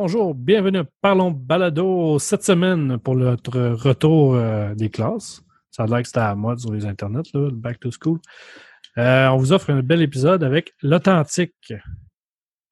Bonjour, 0.00 0.32
bienvenue 0.32 0.78
à 0.78 0.84
Parlons 1.00 1.32
Balado 1.32 2.20
cette 2.20 2.44
semaine 2.44 2.98
pour 2.98 3.16
notre 3.16 3.58
retour 3.72 4.36
euh, 4.36 4.72
des 4.76 4.90
classes. 4.90 5.42
Ça 5.72 5.82
a 5.82 5.86
l'air 5.88 6.02
que 6.02 6.06
c'était 6.06 6.20
à 6.20 6.28
la 6.28 6.34
mode 6.36 6.60
sur 6.60 6.72
les 6.72 6.86
internets, 6.86 7.28
là, 7.34 7.40
le 7.40 7.50
Back 7.50 7.80
to 7.80 7.90
School. 7.90 8.20
Euh, 8.96 9.26
on 9.26 9.38
vous 9.38 9.52
offre 9.52 9.70
un 9.70 9.82
bel 9.82 10.00
épisode 10.00 10.44
avec 10.44 10.72
l'Authentique. 10.82 11.74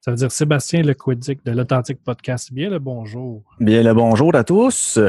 Ça 0.03 0.13
veut 0.13 0.17
dire 0.17 0.31
Sébastien 0.31 0.83
Lequidic 0.83 1.45
de 1.45 1.51
l'Authentique 1.51 1.99
Podcast. 2.05 2.53
Bien 2.53 2.71
le 2.71 2.79
bonjour. 2.79 3.43
Bien 3.59 3.83
le 3.83 3.93
bonjour 3.93 4.33
à 4.37 4.45
tous. 4.45 5.01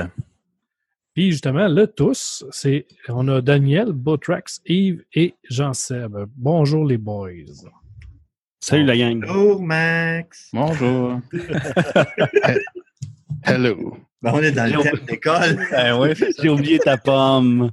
Puis 1.14 1.30
justement, 1.30 1.68
le 1.68 1.86
tous, 1.86 2.44
c'est 2.50 2.88
on 3.10 3.28
a 3.28 3.42
Daniel, 3.42 3.92
Botrax, 3.92 4.60
Yves 4.66 5.04
et 5.14 5.36
Jean-Seb. 5.52 6.18
Bonjour 6.36 6.84
les 6.84 6.98
boys. 6.98 7.70
Salut 8.60 8.86
la 8.86 8.98
gang. 8.98 9.22
Bonjour 9.22 9.62
Max. 9.62 10.50
Bonjour. 10.52 11.22
Hello. 13.44 13.98
Ben, 14.22 14.32
on 14.34 14.42
est 14.42 14.52
dans 14.52 14.66
le 14.66 14.82
thème 14.82 15.06
d'école. 15.06 15.58
Ben 15.72 15.98
ouais, 15.98 16.14
j'ai 16.16 16.50
oublié 16.50 16.80
ta 16.80 16.98
pomme. 16.98 17.72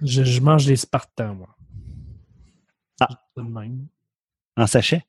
Je, 0.00 0.24
je 0.24 0.40
mange 0.40 0.66
des 0.66 0.76
Spartans, 0.76 1.34
moi. 1.34 1.54
Ah. 3.00 3.08
De 3.36 3.42
même. 3.42 3.86
En 4.56 4.66
sachet? 4.66 5.04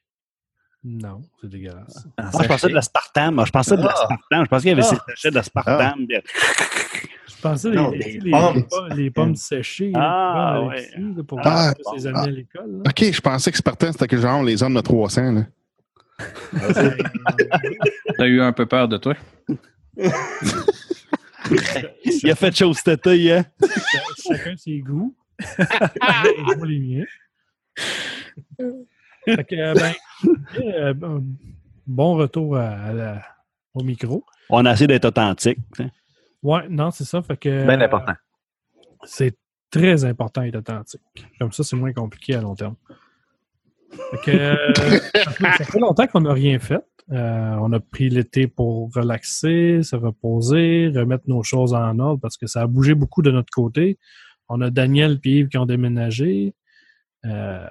Non, 0.85 1.21
c'est 1.39 1.49
dégueulasse. 1.49 2.05
Ah, 2.17 2.29
je 2.41 2.47
pensais 2.47 2.67
de 2.67 2.73
l'aspartame. 2.73 3.35
Moi, 3.35 3.45
Je 3.45 3.51
pensais 3.51 3.77
de 3.77 3.81
Ah. 3.81 3.85
l'aspartame. 3.85 4.43
Je 4.43 4.49
pensais 4.49 4.61
qu'il 4.69 4.69
y 4.69 4.73
avait 4.73 4.81
Ah. 4.81 4.89
ces 4.89 5.11
sachets 5.13 5.31
d'aspartame. 5.31 6.05
Je 6.09 7.41
pensais 7.41 7.69
les, 7.69 7.75
Non, 7.75 7.91
les, 7.91 8.19
pommes. 8.31 8.55
les 8.55 8.63
pommes, 8.63 8.89
les 8.97 9.11
pommes 9.11 9.35
séchées. 9.35 9.91
Ah, 9.95 10.53
là, 10.55 10.61
ouais. 10.67 10.89
Là, 10.97 11.23
pour 11.23 11.39
Ah, 11.43 11.73
que 11.73 11.97
ses 11.99 12.07
amis 12.07 12.17
à 12.19 12.27
l'école. 12.27 12.71
là. 12.83 12.89
OK, 12.89 13.11
je 13.13 13.21
pensais 13.21 13.51
que 13.51 13.57
Spartan, 13.57 13.91
c'était 13.93 14.07
que 14.07 14.17
genre 14.17 14.43
les 14.43 14.61
hommes 14.61 14.73
de 14.75 14.81
300. 14.81 15.31
Là. 15.31 15.43
T'as 18.17 18.25
eu 18.27 18.41
un 18.41 18.51
peu 18.53 18.65
peur 18.65 18.87
de 18.89 18.97
toi? 18.97 19.15
Il 22.05 22.29
a 22.31 22.35
fait 22.35 22.55
chose 22.55 22.81
tété, 22.83 23.33
hein? 23.33 23.45
Chacun 24.27 24.55
ses 24.57 24.79
goûts. 24.79 25.15
Et 25.39 26.55
moi, 26.55 26.65
les 26.65 26.79
miens. 26.79 27.05
Fait 29.25 29.43
que, 29.45 29.55
euh, 29.55 29.73
euh, 30.59 30.93
bon- 31.87 32.15
retour 32.15 32.57
à, 32.57 32.69
à 32.69 32.93
la- 32.93 33.21
au 33.73 33.83
micro. 33.83 34.23
On 34.49 34.65
a 34.65 34.73
essayé 34.73 34.87
d'être 34.87 35.05
authentique. 35.05 35.59
Ouais, 36.41 36.67
non, 36.69 36.91
c'est 36.91 37.05
ça. 37.05 37.21
Fait 37.21 37.37
que, 37.37 37.65
Bien 37.65 37.81
important. 37.81 38.13
c'est 39.03 39.35
très 39.71 40.05
important 40.05 40.41
d'être 40.43 40.57
authentique. 40.57 41.01
Comme 41.39 41.51
ça, 41.51 41.63
c'est 41.63 41.75
moins 41.75 41.93
compliqué 41.93 42.35
à 42.35 42.41
long 42.41 42.55
terme. 42.55 42.75
Fait 44.11 44.17
que, 44.23 44.31
euh, 44.37 44.73
ça, 44.75 45.31
fait, 45.31 45.51
ça 45.57 45.63
fait 45.65 45.79
longtemps 45.79 46.07
qu'on 46.07 46.21
n'a 46.21 46.33
rien 46.33 46.59
fait. 46.59 46.81
Euh, 47.11 47.55
on 47.59 47.71
a 47.73 47.79
pris 47.79 48.09
l'été 48.09 48.47
pour 48.47 48.93
relaxer, 48.93 49.81
se 49.83 49.95
reposer, 49.95 50.89
remettre 50.95 51.25
nos 51.27 51.43
choses 51.43 51.73
en 51.73 51.99
ordre 51.99 52.19
parce 52.21 52.37
que 52.37 52.47
ça 52.47 52.61
a 52.61 52.67
bougé 52.67 52.93
beaucoup 52.95 53.21
de 53.21 53.29
notre 53.31 53.51
côté. 53.51 53.97
On 54.49 54.61
a 54.61 54.69
Daniel 54.69 55.19
et 55.25 55.29
Yves 55.29 55.47
qui 55.49 55.57
ont 55.57 55.65
déménagé. 55.65 56.53
Euh, 57.25 57.65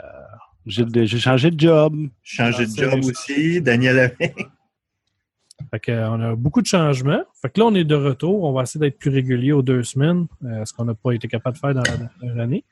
J'ai 0.66 0.84
j'ai 1.06 1.18
changé 1.18 1.50
de 1.50 1.58
job. 1.58 1.96
Changer 2.22 2.66
de 2.66 2.72
Ah, 2.78 2.90
job 2.90 3.04
aussi. 3.04 3.60
Daniel 3.60 3.98
avait. 3.98 4.34
Fait 5.70 5.80
que, 5.80 5.92
euh, 5.92 6.10
on 6.10 6.20
a 6.20 6.34
beaucoup 6.34 6.60
de 6.60 6.66
changements. 6.66 7.22
Fait 7.40 7.48
que 7.48 7.60
là, 7.60 7.66
on 7.66 7.74
est 7.74 7.84
de 7.84 7.94
retour. 7.94 8.42
On 8.42 8.52
va 8.52 8.62
essayer 8.62 8.80
d'être 8.80 8.98
plus 8.98 9.10
régulier 9.10 9.52
aux 9.52 9.62
deux 9.62 9.84
semaines, 9.84 10.26
euh, 10.44 10.64
ce 10.64 10.72
qu'on 10.72 10.84
n'a 10.84 10.94
pas 10.94 11.12
été 11.12 11.28
capable 11.28 11.54
de 11.54 11.60
faire 11.60 11.74
dans 11.74 11.82
la 11.82 11.96
dernière 11.96 12.42
année. 12.42 12.64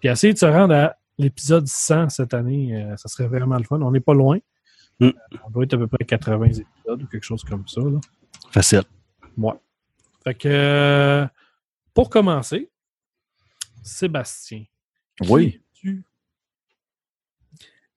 Puis 0.00 0.08
essayer 0.08 0.32
de 0.32 0.38
se 0.38 0.46
rendre 0.46 0.74
à 0.74 0.96
l'épisode 1.18 1.66
100 1.66 2.10
cette 2.10 2.34
année, 2.34 2.74
euh, 2.74 2.96
ça 2.96 3.08
serait 3.08 3.28
vraiment 3.28 3.56
le 3.56 3.64
fun. 3.64 3.80
On 3.80 3.90
n'est 3.90 4.00
pas 4.00 4.14
loin. 4.14 4.38
Mm. 5.00 5.06
Euh, 5.06 5.12
on 5.44 5.50
doit 5.50 5.64
être 5.64 5.74
à 5.74 5.78
peu 5.78 5.86
près 5.86 6.04
80 6.04 6.46
épisodes 6.46 7.02
ou 7.02 7.06
quelque 7.06 7.24
chose 7.24 7.44
comme 7.44 7.66
ça. 7.66 7.80
Là. 7.80 8.00
Facile. 8.50 8.82
Fait 10.24 10.34
que, 10.34 10.48
euh, 10.48 11.26
pour 11.94 12.10
commencer, 12.10 12.70
Sébastien. 13.82 14.64
Oui. 15.28 15.60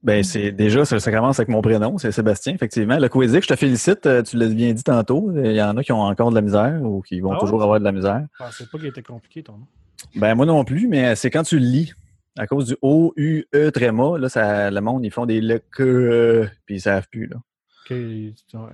Ben, 0.02 0.24
c'est 0.24 0.52
déjà, 0.54 0.86
ça, 0.86 1.00
ça 1.00 1.12
commence 1.12 1.40
avec 1.40 1.50
mon 1.50 1.62
prénom, 1.62 1.98
c'est 1.98 2.12
Sébastien, 2.14 2.54
effectivement. 2.54 2.98
Le 2.98 3.10
Quizic, 3.10 3.44
je 3.44 3.48
te 3.50 3.56
félicite, 3.58 4.06
euh, 4.06 4.24
tu 4.24 4.38
l'as 4.38 4.48
bien 4.48 4.72
dit 4.72 4.84
tantôt. 4.84 5.30
Il 5.36 5.52
y 5.52 5.62
en 5.62 5.76
a 5.76 5.84
qui 5.84 5.92
ont 5.92 6.02
encore 6.02 6.30
de 6.30 6.36
la 6.36 6.42
misère 6.42 6.80
ou 6.82 7.02
qui 7.02 7.20
vont 7.20 7.32
Ah 7.32 7.34
ouais? 7.36 7.40
toujours 7.42 7.62
avoir 7.64 7.80
de 7.80 7.84
la 7.84 7.92
misère. 7.92 8.26
Je 8.40 8.44
pensais 8.46 8.66
pas 8.72 8.78
qu'il 8.78 8.88
était 8.88 9.04
compliqué 9.04 9.44
ton 9.44 9.54
nom. 9.58 9.68
Ben, 10.16 10.36
moi 10.36 10.46
non 10.46 10.64
plus, 10.64 10.88
mais 10.88 11.16
c'est 11.16 11.30
quand 11.30 11.44
tu 11.44 11.60
le 11.60 11.66
lis. 11.66 11.94
À 12.38 12.48
cause 12.48 12.68
du 12.68 12.78
O-U-E 12.82 13.70
tréma, 13.72 14.18
là, 14.18 14.30
ça, 14.30 14.72
le 14.72 14.80
monde, 14.80 15.04
ils 15.04 15.12
font 15.12 15.26
des 15.26 15.42
le 15.42 15.60
que, 15.72 15.84
euh, 15.84 16.48
puis 16.66 16.76
ils 16.76 16.82
savent 16.82 17.08
plus, 17.12 17.26
là. 17.28 17.36
Ok, 17.84 17.92
ouais, 17.92 18.34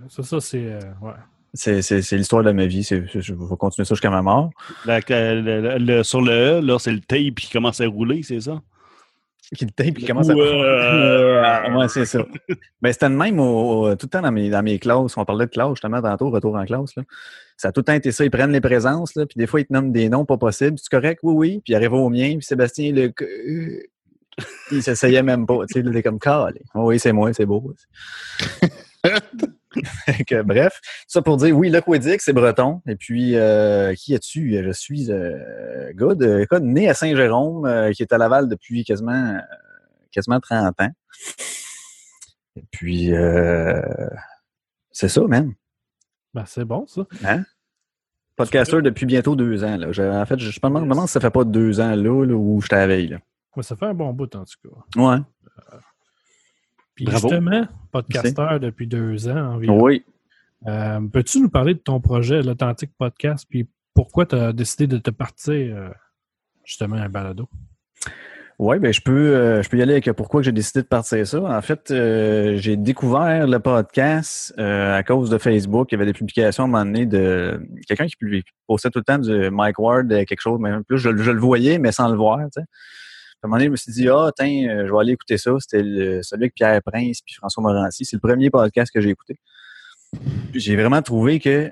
Ça, 0.09 0.21
ça 0.21 0.39
c'est. 0.39 0.65
euh, 0.73 0.79
ouais. 1.01 1.13
C'est, 1.55 1.81
c'est, 1.81 2.01
c'est 2.03 2.17
l'histoire 2.17 2.43
de 2.43 2.51
ma 2.51 2.65
vie. 2.67 2.83
C'est, 2.83 3.03
je 3.19 3.33
vais 3.33 3.55
continuer 3.57 3.85
ça 3.85 3.95
jusqu'à 3.95 4.09
ma 4.11 4.21
mort. 4.21 4.51
La- 4.85 4.99
sur 6.03 6.21
le 6.21 6.31
E, 6.31 6.61
là, 6.61 6.77
c'est 6.77 6.91
le 6.91 6.99
tape 6.99 7.35
qui 7.35 7.49
commence 7.49 7.81
à 7.81 7.87
rouler, 7.87 8.21
c'est 8.23 8.41
ça? 8.41 8.61
Qui 9.55 9.65
le 9.65 9.71
tape, 9.71 9.93
puis 9.93 10.05
commence 10.05 10.29
à. 10.29 10.33
Ouais. 10.33 11.75
ouais, 11.77 11.87
c'est 11.87 12.05
ça. 12.05 12.25
Ben, 12.81 12.91
c'était 12.91 13.09
le 13.09 13.15
même 13.15 13.39
au- 13.39 13.83
au- 13.89 13.95
tout 13.95 14.07
le 14.07 14.09
temps 14.09 14.21
dans 14.21 14.31
mes, 14.31 14.49
dans 14.49 14.63
mes 14.63 14.79
classes. 14.79 15.15
On 15.17 15.25
parlait 15.25 15.45
de 15.45 15.51
classe 15.51 15.69
justement 15.71 16.01
tantôt, 16.01 16.29
retour 16.31 16.55
en 16.55 16.65
classe. 16.65 16.95
Là. 16.95 17.03
Ça 17.57 17.67
a 17.67 17.71
tout 17.71 17.81
le 17.81 17.85
temps 17.85 17.93
été 17.93 18.11
ça. 18.11 18.25
Ils 18.25 18.31
prennent 18.31 18.51
les 18.51 18.61
présences, 18.61 19.13
là, 19.15 19.25
puis 19.25 19.37
des 19.37 19.45
fois, 19.47 19.59
ils 19.61 19.65
te 19.65 19.73
nomment 19.73 19.91
des 19.91 20.09
noms 20.09 20.25
pas 20.25 20.37
possibles. 20.37 20.77
C'est 20.79 20.89
correct? 20.89 21.19
Oui, 21.23 21.33
oui. 21.35 21.61
Puis 21.63 21.73
ils 21.73 21.75
arrivent 21.75 21.93
au 21.93 22.09
mien, 22.09 22.29
puis 22.37 22.43
Sébastien, 22.45 22.91
le. 22.91 23.13
Il 24.71 24.83
s'essayait 24.83 25.23
même 25.23 25.45
pas. 25.45 25.59
Tu 25.67 25.73
sais, 25.73 25.79
il 25.79 25.87
était 25.89 26.03
comme 26.03 26.19
calé. 26.19 26.61
Oui, 26.73 26.99
c'est 26.99 27.13
moi, 27.13 27.31
c'est 27.33 27.45
beau. 27.45 27.73
Que, 30.27 30.41
bref, 30.41 30.79
ça 31.07 31.21
pour 31.21 31.37
dire, 31.37 31.55
oui, 31.57 31.69
le 31.69 31.81
Quédic, 31.81 32.21
c'est 32.21 32.33
breton. 32.33 32.81
Et 32.87 32.95
puis, 32.95 33.35
euh, 33.35 33.93
qui 33.95 34.13
es-tu? 34.13 34.61
Je 34.63 34.71
suis 34.71 35.11
euh, 35.11 35.91
gars, 35.93 36.15
de, 36.15 36.47
gars 36.49 36.59
né 36.59 36.89
à 36.89 36.93
Saint-Jérôme, 36.93 37.65
euh, 37.65 37.91
qui 37.91 38.01
est 38.03 38.13
à 38.13 38.17
Laval 38.17 38.47
depuis 38.49 38.83
quasiment, 38.83 39.35
euh, 39.35 39.39
quasiment 40.11 40.39
30 40.39 40.79
ans. 40.81 40.89
Et 42.55 42.63
puis, 42.71 43.13
euh, 43.13 43.81
c'est 44.91 45.09
ça, 45.09 45.21
même. 45.27 45.53
Ben, 46.33 46.43
c'est 46.45 46.65
bon, 46.65 46.85
ça. 46.87 47.05
Podcaster 48.35 48.81
depuis 48.81 49.05
bientôt 49.05 49.35
deux 49.35 49.63
ans. 49.63 49.77
Là. 49.77 49.91
Je- 49.91 50.03
en 50.03 50.25
fait, 50.25 50.37
je, 50.39 50.51
je 50.51 50.59
me 50.63 50.81
demande- 50.81 51.07
si 51.07 51.13
ça 51.13 51.19
fait 51.21 51.29
pas 51.29 51.43
deux 51.45 51.79
ans 51.79 51.95
là, 51.95 52.25
là 52.25 52.33
où. 52.35 52.59
Là. 53.07 53.17
Ouais, 53.55 53.63
ça 53.63 53.75
fait 53.77 53.85
un 53.85 53.93
bon 53.93 54.11
bout, 54.13 54.33
en 54.35 54.43
tout 54.43 54.69
cas. 54.69 55.01
Ouais. 55.01 55.17
Puis 56.95 57.05
Bravo. 57.05 57.27
justement, 57.27 57.67
podcasteur 57.91 58.59
depuis 58.59 58.87
deux 58.87 59.27
ans 59.27 59.55
environ. 59.55 59.81
Oui. 59.81 60.03
Euh, 60.67 60.99
Peux-tu 61.11 61.41
nous 61.41 61.49
parler 61.49 61.73
de 61.73 61.79
ton 61.79 61.99
projet, 61.99 62.41
l'Authentique 62.41 62.91
Podcast, 62.97 63.45
puis 63.49 63.67
pourquoi 63.93 64.25
tu 64.25 64.35
as 64.35 64.53
décidé 64.53 64.87
de 64.87 64.97
te 64.97 65.11
partir 65.11 65.53
euh, 65.75 65.89
justement 66.63 66.95
à 66.95 67.01
un 67.01 67.09
balado? 67.09 67.47
Oui, 68.57 68.79
ben 68.79 68.93
je 68.93 69.01
peux 69.01 69.35
euh, 69.35 69.61
je 69.61 69.67
peux 69.69 69.77
y 69.77 69.81
aller 69.81 69.91
avec 69.91 70.09
pourquoi 70.13 70.41
j'ai 70.41 70.53
décidé 70.53 70.81
de 70.81 70.87
partir 70.87 71.27
ça. 71.27 71.41
En 71.41 71.61
fait, 71.61 71.91
euh, 71.91 72.55
j'ai 72.55 72.77
découvert 72.77 73.47
le 73.47 73.59
podcast 73.59 74.53
euh, 74.57 74.95
à 74.95 75.03
cause 75.03 75.29
de 75.29 75.37
Facebook. 75.37 75.91
Il 75.91 75.95
y 75.95 75.97
avait 75.97 76.05
des 76.05 76.13
publications 76.13 76.63
à 76.63 76.67
un 76.67 76.69
moment 76.69 76.85
donné 76.85 77.05
de 77.05 77.59
quelqu'un 77.85 78.07
qui 78.07 78.15
postait 78.65 78.89
tout 78.91 78.99
le 78.99 79.03
temps 79.03 79.19
du 79.19 79.49
Mike 79.51 79.77
Ward 79.77 80.07
quelque 80.07 80.39
chose, 80.39 80.57
mais 80.61 80.71
plus 80.87 80.97
je, 80.97 81.13
je 81.17 81.31
le 81.31 81.39
voyais, 81.39 81.79
mais 81.79 81.91
sans 81.91 82.07
le 82.07 82.15
voir. 82.15 82.39
tu 82.45 82.61
sais. 82.61 82.65
Un 83.43 83.47
moment 83.47 83.57
donné, 83.57 83.65
je 83.65 83.71
me 83.71 83.75
suis 83.75 83.91
dit, 83.91 84.09
ah, 84.09 84.31
tiens, 84.35 84.67
euh, 84.69 84.87
je 84.87 84.91
vais 84.91 84.99
aller 84.99 85.13
écouter 85.13 85.37
ça. 85.37 85.51
C'était 85.59 85.83
celui 86.23 86.45
avec 86.45 86.55
Pierre 86.55 86.81
Prince 86.83 87.21
puis 87.21 87.35
François 87.35 87.61
Morancy. 87.61 88.05
C'est 88.05 88.15
le 88.15 88.21
premier 88.21 88.49
podcast 88.49 88.91
que 88.93 89.01
j'ai 89.01 89.09
écouté. 89.09 89.37
J'ai 90.53 90.75
vraiment 90.75 91.01
trouvé 91.01 91.39
que 91.39 91.71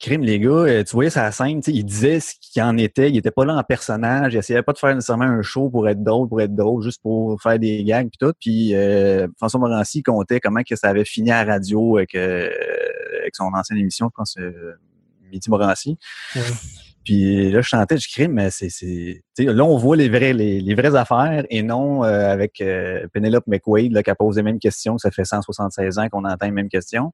crime, 0.00 0.22
les 0.22 0.40
gars, 0.40 0.50
euh, 0.50 0.82
tu 0.82 0.92
voyais 0.94 1.10
sa 1.10 1.30
scène, 1.30 1.60
il 1.68 1.84
disait 1.84 2.18
ce 2.18 2.34
qu'il 2.40 2.60
en 2.60 2.76
était, 2.76 3.08
il 3.08 3.16
était 3.16 3.30
pas 3.30 3.44
là 3.44 3.54
en 3.54 3.62
personnage, 3.62 4.34
il 4.34 4.38
essayait 4.38 4.62
pas 4.62 4.72
de 4.72 4.78
faire 4.78 4.94
nécessairement 4.96 5.26
un 5.26 5.42
show 5.42 5.70
pour 5.70 5.88
être 5.88 6.02
drôle, 6.02 6.28
pour 6.28 6.40
être 6.40 6.56
drôle, 6.56 6.82
juste 6.82 7.00
pour 7.00 7.40
faire 7.40 7.56
des 7.60 7.84
gags 7.84 8.08
puis 8.08 8.18
tout. 8.18 8.32
Puis 8.40 8.74
euh, 8.74 9.28
François 9.36 9.60
Morancy 9.60 10.02
comptait 10.02 10.40
comment 10.40 10.62
que 10.68 10.74
ça 10.74 10.88
avait 10.88 11.04
fini 11.04 11.30
à 11.30 11.44
la 11.44 11.52
radio 11.52 11.98
avec, 11.98 12.16
son 13.32 13.44
ancienne 13.54 13.78
émission, 13.78 14.08
je 14.10 14.14
pense, 14.16 14.36
Midi 15.30 15.48
Morancy. 15.48 15.96
Puis 17.04 17.50
là, 17.50 17.60
je 17.60 17.68
chantais, 17.68 17.96
je 17.98 18.08
crie, 18.08 18.28
mais 18.28 18.50
c'est, 18.50 19.22
là, 19.38 19.64
on 19.64 19.76
voit 19.76 19.96
les 19.96 20.08
vrais, 20.08 20.32
les, 20.32 20.60
les 20.60 20.74
vraies 20.74 20.94
affaires 20.94 21.44
et 21.50 21.62
non 21.62 22.04
euh, 22.04 22.30
avec 22.30 22.60
euh, 22.60 23.06
Penelope 23.12 23.46
McQuaid, 23.46 23.92
là, 23.92 24.02
qui 24.02 24.10
a 24.10 24.14
posé 24.14 24.40
les 24.40 24.44
mêmes 24.44 24.60
questions, 24.60 24.98
ça 24.98 25.10
fait 25.10 25.24
176 25.24 25.98
ans 25.98 26.08
qu'on 26.08 26.24
entend 26.24 26.46
les 26.46 26.52
mêmes 26.52 26.68
questions. 26.68 27.12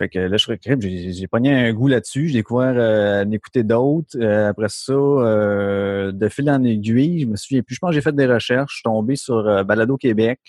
Fait 0.00 0.08
que 0.08 0.18
là, 0.18 0.38
je 0.38 0.42
suis 0.42 0.58
j'ai, 0.64 1.12
j'ai 1.12 1.26
pogné 1.26 1.52
un 1.52 1.74
goût 1.74 1.86
là-dessus, 1.86 2.28
j'ai 2.28 2.38
découvert 2.38 2.72
euh, 2.74 3.22
en 3.22 3.30
écouter 3.32 3.64
d'autres. 3.64 4.16
Euh, 4.18 4.48
après 4.48 4.70
ça, 4.70 4.94
euh, 4.94 6.10
de 6.10 6.28
fil 6.30 6.50
en 6.50 6.64
aiguille, 6.64 7.20
je 7.20 7.26
me 7.26 7.36
souviens 7.36 7.60
plus, 7.60 7.74
je 7.74 7.80
pense 7.80 7.90
que 7.90 7.96
j'ai 7.96 8.00
fait 8.00 8.16
des 8.16 8.24
recherches, 8.24 8.70
je 8.70 8.76
suis 8.76 8.82
tombé 8.82 9.14
sur 9.14 9.46
euh, 9.46 9.62
Balado 9.62 9.98
Québec. 9.98 10.40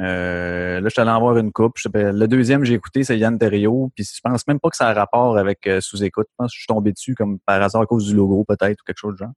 Euh, 0.00 0.80
là, 0.80 0.88
je 0.88 0.90
suis 0.90 1.00
allé 1.00 1.10
en 1.10 1.20
voir 1.20 1.36
une 1.36 1.52
coupe. 1.52 1.76
Le 1.94 2.26
deuxième, 2.26 2.64
j'ai 2.64 2.74
écouté, 2.74 3.04
c'est 3.04 3.18
Yann 3.18 3.38
Terriot. 3.38 3.90
Puis 3.94 4.04
je 4.04 4.20
pense 4.22 4.46
même 4.46 4.60
pas 4.60 4.70
que 4.70 4.76
ça 4.76 4.88
a 4.88 4.94
rapport 4.94 5.36
avec 5.36 5.66
euh, 5.66 5.80
sous-écoute. 5.80 6.26
Je 6.30 6.34
pense 6.38 6.50
que 6.50 6.54
je 6.54 6.60
suis 6.60 6.66
tombé 6.66 6.92
dessus 6.92 7.14
comme 7.14 7.38
par 7.40 7.60
hasard 7.62 7.82
à 7.82 7.86
cause 7.86 8.06
du 8.06 8.14
logo, 8.14 8.44
peut-être, 8.46 8.80
ou 8.80 8.84
quelque 8.86 8.98
chose 8.98 9.14
de 9.14 9.18
genre. 9.18 9.32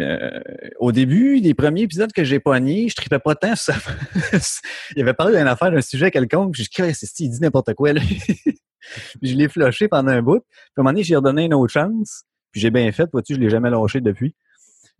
euh, 0.00 0.40
au 0.78 0.92
début, 0.92 1.36
les 1.36 1.54
premiers 1.54 1.82
épisodes 1.82 2.12
que 2.12 2.24
j'ai 2.24 2.40
pognés, 2.40 2.88
je 2.88 2.94
tripais 2.94 3.18
pas 3.18 3.34
tant 3.34 3.54
sur 3.54 3.74
ça. 3.74 4.60
il 4.96 5.02
avait 5.02 5.14
parlé 5.14 5.36
d'une 5.38 5.46
affaire, 5.46 5.70
d'un 5.70 5.80
sujet 5.80 6.10
quelconque, 6.10 6.54
puis 6.54 6.64
je 6.64 6.82
dis, 6.82 6.94
c'est 6.94 7.20
il 7.20 7.30
dit 7.30 7.40
n'importe 7.40 7.74
quoi, 7.74 7.92
là. 7.92 8.00
je 9.22 9.34
l'ai 9.34 9.48
flushé 9.48 9.88
pendant 9.88 10.12
un 10.12 10.22
bout. 10.22 10.40
Puis 10.40 10.48
à 10.76 10.80
un 10.80 10.82
moment 10.82 10.92
donné, 10.92 11.04
j'ai 11.04 11.16
redonné 11.16 11.44
une 11.44 11.54
autre 11.54 11.72
chance. 11.72 12.24
Puis 12.52 12.60
j'ai 12.60 12.70
bien 12.70 12.90
fait, 12.92 13.08
vois-tu, 13.12 13.34
je 13.34 13.40
l'ai 13.40 13.50
jamais 13.50 13.68
lâché 13.68 14.00
depuis. 14.00 14.34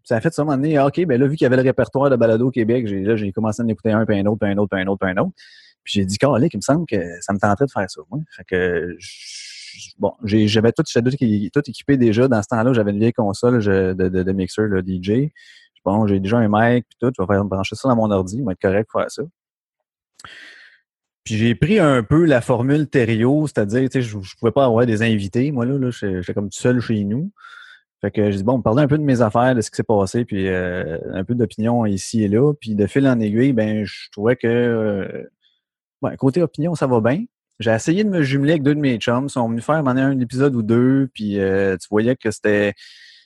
Ça 0.07 0.17
a 0.17 0.21
fait 0.21 0.33
ça 0.33 0.43
un 0.43 0.45
moment 0.45 0.57
donné, 0.57 0.77
ah, 0.77 0.87
OK, 0.87 1.05
ben 1.05 1.21
là, 1.21 1.27
vu 1.27 1.35
qu'il 1.35 1.45
y 1.45 1.47
avait 1.47 1.57
le 1.57 1.63
répertoire 1.63 2.09
de 2.09 2.15
balado 2.15 2.47
au 2.47 2.51
Québec, 2.53 2.87
j'ai, 2.87 3.01
là, 3.01 3.17
j'ai 3.17 3.33
commencé 3.33 3.61
à 3.61 3.65
en 3.65 3.69
écouter 3.69 3.91
un, 3.91 4.07
puis 4.07 4.17
un 4.17 4.25
autre, 4.27 4.39
puis 4.39 4.49
un 4.49 4.57
autre, 4.57 4.71
puis 4.71 4.81
un 4.81 4.87
autre, 4.87 5.05
puis 5.05 5.11
un 5.11 5.21
autre. 5.21 5.33
Puis 5.83 5.95
j'ai 5.95 6.05
dit, 6.05 6.17
Carlick, 6.17 6.55
il 6.55 6.59
me 6.59 6.63
semble 6.63 6.87
que 6.87 6.97
ça 7.21 7.33
me 7.33 7.41
tenterait 7.41 7.67
de 7.67 7.73
faire 7.73 7.91
ça, 7.91 8.01
moi. 8.09 8.21
Fait 8.37 8.45
que, 8.45 8.97
bon, 9.99 10.13
j'avais 10.23 10.71
tout, 10.71 10.85
tout, 10.85 11.71
équipé 11.71 11.97
déjà. 11.97 12.29
Dans 12.29 12.41
ce 12.41 12.47
temps-là, 12.47 12.73
j'avais 12.73 12.93
une 12.93 13.01
vieille 13.01 13.13
console 13.13 13.65
de, 13.65 13.95
de, 13.95 14.23
de 14.23 14.33
mixeur, 14.33 14.67
le 14.67 14.81
DJ. 14.81 15.33
Bon, 15.85 16.07
j'ai 16.07 16.21
déjà 16.21 16.39
un 16.39 16.49
mic, 16.49 16.87
puis 16.89 16.99
tout. 17.01 17.13
Je 17.17 17.21
vais 17.21 17.27
faire 17.27 17.45
brancher 17.45 17.75
ça 17.75 17.89
dans 17.89 17.97
mon 17.97 18.11
ordi. 18.13 18.37
Il 18.39 18.45
va 18.45 18.53
être 18.53 18.61
correct 18.61 18.89
pour 18.89 19.01
faire 19.01 19.11
ça. 19.11 19.23
Puis 21.25 21.37
j'ai 21.37 21.57
pris 21.57 21.81
un 21.81 22.05
peu 22.05 22.25
la 22.25 22.41
formule 22.41 22.89
Thériault, 22.89 23.49
c'est-à-dire, 23.49 23.91
tu 23.91 24.01
sais, 24.01 24.03
je, 24.03 24.21
je 24.21 24.37
pouvais 24.37 24.53
pas 24.53 24.65
avoir 24.65 24.87
des 24.87 25.03
invités. 25.03 25.51
Moi, 25.51 25.67
là, 25.67 25.77
là 25.77 25.91
j'étais 25.91 26.33
comme 26.33 26.49
tout 26.49 26.59
seul 26.59 26.81
chez 26.81 27.03
nous. 27.03 27.33
Fait 28.07 28.13
que 28.13 28.31
j'ai 28.31 28.37
dit, 28.37 28.45
bon, 28.45 28.63
parler 28.63 28.85
un 28.85 28.87
peu 28.87 28.99
de 28.99 29.03
mes 29.03 29.21
affaires, 29.21 29.57
de 29.57 29.61
ce 29.61 29.69
qui 29.69 29.79
s'est 29.79 29.83
passé, 29.83 30.25
puis 30.25 30.47
euh, 30.47 30.97
un 31.13 31.25
peu 31.25 31.35
d'opinion 31.35 31.85
ici 31.87 32.23
et 32.23 32.29
là. 32.29 32.53
Puis 32.55 32.77
de 32.77 32.87
fil 32.87 33.09
en 33.09 33.19
aiguille, 33.19 33.53
ben, 33.53 33.85
je 33.85 34.09
trouvais 34.13 34.37
que, 34.37 34.47
euh, 34.47 36.17
côté 36.17 36.41
opinion, 36.41 36.77
ça 36.77 36.87
va 36.87 37.01
bien. 37.01 37.25
J'ai 37.59 37.73
essayé 37.73 38.05
de 38.05 38.09
me 38.09 38.23
jumeler 38.23 38.53
avec 38.53 38.63
deux 38.63 38.77
de 38.77 38.81
mes 38.81 38.97
chums. 38.99 39.25
Ils 39.25 39.31
sont 39.31 39.49
venus 39.49 39.65
faire 39.65 39.83
m'en 39.83 39.91
un 39.91 40.21
épisode 40.21 40.55
ou 40.55 40.63
deux, 40.63 41.09
puis 41.15 41.41
euh, 41.41 41.77
tu 41.79 41.89
voyais 41.91 42.15
que 42.15 42.31
c'était 42.31 42.75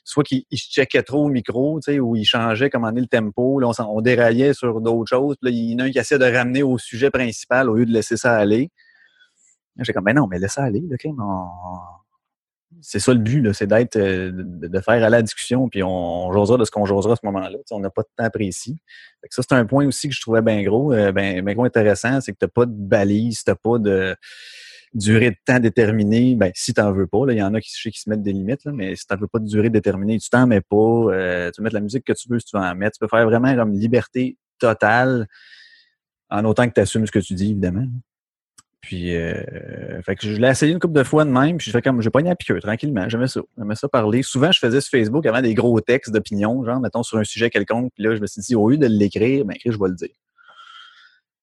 soit 0.03 0.23
qu'ils 0.23 0.45
ils 0.49 0.57
se 0.57 0.71
checkaient 0.71 1.03
trop 1.03 1.25
au 1.25 1.29
micro, 1.29 1.79
tu 1.79 1.91
sais, 1.91 1.99
ou 1.99 2.15
ils 2.15 2.25
changeaient 2.25 2.71
comment 2.71 2.89
est 2.89 3.01
le 3.01 3.05
tempo. 3.05 3.59
Là, 3.59 3.69
on, 3.87 4.01
déraillait 4.01 4.55
sur 4.55 4.81
d'autres 4.81 5.09
choses. 5.09 5.35
Puis 5.39 5.51
là, 5.51 5.55
il 5.55 5.71
y 5.73 5.75
en 5.75 5.79
a 5.79 5.83
un 5.83 5.91
qui 5.91 5.99
essayait 5.99 6.17
de 6.17 6.35
ramener 6.35 6.63
au 6.63 6.79
sujet 6.79 7.11
principal 7.11 7.69
au 7.69 7.75
lieu 7.75 7.85
de 7.85 7.91
laisser 7.91 8.17
ça 8.17 8.35
aller. 8.35 8.71
J'ai 9.77 9.93
comme, 9.93 10.05
ben 10.05 10.15
non, 10.15 10.25
mais 10.25 10.39
laisse 10.39 10.53
ça 10.53 10.63
aller, 10.63 10.81
là, 10.89 10.97
C'est 12.79 12.99
ça 12.99 13.13
le 13.13 13.19
but, 13.19 13.53
c'est 13.53 13.67
d'être, 13.67 13.97
euh, 13.97 14.31
de, 14.33 14.79
faire 14.79 14.93
aller 14.93 15.09
la 15.09 15.21
discussion, 15.21 15.67
puis 15.69 15.83
on, 15.83 16.29
on 16.29 16.57
de 16.57 16.65
ce 16.65 16.71
qu'on 16.71 16.85
jasera 16.85 17.13
à 17.13 17.15
ce 17.15 17.25
moment-là. 17.25 17.57
Tu 17.67 17.73
on 17.73 17.79
n'a 17.79 17.89
pas 17.89 18.03
de 18.03 18.07
temps 18.15 18.29
précis. 18.29 18.77
Ça, 19.29 19.41
c'est 19.47 19.55
un 19.55 19.65
point 19.65 19.85
aussi 19.85 20.09
que 20.09 20.15
je 20.15 20.21
trouvais 20.21 20.41
bien 20.41 20.63
gros, 20.63 20.93
euh, 20.93 21.11
ben, 21.11 21.43
ben 21.43 21.53
gros 21.53 21.65
intéressant, 21.65 22.21
c'est 22.21 22.31
que 22.31 22.37
t'as 22.39 22.47
pas 22.47 22.65
de 22.65 22.71
balise, 22.71 23.43
t'as 23.43 23.55
pas 23.55 23.77
de 23.77 24.15
durée 24.93 25.31
de 25.31 25.37
temps 25.45 25.59
déterminée. 25.59 26.35
Ben, 26.35 26.51
si 26.55 26.73
t'en 26.73 26.91
veux 26.91 27.07
pas, 27.07 27.19
il 27.29 27.37
y 27.37 27.43
en 27.43 27.53
a 27.53 27.61
qui, 27.61 27.71
qui 27.71 27.99
se 27.99 28.09
mettent 28.09 28.23
des 28.23 28.33
limites, 28.33 28.65
là, 28.65 28.71
mais 28.71 28.95
si 28.95 29.05
t'en 29.05 29.17
veux 29.17 29.27
pas 29.27 29.39
de 29.39 29.47
durée 29.47 29.69
déterminée, 29.69 30.17
tu 30.19 30.29
t'en 30.29 30.47
mets 30.47 30.61
pas, 30.61 30.75
euh, 30.75 31.51
tu 31.51 31.57
peux 31.57 31.63
mettre 31.63 31.75
la 31.75 31.81
musique 31.81 32.05
que 32.05 32.13
tu 32.13 32.29
veux 32.29 32.39
si 32.39 32.45
tu 32.45 32.57
veux 32.57 32.63
en 32.63 32.75
mettre. 32.75 32.97
Tu 32.97 32.99
peux 32.99 33.09
faire 33.15 33.25
vraiment 33.25 33.55
comme 33.55 33.73
liberté 33.73 34.37
totale, 34.59 35.27
en 36.29 36.45
autant 36.45 36.67
que 36.67 36.73
tu 36.73 36.81
assumes 36.81 37.05
ce 37.05 37.11
que 37.11 37.19
tu 37.19 37.33
dis, 37.33 37.51
évidemment. 37.51 37.87
Puis, 38.81 39.15
euh, 39.15 39.35
que 40.07 40.15
je 40.21 40.41
l'ai 40.41 40.49
essayé 40.49 40.73
une 40.73 40.79
couple 40.79 40.95
de 40.95 41.03
fois 41.03 41.23
de 41.23 41.29
même, 41.29 41.57
puis 41.57 41.67
je 41.67 41.71
fais 41.71 41.83
comme, 41.83 42.01
j'ai 42.01 42.09
pogné 42.09 42.31
à 42.31 42.35
piqueur, 42.35 42.59
tranquillement, 42.59 43.07
j'aimais 43.07 43.27
ça, 43.27 43.41
j'aimais 43.57 43.75
ça 43.75 43.87
parler. 43.87 44.23
Souvent, 44.23 44.51
je 44.51 44.59
faisais 44.59 44.81
sur 44.81 44.89
Facebook 44.89 45.25
avant 45.27 45.41
des 45.41 45.53
gros 45.53 45.79
textes 45.81 46.11
d'opinion, 46.11 46.65
genre, 46.65 46.79
mettons, 46.79 47.03
sur 47.03 47.19
un 47.19 47.23
sujet 47.23 47.51
quelconque, 47.51 47.91
puis 47.93 48.03
là, 48.03 48.15
je 48.15 48.21
me 48.21 48.27
suis 48.27 48.41
dit, 48.41 48.55
au 48.55 48.69
lieu 48.69 48.77
de 48.77 48.87
l'écrire, 48.87 49.45
ben, 49.45 49.53
écrire, 49.53 49.71
je 49.73 49.79
vais 49.79 49.87
le 49.87 49.95
dire. 49.95 50.15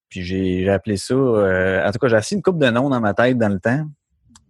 Puis 0.09 0.23
j'ai 0.23 0.67
appelé 0.69 0.97
ça, 0.97 1.13
euh, 1.13 1.87
en 1.87 1.91
tout 1.91 1.99
cas, 1.99 2.07
j'ai 2.09 2.15
assis 2.15 2.35
une 2.35 2.41
coupe 2.41 2.59
de 2.59 2.69
noms 2.69 2.89
dans 2.89 2.99
ma 2.99 3.13
tête 3.13 3.37
dans 3.37 3.49
le 3.49 3.59
temps. 3.59 3.85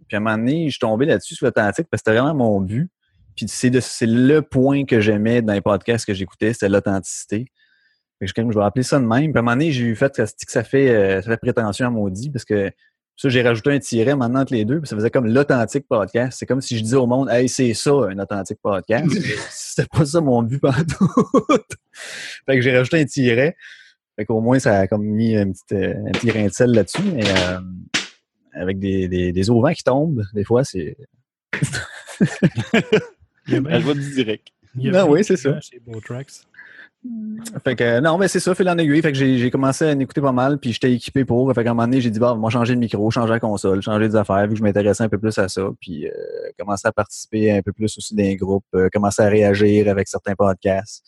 Puis 0.08 0.16
à 0.16 0.18
un 0.18 0.20
moment 0.20 0.38
donné, 0.38 0.66
je 0.66 0.70
suis 0.70 0.80
tombé 0.80 1.06
là-dessus 1.06 1.36
sur 1.36 1.46
l'authentique 1.46 1.86
parce 1.90 2.02
que 2.02 2.10
c'était 2.10 2.18
vraiment 2.18 2.34
mon 2.34 2.60
but. 2.60 2.90
Puis 3.36 3.46
c'est 3.48 3.70
le 4.06 4.40
point 4.40 4.84
que 4.84 5.00
j'aimais 5.00 5.42
dans 5.42 5.52
les 5.52 5.60
podcasts 5.60 6.04
que 6.04 6.14
j'écoutais, 6.14 6.52
c'était 6.52 6.68
l'authenticité. 6.68 7.46
Fait 8.20 8.26
que 8.26 8.32
je, 8.36 8.52
je 8.52 8.58
vais 8.58 8.64
appeler 8.64 8.82
ça 8.82 9.00
de 9.00 9.04
même. 9.04 9.32
Puis 9.32 9.36
à 9.36 9.40
un 9.40 9.42
moment 9.42 9.56
donné, 9.56 9.72
j'ai 9.72 9.84
eu 9.84 9.96
fait 9.96 10.14
que 10.14 10.22
ça 10.26 10.62
fait, 10.62 10.90
euh, 10.90 11.22
ça 11.22 11.30
fait 11.30 11.38
prétention 11.38 11.86
à 11.86 11.90
maudit? 11.90 12.30
Parce 12.30 12.44
que 12.44 12.70
ça, 13.20 13.28
j'ai 13.28 13.42
rajouté 13.42 13.70
un 13.70 13.78
tiret 13.78 14.16
maintenant 14.16 14.40
entre 14.40 14.54
les 14.54 14.64
deux, 14.64 14.80
puis 14.80 14.88
ça 14.88 14.96
faisait 14.96 15.10
comme 15.10 15.26
l'authentique 15.26 15.86
podcast. 15.86 16.38
C'est 16.38 16.46
comme 16.46 16.62
si 16.62 16.78
je 16.78 16.82
disais 16.82 16.96
au 16.96 17.06
monde, 17.06 17.28
hey, 17.30 17.50
c'est 17.50 17.74
ça, 17.74 17.90
un 17.90 18.18
authentique 18.18 18.58
podcast. 18.62 19.06
C'était 19.50 19.88
pas 19.92 20.06
ça 20.06 20.22
mon 20.22 20.42
but 20.42 20.58
partout. 20.58 21.10
fait 22.46 22.56
que 22.56 22.62
j'ai 22.62 22.74
rajouté 22.74 23.00
un 23.00 23.04
tiret. 23.04 23.56
Fait 24.16 24.24
qu'au 24.24 24.40
moins, 24.40 24.58
ça 24.58 24.78
a 24.78 24.86
comme 24.86 25.04
mis 25.04 25.36
un 25.36 25.50
petit, 25.52 25.74
euh, 25.74 25.94
un 26.06 26.12
petit 26.12 26.28
grain 26.28 26.46
de 26.46 26.52
sel 26.52 26.70
là-dessus. 26.70 27.02
Mais 27.14 27.26
euh, 27.26 27.60
avec 28.54 28.78
des, 28.78 29.06
des, 29.08 29.32
des 29.32 29.50
auvents 29.50 29.72
qui 29.72 29.84
tombent, 29.84 30.24
des 30.32 30.44
fois, 30.44 30.64
c'est. 30.64 30.96
Elle 33.48 33.62
va 33.62 33.94
du 33.94 34.14
direct. 34.14 34.48
il 34.76 34.84
y 34.84 34.88
a 34.88 34.92
Ben 34.92 35.06
oui, 35.06 35.24
c'est 35.24 35.36
ça. 35.36 35.60
Chez. 35.60 35.78
Fait 37.64 37.74
que 37.76 37.82
euh, 37.82 38.00
non, 38.02 38.18
mais 38.18 38.28
c'est 38.28 38.40
ça, 38.40 38.54
fil 38.54 38.68
en 38.68 38.76
aiguille. 38.76 39.00
Fait 39.00 39.12
que 39.12 39.16
j'ai 39.16 39.50
commencé 39.50 39.88
à 39.88 39.92
en 39.94 39.98
écouter 39.98 40.20
pas 40.20 40.32
mal, 40.32 40.58
puis 40.58 40.72
j'étais 40.72 40.92
équipé 40.92 41.24
pour. 41.24 41.50
Fait 41.54 41.64
qu'à 41.64 41.70
un 41.70 41.74
moment 41.74 41.86
donné, 41.86 42.00
j'ai 42.00 42.10
dit, 42.10 42.18
bah, 42.18 42.34
moi, 42.34 42.50
changer 42.50 42.74
le 42.74 42.80
micro, 42.80 43.10
changer 43.10 43.32
la 43.32 43.40
console, 43.40 43.80
changer 43.80 44.08
des 44.08 44.16
affaires, 44.16 44.42
vu 44.46 44.50
que 44.50 44.56
je 44.58 44.62
m'intéressais 44.62 45.04
un 45.04 45.08
peu 45.08 45.18
plus 45.18 45.36
à 45.38 45.48
ça, 45.48 45.62
puis 45.80 46.06
euh, 46.06 46.12
commencer 46.58 46.86
à 46.86 46.92
participer 46.92 47.52
un 47.52 47.62
peu 47.62 47.72
plus 47.72 47.96
aussi 47.96 48.14
dans 48.14 48.22
les 48.22 48.36
groupes, 48.36 48.66
euh, 48.74 48.90
commencer 48.92 49.22
à 49.22 49.28
réagir 49.28 49.88
avec 49.88 50.08
certains 50.08 50.34
podcasts. 50.34 51.02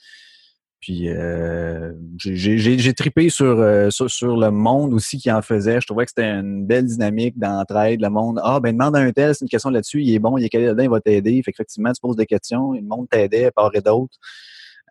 Puis 0.80 1.08
euh, 1.10 1.92
j'ai- 2.16 2.92
tripé 2.94 3.28
sur, 3.28 3.60
euh, 3.60 3.90
sur, 3.90 4.10
sur 4.10 4.36
le 4.36 4.50
monde 4.50 4.94
aussi 4.94 5.18
qui 5.18 5.30
en 5.30 5.40
faisait. 5.40 5.80
Je 5.80 5.86
trouvais 5.86 6.04
que 6.06 6.10
c'était 6.10 6.28
une 6.28 6.66
belle 6.66 6.86
dynamique 6.86 7.38
d'entraide. 7.38 8.00
Le 8.00 8.08
monde, 8.08 8.40
ah, 8.42 8.58
ben 8.58 8.72
demande 8.72 8.96
à 8.96 8.98
un 8.98 9.12
tel, 9.12 9.32
c'est 9.34 9.44
une 9.44 9.48
question 9.48 9.70
là-dessus, 9.70 10.02
il 10.02 10.12
est 10.12 10.18
bon, 10.18 10.38
il 10.38 10.44
est 10.44 10.48
calé 10.48 10.66
là-dedans, 10.66 10.82
il 10.82 10.90
va 10.90 11.00
t'aider. 11.00 11.40
Fait 11.44 11.52
qu'effectivement, 11.52 11.92
tu 11.92 12.00
poses 12.00 12.16
des 12.16 12.26
questions, 12.26 12.72
le 12.72 12.80
monde 12.82 13.06
t'aidait, 13.08 13.52
part 13.52 13.70
et 13.74 13.80
d'autre. 13.80 14.16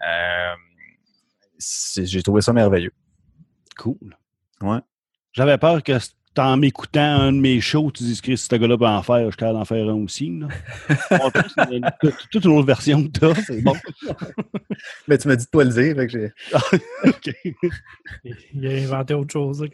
Euh, 0.02 0.54
j'ai 1.96 2.24
trouvé 2.24 2.42
ça 2.42 2.54
merveilleux. 2.54 2.94
Cool. 3.78 4.18
Ouais. 4.62 4.80
J'avais 5.34 5.58
peur 5.58 5.82
que 5.84 5.98
en 6.38 6.58
m'écoutant 6.58 7.02
un 7.02 7.34
de 7.34 7.40
mes 7.40 7.60
shows, 7.60 7.92
tu 7.92 8.04
dises 8.04 8.22
que 8.22 8.36
ce 8.36 8.56
gars-là 8.56 8.78
peut 8.78 8.86
en 8.88 9.02
faire, 9.04 9.30
je 9.32 9.36
suis 9.38 9.54
d'en 9.54 9.66
faire 9.66 9.90
un 9.90 9.94
aussi. 10.04 10.32
En 11.12 11.30
toute- 12.02 12.30
toute 12.32 12.46
une 12.46 12.52
autre 12.52 12.68
version 12.68 13.04
que 13.04 13.10
t'as, 13.10 13.36
c'est 13.36 13.62
bon. 13.62 13.74
Mais 15.08 15.18
tu 15.18 15.28
m'as 15.28 15.36
dit 15.36 15.46
de 15.46 15.50
pas 15.50 15.64
le 15.64 15.70
dire, 15.72 15.96
fait 15.96 16.08
que 16.08 16.12
j'ai. 16.12 16.32
OK. 17.08 17.36
Il 18.54 18.68
a 18.68 18.72
inventé 18.72 19.14
autre 19.14 19.34
chose. 19.34 19.66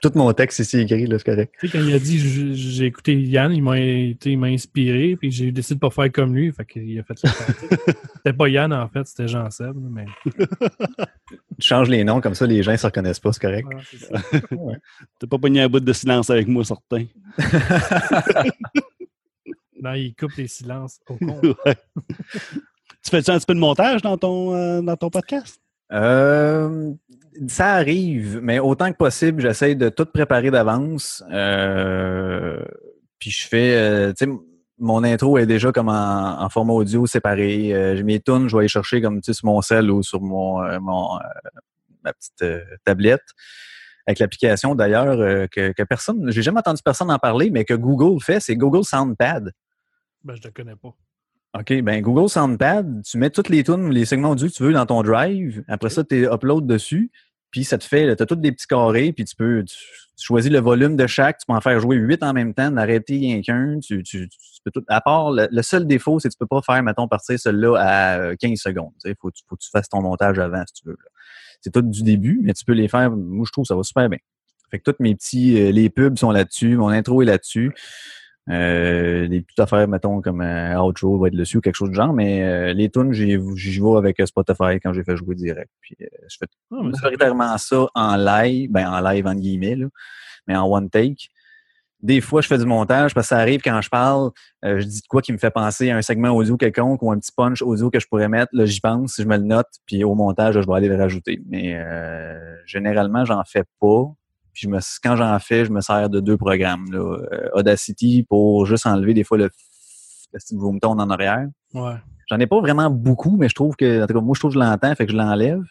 Tout 0.00 0.12
mon 0.14 0.32
texte 0.32 0.58
ici 0.60 0.80
écrit, 0.80 1.06
là, 1.06 1.18
c'est 1.18 1.24
correct. 1.24 1.54
Tu 1.60 1.68
sais, 1.68 1.78
quand 1.78 1.84
il 1.84 1.94
a 1.94 1.98
dit 1.98 2.54
j'ai 2.54 2.86
écouté 2.86 3.14
Yann, 3.20 3.52
il 3.52 3.62
m'a 3.62 3.78
été- 3.80 4.32
il 4.32 4.38
m'a 4.38 4.48
inspiré, 4.48 5.16
puis 5.16 5.30
j'ai 5.30 5.52
décidé 5.52 5.76
de 5.76 5.80
pas 5.80 5.90
faire 5.90 6.10
comme 6.12 6.34
lui, 6.34 6.52
fait 6.52 6.64
qu'il 6.64 6.98
a 6.98 7.02
fait 7.02 7.18
ça. 7.18 7.28
c'était 8.16 8.32
pas 8.36 8.48
Yann 8.48 8.72
en 8.72 8.88
fait, 8.88 9.06
c'était 9.06 9.28
Jean 9.28 9.50
Seb, 9.50 9.74
mais 9.90 10.06
Tu 11.60 11.66
changes 11.66 11.88
les 11.88 12.04
noms, 12.04 12.20
comme 12.20 12.34
ça 12.34 12.46
les 12.46 12.62
gens 12.62 12.72
ne 12.72 12.76
se 12.76 12.86
reconnaissent 12.86 13.20
pas, 13.20 13.32
c'est 13.32 13.40
correct. 13.40 13.66
ouais, 13.68 13.82
c'est 13.90 13.98
ça. 13.98 14.20
T'as 15.18 15.26
pas 15.26 15.38
pogné 15.38 15.62
un 15.62 15.68
bout 15.68 15.80
de 15.80 15.92
silence 15.92 16.30
avec 16.30 16.48
moi, 16.48 16.64
certain. 16.64 17.04
Non, 19.84 19.92
il 19.92 20.14
coupe 20.14 20.32
les 20.36 20.48
silences 20.48 20.98
au 21.10 21.16
con. 21.18 21.38
Ouais. 21.42 21.76
Tu 23.02 23.10
fais-tu 23.10 23.30
un 23.30 23.36
petit 23.36 23.44
peu 23.44 23.54
de 23.54 23.58
montage 23.58 24.00
dans 24.00 24.16
ton, 24.16 24.54
euh, 24.54 24.80
dans 24.80 24.96
ton 24.96 25.10
podcast? 25.10 25.60
Euh, 25.92 26.94
ça 27.48 27.74
arrive, 27.74 28.40
mais 28.42 28.58
autant 28.60 28.90
que 28.90 28.96
possible, 28.96 29.42
j'essaie 29.42 29.74
de 29.74 29.90
tout 29.90 30.06
préparer 30.06 30.50
d'avance. 30.50 31.22
Euh, 31.30 32.64
puis 33.18 33.30
je 33.30 33.46
fais, 33.46 33.76
euh, 33.76 34.12
tu 34.14 34.24
sais, 34.24 34.30
mon 34.78 35.04
intro 35.04 35.36
est 35.36 35.44
déjà 35.44 35.70
comme 35.70 35.90
en, 35.90 36.40
en 36.40 36.48
format 36.48 36.72
audio 36.72 37.06
séparé. 37.06 37.74
Euh, 37.74 37.94
j'ai 37.96 38.02
mes 38.04 38.20
tunes, 38.20 38.48
je 38.48 38.56
vais 38.56 38.60
aller 38.60 38.68
chercher 38.68 39.02
comme 39.02 39.20
tu 39.20 39.32
sais, 39.32 39.38
sur 39.38 39.46
mon 39.46 39.60
cell 39.60 39.90
ou 39.90 40.02
sur 40.02 40.22
mon, 40.22 40.62
euh, 40.62 40.80
mon 40.80 41.16
euh, 41.16 41.20
ma 42.02 42.14
petite 42.14 42.42
euh, 42.42 42.64
tablette. 42.84 43.20
Avec 44.06 44.18
l'application 44.18 44.74
d'ailleurs 44.74 45.18
euh, 45.18 45.46
que, 45.46 45.72
que 45.72 45.82
personne, 45.82 46.30
j'ai 46.30 46.42
jamais 46.42 46.58
entendu 46.58 46.82
personne 46.84 47.10
en 47.10 47.18
parler, 47.18 47.50
mais 47.50 47.64
que 47.64 47.74
Google 47.74 48.20
fait, 48.22 48.40
c'est 48.40 48.56
Google 48.56 48.84
Soundpad. 48.84 49.52
Ben, 50.22 50.34
je 50.34 50.42
te 50.42 50.48
connais 50.48 50.76
pas. 50.76 50.94
OK, 51.58 51.82
ben 51.82 52.00
Google 52.02 52.28
Soundpad, 52.28 53.02
tu 53.04 53.18
mets 53.18 53.30
toutes 53.30 53.48
les 53.48 53.62
tunes, 53.62 53.90
les 53.90 54.04
segments 54.04 54.30
audio 54.30 54.48
que 54.48 54.52
tu 54.52 54.62
veux 54.64 54.72
dans 54.72 54.86
ton 54.86 55.02
drive. 55.02 55.62
Après 55.68 55.88
ça, 55.88 56.02
tu 56.02 56.26
upload 56.26 56.66
dessus. 56.66 57.12
Puis 57.50 57.62
ça 57.62 57.78
te 57.78 57.84
fait, 57.84 58.16
tu 58.16 58.22
as 58.22 58.26
tous 58.26 58.34
des 58.34 58.50
petits 58.50 58.66
carrés, 58.66 59.12
puis 59.12 59.24
tu 59.24 59.36
peux, 59.36 59.62
tu, 59.62 59.76
tu 60.16 60.26
choisis 60.26 60.50
le 60.50 60.58
volume 60.58 60.96
de 60.96 61.06
chaque, 61.06 61.38
tu 61.38 61.46
peux 61.46 61.52
en 61.52 61.60
faire 61.60 61.78
jouer 61.78 61.94
huit 61.94 62.20
en 62.24 62.32
même 62.32 62.52
temps, 62.52 62.68
n'arrêter 62.72 63.16
rien 63.16 63.40
qu'un. 63.42 63.78
Tu, 63.78 64.02
tu, 64.02 64.28
peux 64.64 64.72
tout, 64.72 64.82
à 64.88 65.00
part, 65.00 65.30
le, 65.30 65.46
le 65.48 65.62
seul 65.62 65.86
défaut, 65.86 66.18
c'est 66.18 66.28
que 66.28 66.34
tu 66.34 66.38
peux 66.38 66.48
pas 66.48 66.62
faire, 66.62 66.82
mettons, 66.82 67.06
partir 67.06 67.38
celui-là 67.38 67.76
à 67.78 68.18
euh, 68.18 68.34
15 68.40 68.58
secondes. 68.58 68.92
Il 69.04 69.14
faut, 69.20 69.30
faut 69.48 69.54
que 69.54 69.62
tu 69.62 69.70
fasses 69.70 69.88
ton 69.88 70.02
montage 70.02 70.40
avant, 70.40 70.64
si 70.66 70.82
tu 70.82 70.88
veux. 70.88 70.96
là. 70.98 71.10
C'est 71.64 71.70
tout 71.70 71.80
du 71.80 72.02
début, 72.02 72.40
mais 72.42 72.52
tu 72.52 72.62
peux 72.66 72.74
les 72.74 72.88
faire. 72.88 73.10
Moi, 73.10 73.46
je 73.46 73.52
trouve 73.52 73.64
que 73.64 73.68
ça 73.68 73.74
va 73.74 73.82
super 73.82 74.10
bien. 74.10 74.18
Fait 74.70 74.78
que 74.78 74.84
toutes 74.84 75.00
mes 75.00 75.14
petits, 75.14 75.58
euh, 75.58 75.72
les 75.72 75.88
pubs 75.88 76.18
sont 76.18 76.30
là-dessus, 76.30 76.76
mon 76.76 76.88
intro 76.88 77.22
est 77.22 77.24
là-dessus. 77.24 77.72
Euh, 78.50 79.26
les 79.26 79.40
petites 79.40 79.60
affaires, 79.60 79.88
mettons, 79.88 80.20
comme 80.20 80.42
euh, 80.42 80.78
outro 80.78 81.16
va 81.18 81.28
être 81.28 81.34
dessus 81.34 81.56
ou 81.56 81.60
quelque 81.62 81.76
chose 81.76 81.88
de 81.88 81.94
genre, 81.94 82.12
mais 82.12 82.42
euh, 82.42 82.74
les 82.74 82.90
tunes, 82.90 83.14
j'y 83.14 83.38
j'y 83.56 83.80
vais 83.80 83.96
avec 83.96 84.20
euh, 84.20 84.26
Spotify 84.26 84.78
quand 84.82 84.92
j'ai 84.92 85.04
fait 85.04 85.16
jouer 85.16 85.34
direct. 85.34 85.70
Puis 85.80 85.96
euh, 86.02 86.06
je 86.28 86.36
fais 86.38 86.46
Ah, 86.70 86.82
majoritairement 86.82 87.56
ça 87.56 87.86
en 87.94 88.16
live, 88.16 88.70
ben 88.70 88.86
en 88.86 89.00
live 89.00 89.26
en 89.26 89.34
guillemets, 89.34 89.76
là, 89.76 89.86
mais 90.46 90.54
en 90.54 90.70
one 90.70 90.90
take. 90.90 91.30
Des 92.04 92.20
fois, 92.20 92.42
je 92.42 92.48
fais 92.48 92.58
du 92.58 92.66
montage 92.66 93.14
parce 93.14 93.28
que 93.28 93.34
ça 93.34 93.38
arrive 93.38 93.62
quand 93.62 93.80
je 93.80 93.88
parle, 93.88 94.30
euh, 94.62 94.78
je 94.78 94.84
dis 94.84 95.00
de 95.00 95.06
quoi 95.08 95.22
qui 95.22 95.32
me 95.32 95.38
fait 95.38 95.50
penser 95.50 95.90
à 95.90 95.96
un 95.96 96.02
segment 96.02 96.28
audio 96.32 96.58
quelconque 96.58 97.02
ou 97.02 97.10
un 97.10 97.18
petit 97.18 97.32
punch 97.34 97.62
audio 97.62 97.88
que 97.88 97.98
je 97.98 98.06
pourrais 98.06 98.28
mettre. 98.28 98.50
Là, 98.52 98.66
j'y 98.66 98.78
pense, 98.78 99.14
je 99.18 99.24
me 99.24 99.38
le 99.38 99.44
note, 99.44 99.68
puis 99.86 100.04
au 100.04 100.14
montage, 100.14 100.60
je 100.60 100.66
vais 100.66 100.74
aller 100.74 100.88
le 100.88 100.96
rajouter. 100.96 101.40
Mais 101.48 101.74
euh, 101.74 102.56
généralement, 102.66 103.24
j'en 103.24 103.42
fais 103.44 103.64
pas. 103.80 104.04
Puis 104.52 104.64
je 104.64 104.68
me, 104.68 104.78
quand 105.02 105.16
j'en 105.16 105.38
fais, 105.38 105.64
je 105.64 105.72
me 105.72 105.80
sers 105.80 106.10
de 106.10 106.20
deux 106.20 106.36
programmes. 106.36 106.84
Là. 106.92 106.98
Euh, 106.98 107.48
Audacity 107.54 108.26
pour 108.28 108.66
juste 108.66 108.86
enlever 108.86 109.14
des 109.14 109.24
fois 109.24 109.38
le, 109.38 109.44
le 109.44 110.38
petit 110.38 110.54
vomiton 110.54 110.90
en 110.90 111.08
arrière. 111.08 111.46
Ouais. 111.72 111.94
J'en 112.30 112.38
ai 112.38 112.46
pas 112.46 112.60
vraiment 112.60 112.90
beaucoup, 112.90 113.38
mais 113.38 113.48
je 113.48 113.54
trouve 113.54 113.76
que, 113.76 114.02
en 114.02 114.06
tout 114.06 114.12
cas, 114.12 114.20
moi, 114.20 114.34
je 114.34 114.40
trouve 114.40 114.50
que 114.50 114.60
je 114.60 114.62
l'entends, 114.62 114.94
fait 114.94 115.06
que 115.06 115.12
je 115.12 115.16
l'enlève. 115.16 115.62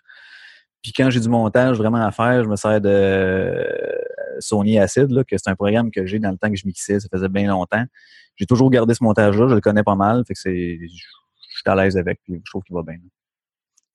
Puis 0.82 0.94
quand 0.94 1.12
j'ai 1.12 1.20
du 1.20 1.30
montage 1.30 1.78
vraiment 1.78 2.04
à 2.04 2.12
faire, 2.12 2.44
je 2.44 2.50
me 2.50 2.56
sers 2.56 2.82
de 2.82 2.90
euh, 2.90 4.03
Sony 4.40 4.80
Acid, 4.80 5.12
là, 5.12 5.24
que 5.24 5.38
c'est 5.38 5.50
un 5.50 5.56
programme 5.56 5.92
que 5.92 6.06
j'ai 6.06 6.20
dans 6.20 6.32
le 6.32 6.38
temps 6.38 6.50
que 6.50 6.56
je 6.58 6.66
mixais, 6.68 7.00
ça 7.00 7.08
faisait 7.12 7.30
bien 7.30 7.48
longtemps. 7.48 7.84
J'ai 8.36 8.46
toujours 8.46 8.70
gardé 8.70 8.94
ce 8.94 9.04
montage-là, 9.04 9.48
je 9.48 9.56
le 9.56 9.62
connais 9.62 9.84
pas 9.84 9.96
mal, 9.96 10.24
fait 10.28 10.34
que 10.34 10.40
c'est, 10.40 10.80
je 10.82 11.04
je 11.54 11.60
suis 11.60 11.70
à 11.70 11.76
l'aise 11.76 11.98
avec, 11.98 12.20
puis 12.24 12.42
je 12.44 12.50
trouve 12.50 12.64
qu'il 12.64 12.76
va 12.76 12.82
bien. 12.84 12.98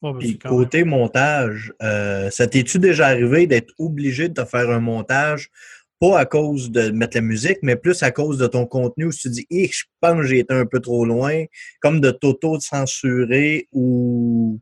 Ben, 0.00 0.12
même- 0.14 0.38
côté 0.38 0.84
montage, 0.84 1.72
euh, 1.82 2.30
ça 2.30 2.46
t'es-tu 2.46 2.78
déjà 2.78 3.08
arrivé 3.08 3.46
d'être 3.48 3.74
obligé 3.78 4.28
de 4.28 4.34
te 4.34 4.44
faire 4.44 4.70
un 4.70 4.78
montage, 4.78 5.50
pas 5.98 6.20
à 6.20 6.24
cause 6.24 6.70
de 6.70 6.90
mettre 6.90 7.16
la 7.16 7.22
musique, 7.22 7.58
mais 7.62 7.74
plus 7.74 8.00
à 8.04 8.12
cause 8.12 8.38
de 8.38 8.46
ton 8.46 8.64
contenu 8.64 9.06
où 9.06 9.12
tu 9.12 9.22
te 9.22 9.28
dis, 9.28 9.46
je 9.50 9.84
pense 10.00 10.18
que 10.18 10.22
j'ai 10.22 10.38
été 10.38 10.54
un 10.54 10.66
peu 10.66 10.78
trop 10.78 11.04
loin, 11.04 11.44
comme 11.80 12.00
de 12.00 12.12
t'auto-censurer 12.12 13.66
ou 13.72 14.60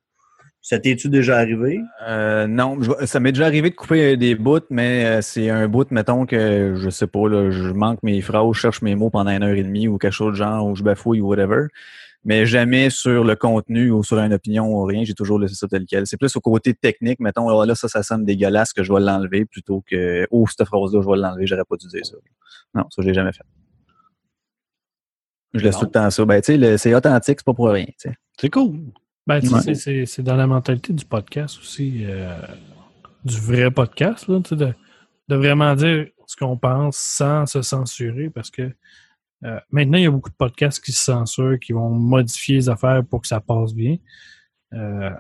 ça 0.68 0.80
t'es-tu 0.80 1.08
déjà 1.08 1.36
arrivé? 1.36 1.80
Euh, 2.08 2.48
non, 2.48 2.82
je- 2.82 3.06
ça 3.06 3.20
m'est 3.20 3.30
déjà 3.30 3.46
arrivé 3.46 3.70
de 3.70 3.76
couper 3.76 4.16
des 4.16 4.34
bouts, 4.34 4.58
mais 4.68 5.04
euh, 5.06 5.20
c'est 5.22 5.48
un 5.48 5.68
bout, 5.68 5.88
mettons 5.92 6.26
que 6.26 6.74
je 6.76 6.90
sais 6.90 7.06
pas, 7.06 7.28
là, 7.28 7.50
je 7.52 7.68
manque 7.70 8.02
mes 8.02 8.20
phrases, 8.20 8.48
je 8.54 8.58
cherche 8.58 8.82
mes 8.82 8.96
mots 8.96 9.08
pendant 9.10 9.30
une 9.30 9.44
heure 9.44 9.54
et 9.54 9.62
demie 9.62 9.86
ou 9.86 9.96
quelque 9.96 10.12
chose 10.12 10.32
de 10.32 10.38
genre, 10.38 10.66
ou 10.66 10.74
je 10.74 10.82
bafouille 10.82 11.20
ou 11.20 11.28
whatever. 11.28 11.66
Mais 12.24 12.46
jamais 12.46 12.90
sur 12.90 13.22
le 13.22 13.36
contenu 13.36 13.92
ou 13.92 14.02
sur 14.02 14.18
une 14.18 14.32
opinion 14.32 14.66
ou 14.66 14.82
rien, 14.82 15.04
j'ai 15.04 15.14
toujours 15.14 15.38
laissé 15.38 15.54
ça 15.54 15.68
tel 15.68 15.84
quel. 15.86 16.04
C'est 16.08 16.16
plus 16.16 16.34
au 16.34 16.40
côté 16.40 16.74
technique, 16.74 17.20
mettons, 17.20 17.48
là, 17.48 17.64
là, 17.64 17.76
ça, 17.76 17.86
ça 17.86 18.02
sonne 18.02 18.24
dégueulasse 18.24 18.72
que 18.72 18.82
je 18.82 18.92
vais 18.92 18.98
l'enlever 18.98 19.44
plutôt 19.44 19.84
que, 19.88 20.26
oh, 20.32 20.44
cette 20.48 20.66
phrase-là, 20.66 21.00
je 21.00 21.08
vais 21.08 21.16
l'enlever, 21.16 21.46
j'aurais 21.46 21.62
pas 21.68 21.76
dû 21.76 21.86
dire 21.86 22.04
ça. 22.04 22.16
Non, 22.74 22.82
ça, 22.90 23.02
je 23.02 23.06
l'ai 23.06 23.14
jamais 23.14 23.32
fait. 23.32 23.44
Je 25.54 25.60
laisse 25.62 25.74
Non. 25.74 25.80
tout 25.82 25.86
le 25.86 25.90
temps 25.92 26.10
ça. 26.10 26.24
Ben, 26.24 26.42
tu 26.42 26.58
sais, 26.60 26.78
c'est 26.78 26.92
authentique, 26.96 27.38
c'est 27.38 27.44
pas 27.46 27.54
pour 27.54 27.68
rien, 27.68 27.84
tu 27.86 27.94
sais. 28.10 28.14
C'est 28.40 28.50
cool. 28.50 28.80
Ben, 29.26 29.40
Ouais. 29.48 29.74
c'est- 30.06 30.22
dans 30.22 30.36
la 30.36 30.46
mentalité 30.46 30.92
du 30.92 31.04
podcast 31.04 31.58
aussi, 31.58 32.04
euh, 32.04 32.36
du 33.24 33.36
vrai 33.38 33.70
podcast, 33.70 34.28
là, 34.28 34.38
de, 34.38 34.72
de 35.28 35.34
vraiment 35.36 35.74
dire 35.74 36.06
ce 36.26 36.36
qu'on 36.36 36.56
pense 36.56 36.96
sans 36.96 37.46
se 37.46 37.62
censurer 37.62 38.30
parce 38.30 38.50
que 38.50 38.70
euh, 39.44 39.60
maintenant, 39.70 39.98
il 39.98 40.04
y 40.04 40.06
a 40.06 40.10
beaucoup 40.10 40.30
de 40.30 40.34
podcasts 40.36 40.82
qui 40.82 40.92
se 40.92 41.04
censurent, 41.04 41.58
qui 41.60 41.72
vont 41.72 41.90
modifier 41.90 42.54
les 42.56 42.68
affaires 42.70 43.04
pour 43.04 43.20
que 43.20 43.26
ça 43.28 43.40
passe 43.40 43.74
bien. 43.74 43.96
Euh, 44.72 45.10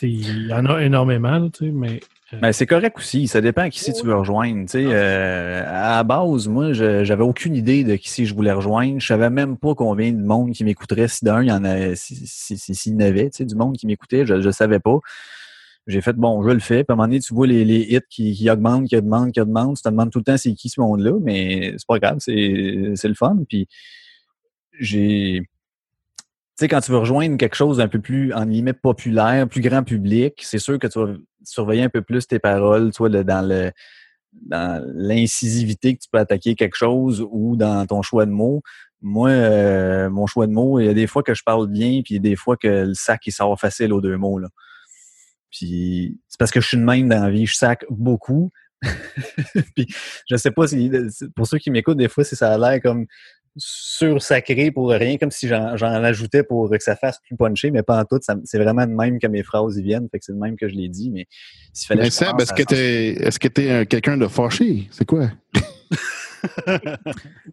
il 0.00 0.46
y 0.48 0.52
en 0.54 0.64
a 0.66 0.80
énormément, 0.82 1.38
là, 1.38 1.48
tu 1.50 1.66
sais, 1.66 1.72
mais 1.72 2.00
Ben, 2.40 2.50
c'est 2.52 2.66
correct 2.66 2.96
aussi. 2.98 3.28
Ça 3.28 3.40
dépend 3.40 3.62
à 3.62 3.70
qui 3.70 3.78
si 3.80 3.92
tu 3.92 4.06
veux 4.06 4.16
rejoindre. 4.16 4.62
Tu 4.62 4.68
sais, 4.72 4.84
euh, 4.86 5.62
à 5.66 5.96
la 5.96 6.02
base, 6.02 6.48
moi, 6.48 6.72
je- 6.72 7.04
j'avais 7.04 7.22
aucune 7.22 7.54
idée 7.54 7.84
de 7.84 7.94
qui 7.96 8.08
si 8.08 8.24
je 8.26 8.34
voulais 8.34 8.52
rejoindre. 8.52 8.98
Je 9.00 9.06
savais 9.06 9.28
même 9.30 9.56
pas 9.58 9.74
combien 9.74 10.12
de 10.12 10.22
monde 10.22 10.52
qui 10.52 10.64
m'écouterait. 10.64 11.08
Si 11.08 11.24
d'un, 11.24 11.42
il 11.42 11.48
y 11.48 11.52
en 11.52 11.62
a, 11.64 11.94
si, 11.94 12.16
si, 12.26 12.56
si- 12.56 12.74
s'il 12.74 12.94
y 12.94 12.96
en 12.96 13.00
avait, 13.00 13.30
tu 13.30 13.38
sais, 13.38 13.44
du 13.44 13.54
monde 13.54 13.76
qui 13.76 13.86
m'écoutait, 13.86 14.24
je, 14.26 14.40
je 14.40 14.50
savais 14.50 14.80
pas. 14.80 14.98
J'ai 15.86 16.00
fait, 16.00 16.14
bon, 16.14 16.42
je 16.42 16.50
le 16.50 16.60
fais. 16.60 16.84
Puis 16.84 16.86
à 16.90 16.92
un 16.94 16.96
moment 16.96 17.08
donné, 17.08 17.20
tu 17.20 17.34
vois 17.34 17.46
les, 17.46 17.64
les 17.64 17.80
hits 17.80 18.00
qui, 18.08 18.32
qui 18.34 18.48
augmentent, 18.50 18.88
qui 18.88 18.96
augmentent, 18.96 19.32
qui 19.32 19.40
augmentent. 19.40 19.76
Tu 19.76 19.82
te 19.82 19.88
demandes 19.90 20.10
tout 20.10 20.18
le 20.20 20.24
temps 20.24 20.36
c'est 20.36 20.54
qui 20.54 20.68
ce 20.68 20.80
monde-là, 20.80 21.12
mais 21.22 21.74
c'est 21.76 21.86
pas 21.86 21.98
grave, 21.98 22.16
c'est 22.20 22.92
c'est 22.94 23.08
le 23.08 23.14
fun. 23.14 23.36
Puis 23.48 23.68
j'ai... 24.78 25.42
Tu 26.58 26.64
sais, 26.66 26.68
quand 26.68 26.80
tu 26.80 26.92
veux 26.92 26.98
rejoindre 26.98 27.36
quelque 27.36 27.56
chose 27.56 27.78
d'un 27.78 27.88
peu 27.88 27.98
plus, 28.00 28.32
en 28.34 28.46
guillemets, 28.46 28.72
populaire, 28.74 29.48
plus 29.48 29.60
grand 29.62 29.82
public, 29.82 30.34
c'est 30.42 30.58
sûr 30.58 30.78
que 30.78 30.86
tu 30.86 30.98
vas 30.98 31.14
surveiller 31.44 31.82
un 31.82 31.88
peu 31.88 32.02
plus 32.02 32.26
tes 32.26 32.38
paroles, 32.38 32.90
le- 33.00 33.24
dans 33.24 33.72
dans 34.32 34.82
l'incisivité 34.94 35.94
que 35.94 36.02
tu 36.02 36.08
peux 36.10 36.18
attaquer 36.18 36.54
quelque 36.54 36.76
chose 36.76 37.26
ou 37.30 37.56
dans 37.56 37.86
ton 37.86 38.02
choix 38.02 38.24
de 38.24 38.30
mots. 38.30 38.62
Moi, 39.02 39.30
euh, 39.30 40.08
mon 40.10 40.26
choix 40.26 40.46
de 40.46 40.52
mots, 40.52 40.80
il 40.80 40.86
y 40.86 40.88
a 40.88 40.94
des 40.94 41.06
fois 41.06 41.22
que 41.22 41.34
je 41.34 41.42
parle 41.44 41.68
bien, 41.68 42.00
puis 42.02 42.14
il 42.14 42.16
y 42.16 42.18
a 42.18 42.22
des 42.22 42.36
fois 42.36 42.56
que 42.56 42.86
le 42.86 42.94
sac, 42.94 43.26
il 43.26 43.32
sort 43.32 43.58
facile 43.60 43.92
aux 43.92 44.00
deux 44.00 44.16
mots. 44.16 44.38
Là. 44.38 44.48
Puis 45.50 46.18
c'est 46.28 46.38
parce 46.38 46.50
que 46.50 46.60
je 46.60 46.68
suis 46.68 46.76
de 46.78 46.82
même 46.82 47.08
dans 47.08 47.22
la 47.22 47.30
vie, 47.30 47.46
je 47.46 47.56
sac 47.56 47.84
beaucoup. 47.90 48.50
puis 49.76 49.86
je 50.28 50.36
sais 50.36 50.50
pas 50.50 50.66
si 50.66 50.90
pour 51.36 51.46
ceux 51.46 51.58
qui 51.58 51.70
m'écoutent, 51.70 51.98
des 51.98 52.08
fois, 52.08 52.24
si 52.24 52.34
ça 52.34 52.52
a 52.52 52.58
l'air 52.58 52.80
comme 52.80 53.06
sur-sacré 53.56 54.70
pour 54.70 54.90
rien, 54.90 55.18
comme 55.18 55.30
si 55.30 55.46
j'en 55.48 55.76
j'en 55.76 55.88
ajoutais 56.02 56.42
pour 56.42 56.70
que 56.70 56.78
ça 56.82 56.96
fasse 56.96 57.18
plus 57.26 57.36
punché, 57.36 57.70
mais 57.70 57.82
pas 57.82 58.00
en 58.00 58.04
tout. 58.04 58.18
C'est 58.44 58.58
vraiment 58.58 58.86
de 58.86 58.92
même 58.92 59.18
que 59.18 59.26
mes 59.26 59.42
phrases 59.42 59.76
y 59.76 59.82
viennent. 59.82 60.08
Fait 60.10 60.18
que 60.18 60.24
c'est 60.24 60.32
de 60.32 60.38
même 60.38 60.56
que 60.56 60.68
je 60.68 60.74
l'ai 60.74 60.88
dit. 60.88 61.10
Mais 61.10 61.26
s'il 61.72 61.86
fallait 61.88 62.02
Mais 62.02 62.10
Seb, 62.10 62.40
est-ce 62.40 62.52
que 62.52 62.62
t'es 62.62 63.08
est-ce 63.22 63.38
que 63.38 63.48
t'es 63.48 63.70
un- 63.70 63.84
quelqu'un 63.84 64.16
de 64.16 64.26
fâché? 64.26 64.88
C'est 64.90 65.04
quoi? 65.04 65.30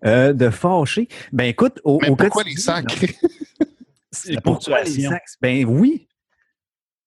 Euh, 0.06 0.34
de 0.34 0.50
fâché? 0.50 1.08
Ben 1.32 1.44
écoute, 1.46 1.80
au, 1.84 2.00
Mais 2.02 2.10
au 2.10 2.16
pourquoi 2.16 2.44
les 2.44 2.56
sacs? 2.56 2.86
Pourquoi 4.12 4.32
les 4.32 4.42
ponctuation. 4.42 5.10
sacs? 5.12 5.24
Ben 5.42 5.64
oui. 5.66 6.08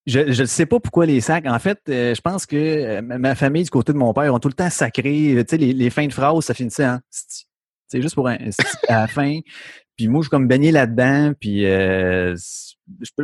Je 0.06 0.20
ne 0.40 0.46
sais 0.46 0.66
pas 0.66 0.78
pourquoi 0.78 1.04
les 1.06 1.20
sacs. 1.20 1.46
En 1.46 1.58
fait, 1.58 1.78
euh, 1.88 2.14
je 2.14 2.20
pense 2.20 2.46
que 2.46 2.56
euh, 2.56 3.02
ma 3.02 3.34
famille, 3.34 3.64
du 3.64 3.70
côté 3.70 3.92
de 3.92 3.98
mon 3.98 4.12
père, 4.12 4.32
ont 4.32 4.38
tout 4.38 4.46
le 4.48 4.54
temps 4.54 4.70
sacré. 4.70 5.02
Tu 5.02 5.44
sais, 5.48 5.56
les, 5.56 5.72
les 5.72 5.90
fins 5.90 6.06
de 6.06 6.12
phrases, 6.12 6.44
ça 6.44 6.54
finissait 6.54 6.86
en 6.86 7.00
sti. 7.10 7.46
C'est 7.92 8.02
juste 8.02 8.14
pour 8.16 8.28
un 8.28 8.36
à 8.88 9.00
la 9.02 9.06
fin. 9.06 9.38
Puis 9.96 10.08
moi, 10.08 10.20
je 10.20 10.24
suis 10.24 10.30
comme 10.30 10.48
baigné 10.48 10.72
là-dedans. 10.72 11.32
Puis 11.38 11.66
euh, 11.66 12.34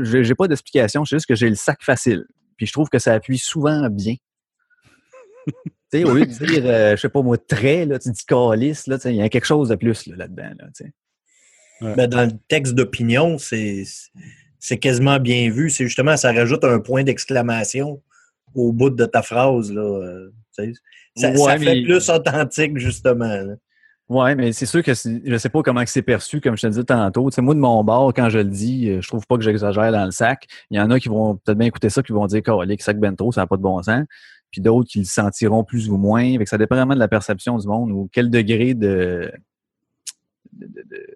j'ai 0.03 0.35
pas 0.35 0.47
d'explication. 0.49 1.05
C'est 1.05 1.17
juste 1.17 1.27
que 1.27 1.35
j'ai 1.35 1.49
le 1.49 1.57
sac 1.57 1.79
facile. 1.83 2.25
Puis 2.57 2.67
je 2.67 2.73
trouve 2.73 2.89
que 2.89 2.99
ça 2.99 3.15
appuie 3.15 3.39
souvent 3.39 3.89
bien. 3.89 4.15
tu 5.47 5.53
sais, 5.93 6.05
au 6.05 6.15
lieu 6.15 6.27
de 6.27 6.33
dire, 6.47 6.63
euh, 6.67 6.97
je 6.97 7.01
sais 7.01 7.09
pas 7.09 7.23
moi, 7.23 7.39
très, 7.39 7.87
là, 7.87 7.99
tu 7.99 8.11
dis 8.11 8.25
calice, 8.27 8.87
là, 8.87 8.99
il 9.07 9.15
y 9.15 9.23
a 9.23 9.29
quelque 9.29 9.47
chose 9.47 9.69
de 9.71 9.75
plus 9.75 10.07
là, 10.07 10.17
là-dedans. 10.17 10.51
Là, 10.59 10.67
tu 10.77 10.85
sais. 10.85 10.93
Ben, 11.81 12.09
dans 12.09 12.25
le 12.25 12.33
texte 12.49 12.75
d'opinion, 12.75 13.39
c'est 13.39 13.85
c'est 14.59 14.79
quasiment 14.79 15.21
bien 15.21 15.49
vu. 15.51 15.71
C'est 15.71 15.85
justement, 15.85 16.17
ça 16.17 16.33
rajoute 16.33 16.65
un 16.65 16.81
point 16.81 17.05
d'exclamation 17.05 18.03
au 18.55 18.73
bout 18.73 18.91
de 18.91 19.05
ta 19.07 19.23
phrase. 19.23 19.73
Là. 19.73 19.81
euh, 19.83 20.31
ça, 20.51 20.63
Ouais, 21.31 21.37
ça 21.37 21.59
fait 21.59 21.65
mais- 21.77 21.83
plus 21.85 22.11
authentique, 22.11 22.77
justement. 22.79 23.25
là. 23.43 23.55
Ouais, 24.09 24.35
mais 24.35 24.53
c'est 24.53 24.65
sûr 24.65 24.83
que 24.83 24.93
je 24.95 25.37
sais 25.37 25.49
pas 25.51 25.63
comment 25.63 25.83
c'est 25.87 26.01
perçu, 26.01 26.41
comme 26.41 26.57
je 26.57 26.63
te 26.63 26.67
disais 26.69 26.85
tantôt. 26.85 27.29
Tu 27.31 27.35
sais, 27.35 27.43
moi, 27.43 27.55
de 27.55 27.61
mon 27.61 27.85
bord, 27.85 28.15
quand 28.15 28.31
je 28.31 28.39
le 28.39 28.45
dis, 28.45 28.89
euh, 28.89 29.03
je 29.03 29.09
trouve 29.09 29.27
pas 29.27 29.37
que 29.37 29.43
j'exagère 29.43 29.93
dans 29.93 30.05
le 30.07 30.11
sac. 30.13 30.47
Il 30.71 30.79
y 30.79 30.81
en 30.81 30.91
a 30.91 30.99
qui 30.99 31.09
vont 31.11 31.37
peut-être 31.37 31.59
bien 31.59 31.67
écouter 31.69 31.91
ça, 31.91 32.03
qui 32.03 32.13
vont 32.13 32.27
dire 32.27 32.43
que 32.43 32.51
sac 32.83 32.99
bento, 32.99 33.33
ça 33.33 33.43
n'a 33.43 33.47
pas 33.47 33.59
de 33.59 33.63
bon 33.63 33.83
sens. 33.83 34.05
Puis 34.51 34.63
d'autres 34.63 34.89
qui 34.89 35.01
le 35.01 35.05
sentiront 35.05 35.63
plus 35.63 35.91
ou 35.91 35.99
moins. 35.99 36.23
Fait 36.39 36.45
que 36.45 36.49
ça 36.49 36.57
dépend 36.57 36.77
vraiment 36.77 36.95
de 36.95 36.99
la 36.99 37.09
perception 37.09 37.59
du 37.59 37.67
monde 37.69 37.91
ou 37.93 38.09
quel 38.11 38.31
degré 38.31 38.73
de. 38.73 39.31
de, 40.53 40.67
de- 40.67 40.83
de- 40.89 41.07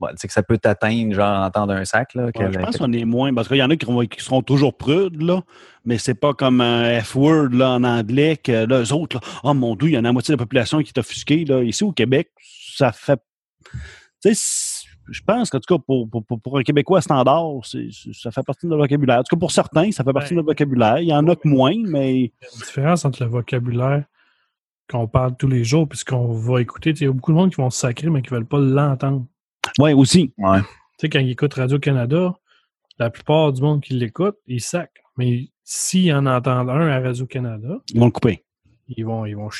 ouais, 0.00 0.10
tu 0.10 0.16
sais, 0.18 0.28
que 0.28 0.32
ça 0.32 0.42
peut 0.42 0.58
t'atteindre, 0.58 1.14
genre, 1.14 1.44
entendre 1.44 1.72
un 1.72 1.84
sac. 1.84 2.14
Là, 2.14 2.26
Ouais, 2.26 2.52
je 2.52 2.58
pense 2.58 2.76
qu'on 2.76 2.92
est 2.92 3.04
moins. 3.04 3.32
Parce 3.34 3.48
qu'il 3.48 3.56
y 3.56 3.62
en 3.62 3.70
a 3.70 3.76
qui, 3.76 3.86
vont- 3.86 4.06
qui 4.06 4.22
seront 4.22 4.42
toujours 4.42 4.76
prudes, 4.76 5.22
là, 5.22 5.42
mais 5.84 5.98
c'est 5.98 6.14
pas 6.14 6.34
comme 6.34 6.60
un 6.60 7.00
F-word 7.00 7.48
là, 7.52 7.72
en 7.72 7.84
anglais 7.84 8.36
que 8.36 8.66
là, 8.66 8.82
eux 8.82 8.92
autres, 8.92 9.16
là, 9.16 9.22
oh 9.44 9.54
mon 9.54 9.76
Dieu, 9.76 9.88
il 9.88 9.94
y 9.94 9.96
en 9.96 10.04
a 10.04 10.08
la 10.08 10.12
moitié 10.12 10.32
de 10.32 10.38
la 10.38 10.44
population 10.44 10.82
qui 10.82 10.92
est 10.94 10.98
offusquée. 10.98 11.44
Là. 11.44 11.62
Ici 11.62 11.84
au 11.84 11.92
Québec, 11.92 12.30
ça 12.40 12.92
fait. 12.92 13.20
Tu 14.22 14.34
sais, 14.34 14.86
je 15.08 15.20
pense 15.22 15.50
qu'en 15.50 15.60
tout 15.60 15.76
cas, 15.76 15.82
pour, 15.86 16.08
pour, 16.10 16.58
un 16.58 16.62
Québécois 16.62 17.00
standard, 17.00 17.44
ça 17.64 18.30
fait 18.30 18.42
partie 18.42 18.66
de 18.66 18.70
notre 18.70 18.82
vocabulaire. 18.82 19.18
En 19.20 19.22
tout 19.22 19.36
cas, 19.36 19.40
pour 19.40 19.52
certains, 19.52 19.92
ça 19.92 20.02
fait 20.02 20.12
partie 20.12 20.30
de 20.30 20.36
notre 20.36 20.48
vocabulaire. 20.48 20.98
Il 20.98 21.08
y 21.08 21.14
en 21.14 21.26
a 21.28 21.36
que 21.36 21.48
moins, 21.48 21.74
mais 21.84 22.14
il 22.14 22.24
y 22.24 22.44
a 22.44 22.48
une 22.52 22.60
différence 22.60 23.04
entre 23.04 23.22
le 23.22 23.28
vocabulaire 23.28 24.04
qu'on 24.90 25.06
parle 25.06 25.36
tous 25.36 25.48
les 25.48 25.64
jours 25.64 25.88
puis 25.88 25.98
ce 25.98 26.04
qu'on 26.04 26.32
va 26.32 26.60
écouter. 26.60 26.90
Il 26.90 27.02
y 27.02 27.06
a 27.06 27.12
beaucoup 27.12 27.32
de 27.32 27.36
monde 27.36 27.50
qui 27.50 27.60
vont 27.60 27.70
se 27.70 27.80
sacrer, 27.80 28.10
mais 28.10 28.22
qui 28.22 28.32
ne 28.32 28.38
veulent 28.38 28.46
pas 28.46 28.58
l'entendre. 28.58 29.26
Ouais, 29.78 29.92
aussi. 29.92 30.32
Ouais. 30.38 30.60
Tu 30.60 30.66
sais, 31.02 31.08
quand 31.08 31.18
ils 31.20 31.30
écoutent 31.30 31.54
Radio-Canada, 31.54 32.34
la 32.98 33.10
plupart 33.10 33.52
du 33.52 33.60
monde 33.62 33.82
qui 33.82 33.94
l'écoute, 33.94 34.36
ils 34.46 34.60
sacrent. 34.62 34.92
Mais 35.18 35.48
s'ils 35.64 36.12
en 36.12 36.26
entendent 36.26 36.70
un 36.70 36.88
à 36.88 37.00
Radio-Canada, 37.00 37.78
Ils 37.92 38.00
vont 38.00 38.06
le 38.06 38.12
couper. 38.12 38.44
ils 38.88 39.04
vont, 39.04 39.26
ils 39.26 39.34
vont 39.34 39.50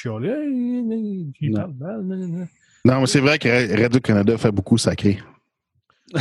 il 1.41 1.51
Non. 1.51 1.61
parle 1.61 1.73
mal, 1.75 2.03
nan, 2.03 2.21
nan, 2.21 2.31
nan. 2.33 2.49
Non, 2.85 3.01
mais 3.01 3.07
c'est 3.07 3.21
vrai 3.21 3.39
que 3.39 3.49
Ra- 3.49 3.83
Radio-Canada 3.83 4.39
fait 4.39 4.53
beaucoup 4.53 4.79
sacré. 4.79 5.19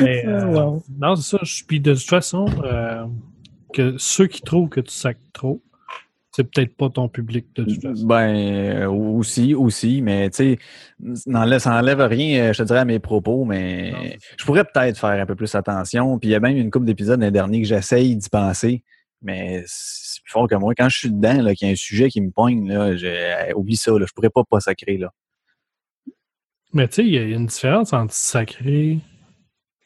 Mais, 0.00 0.26
euh, 0.26 0.78
Non, 0.98 1.16
c'est 1.16 1.36
ça. 1.36 1.38
je- 1.42 1.64
Puis 1.64 1.80
de 1.80 1.94
toute 1.94 2.08
façon, 2.08 2.46
euh, 2.64 3.04
que 3.72 3.96
ceux 3.98 4.26
qui 4.26 4.42
trouvent 4.42 4.68
que 4.68 4.80
tu 4.80 4.92
sacres 4.92 5.20
trop, 5.32 5.62
c'est 6.32 6.44
peut-être 6.44 6.76
pas 6.76 6.88
ton 6.90 7.08
public 7.08 7.46
de 7.56 7.64
toute 7.64 7.82
façon. 7.82 8.06
Ben, 8.06 8.86
aussi, 8.86 9.54
aussi, 9.54 10.00
mais 10.00 10.30
tu 10.30 10.56
sais, 10.56 10.58
ça 11.58 11.70
n'enlève 11.70 12.00
rien, 12.00 12.44
euh, 12.44 12.52
je 12.52 12.58
te 12.58 12.66
dirais, 12.66 12.78
à 12.80 12.84
mes 12.84 13.00
propos, 13.00 13.44
mais 13.44 13.90
Non, 13.90 13.98
je 14.38 14.44
pourrais 14.44 14.64
peut-être 14.64 14.98
faire 14.98 15.20
un 15.20 15.26
peu 15.26 15.34
plus 15.34 15.52
attention. 15.54 16.18
Puis 16.18 16.28
il 16.28 16.32
y 16.32 16.34
a 16.36 16.40
même 16.40 16.56
une 16.56 16.70
couple 16.70 16.86
d'épisodes 16.86 17.18
l'année 17.20 17.32
dernier 17.32 17.60
que 17.62 17.66
j'essaye 17.66 18.16
d'y 18.16 18.28
penser. 18.28 18.84
Mais 19.22 19.64
c'est 19.66 20.22
plus 20.22 20.30
fort 20.32 20.48
que 20.48 20.54
moi. 20.54 20.72
Quand 20.74 20.88
je 20.88 20.98
suis 20.98 21.10
dedans, 21.10 21.52
qu'il 21.52 21.66
y 21.66 21.70
a 21.70 21.72
un 21.72 21.76
sujet 21.76 22.08
qui 22.08 22.20
me 22.20 22.30
poigne, 22.30 22.66
là, 22.68 22.96
je- 22.96 23.52
oublie 23.54 23.76
ça, 23.76 23.90
là, 23.92 24.06
je 24.08 24.12
pourrais 24.14 24.30
pas 24.30 24.44
pas 24.44 24.60
sacrer, 24.60 24.96
là. 24.96 25.12
Mais 26.72 26.86
tu 26.88 26.94
sais, 26.94 27.04
il 27.04 27.12
y 27.12 27.18
a 27.18 27.22
une 27.22 27.46
différence 27.46 27.92
entre 27.92 28.14
sacrer, 28.14 28.98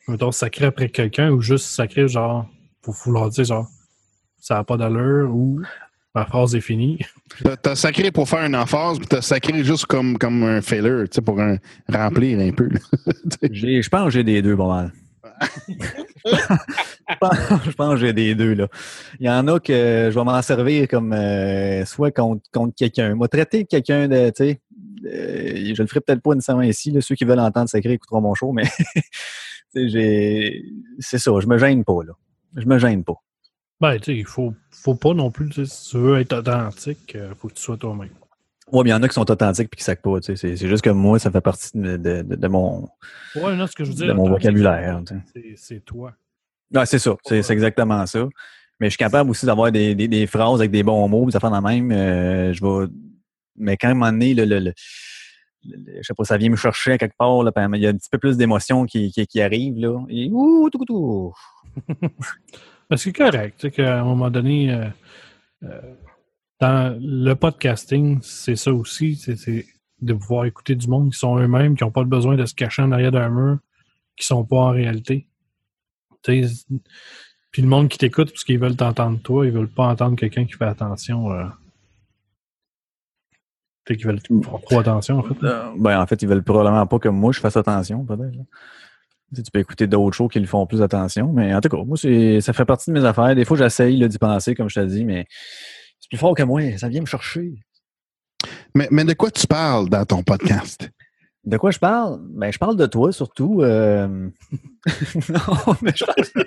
mettons, 0.06 0.30
sacrer 0.30 0.66
après 0.66 0.90
quelqu'un 0.90 1.30
ou 1.30 1.40
juste 1.40 1.66
sacrer, 1.66 2.06
genre, 2.06 2.46
pour 2.82 2.94
vouloir 2.94 3.30
dire, 3.30 3.44
genre, 3.44 3.66
ça 4.38 4.56
n'a 4.56 4.64
pas 4.64 4.76
d'allure 4.76 5.34
ou 5.34 5.62
ma 6.14 6.24
phrase 6.26 6.54
est 6.54 6.60
finie. 6.60 6.98
T'as- 7.62 7.74
sacré 7.74 8.10
pour 8.12 8.28
faire 8.28 8.44
une 8.44 8.54
emphase, 8.56 8.98
puis 8.98 9.06
t'as 9.08 9.20
sacré 9.22 9.64
juste 9.64 9.86
comme, 9.86 10.16
comme 10.18 10.42
un 10.44 10.60
failure, 10.62 11.08
tu 11.08 11.16
sais, 11.16 11.20
pour 11.22 11.40
un- 11.40 11.56
remplir 11.92 12.38
un 12.38 12.52
peu. 12.52 12.68
Je 13.50 13.88
pense 13.88 14.04
que 14.04 14.10
j'ai 14.10 14.24
des 14.24 14.40
deux, 14.42 14.56
pas 14.56 14.68
mal. 14.68 14.92
je 16.24 17.72
pense- 17.72 17.94
que 17.94 17.96
j'ai 17.96 18.12
des 18.12 18.34
deux, 18.34 18.54
là. 18.54 18.68
Il 19.18 19.26
y 19.26 19.30
en 19.30 19.46
a 19.48 19.58
que 19.58 19.72
je 20.12 20.14
vais 20.18 20.24
m'en 20.24 20.40
servir 20.42 20.86
comme 20.88 21.12
euh, 21.12 21.84
soit 21.84 22.12
contre, 22.12 22.42
contre 22.52 22.74
quelqu'un. 22.76 23.14
Moi, 23.14 23.26
traiter 23.28 23.64
quelqu'un 23.64 24.06
de, 24.06 24.28
tu 24.30 24.44
sais, 24.44 24.60
euh, 25.06 25.74
je 25.74 25.82
le 25.82 25.88
ferai 25.88 26.00
peut-être 26.00 26.22
pas 26.22 26.34
nécessairement 26.34 26.62
ici, 26.62 26.92
là, 26.92 27.00
ceux 27.00 27.14
qui 27.16 27.24
veulent 27.24 27.40
entendre 27.40 27.68
sacré 27.68 27.92
écouteront 27.94 28.20
mon 28.20 28.34
show, 28.34 28.52
mais 28.52 28.64
c'est 29.74 31.18
ça, 31.18 31.32
je 31.40 31.46
me 31.46 31.58
gêne 31.58 31.84
pas, 31.84 32.04
là. 32.06 32.12
Je 32.56 32.66
me 32.66 32.78
gêne 32.78 33.02
pas. 33.02 33.16
Ben, 33.80 33.98
tu 33.98 34.04
sais, 34.04 34.16
il 34.16 34.24
faut, 34.24 34.54
faut 34.70 34.94
pas 34.94 35.14
non 35.14 35.30
plus, 35.30 35.50
si 35.66 35.90
tu 35.90 35.98
veux 35.98 36.18
être 36.20 36.32
authentique, 36.38 37.12
il 37.14 37.34
faut 37.36 37.48
que 37.48 37.54
tu 37.54 37.62
sois 37.62 37.76
toi-même. 37.76 38.10
Ouais, 38.72 38.82
mais 38.82 38.90
il 38.90 38.92
y 38.92 38.94
en 38.94 39.02
a 39.02 39.08
qui 39.08 39.14
sont 39.14 39.30
authentiques 39.30 39.68
puis 39.70 39.78
qui 39.78 39.84
sacent 39.84 40.00
pas. 40.02 40.16
C'est, 40.22 40.36
c'est 40.36 40.56
juste 40.56 40.82
que 40.82 40.90
moi, 40.90 41.18
ça 41.18 41.30
fait 41.30 41.40
partie 41.42 41.70
de, 41.74 41.96
de- 41.96 42.22
de- 42.22 42.34
de 42.36 42.48
mon, 42.48 42.88
Ouais, 43.36 43.54
non, 43.56 43.66
ce 43.66 43.74
que 43.74 43.84
je 43.84 43.90
veux 43.90 43.96
dire. 43.96 44.06
de 44.08 44.12
mon 44.12 44.28
vocabulaire, 44.30 45.02
c'est- 45.34 45.54
C'est 45.56 45.84
toi. 45.84 46.12
Ouais, 46.72 46.86
c'est 46.86 46.98
ça. 46.98 47.14
C'est, 47.26 47.42
c'est 47.42 47.52
exactement 47.52 48.06
ça. 48.06 48.26
Mais 48.80 48.86
je 48.86 48.90
suis 48.92 48.98
capable 48.98 49.28
aussi 49.30 49.44
d'avoir 49.46 49.70
des, 49.70 49.94
des, 49.94 50.08
des 50.08 50.26
phrases 50.26 50.60
avec 50.60 50.70
des 50.70 50.82
bons 50.82 51.06
mots, 51.08 51.26
des 51.28 51.36
affaires 51.36 51.50
dans 51.50 51.60
la 51.60 51.68
même. 51.68 51.92
euh, 51.92 52.52
je 52.52 52.64
vais. 52.64 52.86
Mais 53.56 53.76
quand 53.76 53.88
à 53.88 53.90
un 53.90 53.94
moment 53.94 54.10
donné, 54.10 54.34
le, 54.34 54.44
le, 54.46 54.58
le- 54.60 54.72
le- 55.66 55.92
je 55.98 56.02
sais 56.02 56.14
pas, 56.14 56.24
ça 56.24 56.36
vient 56.38 56.50
me 56.50 56.56
chercher 56.56 56.92
à 56.92 56.98
quelque 56.98 57.16
part, 57.16 57.42
là, 57.42 57.52
il 57.74 57.80
y 57.82 57.86
a 57.86 57.90
un 57.90 57.94
petit 57.96 58.08
peu 58.10 58.18
plus 58.18 58.36
d'émotion 58.36 58.84
qui, 58.86 59.12
qui, 59.12 59.26
qui 59.26 59.40
arrive, 59.42 59.76
là. 59.78 60.02
Et 60.08 60.28
ouh, 60.32 60.68
tout, 60.70 60.78
tout, 60.78 60.84
tout. 60.86 61.32
Ben, 62.90 62.96
c'est 62.96 63.12
correct, 63.12 63.56
tu 63.58 63.66
sais, 63.66 63.70
qu'à 63.70 64.00
un 64.00 64.04
moment 64.04 64.30
donné, 64.30 64.72
euh, 64.72 64.88
euh, 65.64 65.94
dans 66.60 66.96
le 67.00 67.34
podcasting, 67.34 68.18
c'est 68.22 68.56
ça 68.56 68.72
aussi, 68.72 69.16
c'est- 69.16 69.66
de 70.00 70.12
pouvoir 70.12 70.44
écouter 70.44 70.74
du 70.74 70.86
monde 70.88 71.12
qui 71.12 71.18
sont 71.18 71.38
eux-mêmes, 71.38 71.76
qui 71.76 71.84
n'ont 71.84 71.90
pas 71.90 72.04
besoin 72.04 72.36
de 72.36 72.44
se 72.44 72.54
cacher 72.54 72.82
en 72.82 72.92
arrière 72.92 73.10
d'un 73.12 73.30
mur, 73.30 73.58
qui 74.16 74.26
sont 74.26 74.44
pas 74.44 74.56
en 74.58 74.70
réalité. 74.70 75.26
Tu 76.22 76.46
sais, 76.46 76.64
Puis 77.50 77.62
le 77.62 77.68
monde 77.68 77.88
qui 77.88 77.98
t'écoute, 77.98 78.30
parce 78.30 78.42
qu'ils 78.44 78.58
veulent 78.58 78.76
t'entendre 78.76 79.18
toi, 79.22 79.46
ils 79.46 79.52
veulent 79.52 79.68
pas 79.70 79.86
entendre 79.86 80.16
quelqu'un 80.16 80.44
qui 80.44 80.54
fait 80.54 80.64
attention. 80.64 81.30
Euh, 81.32 81.44
tu 83.86 83.94
sais, 83.94 83.96
qui 83.96 84.04
veulent 84.04 84.20
faire 84.20 84.60
trop 84.62 84.80
attention, 84.80 85.18
en 85.18 85.22
fait. 85.22 85.42
Euh, 85.44 85.70
Ben, 85.78 86.00
en 86.00 86.06
fait, 86.06 86.20
ils 86.22 86.28
veulent 86.28 86.42
probablement 86.42 86.86
pas 86.86 86.98
que 86.98 87.08
moi 87.08 87.32
je 87.32 87.40
fasse 87.40 87.56
attention, 87.56 88.04
peut-être. 88.04 88.36
Tu 89.42 89.50
peux 89.52 89.60
écouter 89.60 89.86
d'autres 89.86 90.16
shows 90.16 90.28
qui 90.28 90.40
le 90.40 90.46
font 90.46 90.66
plus 90.66 90.82
attention, 90.82 91.32
mais 91.32 91.54
en 91.54 91.60
tout 91.60 91.68
cas, 91.68 91.82
moi, 91.84 91.96
ça 91.96 92.52
fait 92.52 92.64
partie 92.64 92.90
de 92.90 92.98
mes 92.98 93.04
affaires. 93.04 93.34
Des 93.34 93.44
fois, 93.44 93.56
j'essaye 93.56 94.06
d'y 94.08 94.18
penser, 94.18 94.54
comme 94.54 94.68
je 94.68 94.80
te 94.80 94.84
dis, 94.86 95.04
mais 95.04 95.26
c'est 96.00 96.08
plus 96.08 96.18
fort 96.18 96.34
que 96.34 96.42
moi. 96.42 96.60
Ça 96.78 96.88
vient 96.88 97.00
me 97.00 97.06
chercher. 97.06 97.52
Mais, 98.74 98.88
mais 98.90 99.04
de 99.04 99.14
quoi 99.14 99.30
tu 99.30 99.46
parles 99.46 99.88
dans 99.88 100.04
ton 100.04 100.22
podcast? 100.22 100.88
De 101.46 101.58
quoi 101.58 101.70
je 101.70 101.78
parle? 101.78 102.20
Ben, 102.30 102.50
je 102.50 102.56
parle 102.56 102.74
de 102.74 102.86
toi 102.86 103.12
surtout. 103.12 103.60
euh, 103.60 104.06
non, 105.28 105.74
mais 105.82 105.92
je 105.94 106.02
parle- 106.06 106.46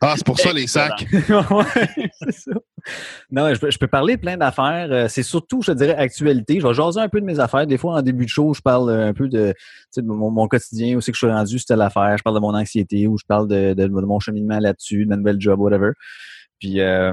Ah, 0.00 0.14
c'est 0.16 0.24
pour 0.24 0.38
ça 0.40 0.50
les 0.54 0.66
sacs. 0.66 1.04
Ouais, 1.28 2.10
c'est 2.18 2.32
ça. 2.32 2.52
Non, 3.30 3.52
je 3.52 3.78
peux, 3.78 3.86
parler 3.86 4.16
plein 4.16 4.36
d'affaires. 4.36 4.88
Euh, 4.90 5.08
C'est 5.08 5.22
surtout, 5.22 5.60
je 5.62 5.72
dirais, 5.72 5.94
actualité. 5.94 6.60
Je 6.60 6.66
vais 6.66 6.74
jaser 6.74 7.00
un 7.00 7.08
peu 7.08 7.20
de 7.20 7.26
mes 7.26 7.40
affaires. 7.40 7.66
Des 7.66 7.78
fois, 7.78 7.94
en 7.94 8.02
début 8.02 8.24
de 8.24 8.30
show, 8.30 8.54
je 8.54 8.62
parle 8.62 8.90
euh, 8.90 9.08
un 9.08 9.14
peu 9.14 9.28
de, 9.28 9.54
mon, 10.02 10.48
quotidien, 10.48 10.96
où 10.96 11.00
c'est 11.00 11.12
que 11.12 11.18
je 11.18 11.26
suis 11.26 11.32
rendu, 11.32 11.58
c'était 11.58 11.76
l'affaire. 11.76 12.16
Je 12.16 12.22
parle 12.22 12.36
de 12.36 12.40
mon 12.40 12.54
anxiété, 12.54 13.06
ou 13.06 13.18
je 13.18 13.24
parle 13.26 13.48
de, 13.48 13.86
mon 13.88 14.20
cheminement 14.20 14.58
là-dessus, 14.58 15.04
de 15.04 15.10
ma 15.10 15.16
nouvelle 15.16 15.40
job, 15.40 15.60
whatever. 15.60 15.92
Puis 16.58 16.80
euh, 16.80 17.12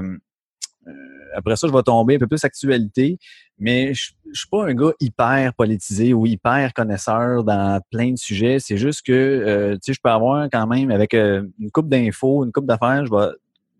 après 1.34 1.56
ça, 1.56 1.68
je 1.68 1.72
vais 1.72 1.82
tomber 1.82 2.16
un 2.16 2.18
peu 2.18 2.26
plus 2.26 2.44
actualité. 2.44 3.18
Mais 3.58 3.94
je, 3.94 4.12
je 4.32 4.40
suis 4.40 4.48
pas 4.48 4.66
un 4.66 4.74
gars 4.74 4.92
hyper 5.00 5.54
politisé 5.54 6.12
ou 6.12 6.26
hyper 6.26 6.72
connaisseur 6.74 7.44
dans 7.44 7.80
plein 7.90 8.12
de 8.12 8.18
sujets. 8.18 8.58
C'est 8.58 8.76
juste 8.76 9.04
que, 9.04 9.78
je 9.86 9.98
peux 10.02 10.10
avoir 10.10 10.48
quand 10.50 10.66
même, 10.66 10.90
avec 10.90 11.14
une 11.14 11.70
coupe 11.72 11.88
d'infos, 11.88 12.44
une 12.44 12.52
coupe 12.52 12.66
d'affaires, 12.66 13.04
je 13.06 13.10
vais 13.10 13.32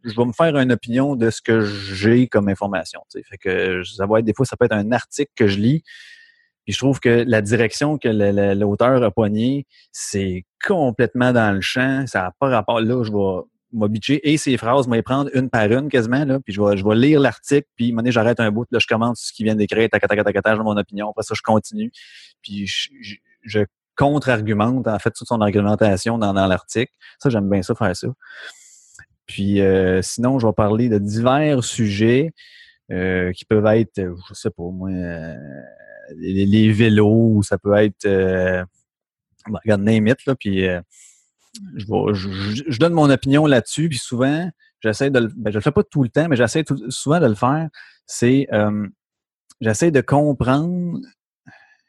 je 0.06 0.14
vais 0.16 0.24
me 0.24 0.32
faire 0.32 0.56
une 0.56 0.72
opinion 0.72 1.16
de 1.16 1.30
ce 1.30 1.42
que 1.42 1.60
j'ai 1.62 2.26
comme 2.28 2.48
information. 2.48 3.00
tu 3.10 3.18
sais. 3.18 3.24
Fait 3.28 3.38
que 3.38 3.82
ça 3.84 4.06
va 4.06 4.20
être 4.20 4.24
des 4.24 4.34
fois, 4.34 4.46
ça 4.46 4.56
peut 4.56 4.64
être 4.64 4.72
un 4.74 4.92
article 4.92 5.30
que 5.36 5.46
je 5.46 5.58
lis. 5.58 5.82
Puis 6.64 6.72
je 6.72 6.78
trouve 6.78 6.98
que 6.98 7.24
la 7.26 7.42
direction 7.42 7.96
que 7.98 8.08
l'auteur 8.54 9.02
a 9.02 9.10
poignée, 9.10 9.66
c'est 9.92 10.44
complètement 10.66 11.32
dans 11.32 11.54
le 11.54 11.60
champ. 11.60 12.04
Ça 12.06 12.22
n'a 12.22 12.32
pas 12.40 12.48
rapport. 12.48 12.80
Là, 12.80 13.04
je 13.04 13.12
vais 13.12 13.42
m'habituer 13.72 14.20
et 14.28 14.36
ces 14.36 14.56
phrases, 14.56 14.88
vais 14.88 14.96
les 14.96 15.02
prendre 15.02 15.30
une 15.34 15.50
par 15.50 15.70
une 15.70 15.88
quasiment. 15.88 16.24
Là, 16.24 16.40
puis 16.40 16.52
je 16.52 16.60
vais, 16.62 16.76
je 16.76 16.84
vais 16.84 16.94
lire 16.96 17.20
l'article, 17.20 17.68
puis 17.76 17.94
à 17.96 18.10
j'arrête 18.10 18.40
un 18.40 18.50
bout, 18.50 18.66
là, 18.70 18.78
je 18.80 18.86
commente 18.86 19.16
ce 19.16 19.32
qu'il 19.32 19.44
vient 19.44 19.54
d'écrire, 19.54 19.88
tac, 19.90 20.06
tac, 20.06 20.24
tac, 20.24 20.42
tac, 20.42 20.58
mon 20.58 20.76
opinion. 20.76 21.10
Après 21.10 21.22
ça, 21.24 21.34
je 21.36 21.42
continue. 21.42 21.90
Puis 22.42 22.66
je, 22.66 22.88
je- 23.00 23.16
je 23.42 23.60
contre-argumente, 23.96 24.86
en 24.88 24.98
fait, 24.98 25.10
toute 25.10 25.26
son 25.28 25.40
argumentation 25.40 26.18
dans, 26.18 26.32
dans 26.34 26.46
l'article. 26.46 26.92
Ça, 27.18 27.30
j'aime 27.30 27.48
bien 27.48 27.62
ça, 27.62 27.74
faire 27.74 27.94
ça. 27.96 28.08
Puis 29.26 29.60
euh, 29.60 30.02
sinon, 30.02 30.38
je 30.38 30.46
vais 30.46 30.52
parler 30.52 30.88
de 30.88 30.98
divers 30.98 31.64
sujets 31.64 32.32
euh, 32.92 33.32
qui 33.32 33.44
peuvent 33.44 33.66
être, 33.66 33.98
euh, 33.98 34.14
je 34.28 34.34
sais 34.34 34.50
pas 34.50 34.62
moi, 34.62 34.90
les, 36.16 36.70
vélos, 36.72 37.32
ou 37.34 37.42
ça 37.42 37.58
peut 37.58 37.74
être, 37.74 38.04
ben, 38.04 39.58
regarde, 39.64 39.82
name 39.82 40.06
it, 40.06 40.24
là, 40.26 40.34
puis 40.36 40.66
je, 41.76 42.78
donne 42.78 42.92
mon 42.92 43.10
opinion 43.10 43.46
là-dessus, 43.46 43.88
puis 43.88 43.98
souvent, 43.98 44.48
j'essaie 44.80 45.10
de 45.10 45.18
le, 45.18 45.28
ben, 45.36 45.50
je 45.50 45.58
le 45.58 45.62
fais 45.62 45.72
pas 45.72 45.82
tout 45.82 46.04
le 46.04 46.08
temps, 46.08 46.28
mais 46.28 46.36
j'essaie 46.36 46.64
souvent 46.88 47.18
de 47.18 47.26
le 47.26 47.34
faire, 47.34 47.68
c'est, 48.06 48.46
j'essaie 49.60 49.90
de 49.90 50.00
comprendre 50.00 51.00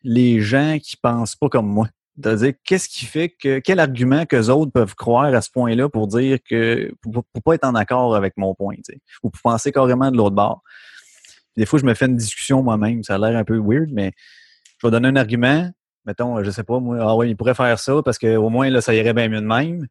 les 0.03 0.39
gens 0.41 0.77
qui 0.81 0.97
pensent 0.97 1.35
pas 1.35 1.49
comme 1.49 1.67
moi. 1.67 1.89
C'est-à-dire, 2.19 2.53
qu'est-ce 2.63 2.89
qui 2.89 3.05
fait 3.05 3.29
que, 3.29 3.59
quel 3.59 3.79
argument 3.79 4.25
que 4.25 4.35
les 4.35 4.49
autres 4.49 4.71
peuvent 4.71 4.95
croire 4.95 5.33
à 5.33 5.41
ce 5.41 5.51
point-là 5.51 5.87
pour 5.87 6.07
dire 6.07 6.39
que, 6.49 6.91
pour, 7.01 7.23
pas 7.43 7.53
être 7.53 7.65
en 7.65 7.75
accord 7.75 8.15
avec 8.15 8.33
mon 8.37 8.55
point, 8.55 8.75
tu 8.75 8.81
sais, 8.85 9.01
ou 9.21 9.29
pour 9.29 9.41
penser 9.41 9.71
carrément 9.71 10.09
de 10.09 10.17
l'autre 10.17 10.35
bord? 10.35 10.63
Des 11.55 11.65
fois, 11.65 11.79
je 11.79 11.85
me 11.85 11.93
fais 11.93 12.05
une 12.05 12.17
discussion 12.17 12.63
moi-même, 12.63 13.03
ça 13.03 13.15
a 13.15 13.17
l'air 13.19 13.37
un 13.37 13.43
peu 13.43 13.59
weird, 13.59 13.89
mais 13.91 14.13
je 14.79 14.87
vais 14.87 14.91
donner 14.91 15.09
un 15.09 15.15
argument, 15.15 15.69
mettons, 16.05 16.43
je 16.43 16.49
sais 16.49 16.63
pas, 16.63 16.79
moi, 16.79 16.97
ah 17.01 17.15
ouais, 17.15 17.29
il 17.29 17.35
pourrait 17.35 17.55
faire 17.55 17.77
ça 17.77 18.01
parce 18.03 18.17
qu'au 18.17 18.49
moins, 18.49 18.69
là, 18.69 18.81
ça 18.81 18.95
irait 18.95 19.13
bien 19.13 19.29
mieux 19.29 19.41
de 19.41 19.45
même. 19.45 19.87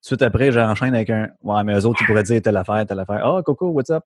Suite 0.00 0.22
après, 0.22 0.50
j'enchaîne 0.50 0.94
avec 0.94 1.10
un, 1.10 1.28
ouais, 1.42 1.64
mais 1.64 1.74
eux 1.78 1.86
autres, 1.86 2.00
ils 2.02 2.06
pourraient 2.06 2.22
dire 2.22 2.40
telle 2.40 2.56
affaire, 2.56 2.86
telle 2.86 3.00
affaire. 3.00 3.24
Ah, 3.24 3.42
Coco, 3.42 3.68
what's 3.68 3.90
up? 3.90 4.04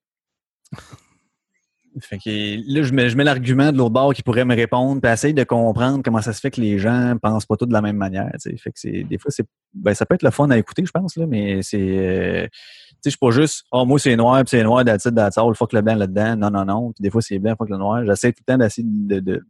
Fait 2.01 2.17
que 2.17 2.29
là, 2.73 2.83
je 2.83 2.93
mets, 2.93 3.09
je 3.09 3.17
mets 3.17 3.23
l'argument 3.23 3.71
de 3.71 3.77
l'autre 3.77 3.89
bord 3.93 4.13
qui 4.13 4.21
pourrait 4.21 4.45
me 4.45 4.55
répondre, 4.55 5.01
puis 5.01 5.11
essaye 5.11 5.33
de 5.33 5.43
comprendre 5.43 6.01
comment 6.03 6.21
ça 6.21 6.33
se 6.33 6.39
fait 6.39 6.51
que 6.51 6.61
les 6.61 6.77
gens 6.77 7.15
pensent 7.21 7.45
pas 7.45 7.55
tous 7.57 7.65
de 7.65 7.73
la 7.73 7.81
même 7.81 7.97
manière. 7.97 8.29
tu 8.33 8.51
sais. 8.51 8.57
Fait 8.57 8.71
que 8.71 8.79
c'est 8.79 9.03
des 9.03 9.17
fois, 9.17 9.31
c'est 9.31 9.45
ben, 9.73 9.93
ça 9.93 10.05
peut 10.05 10.15
être 10.15 10.23
le 10.23 10.31
fun 10.31 10.49
à 10.51 10.57
écouter, 10.57 10.85
je 10.85 10.91
pense, 10.91 11.15
là, 11.17 11.25
mais 11.27 11.61
c'est. 11.63 11.77
euh, 11.79 12.47
tu 12.47 12.49
sais, 12.49 12.99
je 13.05 13.09
suis 13.11 13.17
pas 13.17 13.31
juste 13.31 13.65
Ah, 13.71 13.85
moi 13.85 13.97
c'est 13.99 14.15
noir, 14.15 14.37
puis 14.43 14.49
c'est 14.49 14.63
noir, 14.63 14.83
that's 14.85 15.05
all, 15.37 15.55
fuck 15.55 15.73
le 15.73 15.81
blanc 15.81 15.95
là-dedans. 15.95 16.35
Non, 16.35 16.49
non, 16.51 16.65
non. 16.65 16.91
Puis 16.91 17.01
des 17.01 17.09
fois, 17.09 17.21
c'est 17.21 17.39
blanc, 17.39 17.55
fuck 17.57 17.69
le 17.69 17.77
noir. 17.77 18.05
J'essaie 18.05 18.31
tout 18.33 18.43
le 18.47 18.53
temps 18.53 18.57
d'essayer 18.57 18.87
de, 18.87 19.19
de- 19.19 19.43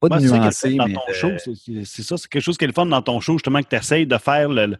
pas 0.00 0.08
de 0.08 0.14
nuancer, 0.38 0.76
c'est 1.84 2.02
ça, 2.02 2.16
c'est 2.16 2.28
quelque 2.28 2.42
chose 2.42 2.56
qui 2.56 2.64
est 2.64 2.68
le 2.68 2.72
fun 2.72 2.86
dans 2.86 3.02
ton 3.02 3.18
show, 3.20 3.32
justement, 3.32 3.60
que 3.62 3.68
tu 3.68 3.74
essayes 3.74 4.06
de 4.06 4.16
faire 4.16 4.48
le, 4.48 4.76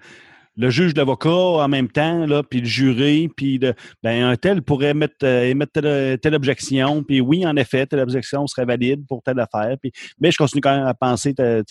le- 0.59 0.71
juge 0.71 0.92
d'avocat 0.92 1.31
en 1.31 1.68
même 1.68 1.88
temps, 1.88 2.27
là, 2.27 2.42
puis 2.42 2.61
le 2.61 2.66
jury, 2.66 3.29
puis 3.29 3.59
ben, 3.59 4.25
un 4.25 4.37
tel 4.37 4.62
pourrait 4.62 4.94
mettre, 4.94 5.25
euh, 5.25 5.44
émettre 5.44 5.73
telle, 5.73 6.35
objection, 6.35 7.03
puis 7.03 7.21
oui, 7.21 7.47
en 7.47 7.57
effet, 7.57 7.87
telle 7.87 8.01
objection 8.01 8.47
serait 8.47 8.66
valide 8.66 9.07
pour 9.07 9.23
telle 9.23 9.40
affaire, 9.40 9.77
puis, 9.81 9.92
mais 10.21 10.31
je 10.31 10.37
continue 10.37 10.61
quand 10.61 10.77
même 10.77 10.87
à 10.87 10.94
penser 10.94 11.35
euh, 11.40 11.62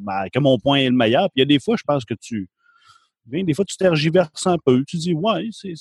ben, 0.00 0.26
que 0.32 0.38
mon 0.38 0.58
point 0.58 0.78
est 0.78 0.90
le 0.90 0.96
meilleur. 0.96 1.30
Puis 1.30 1.36
il 1.36 1.40
y 1.40 1.42
a 1.42 1.46
des 1.46 1.58
fois, 1.58 1.76
je 1.76 1.84
pense 1.86 2.04
que 2.04 2.14
tu. 2.14 2.48
des 3.26 3.54
fois, 3.54 3.64
tu 3.64 3.76
tergiverses 3.76 4.46
un 4.46 4.56
peu. 4.64 4.84
Tu 4.86 4.96
dis, 4.96 5.14
ouais, 5.14 5.48
c'est. 5.52 5.74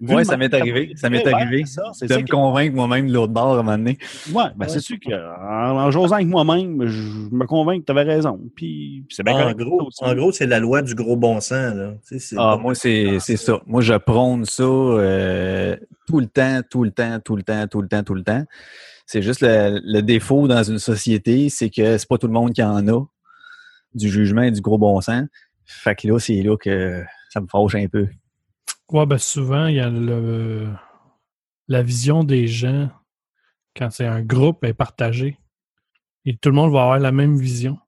Vu 0.00 0.14
Ouais, 0.14 0.24
ça 0.24 0.36
m'est 0.36 0.52
arrivé. 0.54 0.92
Ça 0.96 1.10
m'est 1.10 1.24
Ouais, 1.24 1.32
arrivé 1.34 1.64
ça, 1.66 1.82
de 2.00 2.06
ça 2.06 2.18
me 2.18 2.26
convaincre 2.26 2.74
moi-même 2.74 3.06
de 3.08 3.12
l'autre 3.12 3.32
bord 3.32 3.56
à 3.56 3.60
un 3.60 3.62
moment 3.62 3.76
donné. 3.78 3.98
Ouais, 4.32 4.44
ben 4.56 4.68
c'est 4.68 4.80
sûr 4.80 4.96
qu'en 5.04 5.12
en 5.78 5.90
jasant 5.90 6.16
avec 6.16 6.26
moi-même, 6.26 6.86
je 6.86 7.28
me 7.30 7.46
convainc 7.46 7.80
que 7.80 7.86
tu 7.86 7.92
avais 7.92 8.02
raison. 8.02 8.40
Puis, 8.56 9.04
puis 9.06 9.16
c'est 9.16 9.22
bien 9.22 9.48
En 9.48 9.52
gros, 9.52 9.88
en 10.00 10.14
gros, 10.14 10.32
c'est 10.32 10.46
la 10.46 10.58
loi 10.58 10.82
du 10.82 10.94
gros 10.94 11.16
bon 11.16 11.40
sens. 11.40 11.74
Là. 11.74 11.92
Tu 12.08 12.14
sais, 12.14 12.18
c'est 12.18 12.36
Ah, 12.38 12.56
moi, 12.60 12.74
c'est 12.74 13.18
c'est 13.20 13.36
ça. 13.36 13.60
Moi, 13.66 13.82
je 13.82 13.94
prône 13.94 14.44
ça 14.44 14.62
euh, 14.62 15.76
tout 16.06 16.20
le 16.20 16.26
temps, 16.26 16.60
tout 16.68 16.84
le 16.84 16.90
temps, 16.90 17.20
tout 17.20 17.36
le 17.36 17.42
temps, 17.42 17.66
tout 17.66 17.82
le 17.82 17.88
temps, 17.88 18.02
tout 18.02 18.14
le 18.14 18.22
temps. 18.22 18.44
C'est 19.06 19.22
juste 19.22 19.40
le, 19.42 19.80
le 19.82 20.00
défaut 20.02 20.48
dans 20.48 20.62
une 20.62 20.78
société, 20.78 21.48
c'est 21.48 21.68
que 21.68 21.98
c'est 21.98 22.08
pas 22.08 22.16
tout 22.16 22.28
le 22.28 22.32
monde 22.32 22.52
qui 22.52 22.62
en 22.62 22.86
a 22.88 23.04
du 23.94 24.08
jugement 24.08 24.42
et 24.42 24.50
du 24.50 24.60
gros 24.60 24.78
bon 24.78 25.00
sens. 25.00 25.24
Fait 25.64 25.94
que 25.94 26.08
là, 26.08 26.18
c'est 26.18 26.42
là 26.42 26.56
que 26.56 27.02
ça 27.28 27.40
me 27.40 27.46
fâche 27.46 27.74
un 27.74 27.86
peu. 27.86 28.08
Ouais, 28.92 29.06
ben 29.06 29.18
souvent, 29.18 29.66
il 29.66 29.76
y 29.76 29.80
a 29.80 29.88
le, 29.88 30.68
la 31.68 31.82
vision 31.82 32.24
des 32.24 32.48
gens, 32.48 32.90
quand 33.76 33.90
c'est 33.90 34.06
un 34.06 34.20
groupe, 34.20 34.64
est 34.64 34.74
partagée. 34.74 35.38
Et 36.24 36.36
tout 36.36 36.48
le 36.48 36.56
monde 36.56 36.72
va 36.72 36.82
avoir 36.82 36.98
la 36.98 37.12
même 37.12 37.38
vision. 37.38 37.78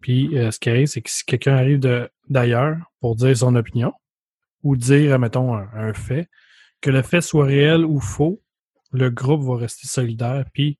Puis 0.00 0.38
euh, 0.38 0.52
ce 0.52 0.60
qui 0.60 0.70
arrive, 0.70 0.86
c'est 0.86 1.02
que 1.02 1.10
si 1.10 1.24
quelqu'un 1.24 1.56
arrive 1.56 1.80
d'ailleurs 2.28 2.78
pour 3.00 3.16
dire 3.16 3.36
son 3.36 3.56
opinion, 3.56 3.92
ou 4.62 4.76
dire, 4.76 5.18
mettons, 5.18 5.54
un, 5.54 5.68
un 5.74 5.92
fait, 5.92 6.28
que 6.80 6.90
le 6.90 7.02
fait 7.02 7.20
soit 7.20 7.46
réel 7.46 7.84
ou 7.84 7.98
faux, 7.98 8.40
le 8.92 9.10
groupe 9.10 9.42
va 9.42 9.56
rester 9.56 9.88
solidaire, 9.88 10.44
puis 10.52 10.78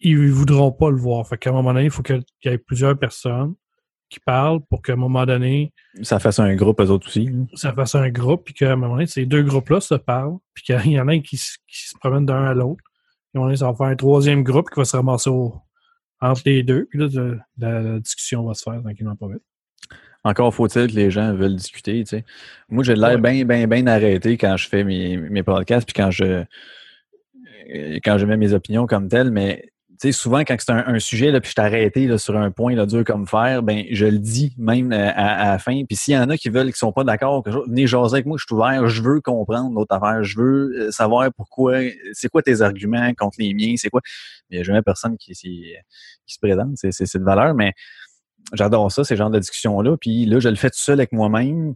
ils 0.00 0.20
ne 0.20 0.30
voudront 0.30 0.72
pas 0.72 0.90
le 0.90 0.98
voir. 0.98 1.26
Fait 1.26 1.38
qu'à 1.38 1.50
un 1.50 1.54
moment 1.54 1.72
donné, 1.72 1.86
il 1.86 1.90
faut 1.90 2.02
qu'il 2.02 2.22
y 2.44 2.48
ait 2.48 2.58
plusieurs 2.58 2.98
personnes 2.98 3.54
qui 4.08 4.20
parlent 4.20 4.60
pour 4.70 4.80
qu'à 4.82 4.92
un 4.92 4.96
moment 4.96 5.26
donné, 5.26 5.72
Ça 6.02 6.18
fasse 6.20 6.38
un 6.38 6.54
groupe, 6.54 6.80
eux 6.80 6.90
autres 6.90 7.08
aussi. 7.08 7.30
ça 7.54 7.72
fasse 7.72 7.94
un 7.94 8.08
groupe, 8.10 8.44
puis 8.44 8.54
qu'à 8.54 8.72
un 8.72 8.76
moment 8.76 8.94
donné, 8.94 9.06
ces 9.06 9.26
deux 9.26 9.42
groupes-là 9.42 9.80
se 9.80 9.94
parlent, 9.94 10.36
puis 10.54 10.62
qu'il 10.64 10.92
y 10.92 11.00
en 11.00 11.08
a 11.08 11.12
un 11.12 11.20
qui, 11.20 11.36
se- 11.36 11.56
qui 11.66 11.88
se 11.88 11.98
promène 11.98 12.26
d'un 12.26 12.44
à 12.44 12.54
l'autre. 12.54 12.82
Puis 12.84 12.90
à 13.34 13.38
un 13.38 13.40
moment 13.40 13.46
donné, 13.46 13.56
ça 13.56 13.66
va 13.70 13.74
faire 13.76 13.86
un 13.86 13.96
troisième 13.96 14.42
groupe 14.44 14.70
qui 14.70 14.78
va 14.78 14.84
se 14.84 14.96
ramasser 14.96 15.30
au- 15.30 15.54
entre 16.20 16.42
les 16.46 16.62
deux, 16.62 16.86
puis 16.86 16.98
là, 17.00 17.08
de- 17.08 17.38
la, 17.58 17.80
la 17.80 17.98
discussion 17.98 18.44
va 18.46 18.54
se 18.54 18.62
faire 18.62 18.80
tranquillement 18.82 19.16
pas 19.16 19.28
vite. 19.28 19.42
Encore 20.26 20.54
faut-il 20.54 20.86
que 20.86 20.94
les 20.96 21.10
gens 21.10 21.34
veulent 21.34 21.56
discuter, 21.56 22.02
tu 22.04 22.10
sais. 22.16 22.24
Moi, 22.70 22.82
j'ai 22.82 22.94
l'air 22.94 23.18
bien, 23.18 23.44
bien, 23.44 23.66
bien 23.66 23.86
arrêté 23.86 24.38
quand 24.38 24.56
je 24.56 24.68
fais 24.68 24.82
mes, 24.84 25.18
mes 25.18 25.42
podcasts, 25.42 25.86
puis 25.86 26.00
quand 26.02 26.10
je 26.10 26.24
euh, 27.74 27.98
quand 28.04 28.18
je 28.18 28.26
mets 28.26 28.36
mes 28.36 28.52
opinions 28.52 28.86
comme 28.86 29.08
telles, 29.08 29.30
mais 29.30 29.70
sais, 29.98 30.12
souvent, 30.12 30.40
quand 30.40 30.56
c'est 30.58 30.72
un, 30.72 30.98
sujet, 30.98 31.30
là, 31.30 31.40
puis 31.40 31.52
je 31.56 31.62
arrêté 31.62 32.06
là, 32.06 32.18
sur 32.18 32.36
un 32.36 32.50
point 32.50 32.74
là, 32.74 32.86
dur 32.86 33.04
comme 33.04 33.26
fer, 33.26 33.62
ben 33.62 33.84
je 33.90 34.06
le 34.06 34.18
dis 34.18 34.54
même 34.58 34.92
euh, 34.92 35.10
à, 35.14 35.48
à 35.48 35.52
la 35.52 35.58
fin. 35.58 35.82
Puis 35.84 35.96
s'il 35.96 36.14
y 36.14 36.18
en 36.18 36.28
a 36.30 36.36
qui 36.36 36.48
veulent, 36.48 36.72
qui 36.72 36.78
sont 36.78 36.92
pas 36.92 37.04
d'accord, 37.04 37.42
venez 37.46 37.86
jaser 37.86 38.14
avec 38.14 38.26
moi, 38.26 38.36
je 38.38 38.44
suis 38.46 38.54
ouvert, 38.54 38.86
je 38.88 39.02
veux 39.02 39.20
comprendre 39.20 39.70
notre 39.70 39.94
affaire, 39.94 40.22
je 40.24 40.38
veux 40.38 40.72
euh, 40.76 40.90
savoir 40.90 41.28
pourquoi, 41.36 41.80
c'est 42.12 42.28
quoi 42.28 42.42
tes 42.42 42.60
arguments 42.60 43.12
contre 43.14 43.36
les 43.38 43.54
miens, 43.54 43.74
c'est 43.76 43.90
quoi. 43.90 44.00
Il 44.50 44.56
n'y 44.56 44.60
a 44.60 44.64
jamais 44.64 44.82
personne 44.82 45.16
qui, 45.16 45.32
qui, 45.32 45.74
se 46.26 46.38
présente, 46.38 46.76
c'est 46.76 47.18
de 47.18 47.24
valeur, 47.24 47.54
mais 47.54 47.72
j'adore 48.52 48.90
ça, 48.92 49.04
ces 49.04 49.16
genres 49.16 49.30
de 49.30 49.38
discussions-là. 49.38 49.96
Puis 49.96 50.26
là, 50.26 50.38
je 50.38 50.48
le 50.48 50.56
fais 50.56 50.70
tout 50.70 50.78
seul 50.78 51.00
avec 51.00 51.12
moi-même. 51.12 51.74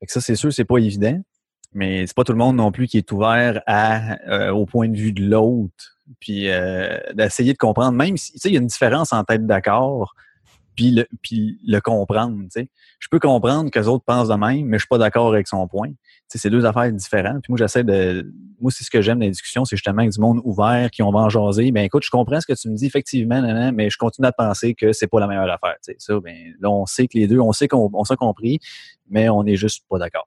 Fait 0.00 0.06
que 0.06 0.12
ça, 0.12 0.20
c'est 0.20 0.36
sûr, 0.36 0.52
c'est 0.52 0.64
pas 0.64 0.78
évident. 0.78 1.20
Mais 1.72 2.06
c'est 2.06 2.14
pas 2.14 2.22
tout 2.22 2.32
le 2.32 2.38
monde 2.38 2.56
non 2.56 2.70
plus 2.70 2.86
qui 2.86 2.98
est 2.98 3.12
ouvert 3.12 3.60
à, 3.66 4.16
euh, 4.28 4.52
au 4.52 4.64
point 4.64 4.88
de 4.88 4.96
vue 4.96 5.12
de 5.12 5.24
l'autre. 5.24 5.93
Puis 6.20 6.50
euh, 6.50 6.98
d'essayer 7.14 7.52
de 7.52 7.58
comprendre, 7.58 7.92
même 7.92 8.16
si 8.16 8.32
il 8.44 8.52
y 8.52 8.56
a 8.56 8.60
une 8.60 8.66
différence 8.66 9.12
en 9.12 9.24
tête 9.24 9.46
d'accord, 9.46 10.14
puis 10.74 10.90
le, 10.90 11.06
puis 11.22 11.58
le 11.66 11.80
comprendre. 11.80 12.36
Je 12.98 13.08
peux 13.10 13.18
comprendre 13.18 13.70
que 13.70 13.78
les 13.78 13.88
autres 13.88 14.04
pensent 14.04 14.28
de 14.28 14.34
même, 14.34 14.66
mais 14.66 14.78
je 14.78 14.82
suis 14.82 14.88
pas 14.88 14.98
d'accord 14.98 15.28
avec 15.28 15.46
son 15.46 15.66
point. 15.68 15.90
C'est 16.28 16.50
deux 16.50 16.64
affaires 16.66 16.90
différentes. 16.90 17.42
Puis 17.42 17.52
moi, 17.52 17.58
j'essaie 17.58 17.84
de. 17.84 18.32
Moi, 18.60 18.72
c'est 18.72 18.82
ce 18.82 18.90
que 18.90 19.00
j'aime 19.00 19.18
dans 19.18 19.24
les 19.24 19.30
discussions, 19.30 19.64
c'est 19.64 19.76
justement 19.76 20.04
du 20.04 20.18
monde 20.18 20.40
ouvert 20.42 20.90
qui 20.90 21.02
ont 21.02 21.12
va 21.12 21.20
en 21.20 21.28
jaser. 21.28 21.70
Ben 21.70 21.84
écoute, 21.84 22.02
je 22.04 22.10
comprends 22.10 22.40
ce 22.40 22.46
que 22.46 22.54
tu 22.54 22.68
me 22.68 22.76
dis, 22.76 22.86
effectivement, 22.86 23.40
nan, 23.40 23.74
mais 23.74 23.88
je 23.88 23.98
continue 23.98 24.26
à 24.26 24.32
penser 24.32 24.74
que 24.74 24.92
c'est 24.92 25.06
pas 25.06 25.20
la 25.20 25.28
meilleure 25.28 25.50
affaire. 25.50 25.76
Ça, 25.98 26.18
ben, 26.20 26.54
là, 26.60 26.70
on 26.70 26.86
sait 26.86 27.06
que 27.06 27.16
les 27.16 27.28
deux, 27.28 27.38
on 27.38 27.52
sait 27.52 27.68
qu'on 27.68 27.90
on 27.92 28.04
s'est 28.04 28.16
compris, 28.16 28.58
mais 29.08 29.28
on 29.28 29.44
n'est 29.44 29.56
juste 29.56 29.84
pas 29.88 29.98
d'accord. 29.98 30.26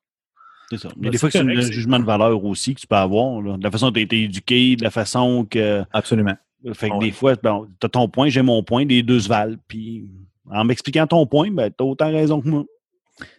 C'est 0.69 0.77
ça. 0.79 0.89
Ben, 0.97 1.07
a 1.07 1.11
des 1.11 1.17
fois 1.17 1.31
c'est 1.31 1.39
un 1.39 1.61
jugement 1.61 1.99
de 1.99 2.03
valeur 2.05 2.43
aussi 2.43 2.75
que 2.75 2.79
tu 2.81 2.87
peux 2.87 2.95
avoir. 2.95 3.41
là. 3.41 3.57
De 3.57 3.63
la 3.63 3.71
façon 3.71 3.87
dont 3.87 3.93
tu 3.93 3.99
as 3.99 4.03
été 4.03 4.23
éduqué, 4.23 4.75
de 4.75 4.83
la 4.83 4.91
façon 4.91 5.45
que. 5.49 5.83
Absolument. 5.93 6.35
Fait 6.73 6.89
que 6.89 6.93
Ouais. 6.95 7.05
des 7.05 7.11
fois, 7.11 7.35
bon, 7.41 7.67
tu 7.79 7.85
as 7.85 7.89
ton 7.89 8.09
point, 8.09 8.29
j'ai 8.29 8.41
mon 8.41 8.63
point, 8.63 8.83
les 8.83 9.03
deux 9.03 9.19
se 9.21 9.29
valent. 9.29 9.55
Puis 9.67 10.05
en 10.51 10.65
m'expliquant 10.65 11.07
ton 11.07 11.25
point, 11.25 11.51
ben, 11.51 11.69
tu 11.69 11.83
as 11.83 11.87
autant 11.87 12.07
raison 12.11 12.41
que 12.41 12.47
moi. 12.49 12.65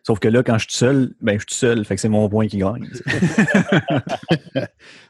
Sauf 0.07 0.19
que 0.19 0.29
là, 0.29 0.43
quand 0.43 0.59
je 0.59 0.64
suis 0.69 0.77
seul, 0.79 1.14
ben, 1.21 1.38
je 1.38 1.45
suis 1.49 1.59
seul. 1.59 1.85
Fait 1.85 1.95
que 1.95 2.01
c'est 2.01 2.09
mon 2.09 2.29
point 2.29 2.49
qui 2.49 2.59
gagne. 2.59 2.88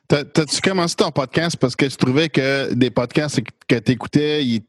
T'as- 0.08 0.24
T'as-tu 0.24 0.60
commencé 0.62 0.96
ton 0.96 1.10
podcast? 1.10 1.56
Parce 1.58 1.76
que 1.76 1.84
tu 1.86 1.96
trouvais 1.96 2.28
que 2.30 2.72
des 2.72 2.90
podcasts 2.90 3.40
que 3.68 3.74
tu 3.78 3.92
écoutais, 3.92 4.42
il, 4.44 4.62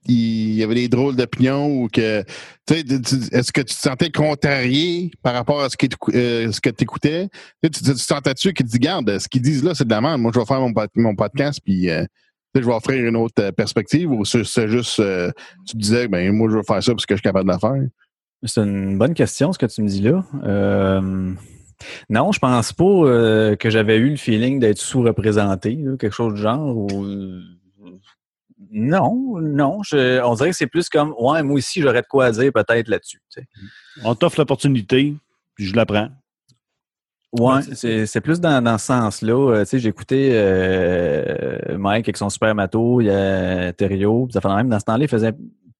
y 0.55 0.63
avait 0.63 0.75
des 0.75 0.87
drôles 0.89 1.15
d'opinions 1.15 1.67
ou 1.67 1.87
que. 1.87 2.23
tu 2.67 2.83
tu- 2.83 3.01
tu- 3.01 3.15
Est-ce 3.35 3.51
que 3.51 3.61
tu 3.61 3.73
te 3.73 3.79
sentais 3.79 4.11
contrarié 4.11 5.11
par 5.23 5.33
rapport 5.33 5.61
à 5.61 5.69
ce 5.69 5.77
que 5.77 5.85
tu 5.87 5.95
euh, 6.13 6.51
ce 6.51 6.59
que 6.59 6.69
écoutais? 6.79 7.29
Tu, 7.63 7.69
tu, 7.69 7.83
tu 7.83 7.97
sentais-tu 7.97 8.53
qu'ils 8.53 8.65
te 8.65 8.71
disent, 8.71 8.79
garde, 8.79 9.17
ce 9.19 9.27
qu'ils 9.29 9.41
disent 9.41 9.63
là, 9.63 9.73
c'est 9.73 9.85
de 9.85 9.91
la 9.91 10.01
merde. 10.01 10.19
Moi, 10.21 10.31
je 10.33 10.39
vais 10.39 10.45
faire 10.45 10.59
mon, 10.59 10.73
pod- 10.73 10.89
mon 10.95 11.15
podcast, 11.15 11.59
puis 11.63 11.89
euh, 11.89 12.03
tu 12.53 12.61
je 12.61 12.67
vais 12.67 12.73
offrir 12.73 13.05
une 13.05 13.15
autre 13.15 13.41
euh, 13.41 13.51
perspective 13.53 14.11
ou 14.11 14.25
c'est 14.25 14.43
c'est 14.43 14.67
juste. 14.67 14.99
euh, 14.99 15.31
tu 15.65 15.73
te 15.73 15.81
disais, 15.81 16.07
ben, 16.09 16.31
moi, 16.33 16.49
je 16.51 16.57
vais 16.57 16.63
faire 16.63 16.83
ça 16.83 16.91
parce 16.93 17.05
que 17.05 17.13
je 17.15 17.19
suis 17.19 17.23
capable 17.23 17.47
de 17.47 17.53
la 17.53 17.59
faire? 17.59 17.81
C'est 18.43 18.61
une 18.61 18.97
bonne 18.97 19.13
question, 19.13 19.51
ce 19.51 19.59
que 19.59 19.65
tu 19.65 19.81
me 19.81 19.87
dis 19.87 20.01
là. 20.01 20.23
Euh, 20.43 21.33
non, 22.09 22.31
je 22.31 22.39
pense 22.39 22.71
pas 22.73 22.83
euh, 22.85 23.55
que 23.55 23.69
j'avais 23.69 23.97
eu 23.97 24.09
le 24.09 24.15
feeling 24.15 24.59
d'être 24.59 24.77
sous-représenté, 24.77 25.77
quelque 25.99 26.13
chose 26.13 26.33
du 26.35 26.41
genre. 26.41 26.75
Ou... 26.77 27.05
Non, 28.71 29.39
non. 29.41 29.81
je- 29.83 30.21
on 30.23 30.35
dirait 30.35 30.51
que 30.51 30.55
c'est 30.55 30.67
plus 30.67 30.89
comme, 30.89 31.13
ouais, 31.19 31.43
moi 31.43 31.55
aussi, 31.55 31.81
j'aurais 31.81 32.01
de 32.01 32.07
quoi 32.07 32.31
dire 32.31 32.51
peut-être 32.53 32.87
là-dessus. 32.87 33.21
tu 33.29 33.41
sais. 33.41 33.47
On 34.03 34.15
t'offre 34.15 34.39
l'opportunité, 34.39 35.15
puis 35.55 35.65
je 35.65 35.75
la 35.75 35.85
prends. 35.85 36.09
Ouais, 37.31 37.61
c'est 37.75 38.21
plus 38.21 38.39
dans, 38.39 38.63
dans 38.63 38.77
ce 38.79 38.87
sens-là. 38.87 39.51
Euh, 39.51 39.59
tu 39.63 39.69
sais, 39.69 39.79
j'écoutais 39.79 40.31
euh, 40.33 41.77
Mike 41.77 42.05
avec 42.07 42.17
son 42.17 42.29
super 42.29 42.55
mato, 42.55 43.01
il 43.01 43.05
y 43.05 43.09
a 43.11 43.71
Thériault, 43.73 44.25
puis 44.25 44.33
ça 44.33 44.41
fait 44.41 44.47
même 44.47 44.67
dans 44.69 44.79
ce 44.79 44.85
temps-là, 44.85 45.03
il 45.03 45.07
faisait 45.07 45.33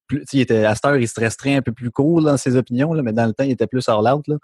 plus, 0.10 0.24
il 0.34 0.42
était 0.42 0.66
à 0.66 0.76
cette 0.76 0.86
heure, 0.86 0.98
il 0.98 1.08
se 1.08 1.20
restreint 1.20 1.58
un 1.58 1.62
peu 1.62 1.72
plus 1.72 1.92
court 1.92 2.22
dans 2.22 2.36
ses 2.36 2.58
opinions, 2.58 2.92
mais 3.02 3.14
dans 3.14 3.26
le 3.26 3.34
temps, 3.34 3.46
il 3.46 3.52
était 3.52 3.68
plus 3.68 3.88
all 3.88 4.12
out. 4.12 4.28
Là. 4.28 4.36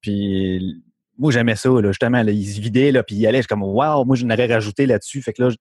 Puis 0.00 0.82
moi, 1.18 1.30
j'aimais 1.30 1.56
ça, 1.56 1.70
justement. 1.84 2.22
Il 2.22 2.46
se 2.46 2.60
vidait, 2.60 2.90
là, 2.90 3.02
puis 3.02 3.16
il 3.16 3.26
allait, 3.26 3.42
je 3.42 3.48
comme 3.48 3.62
Wow, 3.62 4.04
moi, 4.04 4.16
je 4.16 4.24
n'aurais 4.24 4.46
rajouté 4.46 4.86
là-dessus. 4.86 5.20
Fait 5.20 5.32
que 5.32 5.42
là, 5.42 5.50
je 5.50 5.56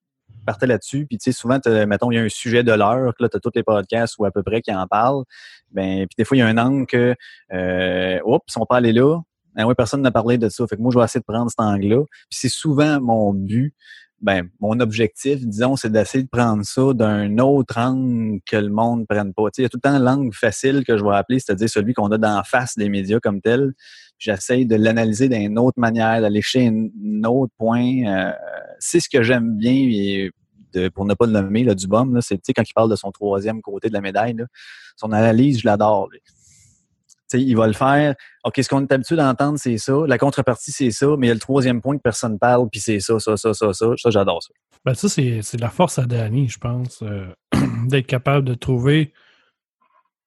partais 0.45 0.67
là-dessus. 0.67 1.05
Puis 1.05 1.17
tu 1.17 1.25
sais, 1.25 1.37
souvent, 1.37 1.59
mettons, 1.87 2.11
il 2.11 2.15
y 2.15 2.17
a 2.17 2.21
un 2.21 2.29
sujet 2.29 2.63
de 2.63 2.71
l'heure, 2.71 3.13
là, 3.19 3.29
tu 3.29 3.37
as 3.37 3.39
tous 3.39 3.51
les 3.55 3.63
podcasts 3.63 4.15
ou 4.17 4.25
à 4.25 4.31
peu 4.31 4.43
près 4.43 4.61
qui 4.61 4.73
en 4.73 4.87
parlent. 4.87 5.23
Ben, 5.71 6.07
puis 6.07 6.15
des 6.17 6.23
fois, 6.23 6.37
il 6.37 6.39
y 6.39 6.43
a 6.43 6.47
un 6.47 6.57
angle 6.57 6.85
que 6.87 7.15
euh, 7.53 8.19
oups, 8.25 8.57
on 8.57 8.65
peut 8.65 8.75
aller 8.75 8.93
là. 8.93 9.19
Ben 9.55 9.65
oui, 9.65 9.73
personne 9.75 10.01
n'a 10.01 10.11
parlé 10.11 10.37
de 10.37 10.47
ça. 10.47 10.65
Fait 10.67 10.77
que 10.77 10.81
moi, 10.81 10.91
je 10.93 10.97
vais 10.97 11.03
essayer 11.03 11.19
de 11.19 11.25
prendre 11.25 11.49
cet 11.49 11.59
angle-là. 11.59 12.03
Puis 12.29 12.39
c'est 12.39 12.49
souvent 12.49 13.01
mon 13.01 13.33
but, 13.33 13.73
ben, 14.21 14.49
mon 14.59 14.79
objectif, 14.79 15.45
disons, 15.45 15.75
c'est 15.75 15.91
d'essayer 15.91 16.23
de 16.23 16.29
prendre 16.29 16.63
ça 16.63 16.93
d'un 16.93 17.37
autre 17.39 17.77
angle 17.79 18.39
que 18.45 18.57
le 18.57 18.69
monde 18.69 19.01
ne 19.01 19.05
prenne 19.05 19.33
pas. 19.33 19.43
Il 19.57 19.63
y 19.63 19.65
a 19.65 19.69
tout 19.69 19.79
le 19.83 19.89
temps 19.89 19.97
l'angle 19.97 20.33
facile 20.33 20.83
que 20.85 20.95
je 20.97 21.03
vais 21.03 21.15
appeler, 21.15 21.39
c'est-à-dire 21.39 21.69
celui 21.69 21.93
qu'on 21.93 22.11
a 22.11 22.17
d'en 22.17 22.43
face 22.43 22.77
des 22.77 22.87
médias 22.89 23.19
comme 23.19 23.41
tel. 23.41 23.73
J'essaye 24.19 24.67
de 24.67 24.75
l'analyser 24.75 25.27
d'une 25.27 25.57
autre 25.57 25.79
manière, 25.79 26.21
d'aller 26.21 26.43
chez 26.43 26.67
un 26.67 27.23
autre 27.23 27.51
point. 27.57 28.05
Euh, 28.05 28.31
c'est 28.79 28.99
ce 28.99 29.09
que 29.09 29.23
j'aime 29.23 29.57
bien, 29.57 29.73
et 29.73 30.29
de- 30.73 30.89
pour 30.89 31.05
ne 31.05 31.15
pas 31.15 31.25
le 31.25 31.31
nommer, 31.31 31.63
là, 31.63 31.73
du 31.73 31.87
bum, 31.87 32.19
c'est 32.21 32.37
quand 32.53 32.63
il 32.67 32.73
parle 32.73 32.91
de 32.91 32.95
son 32.95 33.11
troisième 33.11 33.61
côté 33.61 33.89
de 33.89 33.93
la 33.93 34.01
médaille. 34.01 34.33
Là, 34.33 34.45
son 34.95 35.11
analyse, 35.11 35.61
je 35.61 35.65
l'adore. 35.67 36.09
Il 37.33 37.55
va 37.55 37.67
le 37.67 37.73
faire. 37.73 38.15
OK, 38.43 38.55
ce 38.61 38.67
qu'on 38.69 38.81
est 38.81 38.91
habitué 38.91 39.15
d'entendre, 39.15 39.57
c'est 39.59 39.77
ça. 39.77 39.93
La 40.07 40.17
contrepartie, 40.17 40.71
c'est 40.71 40.91
ça. 40.91 41.07
Mais 41.17 41.27
il 41.27 41.29
y 41.29 41.31
a 41.31 41.35
le 41.35 41.39
troisième 41.39 41.81
point 41.81 41.95
que 41.97 42.01
personne 42.01 42.33
ne 42.33 42.37
parle, 42.37 42.67
puis 42.69 42.79
c'est 42.79 42.99
ça, 42.99 43.19
ça, 43.19 43.37
ça, 43.37 43.53
ça, 43.53 43.73
ça. 43.73 43.87
Ça, 43.97 44.09
j'adore 44.09 44.41
ça. 44.43 44.49
Ben, 44.83 44.93
ça, 44.93 45.07
c'est 45.09 45.41
c'est 45.43 45.59
la 45.59 45.69
force 45.69 45.99
à 45.99 46.05
Danny, 46.05 46.49
je 46.49 46.57
pense, 46.57 47.03
euh, 47.03 47.27
d'être 47.87 48.07
capable 48.07 48.47
de 48.47 48.53
trouver 48.55 49.13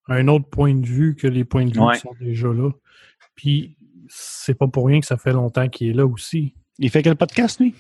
un 0.09 0.29
autre 0.29 0.49
point 0.49 0.75
de 0.75 0.87
vue 0.87 1.17
que 1.17 1.27
les 1.27 1.45
points 1.45 1.65
de 1.67 1.73
vue 1.75 1.81
Ouais. 1.81 1.95
qui 1.95 2.01
sont 2.01 2.15
déjà 2.21 2.49
là. 2.49 2.71
Puis, 3.35 3.77
c'est 4.09 4.55
pas 4.55 4.69
pour 4.69 4.87
rien 4.87 5.01
que 5.01 5.07
ça 5.07 5.17
fait 5.17 5.33
longtemps 5.33 5.69
qu'il 5.69 5.89
est 5.89 5.93
là 5.95 6.07
aussi. 6.07 6.55
Il 6.79 6.91
fait 6.91 7.03
quel 7.03 7.17
podcast, 7.17 7.59
lui? 7.61 7.75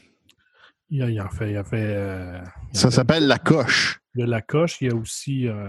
Il 0.90 1.02
a, 1.02 1.10
il 1.10 1.22
fait, 1.36 1.50
il 1.52 1.56
a 1.56 1.64
fait, 1.64 1.76
euh, 1.96 2.38
il 2.72 2.76
a 2.76 2.80
Ça 2.80 2.90
s'appelle 2.90 3.26
La 3.26 3.38
Coche. 3.38 4.00
de 4.14 4.24
la 4.24 4.40
coche. 4.42 4.80
Il 4.80 4.88
y 4.88 4.90
a 4.90 4.94
aussi 4.94 5.46
euh, 5.48 5.68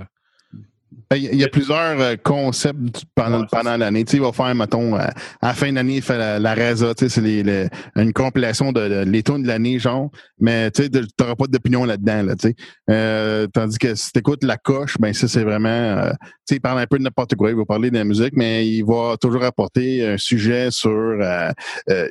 Il 1.15 1.23
y 1.23 1.27
a- 1.27 1.31
il 1.33 1.39
y 1.39 1.43
a 1.43 1.47
plusieurs 1.47 1.99
euh, 2.01 2.15
concepts 2.23 3.03
pendant, 3.15 3.41
Ouais, 3.41 3.47
pendant 3.51 3.77
l'année. 3.77 4.03
Tu 4.05 4.11
sais, 4.11 4.17
il 4.17 4.23
va 4.23 4.31
faire, 4.31 4.53
mettons, 4.55 4.95
euh, 4.95 4.99
à 5.41 5.47
la 5.47 5.53
fin 5.53 5.71
d'année, 5.71 5.97
il 5.97 6.01
fait 6.01 6.17
la, 6.17 6.39
la 6.39 6.53
Reza. 6.55 6.93
Tu 6.95 7.05
sais, 7.05 7.09
c'est 7.09 7.21
les- 7.21 7.43
les- 7.43 7.67
une 7.95 8.11
compilation 8.13 8.71
de, 8.71 8.87
de- 8.87 9.09
les 9.09 9.21
tunes 9.23 9.43
de 9.43 9.47
l'année, 9.47 9.77
genre. 9.79 10.09
Mais 10.39 10.71
tu 10.71 10.83
sais, 10.83 10.89
de- 10.89 11.05
t'auras 11.15 11.35
pas 11.35 11.45
d'opinion 11.47 11.85
là-dedans, 11.85 12.23
là, 12.23 12.35
tu 12.35 12.49
sais. 12.49 12.55
Euh, 12.89 13.47
tandis 13.53 13.77
que 13.77 13.93
si 13.95 14.11
t'écoutes 14.11 14.43
la 14.43 14.57
coche, 14.57 14.95
ben 14.99 15.13
ça, 15.13 15.27
c'est 15.27 15.43
vraiment... 15.43 15.69
euh, 15.69 16.09
tu 16.11 16.17
sais, 16.45 16.55
il 16.55 16.61
parle 16.61 16.79
un 16.79 16.87
peu 16.87 16.97
de 16.97 17.03
n'importe 17.03 17.35
quoi. 17.35 17.49
Il 17.51 17.55
va 17.57 17.65
parler 17.65 17.91
de 17.91 17.95
la 17.97 18.03
musique, 18.03 18.33
mais 18.35 18.67
il 18.67 18.83
va 18.83 19.15
toujours 19.19 19.43
apporter 19.43 20.05
un 20.07 20.17
sujet 20.17 20.69
sur 20.71 20.89
euh, 20.91 21.51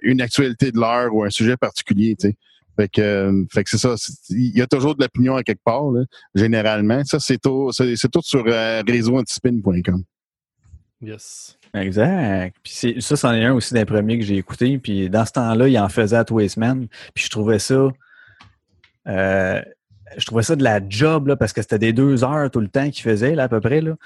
une 0.03 0.20
actualité 0.20 0.70
de 0.73 0.79
l'heure 0.79 1.14
ou 1.14 1.25
un 1.25 1.31
sujet 1.31 1.57
particulier, 1.57 2.16
tu 2.18 2.29
sais. 2.29 2.37
Fait 2.76 2.88
que, 2.88 3.00
euh, 3.00 3.44
fait 3.52 3.62
que 3.64 3.70
c'est 3.70 3.78
ça. 3.78 3.94
Il 4.30 4.56
y 4.56 4.62
a 4.62 4.66
toujours 4.66 4.94
de 4.96 5.02
l'opinion 5.02 5.37
à 5.37 5.42
quelque 5.42 5.62
part, 5.64 5.90
là, 5.90 6.02
généralement. 6.34 7.02
Ça, 7.04 7.20
c'est 7.20 7.38
tout, 7.38 7.70
c'est 7.72 7.94
c'est 7.96 8.08
tout 8.10 8.22
sur 8.22 8.44
euh, 8.46 8.82
réseauantispin.com. 8.87 10.02
yes. 11.00 11.56
Exact. 11.74 12.56
Puis 12.62 12.72
c'est- 12.72 13.00
ça, 13.00 13.16
c'en 13.16 13.32
est 13.34 13.44
un 13.44 13.52
aussi 13.52 13.74
d'un 13.74 13.84
premier 13.84 14.16
que 14.18 14.24
j'ai 14.24 14.37
écouté. 14.37 14.78
Puis 14.78 15.10
dans 15.10 15.24
ce 15.26 15.32
temps-là, 15.32 15.66
il 15.68 15.76
en 15.78 15.88
faisait 15.88 16.16
à 16.16 16.24
tous 16.24 16.38
les 16.38 16.48
semaines. 16.48 16.87
Puis 17.14 17.24
je 17.24 17.30
trouvais 17.30 17.58
ça. 17.58 17.88
euh, 19.08 19.60
je 20.16 20.24
trouvais 20.26 20.42
ça 20.44 20.54
de 20.56 20.62
la 20.62 20.80
job, 20.88 21.26
là, 21.28 21.37
parce 21.37 21.52
que 21.52 21.60
c'était 21.62 21.78
des 21.78 21.92
deux 21.92 22.22
heures 22.24 22.50
tout 22.50 22.60
le 22.60 22.68
temps 22.68 22.88
qu'il 22.90 23.02
faisait, 23.02 23.34
là, 23.34 23.44
à 23.44 23.48
peu 23.48 23.60
près. 23.60 23.80
Là. 23.80 23.96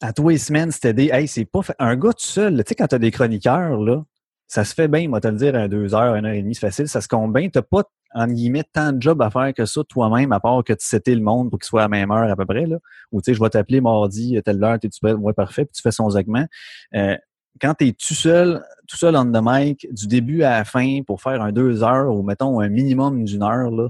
À 0.00 0.12
tous 0.12 0.28
les 0.28 0.38
semaines, 0.38 0.70
c'était 0.72 0.92
des. 0.92 1.06
Hey, 1.12 1.28
c'est 1.28 1.44
pas. 1.44 1.62
fa- 1.62 1.76
Un 1.78 1.96
gars 1.96 2.10
tout 2.12 2.18
seul, 2.24 2.56
tu 2.58 2.62
sais, 2.68 2.74
quand 2.74 2.88
t'as 2.88 2.98
des 2.98 3.10
chroniqueurs, 3.12 3.78
là, 3.80 4.04
ça 4.48 4.64
se 4.64 4.74
fait 4.74 4.88
bien, 4.88 5.08
moi, 5.08 5.20
te 5.20 5.28
le 5.28 5.36
dire, 5.36 5.54
à 5.54 5.68
deux 5.68 5.94
heures, 5.94 6.14
une 6.14 6.24
heure 6.24 6.32
et 6.32 6.42
demie, 6.42 6.54
c'est 6.54 6.60
facile. 6.60 6.88
Ça 6.88 7.00
se 7.00 7.08
compte 7.08 7.32
bien. 7.32 7.48
T'as 7.48 7.62
pas, 7.62 7.82
en 8.14 8.26
guillemets, 8.26 8.64
tant 8.72 8.92
de 8.92 9.02
job 9.02 9.20
à 9.20 9.30
faire 9.30 9.52
que 9.52 9.64
ça 9.66 9.82
toi-même, 9.84 10.32
à 10.32 10.40
part 10.40 10.62
que 10.62 10.72
tu 10.72 10.86
setais 10.86 11.14
le 11.14 11.20
monde 11.20 11.50
pour 11.50 11.58
qu'il 11.58 11.66
soit 11.66 11.82
à 11.82 11.84
la 11.84 11.88
même 11.88 12.10
heure 12.10 12.30
à 12.30 12.36
peu 12.36 12.46
près, 12.46 12.66
là. 12.66 12.78
Ou, 13.12 13.20
tu 13.20 13.30
sais, 13.30 13.34
je 13.34 13.42
vais 13.42 13.50
t'appeler 13.50 13.80
mardi, 13.80 14.36
à 14.36 14.42
telle 14.42 14.62
heure, 14.62 14.78
t'es-tu 14.78 15.00
prêt? 15.00 15.12
Ouais, 15.12 15.32
parfait. 15.32 15.64
Puis 15.64 15.72
tu 15.74 15.82
fais 15.82 15.90
son 15.90 16.10
segment. 16.10 16.46
Euh, 16.94 17.16
quand 17.60 17.74
tu 17.74 17.88
es 17.88 17.92
tout 17.92 18.14
seul, 18.14 18.62
tout 18.86 18.96
seul 18.96 19.16
on 19.16 19.24
the 19.24 19.40
mic, 19.42 19.86
du 19.90 20.06
début 20.06 20.42
à 20.42 20.58
la 20.58 20.64
fin, 20.64 21.00
pour 21.06 21.22
faire 21.22 21.42
un 21.42 21.52
deux 21.52 21.82
heures 21.82 22.14
ou 22.14 22.22
mettons 22.22 22.60
un 22.60 22.68
minimum 22.68 23.24
d'une 23.24 23.42
heure, 23.42 23.70
là, 23.70 23.88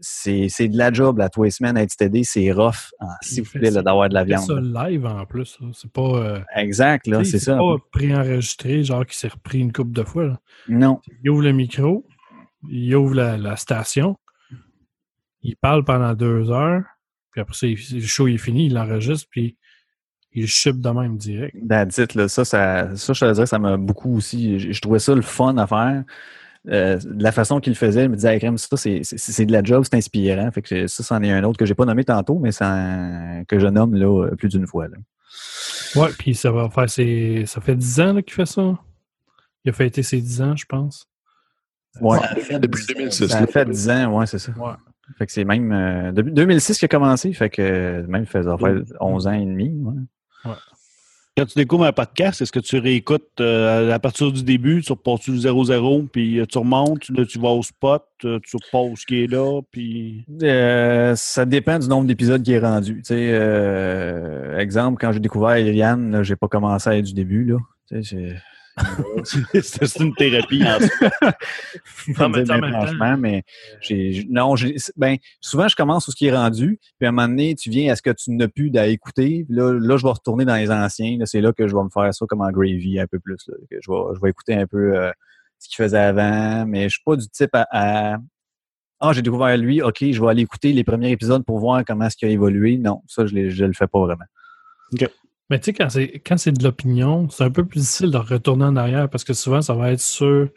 c'est, 0.00 0.48
c'est 0.48 0.68
de 0.68 0.76
la 0.76 0.92
job, 0.92 1.18
la 1.18 1.28
trois 1.28 1.50
semaines 1.50 1.76
à 1.76 1.82
être 1.82 1.94
c'est 2.24 2.52
rough, 2.52 2.90
hein, 3.00 3.06
s'il 3.22 3.42
vous 3.44 3.50
ça- 3.50 3.82
d'avoir 3.82 4.08
de 4.08 4.14
la 4.14 4.24
viande. 4.24 4.44
ça 4.44 4.60
live 4.60 5.06
en 5.06 5.24
plus. 5.26 5.58
C'est 5.72 5.90
pas. 5.90 6.00
euh, 6.02 6.40
Exact, 6.54 7.06
là, 7.06 7.24
c'est 7.24 7.38
ça. 7.38 7.56
pas 7.56 7.76
préenregistré, 7.92 8.82
genre 8.84 9.06
qui 9.06 9.16
s'est 9.16 9.28
repris 9.28 9.60
une 9.60 9.72
couple 9.72 9.92
de 9.92 10.02
fois. 10.02 10.24
là. 10.26 10.40
Non, 10.68 11.00
Il 11.22 11.30
ouvre 11.30 11.42
le 11.42 11.52
micro, 11.52 12.06
il 12.68 12.94
ouvre 12.94 13.14
la, 13.14 13.36
la 13.38 13.56
station, 13.56 14.16
il 15.42 15.56
parle 15.56 15.84
pendant 15.84 16.14
deux 16.14 16.50
heures, 16.50 16.82
puis 17.32 17.40
après 17.40 17.54
ça, 17.54 17.66
le 17.66 18.00
show 18.00 18.26
est 18.28 18.38
fini, 18.38 18.66
il 18.66 18.74
l'enregistre, 18.74 19.26
puis 19.30 19.56
il 20.32 20.46
ship 20.46 20.80
de 20.80 20.90
même 20.90 21.16
direct. 21.16 21.56
that's 21.68 21.96
it, 21.98 22.14
là, 22.14 22.28
ça, 22.28 22.44
ça, 22.44 22.94
ça, 22.96 23.12
je 23.14 23.20
te 23.24 23.32
dirais, 23.32 23.46
ça 23.46 23.58
m'a 23.58 23.76
beaucoup 23.76 24.16
aussi, 24.16 24.58
je, 24.58 24.72
je 24.72 24.80
trouvais 24.82 24.98
ça 24.98 25.14
le 25.14 25.22
fun 25.22 25.56
à 25.56 25.66
faire. 25.66 26.04
Euh, 26.68 26.98
de 26.98 27.22
la 27.22 27.32
façon 27.32 27.60
qu'il 27.60 27.72
le 27.72 27.76
faisait, 27.76 28.04
il 28.04 28.10
me 28.10 28.16
disait, 28.16 28.34
hey, 28.34 28.40
crème, 28.40 28.58
ça, 28.58 28.76
c'est, 28.76 29.46
de 29.46 29.52
la 29.52 29.62
job, 29.62 29.84
c'est 29.84 29.96
inspirant. 29.96 30.50
Fait 30.50 30.62
que 30.62 30.86
ça, 30.86 31.02
c'en 31.02 31.22
est 31.22 31.30
un 31.30 31.44
autre 31.44 31.58
que 31.58 31.64
j'ai 31.64 31.74
pas 31.74 31.84
nommé 31.84 32.04
tantôt, 32.04 32.38
mais 32.38 32.50
que 32.50 33.58
je 33.58 33.66
nomme 33.66 33.94
là, 33.94 34.28
plus 34.36 34.48
d'une 34.48 34.66
fois. 34.66 34.88
Là. 34.88 34.96
Ouais, 35.94 36.08
puis 36.18 36.34
ça 36.34 36.50
va 36.50 36.68
faire 36.68 36.90
ses. 36.90 37.44
Ça 37.46 37.60
fait 37.60 37.76
dix 37.76 38.00
ans 38.00 38.12
là, 38.12 38.22
qu'il 38.22 38.34
fait 38.34 38.46
ça. 38.46 38.78
Il 39.64 39.70
a 39.70 39.72
fêté 39.72 40.02
ses 40.02 40.20
dix 40.20 40.42
ans, 40.42 40.56
je 40.56 40.66
pense. 40.66 41.08
Ouais. 42.00 42.18
Ça 42.18 42.24
a 42.24 42.36
fait 42.36 42.58
Depuis 42.58 42.84
dix 42.84 42.92
ans. 42.92 42.98
2006. 42.98 43.26
Ça 43.28 43.38
a 43.38 43.46
fait 43.46 43.64
10 43.64 43.90
ans, 43.90 44.18
ouais, 44.18 44.26
c'est 44.26 44.38
ça. 44.38 44.52
Ouais. 44.52 44.72
Fait 45.18 45.26
que 45.26 45.32
c'est 45.32 45.44
même 45.44 45.72
euh, 45.72 46.12
depuis 46.12 46.32
2006 46.32 46.78
qu'il 46.78 46.86
a 46.86 46.88
commencé, 46.88 47.32
fait 47.32 47.48
que 47.48 47.62
euh, 47.62 48.06
même 48.08 48.26
ça 48.26 48.40
va 48.40 48.58
faire 48.58 48.82
11 49.00 49.26
ans 49.28 49.32
et 49.32 49.44
demi. 49.44 49.70
ouais. 49.70 50.52
Quand 51.38 51.44
tu 51.44 51.58
découvres 51.58 51.84
un 51.84 51.92
podcast, 51.92 52.40
est-ce 52.40 52.50
que 52.50 52.60
tu 52.60 52.78
réécoutes 52.78 53.40
euh, 53.40 53.92
à 53.92 53.98
partir 53.98 54.32
du 54.32 54.42
début, 54.42 54.80
tu 54.80 54.92
repars 54.92 55.18
du 55.18 55.32
0-0, 55.32 56.08
puis 56.08 56.40
euh, 56.40 56.46
tu 56.46 56.56
remontes, 56.56 57.10
là, 57.10 57.26
tu 57.26 57.38
vas 57.38 57.50
au 57.50 57.62
spot, 57.62 58.06
euh, 58.24 58.40
tu 58.42 58.56
repars 58.56 58.96
ce 58.96 59.04
qui 59.04 59.24
est 59.24 59.26
là, 59.26 59.60
puis... 59.70 60.24
Euh, 60.42 61.14
ça 61.14 61.44
dépend 61.44 61.78
du 61.78 61.88
nombre 61.88 62.06
d'épisodes 62.06 62.42
qui 62.42 62.52
est 62.52 62.58
rendu. 62.58 63.02
Tu 63.06 63.12
euh, 63.12 64.58
exemple, 64.58 64.96
quand 64.98 65.12
j'ai 65.12 65.20
découvert 65.20 65.58
là, 65.58 66.22
j'ai 66.22 66.36
pas 66.36 66.48
commencé 66.48 66.88
à 66.88 66.96
être 66.96 67.04
du 67.04 67.12
début. 67.12 67.44
Là. 67.44 68.00
C'est 69.24 69.98
une 70.00 70.14
thérapie 70.14 70.62
en 70.64 70.78
soi. 70.80 71.10
pas 72.16 72.28
mais 72.28 72.42
bien 72.42 72.60
franchement, 72.70 73.16
mais 73.18 73.42
j'ai, 73.80 74.12
j'ai- 74.12 74.26
non, 74.28 74.54
ben, 74.96 75.16
souvent, 75.40 75.68
je 75.68 75.76
commence 75.76 76.06
où 76.08 76.10
ce 76.10 76.16
qui 76.16 76.26
est 76.26 76.36
rendu, 76.36 76.78
puis 76.98 77.06
à 77.06 77.08
un 77.08 77.12
moment 77.12 77.28
donné, 77.28 77.54
tu 77.54 77.70
viens 77.70 77.92
à 77.92 77.96
ce 77.96 78.02
que 78.02 78.10
tu 78.10 78.32
n'as 78.32 78.48
plus 78.48 78.70
à 78.76 78.86
écouter, 78.86 79.46
là, 79.48 79.72
là, 79.72 79.96
je 79.96 80.02
vais 80.02 80.10
retourner 80.10 80.44
dans 80.44 80.56
les 80.56 80.70
anciens, 80.70 81.18
c'est 81.24 81.40
là 81.40 81.52
que 81.52 81.66
je 81.66 81.74
vais 81.74 81.82
me 81.82 81.88
faire 81.90 82.12
ça 82.12 82.26
comme 82.28 82.42
en 82.42 82.50
gravy 82.50 83.00
un 83.00 83.06
peu 83.06 83.18
plus, 83.18 83.38
là, 83.48 83.54
que 83.70 83.76
je 83.80 83.90
vais, 83.90 84.14
je 84.14 84.20
vais 84.20 84.30
écouter 84.30 84.54
un 84.54 84.66
peu 84.66 84.94
euh, 84.96 85.10
ce 85.58 85.68
qu'il 85.68 85.76
faisait 85.76 85.98
avant, 85.98 86.66
mais 86.66 86.84
je 86.84 86.94
suis 86.94 87.02
pas 87.04 87.16
du 87.16 87.26
type 87.28 87.54
à, 87.54 87.66
à- 87.70 88.18
ah, 89.00 89.12
j'ai 89.12 89.20
découvert 89.22 89.56
lui, 89.58 89.82
ok, 89.82 89.98
je 90.10 90.20
vais 90.20 90.28
aller 90.28 90.42
écouter 90.42 90.72
les 90.72 90.82
premiers 90.84 91.10
épisodes 91.10 91.44
pour 91.44 91.58
voir 91.58 91.82
comment 91.86 92.06
est-ce 92.06 92.16
qu'il 92.16 92.28
a 92.28 92.30
évolué. 92.30 92.78
Non, 92.78 93.02
ça, 93.06 93.26
je, 93.26 93.50
je 93.50 93.64
le 93.66 93.74
fais 93.74 93.86
pas 93.86 94.00
vraiment. 94.00 94.24
Mais 95.48 95.60
tu 95.60 95.66
sais, 95.66 95.72
quand 95.72 95.88
c'est 95.88 96.22
quand 96.26 96.36
c'est 96.36 96.52
de 96.52 96.62
l'opinion, 96.62 97.28
c'est 97.28 97.44
un 97.44 97.50
peu 97.50 97.64
plus 97.64 97.80
difficile 97.80 98.10
de 98.10 98.16
retourner 98.16 98.64
en 98.64 98.76
arrière 98.76 99.08
parce 99.08 99.24
que 99.24 99.32
souvent, 99.32 99.62
ça 99.62 99.74
va 99.74 99.92
être 99.92 100.00
sur 100.00 100.26
euh, 100.26 100.48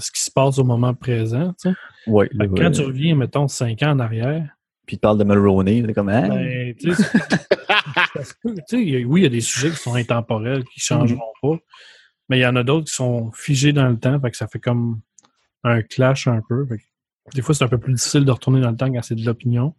ce 0.00 0.10
qui 0.10 0.22
se 0.22 0.30
passe 0.30 0.58
au 0.58 0.64
moment 0.64 0.94
présent. 0.94 1.52
tu 1.60 1.70
sais. 1.70 1.74
Ouais, 2.06 2.28
Fait 2.38 2.48
que 2.48 2.54
quand 2.54 2.70
tu 2.70 2.82
reviens, 2.82 3.14
mettons, 3.14 3.48
cinq 3.48 3.82
ans 3.82 3.90
en 3.90 3.98
arrière, 3.98 4.48
puis 4.86 4.96
tu 4.96 5.00
parles 5.00 5.18
de 5.18 5.24
Mulroney, 5.24 5.82
t'es 5.82 5.94
comme, 5.94 6.10
hein? 6.10 6.28
ben, 6.28 6.74
tu 6.74 6.94
sais, 6.94 7.04
oui, 8.72 9.20
il 9.20 9.22
y 9.22 9.26
a 9.26 9.30
des 9.30 9.40
sujets 9.40 9.70
qui 9.70 9.76
sont 9.76 9.94
intemporels, 9.94 10.64
qui 10.64 10.80
changeront 10.80 11.32
pas, 11.40 11.56
mais 12.28 12.38
il 12.38 12.42
y 12.42 12.46
en 12.46 12.56
a 12.56 12.62
d'autres 12.62 12.86
qui 12.86 12.94
sont 12.94 13.30
figés 13.32 13.72
dans 13.72 13.88
le 13.88 13.98
temps, 13.98 14.20
fait 14.20 14.30
que 14.30 14.36
ça 14.36 14.46
fait 14.46 14.58
comme 14.58 15.00
un 15.62 15.82
clash 15.82 16.26
un 16.28 16.42
peu. 16.46 16.66
Des 17.34 17.40
fois, 17.40 17.54
c'est 17.54 17.64
un 17.64 17.68
peu 17.68 17.78
plus 17.78 17.94
difficile 17.94 18.26
de 18.26 18.30
retourner 18.30 18.60
dans 18.60 18.70
le 18.70 18.76
temps 18.76 18.92
quand 18.92 19.02
c'est 19.02 19.14
de 19.14 19.24
l'opinion. 19.24 19.74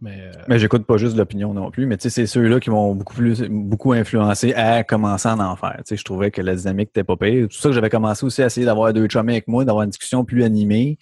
Mais 0.00 0.18
euh, 0.20 0.32
Mais 0.48 0.58
j'écoute 0.58 0.86
pas 0.86 0.96
juste 0.96 1.16
l'opinion 1.16 1.52
non 1.52 1.70
plus, 1.70 1.84
mais 1.86 1.96
c'est 1.98 2.26
ceux-là 2.26 2.58
qui 2.58 2.70
m'ont 2.70 2.94
beaucoup 2.94 3.14
plus 3.14 3.42
beaucoup 3.48 3.92
influencé 3.92 4.54
à 4.54 4.82
commencer 4.82 5.28
à 5.28 5.36
en 5.36 5.56
faire. 5.56 5.82
Je 5.90 6.02
trouvais 6.02 6.30
que 6.30 6.40
la 6.40 6.54
dynamique 6.54 6.88
était 6.88 7.04
pas 7.04 7.16
pire. 7.16 7.48
Pour 7.48 7.56
ça 7.56 7.68
que 7.68 7.74
j'avais 7.74 7.90
commencé 7.90 8.24
aussi 8.24 8.42
à 8.42 8.46
essayer 8.46 8.64
d'avoir 8.64 8.92
deux 8.94 9.08
chummies 9.08 9.32
avec 9.32 9.48
moi, 9.48 9.64
d'avoir 9.64 9.84
une 9.84 9.90
discussion 9.90 10.24
plus 10.24 10.42
animée. 10.42 10.98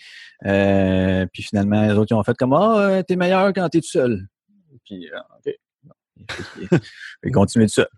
Euh, 0.46 1.26
puis 1.32 1.42
finalement, 1.44 1.82
les 1.82 1.92
autres 1.92 2.12
ils 2.12 2.14
ont 2.14 2.24
fait 2.24 2.36
comme 2.36 2.52
Ah, 2.52 2.78
euh, 2.78 3.02
t'es 3.02 3.16
meilleur 3.16 3.52
quand 3.52 3.68
t'es 3.68 3.80
tout 3.80 3.88
seul. 3.88 4.26
Puis 4.84 5.08
euh, 5.08 5.18
OK. 5.46 6.80
Ils 7.22 7.30
continuer 7.32 7.66
tout 7.66 7.74
seul. 7.74 7.88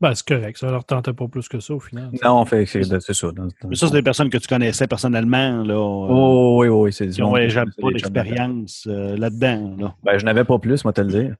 Ben, 0.00 0.14
c'est 0.14 0.26
correct, 0.26 0.58
ça 0.58 0.70
leur 0.70 0.84
tentait 0.84 1.12
pas 1.12 1.26
plus 1.28 1.48
que 1.48 1.58
ça 1.60 1.74
au 1.74 1.80
final. 1.80 2.10
Non, 2.22 2.44
fait 2.44 2.64
que 2.64 2.70
c'est 2.70 3.00
c'est 3.00 3.14
ça. 3.14 3.28
dans- 3.32 3.44
dans- 3.46 3.68
Mais 3.68 3.76
ça, 3.76 3.86
c'est 3.86 3.94
des 3.94 4.02
personnes 4.02 4.28
que 4.30 4.38
tu 4.38 4.46
connaissais 4.48 4.86
personnellement, 4.86 5.62
là. 5.62 5.74
euh, 5.74 5.76
Oh, 5.78 6.58
oui, 6.60 6.68
oui, 6.68 6.92
c'est 6.92 7.06
du 7.06 7.12
qui 7.12 7.22
ont 7.22 7.28
monde. 7.30 7.38
déjà 7.38 7.64
C'est 7.74 7.80
pas 7.82 7.90
d'expérience 7.90 8.86
euh, 8.90 9.16
là-dedans, 9.16 9.74
là. 9.78 9.94
Ben, 10.04 10.18
je 10.18 10.24
n'avais 10.24 10.44
pas 10.44 10.58
plus, 10.58 10.84
moi, 10.84 10.92
te 10.92 11.00
le 11.00 11.06
dire. 11.08 11.34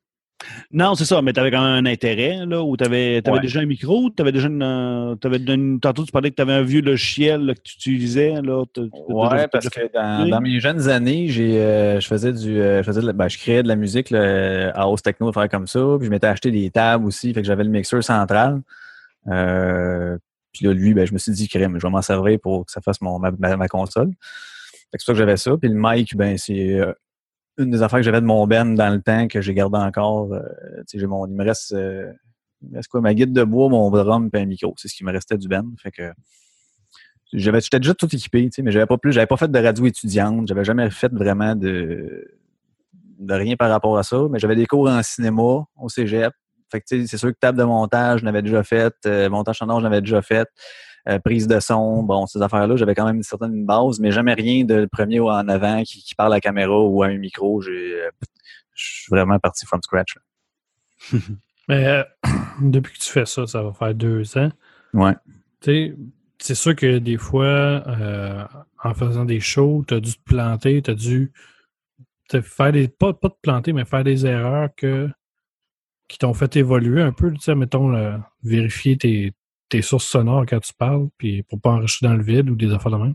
Non, 0.70 0.94
c'est 0.94 1.06
ça, 1.06 1.22
mais 1.22 1.32
tu 1.32 1.40
avais 1.40 1.50
quand 1.50 1.62
même 1.64 1.86
un 1.86 1.90
intérêt, 1.90 2.44
là, 2.44 2.62
ou 2.62 2.76
tu 2.76 2.84
avais, 2.84 3.22
Ouais. 3.26 3.40
déjà 3.40 3.60
un 3.60 3.66
micro, 3.66 4.10
tu 4.14 4.20
avais 4.20 4.32
déjà 4.32 4.48
une, 4.48 4.62
euh, 4.62 5.14
t'avais 5.16 5.38
une- 5.38 5.80
Tantôt, 5.80 6.04
tu 6.04 6.12
parlais 6.12 6.30
que 6.30 6.36
tu 6.36 6.42
avais 6.42 6.52
un 6.52 6.62
vieux 6.62 6.82
logiciel 6.82 7.40
là, 7.46 7.54
que 7.54 7.60
tu 7.62 7.74
utilisais, 7.74 8.42
là. 8.42 8.62
Ouais, 9.08 9.48
parce 9.48 9.68
que 9.70 9.80
dans, 10.28 10.40
mes 10.40 10.60
jeunes 10.60 10.88
années, 10.88 11.28
j'ai, 11.28 11.58
euh, 11.60 12.00
je 12.00 12.06
faisais 12.06 12.32
du, 12.32 12.60
euh, 12.60 12.78
je 12.82 12.86
faisais 12.86 13.00
de 13.00 13.06
la- 13.06 13.12
ben, 13.14 13.28
je 13.28 13.38
créais 13.38 13.62
de 13.62 13.68
la 13.68 13.76
musique 13.76 14.10
là, 14.10 14.72
à 14.74 14.86
hausse 14.86 15.02
techno, 15.02 15.32
faire 15.32 15.48
comme 15.48 15.66
ça. 15.66 15.80
Puis 15.98 16.06
je 16.06 16.10
m'étais 16.10 16.26
acheté 16.26 16.50
des 16.50 16.70
tables 16.70 17.06
aussi, 17.06 17.32
fait 17.32 17.40
que 17.40 17.46
j'avais 17.46 17.64
le 17.64 17.70
mixeur 17.70 18.04
central. 18.04 18.60
Euh, 19.28 20.18
puis 20.52 20.66
là, 20.66 20.72
lui, 20.72 20.94
ben, 20.94 21.06
je 21.06 21.12
me 21.12 21.18
suis 21.18 21.32
dit, 21.32 21.48
crème, 21.48 21.78
je 21.78 21.86
vais 21.86 21.90
m'en 21.90 22.02
servir 22.02 22.38
pour 22.40 22.66
que 22.66 22.72
ça 22.72 22.80
fasse 22.80 23.00
mon, 23.00 23.18
ma, 23.18 23.30
ma- 23.38 23.56
ma 23.56 23.68
console. 23.68 24.10
Fait 24.10 24.98
que 24.98 25.02
c'est 25.02 25.06
pour 25.06 25.06
ça 25.06 25.12
que 25.14 25.18
j'avais 25.18 25.36
ça. 25.36 25.52
Puis 25.60 25.68
le 25.70 25.74
mic, 25.76 26.16
ben, 26.16 26.36
c'est 26.38 26.78
une 27.58 27.70
des 27.70 27.82
affaires 27.82 27.98
que 27.98 28.04
j'avais 28.04 28.20
de 28.20 28.26
mon 28.26 28.46
Ben 28.46 28.74
dans 28.74 28.90
le 28.90 29.00
temps 29.00 29.28
que 29.28 29.40
j'ai 29.40 29.54
gardé 29.54 29.78
encore. 29.78 30.32
Euh, 30.32 30.42
j'ai 30.92 31.06
mon, 31.06 31.26
il 31.26 31.34
me 31.34 31.44
reste, 31.44 31.72
euh, 31.72 32.12
il 32.62 32.70
me 32.70 32.76
reste 32.76 32.88
quoi, 32.88 33.00
ma 33.00 33.14
guide 33.14 33.32
de 33.32 33.44
bois, 33.44 33.68
mon 33.68 33.90
drum 33.90 34.30
puis 34.30 34.42
un 34.42 34.46
micro. 34.46 34.74
C'est 34.76 34.88
ce 34.88 34.94
qui 34.94 35.04
me 35.04 35.12
restait 35.12 35.38
du 35.38 35.48
Ben. 35.48 35.64
Fait 35.82 35.90
que 35.90 36.12
j'avais 37.32 37.60
j'étais 37.60 37.80
déjà 37.80 37.94
tout 37.94 38.14
équipé, 38.14 38.48
mais 38.62 38.70
j'avais 38.70 38.86
pas 38.86 38.98
plus, 38.98 39.12
j'avais 39.12 39.26
pas 39.26 39.36
fait 39.36 39.50
de 39.50 39.58
radio 39.58 39.86
étudiante, 39.86 40.46
j'avais 40.48 40.64
jamais 40.64 40.90
fait 40.90 41.12
vraiment 41.12 41.54
de 41.54 42.26
de 43.18 43.34
rien 43.34 43.56
par 43.56 43.70
rapport 43.70 43.96
à 43.96 44.02
ça, 44.02 44.18
mais 44.30 44.38
j'avais 44.38 44.56
des 44.56 44.66
cours 44.66 44.88
en 44.88 45.02
cinéma 45.02 45.64
au 45.76 45.88
Cégep. 45.88 46.32
Fait 46.70 46.80
que 46.80 47.06
c'est 47.06 47.16
sûr 47.16 47.30
que 47.30 47.38
table 47.38 47.58
de 47.58 47.64
montage, 47.64 48.20
je 48.20 48.24
l'avais 48.24 48.42
déjà 48.42 48.62
fait, 48.62 48.92
euh, 49.06 49.30
montage 49.30 49.58
sonore, 49.58 49.78
je 49.78 49.84
l'avais 49.84 50.00
déjà 50.00 50.20
fait, 50.20 50.48
euh, 51.08 51.18
prise 51.20 51.46
de 51.46 51.60
son, 51.60 52.02
bon, 52.02 52.26
ces 52.26 52.42
affaires-là, 52.42 52.76
j'avais 52.76 52.94
quand 52.94 53.06
même 53.06 53.16
une 53.16 53.22
certaine 53.22 53.64
base, 53.64 54.00
mais 54.00 54.10
jamais 54.10 54.34
rien 54.34 54.64
de 54.64 54.74
le 54.74 54.88
premier 54.88 55.20
ou 55.20 55.28
en 55.28 55.48
avant 55.48 55.82
qui, 55.84 56.02
qui 56.02 56.14
parle 56.14 56.32
à 56.32 56.36
la 56.36 56.40
caméra 56.40 56.80
ou 56.80 57.02
à 57.02 57.06
un 57.06 57.18
micro. 57.18 57.62
Euh, 57.62 58.10
je 58.74 58.84
suis 58.84 59.10
vraiment 59.10 59.38
parti 59.38 59.66
from 59.66 59.80
scratch. 59.82 60.16
là. 60.16 61.18
Mais 61.68 61.86
euh, 61.86 62.04
depuis 62.60 62.92
que 62.92 62.98
tu 62.98 63.10
fais 63.10 63.26
ça, 63.26 63.46
ça 63.46 63.62
va 63.62 63.72
faire 63.72 63.94
deux 63.94 64.36
ans. 64.38 64.50
Ouais. 64.94 65.14
Tu 65.60 65.70
sais, 65.70 65.96
c'est 66.38 66.54
sûr 66.54 66.76
que 66.76 66.98
des 66.98 67.16
fois, 67.16 67.44
euh, 67.44 68.44
en 68.82 68.94
faisant 68.94 69.24
des 69.24 69.40
shows, 69.40 69.84
tu 69.86 69.94
as 69.94 70.00
dû 70.00 70.12
te 70.14 70.22
planter, 70.24 70.82
tu 70.82 70.90
as 70.90 70.94
dû 70.94 71.32
faire 72.30 72.72
des. 72.72 72.88
Pas, 72.88 73.12
pas 73.14 73.30
te 73.30 73.38
planter, 73.42 73.72
mais 73.72 73.84
faire 73.84 74.04
des 74.04 74.26
erreurs 74.26 74.68
que, 74.76 75.08
qui 76.08 76.18
t'ont 76.18 76.34
fait 76.34 76.54
évoluer 76.56 77.02
un 77.02 77.12
peu. 77.12 77.32
Tu 77.32 77.40
sais, 77.40 77.54
mettons, 77.54 77.88
là, 77.88 78.30
vérifier 78.44 78.96
tes, 78.96 79.32
tes 79.68 79.82
sources 79.82 80.06
sonores 80.06 80.44
quand 80.48 80.60
tu 80.60 80.72
parles, 80.74 81.08
puis 81.18 81.42
pour 81.42 81.60
pas 81.60 81.70
enregistrer 81.70 82.08
dans 82.08 82.14
le 82.14 82.22
vide 82.22 82.50
ou 82.50 82.56
des 82.56 82.72
affaires 82.72 82.92
de 82.92 82.96
même? 82.96 83.14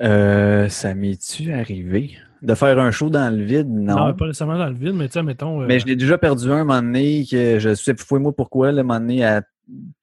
Euh, 0.00 0.68
ça 0.68 0.94
m'est-tu 0.94 1.52
arrivé 1.52 2.16
de 2.42 2.54
faire 2.54 2.78
un 2.78 2.90
show 2.90 3.10
dans 3.10 3.34
le 3.34 3.42
vide? 3.42 3.68
Non. 3.68 4.14
pas 4.14 4.26
nécessairement 4.26 4.58
dans 4.58 4.68
le 4.68 4.76
vide, 4.76 4.94
mais 4.94 5.08
tu 5.08 5.14
sais, 5.14 5.22
mettons. 5.22 5.62
euh, 5.62 5.66
Mais 5.66 5.80
je 5.80 5.86
l'ai 5.86 5.96
déjà 5.96 6.18
perdu 6.18 6.50
un, 6.52 6.64
moment 6.64 6.82
donné, 6.82 7.26
que 7.28 7.58
je 7.58 7.74
sais 7.74 7.94
pas 7.94 8.18
moi 8.18 8.32
pourquoi, 8.34 8.70
le 8.70 8.82
moment 8.82 9.00
donné, 9.00 9.24
à 9.24 9.42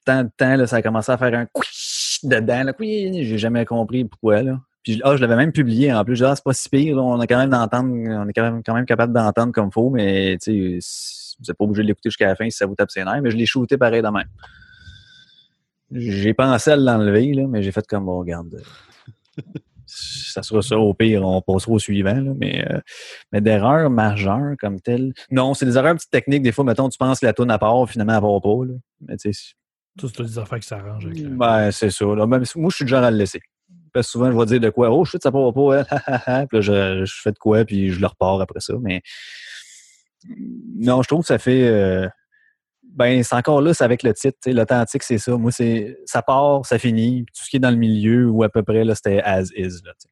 tant 0.05 0.23
de 0.23 0.29
temps, 0.35 0.55
là, 0.55 0.67
ça 0.67 0.77
a 0.77 0.81
commencé 0.81 1.11
à 1.11 1.17
faire 1.17 1.33
un 1.33 1.47
dedans. 2.23 2.63
Là, 2.63 2.73
j'ai 2.79 3.37
jamais 3.37 3.65
compris 3.65 4.03
pourquoi. 4.05 4.41
Là. 4.41 4.59
Puis 4.83 5.01
ah, 5.03 5.15
je 5.15 5.21
l'avais 5.21 5.35
même 5.35 5.51
publié 5.51 5.93
en 5.93 6.03
plus. 6.03 6.17
Dit, 6.17 6.25
ah, 6.25 6.35
c'est 6.35 6.43
pas 6.43 6.53
si 6.53 6.69
pire, 6.69 6.95
là, 6.97 7.01
on 7.01 7.19
a 7.19 7.27
quand 7.27 7.37
même 7.37 7.49
d'entendre, 7.49 7.89
on 7.93 8.27
est 8.27 8.33
quand 8.33 8.43
même, 8.43 8.61
quand 8.63 8.73
même 8.73 8.85
capable 8.85 9.13
d'entendre 9.13 9.53
comme 9.53 9.71
faut, 9.71 9.89
mais 9.89 10.37
tu 10.41 10.79
sais, 10.81 11.24
vous 11.39 11.45
n'êtes 11.47 11.57
pas 11.57 11.63
obligé 11.65 11.83
de 11.83 11.87
l'écouter 11.87 12.09
jusqu'à 12.09 12.27
la 12.27 12.35
fin 12.35 12.49
si 12.49 12.57
ça 12.57 12.65
vous 12.65 12.75
tape 12.75 12.91
ses 12.91 13.03
nerfs, 13.03 13.21
mais 13.21 13.31
je 13.31 13.37
l'ai 13.37 13.45
shooté 13.45 13.77
pareil 13.77 14.01
de 14.01 14.07
même. 14.07 14.27
J'ai 15.91 16.33
pensé 16.33 16.71
à 16.71 16.75
l'enlever, 16.75 17.33
là, 17.33 17.45
mais 17.47 17.61
j'ai 17.61 17.71
fait 17.71 17.85
comme 17.87 18.05
bon, 18.05 18.19
regarde. 18.19 18.55
euh, 19.37 19.41
ça 19.85 20.41
sera 20.41 20.61
ça 20.61 20.77
au 20.77 20.93
pire, 20.93 21.23
on 21.23 21.41
passera 21.41 21.73
au 21.73 21.79
suivant, 21.79 22.15
là, 22.19 22.31
mais, 22.35 22.65
euh, 22.69 22.79
mais 23.31 23.39
d'erreurs 23.41 23.89
majeures 23.89 24.55
comme 24.59 24.81
telles. 24.81 25.13
Non, 25.29 25.53
c'est 25.53 25.65
des 25.65 25.77
erreurs 25.77 25.95
petites 25.95 26.09
techniques. 26.09 26.41
Des 26.41 26.51
fois, 26.51 26.65
mettons, 26.65 26.89
tu 26.89 26.97
penses 26.97 27.19
que 27.19 27.25
la 27.25 27.33
tourne 27.33 27.51
à 27.51 27.59
part, 27.59 27.87
finalement, 27.89 28.15
elle 28.15 28.21
part 28.21 28.41
pas. 28.41 28.65
Là. 28.65 28.73
Mais 29.07 29.17
tu 29.17 29.31
sais, 29.31 29.53
c'est 30.01 30.21
des 30.23 30.39
affaires 30.39 30.59
qui 30.59 30.67
s'arrangent. 30.67 31.05
avec 31.05 31.19
le- 31.19 31.29
Ben, 31.29 31.71
c'est 31.71 31.91
ça. 31.91 32.05
Là. 32.05 32.25
Même 32.25 32.43
moi, 32.55 32.69
je 32.71 32.75
suis 32.75 32.85
du 32.85 32.89
genre 32.89 33.03
à 33.03 33.11
le 33.11 33.17
laisser. 33.17 33.39
Parce 33.93 34.07
que 34.07 34.11
souvent, 34.11 34.29
je 34.31 34.37
vais 34.37 34.45
dire 34.45 34.59
de 34.59 34.69
quoi. 34.71 34.89
Oh, 34.91 35.05
shit, 35.05 35.21
ça 35.23 35.31
part 35.31 35.53
pas. 35.53 35.79
hein. 35.81 35.85
Puis 36.49 36.57
là, 36.57 36.61
je, 36.61 37.05
je 37.05 37.13
fais 37.21 37.31
de 37.31 37.37
quoi, 37.37 37.63
puis 37.63 37.91
je 37.91 38.01
le 38.01 38.07
repars 38.07 38.41
après 38.41 38.59
ça. 38.59 38.73
Mais 38.81 39.01
non, 40.77 41.01
je 41.01 41.07
trouve 41.07 41.21
que 41.21 41.27
ça 41.27 41.37
fait. 41.39 41.63
euh, 41.67 42.07
Ben, 42.95 43.23
c'est 43.23 43.35
encore 43.35 43.61
là, 43.61 43.73
c'est 43.73 43.83
avec 43.83 44.03
le 44.03 44.13
titre. 44.13 44.37
tu 44.41 44.51
L'authentique, 44.53 45.03
c'est 45.03 45.17
ça. 45.17 45.35
Moi, 45.37 45.51
c'est 45.51 45.97
ça 46.05 46.21
part, 46.21 46.65
ça 46.65 46.79
finit. 46.79 47.25
Tout 47.25 47.43
ce 47.43 47.49
qui 47.49 47.57
est 47.57 47.59
dans 47.59 47.71
le 47.71 47.75
milieu 47.77 48.29
ou 48.29 48.43
à 48.43 48.49
peu 48.49 48.63
près, 48.63 48.83
là, 48.83 48.95
c'était 48.95 49.21
as 49.21 49.51
is. 49.55 49.81
Là, 49.85 49.93
tu. 49.99 50.07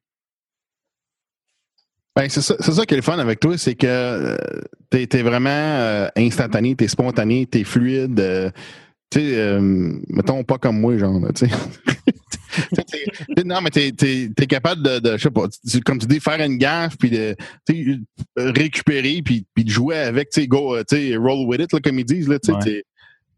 Ben, 2.16 2.28
c'est 2.28 2.42
ça, 2.42 2.56
ça 2.60 2.86
qui 2.86 2.94
est 2.94 2.98
le 2.98 3.02
fun 3.02 3.18
avec 3.18 3.40
toi, 3.40 3.58
c'est 3.58 3.74
que 3.74 3.86
euh, 3.88 4.36
t'es, 4.88 5.04
t'es 5.08 5.22
vraiment 5.22 5.50
euh, 5.50 6.08
instantané, 6.16 6.76
t'es 6.76 6.86
spontané, 6.86 7.44
t'es 7.46 7.64
fluide. 7.64 8.20
euh, 8.20 8.50
tu 9.10 9.20
sais, 9.20 9.58
mettons 10.08 10.44
pas 10.44 10.58
comme 10.58 10.80
moi, 10.80 10.96
genre, 10.96 11.20
tu 11.34 11.48
sais. 11.48 11.54
T'sais, 12.72 12.84
t'sais, 12.84 13.44
non, 13.44 13.60
mais 13.60 13.70
t'es, 13.70 13.92
t'es, 13.92 14.30
t'es 14.34 14.46
capable 14.46 14.82
de, 14.82 14.98
de, 14.98 15.16
je 15.16 15.22
sais 15.22 15.30
pas, 15.30 15.46
comme 15.84 15.98
tu 15.98 16.06
dis, 16.06 16.20
faire 16.20 16.40
une 16.40 16.56
gaffe, 16.58 16.96
puis 16.98 17.10
de 17.10 17.36
euh, 17.70 17.96
récupérer, 18.36 19.22
puis, 19.24 19.46
puis 19.54 19.64
de 19.64 19.70
jouer 19.70 19.96
avec, 19.98 20.30
tu 20.30 20.42
sais, 20.42 20.46
go, 20.46 20.76
euh, 20.76 20.84
tu 20.88 20.96
sais, 20.96 21.16
roll 21.16 21.46
with 21.46 21.60
it, 21.60 21.72
là, 21.72 21.80
comme 21.80 21.98
ils 21.98 22.04
disent, 22.04 22.28
là, 22.28 22.38
tu 22.38 22.52
sais. 22.60 22.84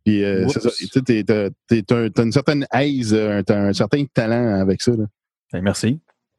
Puis 0.04 0.22
euh, 0.24 0.46
t'as, 1.24 1.50
t'es- 1.68 1.82
t'as- 1.82 2.10
t'as 2.10 2.22
une 2.22 2.32
certaine 2.32 2.66
aise, 2.72 3.12
euh, 3.12 3.42
t'as 3.42 3.58
un 3.58 3.72
certain 3.72 4.04
talent 4.04 4.60
avec 4.60 4.80
ça, 4.80 4.92
là. 4.92 5.04
Ben, 5.52 5.62
merci. 5.62 5.98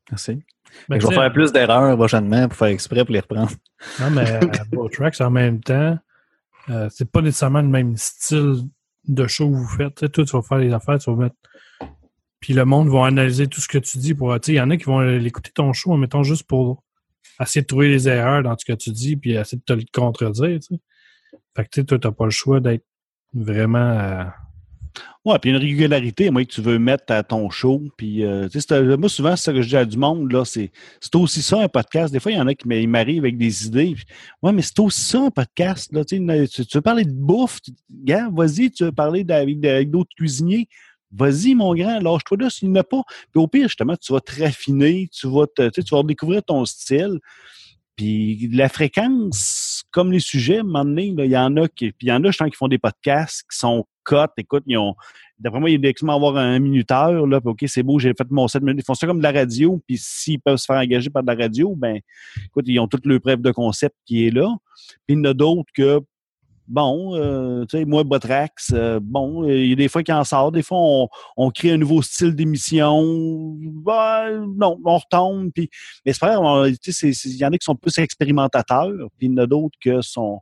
Merci. 0.09 0.39
Ben, 0.87 0.99
je 1.01 1.07
vais 1.07 1.13
faire 1.15 1.33
plus 1.33 1.51
d'erreurs 1.51 1.95
prochainement 1.97 2.47
pour 2.47 2.57
faire 2.57 2.67
exprès 2.69 3.03
pour 3.03 3.13
les 3.13 3.19
reprendre. 3.21 3.51
Non, 3.99 4.09
mais 4.11 4.21
à 4.59 4.63
Bow 4.71 4.87
Tracks, 4.89 5.19
en 5.21 5.31
même 5.31 5.59
temps, 5.61 5.97
euh, 6.69 6.87
c'est 6.93 7.09
pas 7.09 7.21
nécessairement 7.21 7.61
le 7.61 7.67
même 7.67 7.95
style 7.97 8.63
de 9.07 9.27
show 9.27 9.49
que 9.49 9.55
vous 9.55 9.67
faites. 9.67 9.95
Tu 9.95 10.05
sais, 10.05 10.09
toi, 10.11 10.25
tu 10.25 10.31
vas 10.35 10.41
faire 10.41 10.57
les 10.59 10.73
affaires, 10.73 10.97
tu 10.99 11.09
vas 11.09 11.15
mettre. 11.23 11.35
Puis 12.47 12.53
le 12.53 12.63
monde 12.63 12.87
va 12.87 13.07
analyser 13.07 13.47
tout 13.47 13.59
ce 13.59 13.67
que 13.67 13.77
tu 13.77 13.97
dis 13.97 14.13
pour. 14.13 14.39
Tu 14.39 14.51
il 14.51 14.55
y 14.55 14.61
en 14.61 14.69
a 14.69 14.77
qui 14.77 14.85
vont 14.85 15.01
l'écouter 15.01 15.51
ton 15.53 15.73
show, 15.73 15.91
en 15.91 15.97
mettant 15.97 16.23
juste 16.23 16.43
pour 16.43 16.81
essayer 17.41 17.61
de 17.61 17.67
trouver 17.67 17.89
les 17.89 18.07
erreurs 18.07 18.41
dans 18.41 18.57
ce 18.57 18.63
que 18.63 18.71
tu 18.71 18.89
dis, 18.91 19.17
puis 19.17 19.33
essayer 19.33 19.57
de 19.57 19.63
te 19.65 19.73
le 19.73 19.83
contredire. 19.91 20.57
Tu. 20.61 20.75
Fait 21.57 21.65
que 21.65 21.69
tu 21.69 21.85
toi, 21.85 21.99
t'as 21.99 22.11
pas 22.11 22.23
le 22.23 22.31
choix 22.31 22.61
d'être 22.61 22.85
vraiment. 23.33 23.79
euh, 23.79 24.23
Ouais, 25.25 25.37
puis 25.39 25.49
une 25.49 25.57
régularité, 25.57 26.29
moi, 26.29 26.45
que 26.45 26.49
tu 26.51 26.61
veux 26.61 26.79
mettre 26.79 27.11
à 27.11 27.21
ton 27.21 27.49
show. 27.49 27.83
Puis, 27.97 28.23
euh, 28.23 28.47
tu 28.47 28.59
moi, 28.97 29.09
souvent, 29.09 29.35
c'est 29.35 29.43
ça 29.43 29.51
que 29.51 29.61
je 29.61 29.67
dis 29.67 29.75
à 29.75 29.83
du 29.83 29.97
monde, 29.97 30.31
là, 30.31 30.45
c'est 30.45 30.71
aussi 31.15 31.41
ça, 31.41 31.61
un 31.61 31.67
podcast. 31.67 32.13
Des 32.13 32.21
fois, 32.21 32.31
il 32.31 32.37
y 32.37 32.39
en 32.39 32.47
a 32.47 32.53
qui 32.53 32.65
m'arrivent 32.87 33.23
avec 33.23 33.37
des 33.37 33.67
idées. 33.67 33.93
Puis, 33.93 34.05
ouais, 34.41 34.53
mais 34.53 34.61
c'est 34.61 34.79
aussi 34.79 35.01
ça, 35.01 35.19
un 35.21 35.31
podcast. 35.31 35.91
Là, 35.91 36.05
tu, 36.05 36.25
tu, 36.49 36.65
tu 36.65 36.77
veux 36.77 36.81
parler 36.81 37.03
de 37.03 37.11
bouffe, 37.11 37.59
tu- 37.61 37.73
gars, 38.05 38.29
vas-y, 38.31 38.71
tu 38.71 38.85
veux 38.85 38.93
parler 38.93 39.25
avec 39.29 39.91
d'autres 39.91 40.15
cuisiniers. 40.15 40.69
Vas-y, 41.11 41.55
mon 41.55 41.73
grand, 41.73 41.99
lâche-toi 41.99 42.37
là 42.39 42.49
s'il 42.49 42.69
n'y 42.69 42.77
en 42.77 42.81
a 42.81 42.83
pas. 42.83 43.01
Puis 43.31 43.41
au 43.41 43.47
pire, 43.47 43.67
justement, 43.67 43.95
tu 43.95 44.11
vas 44.13 44.19
te 44.19 44.41
raffiner, 44.41 45.09
tu 45.11 45.27
vas, 45.27 45.47
te, 45.47 45.69
tu 45.69 45.95
vas 45.95 46.03
découvrir 46.03 46.43
ton 46.43 46.65
style. 46.65 47.19
Puis 47.97 48.47
la 48.53 48.69
fréquence, 48.69 49.83
comme 49.91 50.11
les 50.11 50.19
sujets, 50.19 50.57
à 50.57 50.59
un 50.61 50.63
moment 50.63 50.85
donné, 50.85 51.07
il 51.17 51.31
y 51.31 51.37
en 51.37 51.57
a 51.57 51.67
qui. 51.67 51.91
Puis 51.91 52.07
il 52.07 52.09
y 52.09 52.11
en 52.11 52.23
a, 52.23 52.31
je 52.31 52.37
sens, 52.37 52.49
qui 52.49 52.55
font 52.55 52.67
des 52.67 52.77
podcasts 52.77 53.43
qui 53.49 53.57
sont 53.57 53.85
cotes. 54.03 54.33
Écoute, 54.37 54.63
ils 54.67 54.77
ont. 54.77 54.95
D'après 55.39 55.59
moi, 55.59 55.69
il 55.69 55.81
doit 55.81 55.91
quasiment 55.93 56.15
avoir 56.15 56.37
un 56.37 56.59
minuteur, 56.59 57.25
là. 57.25 57.41
Puis 57.41 57.49
OK, 57.49 57.63
c'est 57.65 57.81
beau, 57.83 57.97
j'ai 57.97 58.13
fait 58.15 58.29
mon 58.29 58.47
7 58.47 58.61
minutes. 58.61 58.81
Ils 58.81 58.85
font 58.85 58.93
ça 58.93 59.07
comme 59.07 59.17
de 59.17 59.23
la 59.23 59.31
radio. 59.31 59.81
Puis 59.87 59.97
s'ils 59.99 60.39
peuvent 60.39 60.57
se 60.57 60.65
faire 60.65 60.77
engager 60.77 61.09
par 61.09 61.23
de 61.23 61.27
la 61.27 61.35
radio, 61.35 61.75
ben, 61.75 61.99
écoute, 62.45 62.65
ils 62.67 62.79
ont 62.79 62.87
toute 62.87 63.05
le 63.07 63.19
preuve 63.19 63.41
de 63.41 63.51
concept 63.51 63.95
qui 64.05 64.27
est 64.27 64.31
là. 64.31 64.47
Puis 65.07 65.15
il 65.15 65.17
y 65.17 65.19
en 65.21 65.25
a 65.25 65.33
d'autres 65.33 65.71
que. 65.73 65.99
Bon, 66.67 67.15
euh, 67.15 67.63
tu 67.65 67.77
sais, 67.77 67.85
moi, 67.85 68.03
Botrax, 68.03 68.73
euh, 68.73 68.99
bon, 69.01 69.43
euh, 69.43 69.55
il 69.55 69.69
y 69.69 69.71
a 69.71 69.75
des 69.75 69.87
fois 69.87 70.03
qui 70.03 70.11
en 70.11 70.25
sort, 70.25 70.51
des 70.51 70.63
fois, 70.63 70.77
on, 70.77 71.07
on 71.37 71.49
crée 71.49 71.71
un 71.71 71.77
nouveau 71.77 72.01
style 72.01 72.35
d'émission. 72.35 73.55
Ben, 73.57 74.45
non, 74.57 74.77
on 74.83 74.97
retombe, 74.97 75.49
puis 75.55 75.69
mais 76.05 76.11
c'est 76.11 76.19
pas 76.19 76.37
tu 76.81 76.91
sais, 76.91 77.09
il 77.09 77.37
y 77.37 77.45
en 77.45 77.53
a 77.53 77.57
qui 77.57 77.63
sont 77.63 77.75
plus 77.75 77.97
expérimentateurs, 77.99 78.91
puis 79.17 79.27
il 79.27 79.31
y 79.31 79.33
en 79.33 79.37
a 79.37 79.47
d'autres 79.47 79.77
que 79.81 80.01
sont. 80.01 80.41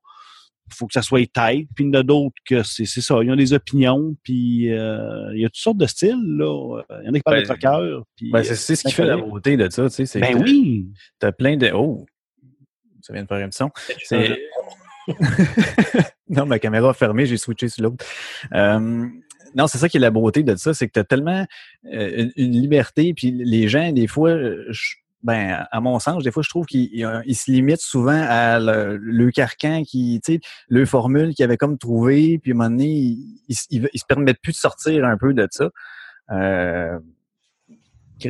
Il 0.67 0.73
faut 0.73 0.87
que 0.87 0.93
ça 0.93 1.03
soit 1.03 1.31
tête, 1.31 1.67
puis 1.75 1.85
il 1.85 1.93
y 1.93 1.95
en 1.95 1.99
a 1.99 2.01
d'autres 2.01 2.35
que 2.43 2.63
c'est 2.63 2.85
c'est 2.85 3.01
ça. 3.01 3.19
Ils 3.21 3.31
ont 3.31 3.35
des 3.35 3.53
opinions, 3.53 4.15
puis 4.23 4.73
euh, 4.73 5.31
il 5.35 5.41
y 5.41 5.45
a 5.45 5.49
toutes 5.49 5.57
sortes 5.57 5.77
de 5.77 5.85
styles, 5.85 6.37
là. 6.37 6.81
Il 7.03 7.05
y 7.05 7.09
en 7.09 7.13
a 7.13 7.17
qui 7.17 7.21
parlent 7.21 7.43
Ben, 7.47 7.55
de 7.55 8.03
puis. 8.15 8.31
Ben, 8.31 8.43
c'est 8.43 8.75
ce 8.75 8.83
qui 8.83 8.91
fait 8.91 9.05
la 9.05 9.17
beauté 9.17 9.57
de 9.57 9.69
ça. 9.69 9.83
tu 9.89 9.95
sais, 9.95 10.05
c'est 10.07 10.19
Ben 10.19 10.41
oui! 10.41 10.87
T'as 11.19 11.31
plein 11.31 11.55
de. 11.55 11.69
Oh! 11.71 12.03
Ça 13.01 13.13
vient 13.13 13.21
de 13.21 13.27
faire 13.27 13.45
un 13.45 13.49
petit 13.49 13.57
son. 13.57 13.69
C'est. 14.03 14.39
non, 16.29 16.45
ma 16.45 16.59
caméra 16.59 16.93
fermée, 16.93 17.25
j'ai 17.25 17.37
switché 17.37 17.69
sur 17.69 17.83
l'autre. 17.83 18.05
Euh, 18.53 19.07
non, 19.55 19.67
c'est 19.67 19.77
ça 19.77 19.87
qui 19.87 19.97
est 19.97 20.01
la 20.01 20.11
beauté 20.11 20.43
de 20.43 20.55
ça, 20.55 20.73
c'est 20.73 20.87
que 20.87 20.93
tu 20.93 20.99
as 20.99 21.03
tellement 21.03 21.45
euh, 21.93 22.29
une, 22.35 22.51
liberté, 22.51 23.13
puis 23.13 23.31
les 23.31 23.67
gens, 23.67 23.91
des 23.91 24.07
fois, 24.07 24.31
euh, 24.31 24.71
ben, 25.23 25.65
à 25.71 25.81
mon 25.81 25.97
sens, 25.99 26.23
des 26.23 26.31
fois, 26.31 26.43
je 26.43 26.49
trouve 26.49 26.65
qu'ils 26.65 26.89
ils- 26.93 27.21
ils 27.25 27.35
se 27.35 27.49
limitent 27.49 27.81
souvent 27.81 28.21
à 28.27 28.59
le, 28.59 29.31
carcan 29.31 29.83
qui, 29.83 30.19
tu 30.23 30.33
sais, 30.33 30.39
le 30.67 30.85
formule 30.85 31.33
qu'ils 31.33 31.45
avaient 31.45 31.57
comme 31.57 31.77
trouvé, 31.77 32.37
puis 32.39 32.51
à 32.51 32.53
un 32.53 32.57
moment 32.57 32.69
donné, 32.69 32.87
ils, 32.89 33.37
ils, 33.69 33.87
ils- 33.93 33.99
se 33.99 34.05
permettent 34.05 34.41
plus 34.41 34.51
de 34.51 34.57
sortir 34.57 35.05
un 35.05 35.17
peu 35.17 35.33
de 35.33 35.47
ça. 35.49 35.69
Euh, 36.31 36.99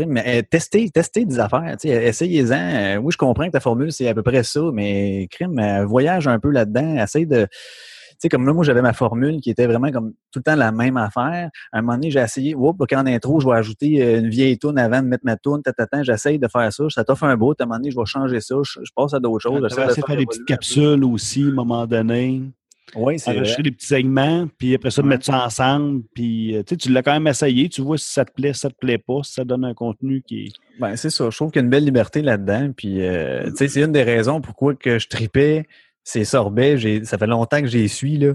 mais 0.08 0.40
euh, 0.40 0.42
testez, 0.50 0.90
testez 0.90 1.26
des 1.26 1.40
affaires, 1.40 1.76
essayez-en. 1.84 2.54
Euh, 2.54 2.98
oui, 2.98 3.12
je 3.12 3.18
comprends 3.18 3.46
que 3.46 3.52
ta 3.52 3.60
formule, 3.60 3.92
c'est 3.92 4.08
à 4.08 4.14
peu 4.14 4.24
près 4.24 4.44
ça, 4.44 4.62
mais 4.74 5.28
crime, 5.30 5.60
euh, 5.60 5.86
voyage 5.86 6.28
un 6.28 6.40
peu 6.40 6.50
là-dedans, 6.50 6.96
essaye 7.02 7.26
de. 7.26 7.46
Tu 7.46 8.20
sais, 8.22 8.30
comme 8.30 8.46
là, 8.46 8.54
moi, 8.54 8.64
j'avais 8.64 8.82
ma 8.82 8.94
formule 8.94 9.42
qui 9.42 9.50
était 9.50 9.68
vraiment 9.68 9.92
comme 9.92 10.14
tout 10.32 10.40
le 10.40 10.44
temps 10.44 10.56
la 10.56 10.72
même 10.72 10.96
affaire. 10.96 11.50
À 11.74 11.80
un 11.80 11.82
moment 11.82 11.96
donné, 11.96 12.12
j'ai 12.12 12.22
essayé, 12.22 12.56
oups, 12.56 12.80
ok, 12.80 12.94
en 12.94 13.06
intro, 13.06 13.42
je 13.42 13.48
vais 13.48 13.56
ajouter 13.56 14.18
une 14.20 14.30
vieille 14.30 14.58
toune 14.58 14.80
avant 14.80 15.02
de 15.02 15.08
mettre 15.08 15.26
ma 15.26 15.36
toune, 15.36 15.62
tatatan, 15.62 16.02
j'essaye 16.02 16.40
de 16.40 16.48
faire 16.48 16.72
ça, 16.72 16.86
ça 16.90 17.04
t'offre 17.04 17.26
un 17.26 17.36
bout, 17.36 17.60
à 17.60 17.64
un 17.64 17.68
moment 17.68 17.78
donné, 17.78 17.92
je 17.92 17.98
vais 17.98 18.06
changer 18.06 18.40
ça, 18.40 18.56
je, 18.64 18.80
passe 18.96 19.14
à 19.14 19.20
d'autres 19.20 19.42
choses. 19.42 19.62
Tu 19.70 19.76
j'essaie 19.76 20.02
de 20.02 20.06
faire 20.06 20.16
des 20.16 20.26
petites 20.26 20.46
capsules 20.46 21.04
aussi, 21.04 21.44
à 21.44 21.48
un 21.48 21.52
moment 21.52 21.86
donné. 21.86 22.42
Oui, 22.96 23.20
c'est 23.20 23.32
enregistrer 23.32 23.64
des 23.64 23.72
petits 23.72 23.88
segments, 23.88 24.48
puis 24.58 24.76
après 24.76 24.92
ça, 24.92 25.02
de 25.02 25.08
Ouais. 25.08 25.16
mettre 25.16 25.26
ça 25.26 25.44
ensemble. 25.46 26.04
Puis, 26.14 26.56
euh, 26.56 26.64
tu 26.64 26.92
l'as 26.92 27.02
quand 27.02 27.14
même 27.14 27.28
essayé. 27.28 27.68
Tu 27.68 27.82
vois 27.82 27.98
si 27.98 28.12
ça 28.12 28.24
te 28.26 28.32
plaît, 28.32 28.54
si 28.54 28.60
ça 28.60 28.70
te 28.70 28.76
plaît 28.76 28.98
pas, 29.00 29.22
si 29.24 29.34
ça 29.34 29.44
donne 29.44 29.66
un 29.66 29.74
contenu 29.74 30.22
qui 30.22 30.46
est. 30.46 30.52
Ben, 30.80 30.96
c'est 30.96 31.10
ça. 31.10 31.30
Je 31.30 31.36
trouve 31.36 31.52
qu'il 31.52 31.60
y 31.62 31.64
a 31.64 31.66
une 31.66 31.70
belle 31.72 31.84
liberté 31.86 32.22
là-dedans. 32.22 32.72
Puis, 32.78 33.02
euh, 33.02 33.50
tu 33.50 33.58
sais, 33.58 33.68
c'est 33.68 33.82
une 33.82 33.92
des 33.92 34.04
raisons 34.04 34.40
pourquoi 34.40 34.76
que 34.76 35.00
je 35.00 35.08
tripais 35.08 35.66
ces 36.04 36.26
sorbets. 36.26 37.04
Ça 37.04 37.18
fait 37.18 37.28
longtemps 37.28 37.60
que 37.62 37.68
j'y 37.68 37.90
suis, 37.90 38.18
là. 38.18 38.34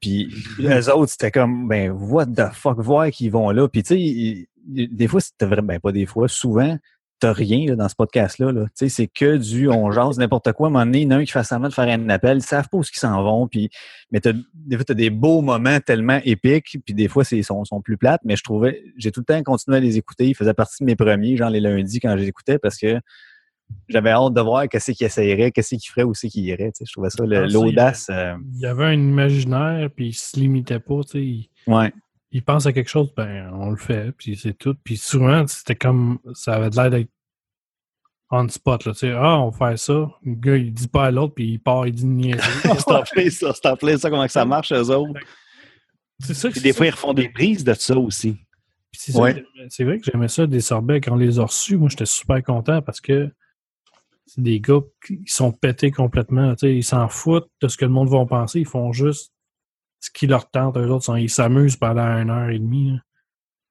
Puis, 0.00 0.28
les 0.58 0.88
autres, 0.88 1.12
c'était 1.12 1.30
comme, 1.30 1.68
ben, 1.68 1.90
what 1.90 2.26
the 2.26 2.52
fuck, 2.52 2.80
voir 2.80 3.10
qu'ils 3.10 3.30
vont 3.30 3.50
là. 3.50 3.68
Puis, 3.68 3.82
tu 3.82 3.94
sais, 3.94 4.48
des 4.66 5.06
fois, 5.06 5.20
c'était 5.20 5.46
vraiment, 5.46 5.68
ben, 5.68 5.80
pas 5.80 5.92
des 5.92 6.06
fois, 6.06 6.28
souvent, 6.28 6.76
t'as 7.18 7.32
rien 7.32 7.66
là, 7.68 7.76
dans 7.76 7.88
ce 7.88 7.94
podcast-là. 7.94 8.52
Là. 8.52 8.64
Tu 8.64 8.70
sais, 8.74 8.88
c'est 8.88 9.06
que 9.06 9.36
du 9.38 9.68
on 9.70 9.90
jase 9.90 10.18
n'importe 10.18 10.52
quoi. 10.52 10.66
À 10.66 10.70
un 10.70 10.72
moment 10.72 10.84
donné, 10.84 11.00
il 11.00 11.04
y 11.04 11.06
en 11.06 11.12
a 11.12 11.16
un 11.16 11.24
qui 11.24 11.32
fait 11.32 11.42
semblant 11.44 11.68
de 11.68 11.74
faire 11.74 11.88
un 11.88 12.08
appel, 12.10 12.38
ils 12.38 12.42
savent 12.42 12.68
pas 12.68 12.76
où 12.78 12.82
ils 12.82 12.98
s'en 12.98 13.22
vont. 13.22 13.48
Puis, 13.48 13.70
mais 14.10 14.20
t'as, 14.20 14.32
des 14.54 14.76
fois, 14.76 14.84
tu 14.84 14.92
as 14.92 14.96
des 14.96 15.10
beaux 15.10 15.40
moments 15.40 15.80
tellement 15.80 16.20
épiques, 16.24 16.78
puis 16.84 16.94
des 16.94 17.08
fois, 17.08 17.24
c'est, 17.24 17.42
sont, 17.42 17.64
sont 17.64 17.80
plus 17.80 17.96
plates, 17.96 18.20
mais 18.24 18.36
je 18.36 18.42
trouvais, 18.42 18.82
j'ai 18.98 19.12
tout 19.12 19.20
le 19.20 19.24
temps 19.24 19.42
continué 19.42 19.78
à 19.78 19.80
les 19.80 19.96
écouter. 19.96 20.26
Ils 20.28 20.34
faisaient 20.34 20.54
partie 20.54 20.76
de 20.82 20.86
mes 20.86 20.96
premiers, 20.96 21.36
genre 21.36 21.50
les 21.50 21.60
lundis, 21.60 22.00
quand 22.00 22.10
je 22.16 22.22
les 22.22 22.28
écoutais, 22.28 22.58
parce 22.58 22.76
que 22.76 23.00
j'avais 23.88 24.10
hâte 24.10 24.34
de 24.34 24.40
voir 24.40 24.68
qu'est-ce 24.68 24.92
qu'ils 24.92 25.06
essayeraient, 25.06 25.50
qu'est-ce 25.50 25.74
qu'ils 25.74 25.90
feraient, 25.90 26.04
où 26.04 26.14
c'est 26.14 26.28
qu'ils 26.28 26.54
sais. 26.56 26.72
Je 26.84 26.92
trouvais 26.92 27.10
ça, 27.10 27.24
Ah, 27.24 27.46
l'audace. 27.46 28.06
euh, 28.10 28.34
Il 28.54 28.60
y 28.60 28.66
avait 28.66 28.84
un 28.84 28.92
imaginaire, 28.92 29.88
puis 29.94 30.08
il 30.08 30.12
se 30.14 30.38
limitait 30.38 30.78
pas. 30.80 31.00
tu 31.02 31.08
sais, 31.12 31.18
Il, 31.24 31.48
ouais. 31.66 31.92
Il 32.30 32.42
pense 32.42 32.66
à 32.66 32.72
quelque 32.72 32.90
chose, 32.90 33.12
ben, 33.16 33.50
on 33.54 33.70
le 33.70 33.76
fait, 33.76 34.12
puis 34.12 34.36
c'est 34.36 34.54
tout. 34.54 34.76
Puis 34.84 34.96
souvent, 34.96 35.46
c'était 35.46 35.76
comme. 35.76 36.18
Ça 36.34 36.54
avait 36.54 36.70
l'air 36.70 36.90
d'être 36.90 37.10
on 38.30 38.48
spot. 38.48 38.84
Là, 38.84 38.92
tu 38.92 38.98
sais, 39.00 39.12
ah, 39.12 39.38
on 39.40 39.50
va 39.50 39.70
faire 39.70 39.78
ça. 39.78 40.10
Le 40.24 40.34
gars, 40.34 40.56
il 40.56 40.72
dit 40.72 40.88
pas 40.88 41.06
à 41.06 41.10
l'autre, 41.10 41.34
puis 41.34 41.52
il 41.52 41.58
part, 41.58 41.86
il 41.86 41.92
dit 41.92 42.02
une 42.02 42.16
niaiserie. 42.16 42.50
c'est 42.62 42.90
en 42.90 43.02
plein 43.02 43.30
ça, 43.30 43.52
c'est 43.54 43.66
en 43.66 43.76
plein 43.76 43.96
ça, 43.96 44.10
comment 44.10 44.26
que 44.26 44.32
ça 44.32 44.44
marche, 44.44 44.72
eux 44.72 44.90
autres. 44.90 45.20
C'est 46.20 46.34
ça 46.34 46.50
que 46.50 46.58
des 46.58 46.72
ça 46.72 46.78
fois, 46.78 46.86
ils 46.86 46.90
refont 46.90 47.14
des 47.14 47.28
prises 47.28 47.62
de 47.62 47.74
ça 47.74 47.96
aussi. 47.96 48.36
Ouais. 49.14 49.44
c'est 49.68 49.84
vrai 49.84 49.98
que 50.00 50.10
j'aimais 50.10 50.28
ça 50.28 50.46
des 50.46 50.62
sorbets 50.62 51.02
quand 51.02 51.12
on 51.12 51.16
les 51.16 51.38
a 51.38 51.44
reçus. 51.44 51.76
Moi, 51.76 51.90
j'étais 51.90 52.06
super 52.06 52.42
content 52.42 52.80
parce 52.80 53.00
que 53.00 53.30
c'est 54.24 54.40
des 54.40 54.58
gars 54.58 54.80
qui 55.06 55.20
sont 55.26 55.52
pétés 55.52 55.90
complètement. 55.90 56.54
Tu 56.54 56.60
sais, 56.60 56.74
ils 56.74 56.82
s'en 56.82 57.06
foutent 57.08 57.50
de 57.60 57.68
ce 57.68 57.76
que 57.76 57.84
le 57.84 57.90
monde 57.90 58.08
va 58.08 58.24
penser. 58.24 58.60
Ils 58.60 58.66
font 58.66 58.92
juste 58.92 59.32
ce 60.06 60.10
qui 60.10 60.26
leur 60.26 60.50
tente. 60.50 60.76
Eux 60.76 60.88
autres, 60.90 61.16
ils 61.18 61.30
s'amusent 61.30 61.76
pendant 61.76 62.06
une 62.18 62.30
heure 62.30 62.48
et 62.50 62.58
demie. 62.58 62.92
là. 62.92 62.98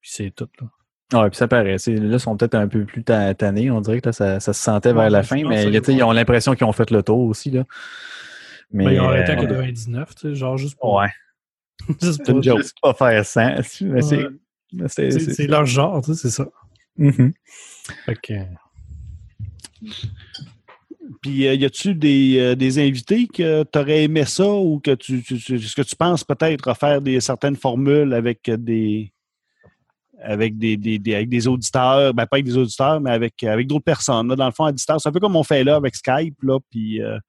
Puis 0.01 0.11
c'est 0.13 0.31
tout. 0.35 0.47
Là. 0.61 1.21
Ouais, 1.21 1.29
puis 1.29 1.37
ça 1.37 1.47
paraît. 1.47 1.77
c'est- 1.77 1.95
Là, 1.95 2.13
ils 2.15 2.19
sont 2.19 2.35
peut-être 2.35 2.55
un 2.55 2.67
peu 2.67 2.83
plus 2.85 3.03
ta- 3.03 3.33
tannés. 3.35 3.69
On 3.71 3.79
dirait 3.81 4.01
que 4.01 4.09
là, 4.09 4.13
ça, 4.13 4.39
ça 4.39 4.53
se 4.53 4.61
sentait 4.61 4.91
vers 4.93 5.03
Ouais, 5.03 5.09
la 5.09 5.23
fin, 5.23 5.43
mais 5.47 5.63
ils 5.65 6.03
ont 6.03 6.11
l'impression 6.11 6.53
qu'ils 6.55 6.65
ont 6.65 6.71
fait 6.71 6.89
le 6.91 7.03
tour 7.03 7.19
aussi. 7.27 7.51
Là. 7.51 7.63
Mais, 8.71 8.85
Ben, 8.85 8.91
ils 8.91 8.99
ont 8.99 9.05
arrêté 9.09 9.31
à 9.31 9.35
euh, 9.35 9.41
99, 9.41 10.15
tu 10.15 10.21
sais, 10.29 10.35
genre 10.35 10.57
juste 10.57 10.77
pour, 10.79 10.95
Ouais. 10.95 11.07
juste 12.01 12.21
C'est 12.25 12.27
une 12.29 12.33
pour- 12.35 12.43
joke. 12.43 12.57
Juste 12.57 12.77
pas 12.81 12.93
faire 12.93 13.25
ça. 13.25 13.55
Mais 13.81 14.01
c'est. 14.01 14.25
Ouais. 14.25 14.87
c'est- 14.87 15.47
leur 15.47 15.65
genre, 15.65 16.01
tu 16.03 16.13
sais, 16.15 16.21
c'est 16.23 16.31
ça. 16.31 16.47
Fait 18.05 18.15
que, 18.15 18.33
Puis, 21.21 21.47
euh, 21.47 21.53
y 21.53 21.65
a-tu 21.65 21.93
des, 21.95 22.37
euh, 22.39 22.55
des 22.55 22.79
invités 22.79 23.27
que 23.27 23.63
tu 23.63 23.79
aurais 23.79 24.03
aimé 24.03 24.25
ça 24.25 24.47
ou 24.49 24.79
que 24.79 24.91
tu, 24.95 25.21
tu- 25.21 25.37
tu- 25.37 25.55
est-ce 25.55 25.75
que 25.75 25.81
tu 25.83 25.95
penses 25.95 26.23
peut-être 26.23 26.73
faire 26.75 27.01
des 27.01 27.19
certaines 27.19 27.55
formules 27.55 28.13
avec 28.13 28.49
des 28.49 29.11
avec 30.23 30.57
des, 30.57 30.75
des- 30.77 30.97
des- 30.97 31.13
avec 31.13 31.29
des 31.29 31.47
auditeurs, 31.47 32.13
ben 32.13 32.25
pas 32.25 32.37
avec 32.37 32.45
des 32.45 32.57
auditeurs, 32.57 32.99
mais 32.99 33.11
avec, 33.11 33.43
avec 33.43 33.67
d'autres 33.67 33.83
personnes, 33.83 34.27
là, 34.29 34.35
dans 34.35 34.45
le 34.47 34.51
fond, 34.53 34.63
à 34.63 34.71
distance. 34.71 35.03
C'est 35.03 35.09
un 35.09 35.11
peu 35.11 35.19
comme 35.19 35.35
on 35.35 35.43
fait 35.43 35.63
là 35.63 35.75
avec 35.75 35.95
Skype, 35.95 36.41
là, 36.41 36.57
puis 36.71 37.01
euh, 37.03 37.19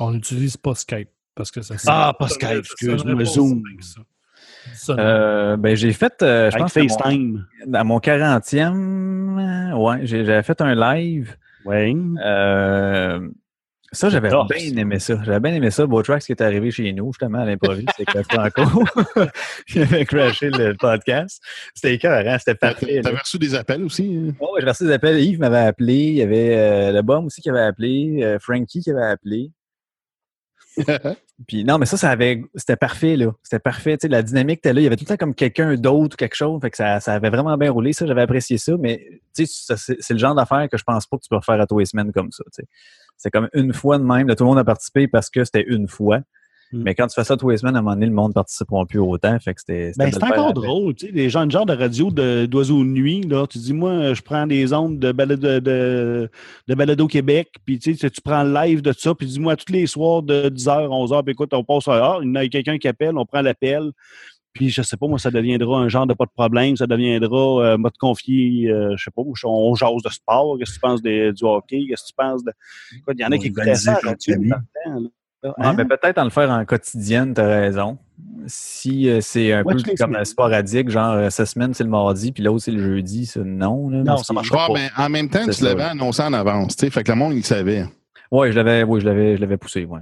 On 0.00 0.10
n'utilise 0.12 0.56
pas 0.56 0.74
Skype 0.74 1.10
parce 1.36 1.50
que 1.52 1.62
ça 1.62 1.74
Ah, 1.86 2.12
pas 2.18 2.26
Skype, 2.28 2.48
excuse-moi, 2.58 3.24
Zoom. 3.24 3.62
Euh, 4.98 5.56
ben, 5.56 5.76
j'ai 5.76 5.92
fait, 5.92 6.14
euh, 6.22 6.50
je 6.50 6.56
pense, 6.56 6.76
à 6.76 6.80
mon, 6.82 6.88
FaceTime. 6.88 7.46
à 7.74 7.84
mon 7.84 7.98
40e, 8.00 9.38
euh, 9.38 9.76
ouais, 9.76 10.00
j'ai- 10.06 10.24
j'avais 10.24 10.42
fait 10.42 10.60
un 10.60 10.74
live. 10.74 11.36
Oui. 11.64 11.96
Euh, 12.24 13.28
ça, 13.90 14.10
j'avais 14.10 14.28
bien 14.28 14.46
aimé 14.76 14.98
ça. 14.98 15.18
J'avais 15.24 15.40
bien 15.40 15.54
aimé 15.54 15.70
ça. 15.70 15.86
Botrax 15.86 16.26
qui 16.26 16.32
est 16.32 16.42
arrivé 16.42 16.70
chez 16.70 16.92
nous, 16.92 17.10
justement, 17.12 17.38
à 17.38 17.46
l'improviste, 17.46 17.88
c'est 17.96 18.04
que 18.04 18.22
Franco. 18.22 18.84
Il 19.74 19.82
avait 19.82 20.04
crashé 20.04 20.50
le 20.50 20.74
podcast. 20.74 21.42
C'était 21.74 21.94
écœurant, 21.94 22.36
c'était 22.38 22.54
parfait. 22.54 23.00
T'avais 23.02 23.16
reçu 23.18 23.38
des 23.38 23.54
appels 23.54 23.82
aussi? 23.82 24.14
hein? 24.28 24.34
Oh, 24.40 24.56
j'ai 24.60 24.66
reçu 24.66 24.84
des 24.84 24.92
appels. 24.92 25.18
Yves 25.18 25.38
m'avait 25.40 25.56
appelé. 25.66 25.94
Il 25.94 26.14
y 26.16 26.22
avait 26.22 26.56
euh, 26.56 26.92
le 26.92 27.02
Bum 27.02 27.26
aussi 27.26 27.40
qui 27.40 27.48
avait 27.48 27.62
appelé. 27.62 28.18
euh, 28.22 28.38
Frankie 28.38 28.82
qui 28.82 28.90
avait 28.90 29.04
appelé. 29.06 29.52
Non, 31.64 31.78
mais 31.78 31.86
ça, 31.86 31.96
ça 31.96 32.10
avait, 32.10 32.42
c'était 32.54 32.76
parfait, 32.76 33.16
là. 33.16 33.32
C'était 33.42 33.60
parfait. 33.60 33.96
Tu 33.96 34.02
sais, 34.02 34.08
la 34.08 34.22
dynamique 34.22 34.58
était 34.58 34.72
là. 34.72 34.80
Il 34.80 34.84
y 34.84 34.86
avait 34.86 34.96
tout 34.96 35.04
le 35.04 35.08
temps 35.08 35.16
comme 35.16 35.34
quelqu'un 35.34 35.76
d'autre 35.76 36.14
ou 36.14 36.16
quelque 36.16 36.34
chose. 36.34 36.60
Fait 36.60 36.70
que 36.70 36.76
ça, 36.76 36.98
ça 37.00 37.14
avait 37.14 37.30
vraiment 37.30 37.56
bien 37.56 37.70
roulé. 37.70 37.92
Ça, 37.92 38.06
j'avais 38.06 38.22
apprécié 38.22 38.58
ça. 38.58 38.72
Mais 38.78 39.06
tu 39.36 39.46
sais, 39.46 39.74
c'est 39.76 40.14
le 40.14 40.18
genre 40.18 40.34
d'affaire 40.34 40.68
que 40.70 40.76
je 40.76 40.82
pense 40.82 41.06
pas 41.06 41.16
que 41.16 41.22
tu 41.22 41.28
peux 41.28 41.36
refaire 41.36 41.60
à 41.60 41.66
tous 41.66 41.78
les 41.78 41.86
semaines 41.86 42.12
comme 42.12 42.32
ça. 42.32 42.42
tu 42.46 42.62
sais. 42.62 42.68
C'est 43.16 43.30
comme 43.30 43.48
une 43.52 43.72
fois 43.72 43.98
de 43.98 44.04
même. 44.04 44.28
Là, 44.28 44.36
tout 44.36 44.44
le 44.44 44.48
monde 44.48 44.58
a 44.58 44.64
participé 44.64 45.08
parce 45.08 45.30
que 45.30 45.44
c'était 45.44 45.64
une 45.64 45.88
fois. 45.88 46.20
Mm. 46.70 46.82
Mais 46.82 46.94
quand 46.94 47.06
tu 47.06 47.14
fais 47.14 47.24
ça 47.24 47.36
tous 47.36 47.48
les 47.48 47.56
semaines, 47.56 47.76
à 47.76 47.78
un 47.78 47.82
moment 47.82 47.94
donné, 47.94 48.06
le 48.06 48.12
monde 48.12 48.28
ne 48.30 48.34
participera 48.34 48.84
plus 48.84 48.98
autant. 48.98 49.38
Fait 49.40 49.54
que 49.54 49.60
c'était. 49.60 49.92
c'était 49.92 50.04
Ben, 50.04 50.12
c'est 50.12 50.20
le 50.20 50.32
encore 50.32 50.52
drôle, 50.52 50.94
tu 50.94 51.06
sais, 51.06 51.12
les 51.12 51.30
gens, 51.30 51.48
genre 51.48 51.64
de 51.64 51.72
radio 51.72 52.10
de- 52.10 52.44
d'oiseaux 52.46 52.82
de 52.84 52.88
nuit, 52.88 53.22
là, 53.22 53.46
tu 53.46 53.58
dis, 53.58 53.72
moi, 53.72 54.12
je 54.12 54.20
prends 54.20 54.46
des 54.46 54.72
ondes 54.74 54.98
de 54.98 55.12
balado, 55.12 55.60
de, 55.60 56.30
de 56.68 56.74
balado 56.74 57.06
Québec, 57.06 57.48
puis 57.64 57.78
tu 57.78 57.94
sais, 57.94 58.10
tu 58.10 58.20
prends 58.20 58.42
le 58.42 58.52
live 58.52 58.82
de 58.82 58.92
ça, 58.92 59.14
puis 59.14 59.26
dis-moi, 59.26 59.56
tous 59.56 59.72
les 59.72 59.86
soirs 59.86 60.22
de 60.22 60.50
10h, 60.50 60.88
11h, 60.88 61.22
puis 61.24 61.32
écoute, 61.32 61.54
on 61.54 61.64
passe 61.64 61.88
à 61.88 62.04
ah, 62.04 62.18
il 62.22 62.32
y 62.32 62.36
a 62.38 62.48
quelqu'un 62.48 62.76
qui 62.78 62.88
appelle, 62.88 63.16
on 63.16 63.24
prend 63.24 63.40
l'appel, 63.40 63.90
puis 64.52 64.68
je 64.70 64.82
sais 64.82 64.96
pas, 64.96 65.06
moi, 65.06 65.18
ça 65.18 65.30
deviendra 65.30 65.78
un 65.78 65.88
genre 65.88 66.06
de 66.06 66.14
pas 66.14 66.24
de 66.26 66.30
problème, 66.36 66.76
ça 66.76 66.86
deviendra, 66.86 67.64
euh, 67.64 67.78
m'a 67.78 67.90
te 67.90 67.98
confier, 67.98 68.68
euh, 68.70 68.94
je 68.96 69.04
sais 69.04 69.10
pas, 69.10 69.22
on 69.44 69.74
jase 69.74 70.02
de 70.04 70.10
sport, 70.10 70.58
qu'est-ce 70.58 70.72
que 70.72 70.74
tu 70.74 70.80
penses 70.80 71.00
des- 71.02 71.32
du 71.32 71.44
hockey, 71.44 71.86
qu'est-ce 71.88 72.02
que 72.02 72.08
tu 72.08 72.14
penses 72.14 72.44
de... 72.44 72.52
Écoute, 72.96 73.14
il 73.18 73.22
y 73.22 73.24
en 73.24 73.30
a 73.32 73.38
qui 73.38 73.46
écoutaient 73.48 73.74
ça 73.74 73.92
à 73.92 73.94
la 74.02 74.10
radio 74.10 74.34
Organisé 74.34 74.50
dans 74.50 74.56
le 74.56 74.92
temps, 74.94 75.00
là. 75.00 75.08
Ouais, 75.44 75.50
Hein? 75.58 75.74
mais 75.76 75.84
peut-être 75.84 76.18
en 76.18 76.24
le 76.24 76.30
faire 76.30 76.50
en 76.50 76.64
quotidienne, 76.64 77.32
tu 77.32 77.40
as 77.40 77.46
raison. 77.46 77.98
Si 78.46 79.08
euh, 79.08 79.20
c'est 79.20 79.52
un 79.52 79.62
Ouais, 79.62 79.74
peu 79.76 79.94
comme 79.96 80.16
un 80.16 80.24
sporadique, 80.24 80.88
genre 80.90 81.12
euh, 81.12 81.30
cette 81.30 81.46
semaine 81.46 81.74
c'est 81.74 81.84
le 81.84 81.90
mardi, 81.90 82.32
puis 82.32 82.42
l'autre 82.42 82.64
c'est 82.64 82.72
le 82.72 82.82
jeudi, 82.82 83.24
ça, 83.26 83.40
non. 83.44 83.88
Là, 83.88 84.02
Non, 84.02 84.16
ça 84.16 84.32
marchera 84.32 84.68
Ouais, 84.70 84.80
mais 84.80 85.02
en 85.02 85.08
même 85.08 85.28
temps, 85.28 85.42
C'est 85.46 85.58
tu 85.58 85.64
l'avais 85.64 85.84
annoncé 85.84 86.22
en 86.22 86.32
avance, 86.32 86.76
tu 86.76 86.86
sais. 86.86 86.90
Fait 86.90 87.04
que 87.04 87.12
le 87.12 87.18
monde, 87.18 87.34
il 87.34 87.44
savait. 87.44 87.84
Ouais, 88.32 88.50
je 88.50 88.56
l'avais, 88.56 88.82
oui, 88.82 89.00
je 89.00 89.06
l'avais, 89.06 89.36
je 89.36 89.40
l'avais 89.40 89.56
poussé, 89.56 89.84
ouais. 89.84 90.00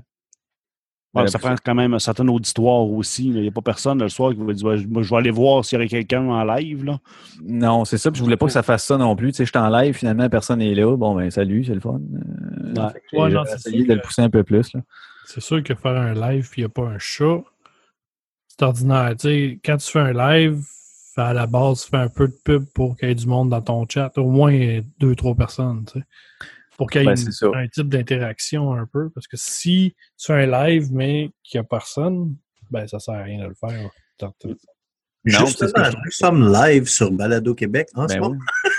Ça 1.14 1.22
poussé. 1.22 1.38
prend 1.38 1.54
quand 1.64 1.74
même 1.74 1.94
un 1.94 1.98
certain 1.98 2.28
auditoire 2.28 2.84
aussi. 2.90 3.26
Il 3.28 3.40
n'y 3.40 3.48
a 3.48 3.50
pas 3.50 3.62
personne 3.62 4.02
le 4.02 4.08
soir 4.10 4.32
qui 4.34 4.38
va 4.42 4.52
dire 4.52 4.76
je 4.76 4.86
vais 5.10 5.16
aller 5.16 5.30
voir 5.30 5.64
s'il 5.64 5.76
y 5.76 5.78
aurait 5.80 5.88
quelqu'un 5.88 6.22
en 6.26 6.44
live. 6.44 6.84
Là. 6.84 6.98
Non, 7.42 7.86
c'est 7.86 7.96
ça. 7.96 8.10
Puis 8.10 8.18
je 8.18 8.24
voulais 8.24 8.36
pas 8.36 8.44
que 8.46 8.52
ça 8.52 8.62
fasse 8.62 8.84
ça 8.84 8.98
non 8.98 9.16
plus. 9.16 9.32
Tu 9.32 9.36
sais, 9.38 9.44
je 9.46 9.50
suis 9.50 9.58
en 9.58 9.70
live, 9.70 9.94
finalement, 9.94 10.28
personne 10.28 10.58
n'est 10.58 10.74
là. 10.74 10.94
Bon, 10.96 11.14
ben, 11.14 11.30
salut, 11.30 11.64
c'est 11.64 11.74
le 11.74 11.80
fun. 11.80 11.94
Euh, 12.00 12.74
Ouais. 12.82 12.88
j'ai 13.12 13.18
Ouais, 13.18 13.30
non, 13.30 13.44
j'ai 13.44 13.50
c'est 13.56 13.70
essayé 13.70 13.84
de 13.86 13.94
le 13.94 14.00
pousser 14.02 14.20
un 14.22 14.28
peu 14.28 14.42
plus. 14.44 14.74
Là. 14.74 14.80
C'est 15.26 15.40
sûr 15.40 15.62
que 15.62 15.74
faire 15.74 15.96
un 15.96 16.14
live 16.14 16.48
puis 16.50 16.62
il 16.62 16.64
n'y 16.64 16.66
a 16.66 16.68
pas 16.70 16.82
un 16.88 16.98
chat, 16.98 17.42
c'est 18.48 18.62
ordinaire. 18.62 19.10
Tu 19.18 19.28
sais, 19.28 19.60
quand 19.64 19.76
tu 19.76 19.90
fais 19.90 19.98
un 20.00 20.12
live, 20.12 20.62
à 21.16 21.32
la 21.32 21.46
base, 21.46 21.84
tu 21.84 21.90
fais 21.90 21.96
un 21.96 22.08
peu 22.08 22.28
de 22.28 22.36
pub 22.44 22.64
pour 22.74 22.96
qu'il 22.96 23.08
y 23.08 23.10
ait 23.12 23.14
du 23.14 23.26
monde 23.26 23.48
dans 23.50 23.62
ton 23.62 23.86
chat, 23.88 24.12
au 24.18 24.30
moins 24.30 24.80
deux, 24.98 25.14
trois 25.16 25.34
personnes, 25.34 25.84
tu 25.86 25.98
sais. 25.98 26.04
Pour 26.76 26.90
qu'il 26.90 27.00
y 27.00 27.04
ait 27.04 27.06
Ben, 27.06 27.16
une- 27.18 27.54
un 27.54 27.68
type 27.68 27.88
d'interaction 27.88 28.74
un 28.74 28.84
peu. 28.86 29.08
Parce 29.10 29.26
que 29.26 29.36
si 29.38 29.96
tu 30.18 30.26
fais 30.26 30.44
un 30.44 30.46
live 30.68 30.92
mais 30.92 31.30
qu'il 31.42 31.58
n'y 31.58 31.64
a 31.64 31.68
personne, 31.68 32.36
ben 32.70 32.86
ça 32.86 32.98
sert 33.00 33.14
à 33.14 33.22
rien 33.22 33.42
de 33.44 33.48
le 33.48 33.54
faire. 33.54 33.90
Non, 34.20 34.32
c'est 34.44 34.48
ce 35.24 35.64
Justement, 35.66 35.88
nous 36.04 36.10
sommes 36.10 36.52
live 36.52 36.86
sur 36.86 37.10
Balado 37.10 37.54
Québec 37.54 37.88
en 37.94 38.06
ce 38.06 38.14
Ben 38.14 38.20
moment. 38.20 38.36
oui. 38.36 38.70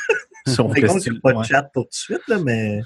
C'est 0.46 0.56
qu'il 1.02 1.12
n'y 1.12 1.18
a 1.18 1.22
pas 1.22 1.34
de 1.34 1.38
ouais. 1.40 1.44
chat 1.44 1.64
pour 1.74 1.84
tout 1.86 1.90
de 1.90 1.96
suite, 1.96 2.22
là, 2.30 2.40
mais 2.40 2.82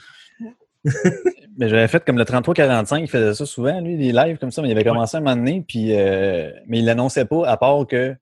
Mais 1.58 1.70
j'avais 1.70 1.88
fait 1.88 2.04
comme 2.06 2.18
le 2.18 2.24
33-45, 2.24 3.02
il 3.02 3.10
faisait 3.10 3.34
ça 3.34 3.46
souvent, 3.46 3.80
lui, 3.82 3.98
des 3.98 4.12
lives 4.12 4.38
comme 4.38 4.52
ça, 4.52 4.62
mais 4.62 4.70
il 4.70 4.72
avait 4.72 4.86
commencé 4.86 5.18
à 5.18 5.20
un 5.20 5.24
moment 5.24 5.36
donné, 5.36 5.64
puis, 5.68 5.94
euh, 5.94 6.50
mais 6.66 6.80
il 6.80 6.86
l'annonçait 6.86 7.26
pas, 7.26 7.46
à 7.48 7.58
part 7.58 7.86
que, 7.86 8.16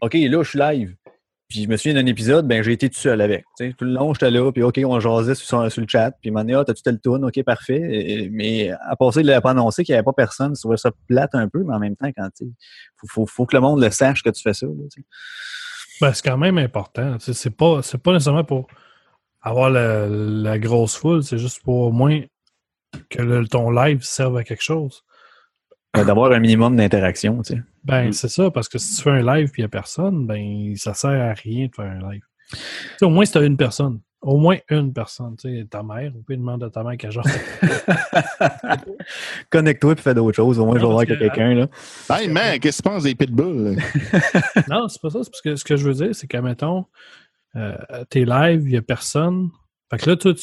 OK, 0.00 0.14
là, 0.14 0.42
je 0.42 0.48
suis 0.48 0.58
live. 0.58 0.94
Puis 1.48 1.62
je 1.64 1.68
me 1.68 1.76
souviens 1.76 1.94
d'un 1.94 2.06
épisode, 2.06 2.48
ben 2.48 2.62
j'ai 2.62 2.72
été 2.72 2.88
tout 2.88 2.98
seul 2.98 3.20
avec. 3.20 3.44
Tout 3.58 3.84
le 3.84 3.92
long, 3.92 4.12
j'étais 4.12 4.30
là, 4.30 4.50
puis 4.50 4.62
OK, 4.62 4.80
on 4.84 4.98
jasait 4.98 5.34
sur, 5.34 5.70
sur 5.70 5.80
le 5.80 5.86
chat, 5.88 6.10
puis 6.10 6.30
il 6.30 6.32
m'a 6.32 6.42
dit, 6.42 6.54
ah, 6.54 6.64
t'as-tu 6.64 6.82
tel 6.82 6.98
tourne? 7.00 7.24
OK, 7.24 7.42
parfait. 7.44 7.80
Et- 7.80 8.28
mais 8.30 8.70
à 8.70 8.96
ça, 9.12 9.20
il 9.20 9.26
l'avait 9.26 9.40
pas 9.40 9.50
annoncé 9.50 9.84
qu'il 9.84 9.92
n'y 9.92 9.98
avait 9.98 10.04
pas 10.04 10.12
personne. 10.12 10.54
Je 10.56 10.60
trouvais 10.60 10.76
ça 10.78 10.90
plate 11.06 11.34
un 11.34 11.48
peu, 11.48 11.62
mais 11.62 11.74
en 11.74 11.78
même 11.78 11.96
temps, 11.96 12.10
quand 12.16 12.28
sais, 12.34 12.46
faut, 12.96 13.06
faut, 13.08 13.26
faut 13.26 13.46
que 13.46 13.56
le 13.56 13.60
monde 13.60 13.82
le 13.82 13.90
sache 13.90 14.22
que 14.22 14.30
tu 14.30 14.42
fais 14.42 14.54
ça. 14.54 14.66
là. 14.66 14.72
Ben, 16.00 16.12
c'est 16.12 16.24
quand 16.24 16.38
même 16.38 16.58
important. 16.58 17.18
C'est 17.20 17.56
pas, 17.56 17.82
c'est 17.82 17.98
pas 17.98 18.12
nécessairement 18.12 18.44
pour 18.44 18.66
avoir 19.44 19.70
la, 19.70 20.06
la 20.08 20.58
grosse 20.58 20.96
foule, 20.96 21.22
c'est 21.22 21.38
juste 21.38 21.62
pour 21.62 21.78
au 21.80 21.92
moins 21.92 22.20
que 23.10 23.22
le- 23.22 23.46
ton 23.46 23.70
live 23.70 24.02
serve 24.02 24.36
à 24.38 24.44
quelque 24.44 24.62
chose. 24.62 25.02
Ben, 25.92 26.04
D'avoir 26.04 26.32
un 26.32 26.40
minimum 26.40 26.76
d'interaction, 26.76 27.42
tu 27.42 27.54
sais. 27.54 27.62
Ben, 27.84 28.08
Mm. 28.08 28.12
c'est 28.12 28.28
ça, 28.28 28.50
parce 28.50 28.68
que 28.68 28.78
si 28.78 28.96
tu 28.96 29.02
fais 29.02 29.10
un 29.10 29.20
live 29.36 29.48
et 29.48 29.52
il 29.58 29.60
n'y 29.60 29.64
a 29.64 29.68
personne, 29.68 30.26
ben, 30.26 30.74
ça 30.76 30.94
sert 30.94 31.10
à 31.10 31.34
rien 31.34 31.66
de 31.66 31.74
faire 31.74 31.84
un 31.84 32.10
live. 32.10 32.22
Tu 32.50 32.56
sais, 32.98 33.04
au 33.04 33.10
moins, 33.10 33.24
si 33.24 33.32
tu 33.32 33.38
as 33.38 33.42
une 33.42 33.56
personne, 33.56 34.00
au 34.20 34.38
moins 34.38 34.56
une 34.70 34.92
personne, 34.92 35.36
tu 35.36 35.48
sais, 35.60 35.66
ta 35.66 35.82
mère, 35.82 36.10
on 36.16 36.22
peut 36.22 36.36
demander 36.36 36.64
à 36.66 36.70
ta 36.70 36.82
mère 36.82 36.96
qu'elle 36.96 37.12
genre. 37.12 37.24
Connecte-toi 39.50 39.94
puis 39.94 40.02
fais 40.02 40.14
d'autres 40.14 40.36
choses. 40.36 40.58
Au 40.58 40.66
moins, 40.66 40.76
je 40.76 40.80
vais 40.80 40.86
voir 40.86 40.98
parce 40.98 41.06
qu'il 41.06 41.20
y 41.20 41.24
a 41.24 41.28
que- 41.30 41.34
quelqu'un, 41.36 41.54
là. 41.54 41.68
Hey, 42.18 42.28
man, 42.28 42.58
qu'est-ce 42.58 42.78
que 42.78 42.82
tu 42.88 42.88
penses 42.88 43.02
des 43.04 43.14
pitbulls? 43.14 43.76
là? 43.76 43.82
non, 44.68 44.88
c'est 44.88 45.00
pas 45.00 45.10
ça, 45.10 45.20
c'est 45.22 45.30
parce 45.30 45.42
que 45.42 45.56
ce 45.56 45.64
que 45.64 45.76
je 45.76 45.86
veux 45.88 45.94
dire, 45.94 46.14
c'est 46.14 46.26
qu'à 46.26 46.42
mettons, 46.42 46.86
euh, 47.56 47.76
t'es 48.10 48.24
live, 48.24 48.62
il 48.64 48.70
n'y 48.70 48.76
a 48.76 48.82
personne. 48.82 49.50
Fait 49.90 49.98
que 49.98 50.10
là, 50.10 50.16
toi, 50.16 50.34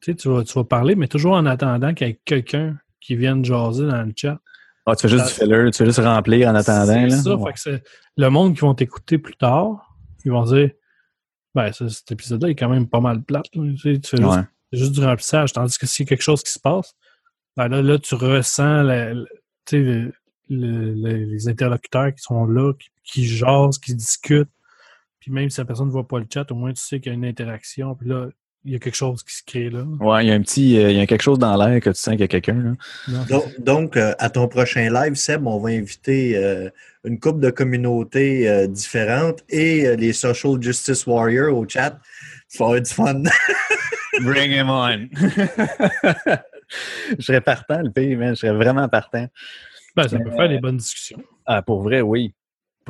tu, 0.00 0.14
tu 0.16 0.28
vas, 0.28 0.44
tu 0.44 0.52
vas 0.54 0.64
parler, 0.64 0.94
mais 0.94 1.08
toujours 1.08 1.32
en 1.32 1.46
attendant 1.46 1.94
qu'il 1.94 2.06
y 2.06 2.10
ait 2.10 2.20
quelqu'un 2.24 2.78
qui 3.00 3.16
vienne 3.16 3.44
jaser 3.44 3.86
dans 3.86 4.02
le 4.02 4.12
chat. 4.16 4.38
Ah, 4.86 4.96
tu 4.96 5.02
fais 5.02 5.08
juste 5.08 5.26
du 5.28 5.32
filler, 5.32 5.70
tu 5.70 5.78
fais 5.78 5.84
juste 5.86 5.98
remplir 6.00 6.48
en 6.48 6.54
attendant, 6.54 6.86
C'est 6.86 7.06
là. 7.06 7.16
ça, 7.22 7.36
Ouais. 7.36 7.50
fait 7.50 7.54
que 7.54 7.60
c'est 7.60 7.82
le 8.16 8.28
monde 8.30 8.54
qui 8.54 8.60
vont 8.60 8.74
t'écouter 8.74 9.18
plus 9.18 9.36
tard, 9.36 9.94
ils 10.24 10.30
vont 10.32 10.44
dire 10.44 10.70
Ben, 11.54 11.72
ça, 11.72 11.88
cet 11.88 12.12
épisode-là 12.12 12.48
est 12.50 12.54
quand 12.54 12.68
même 12.68 12.88
pas 12.88 13.00
mal 13.00 13.22
plate. 13.22 13.46
Tu, 13.52 13.76
sais, 13.76 13.98
tu 13.98 14.10
fais 14.10 14.16
juste, 14.18 14.28
Ouais. 14.28 14.42
c'est 14.72 14.78
juste 14.78 14.92
du 14.92 15.04
remplissage. 15.04 15.52
Tandis 15.52 15.76
que 15.78 15.86
s'il 15.86 16.04
y 16.04 16.06
a 16.06 16.10
quelque 16.10 16.22
chose 16.22 16.42
qui 16.44 16.52
se 16.52 16.60
passe, 16.60 16.94
ben 17.56 17.66
là, 17.68 17.82
là, 17.82 17.98
tu 17.98 18.14
ressens 18.14 18.82
la- 18.82 19.14
la- 19.14 19.24
tu 19.66 19.76
sais, 19.76 19.78
le- 19.82 20.12
le- 20.48 20.94
le- 20.94 21.24
les 21.24 21.48
interlocuteurs 21.48 22.14
qui 22.14 22.22
sont 22.22 22.44
là, 22.46 22.72
qui, 22.74 22.88
qui 23.04 23.26
jasent, 23.26 23.78
qui 23.78 23.94
discutent. 23.96 24.48
Puis 25.20 25.30
même 25.30 25.50
si 25.50 25.60
la 25.60 25.64
personne 25.64 25.86
ne 25.86 25.92
voit 25.92 26.08
pas 26.08 26.18
le 26.18 26.26
chat, 26.32 26.50
au 26.50 26.54
moins 26.54 26.72
tu 26.72 26.80
sais 26.80 26.98
qu'il 26.98 27.12
y 27.12 27.14
a 27.14 27.18
une 27.18 27.24
interaction. 27.24 27.94
Puis 27.94 28.08
là, 28.08 28.28
il 28.64 28.72
y 28.72 28.74
a 28.74 28.78
quelque 28.78 28.96
chose 28.96 29.22
qui 29.22 29.34
se 29.34 29.42
crée 29.42 29.70
là. 29.70 29.84
Ouais, 30.00 30.24
il 30.24 30.28
y 30.28 30.30
a 30.30 30.34
un 30.34 30.42
petit, 30.42 30.78
euh, 30.78 30.90
il 30.90 30.96
y 30.98 31.00
a 31.00 31.06
quelque 31.06 31.22
chose 31.22 31.38
dans 31.38 31.56
l'air 31.56 31.80
que 31.80 31.90
tu 31.90 31.96
sens 31.96 32.12
qu'il 32.12 32.20
y 32.20 32.24
a 32.24 32.28
quelqu'un, 32.28 32.74
donc, 33.28 33.60
donc, 33.60 33.96
euh, 33.96 34.12
à 34.18 34.28
ton 34.28 34.48
prochain 34.48 34.90
live, 34.90 35.14
Seb, 35.14 35.46
on 35.46 35.58
va 35.58 35.70
inviter 35.70 36.36
euh, 36.36 36.68
une 37.04 37.18
couple 37.18 37.40
de 37.40 37.50
communautés 37.50 38.48
euh, 38.48 38.66
différentes 38.66 39.42
et 39.48 39.86
euh, 39.86 39.96
les 39.96 40.12
Social 40.12 40.60
Justice 40.60 41.06
Warriors 41.06 41.56
au 41.56 41.66
chat. 41.66 41.98
Ça 42.48 42.66
va 42.66 42.76
être 42.76 42.86
du 42.86 42.92
fun. 42.92 43.22
Bring 44.20 44.50
him 44.52 44.68
on! 44.68 45.08
je 47.18 47.22
serais 47.22 47.40
partant, 47.40 47.80
le 47.80 47.90
pays, 47.90 48.16
man. 48.16 48.34
Je 48.34 48.40
serais 48.40 48.52
vraiment 48.52 48.88
partant. 48.88 49.26
Ben, 49.96 50.08
ça 50.08 50.18
Mais, 50.18 50.24
peut 50.24 50.32
faire 50.32 50.48
des 50.48 50.58
bonnes 50.58 50.76
discussions. 50.76 51.22
Ah, 51.46 51.62
pour 51.62 51.82
vrai, 51.82 52.00
oui. 52.00 52.34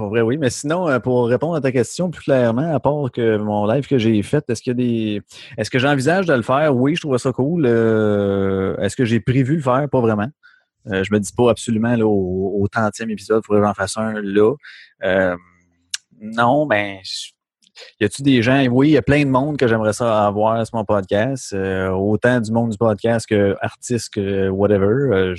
Pour 0.01 0.09
vrai, 0.09 0.22
oui. 0.22 0.38
Mais 0.38 0.48
sinon, 0.48 0.88
euh, 0.88 0.98
pour 0.98 1.28
répondre 1.28 1.57
à 1.57 1.61
ta 1.61 1.72
question 1.72 2.11
plus 2.11 2.22
clairement, 2.22 2.74
à 2.74 2.80
part 2.80 3.11
que 3.12 3.36
mon 3.36 3.66
live 3.66 3.86
que 3.86 3.98
j'ai 3.98 4.22
fait, 4.22 4.42
est-ce 4.48 4.62
qu'il 4.62 4.70
y 4.70 4.72
a 4.72 4.74
des. 4.74 5.22
Est-ce 5.59 5.68
que 5.68 5.78
j'envisage 5.78 6.24
de 6.24 6.32
le 6.32 6.40
faire? 6.40 6.74
Oui, 6.74 6.96
je 6.96 7.03
trouve 7.03 7.18
ça 7.18 7.32
cool. 7.32 7.66
Euh, 7.66 8.78
est-ce 8.78 8.96
que 8.96 9.05
j'ai 9.05 9.20
prévu 9.20 9.57
le 9.57 9.61
faire? 9.62 9.86
Pas 9.92 10.01
vraiment. 10.01 10.28
Euh, 10.86 11.05
je 11.05 11.12
me 11.12 11.18
dis 11.20 11.30
pas 11.36 11.51
absolument 11.51 11.94
là, 11.96 12.07
au, 12.07 12.66
30e 12.74 13.11
épisode, 13.11 13.42
il 13.44 13.46
faudrait 13.46 13.61
que 13.61 13.66
j'en 13.66 13.74
fasse 13.74 13.98
un 13.98 14.14
là. 14.22 14.55
Euh, 15.05 15.36
non, 16.18 16.64
ben. 16.64 16.96
je- 17.05 17.32
Y 18.01 18.05
a-tu 18.07 18.22
des 18.22 18.40
gens? 18.40 18.64
Oui, 18.68 18.88
il 18.88 18.92
y 18.92 18.96
a 18.96 19.03
plein 19.03 19.26
de 19.26 19.30
monde 19.30 19.59
que 19.59 19.68
j'aimerais 19.68 19.92
ça 19.92 20.26
avoir 20.26 20.66
sur 20.66 20.78
mon 20.78 20.86
podcast. 20.86 21.55
Autant 21.55 22.40
du 22.40 22.53
monde 22.53 22.70
du 22.70 22.78
podcast 22.78 23.26
que 23.26 23.55
artiste 23.61 24.14
que 24.14 24.48
whatever. 24.48 25.34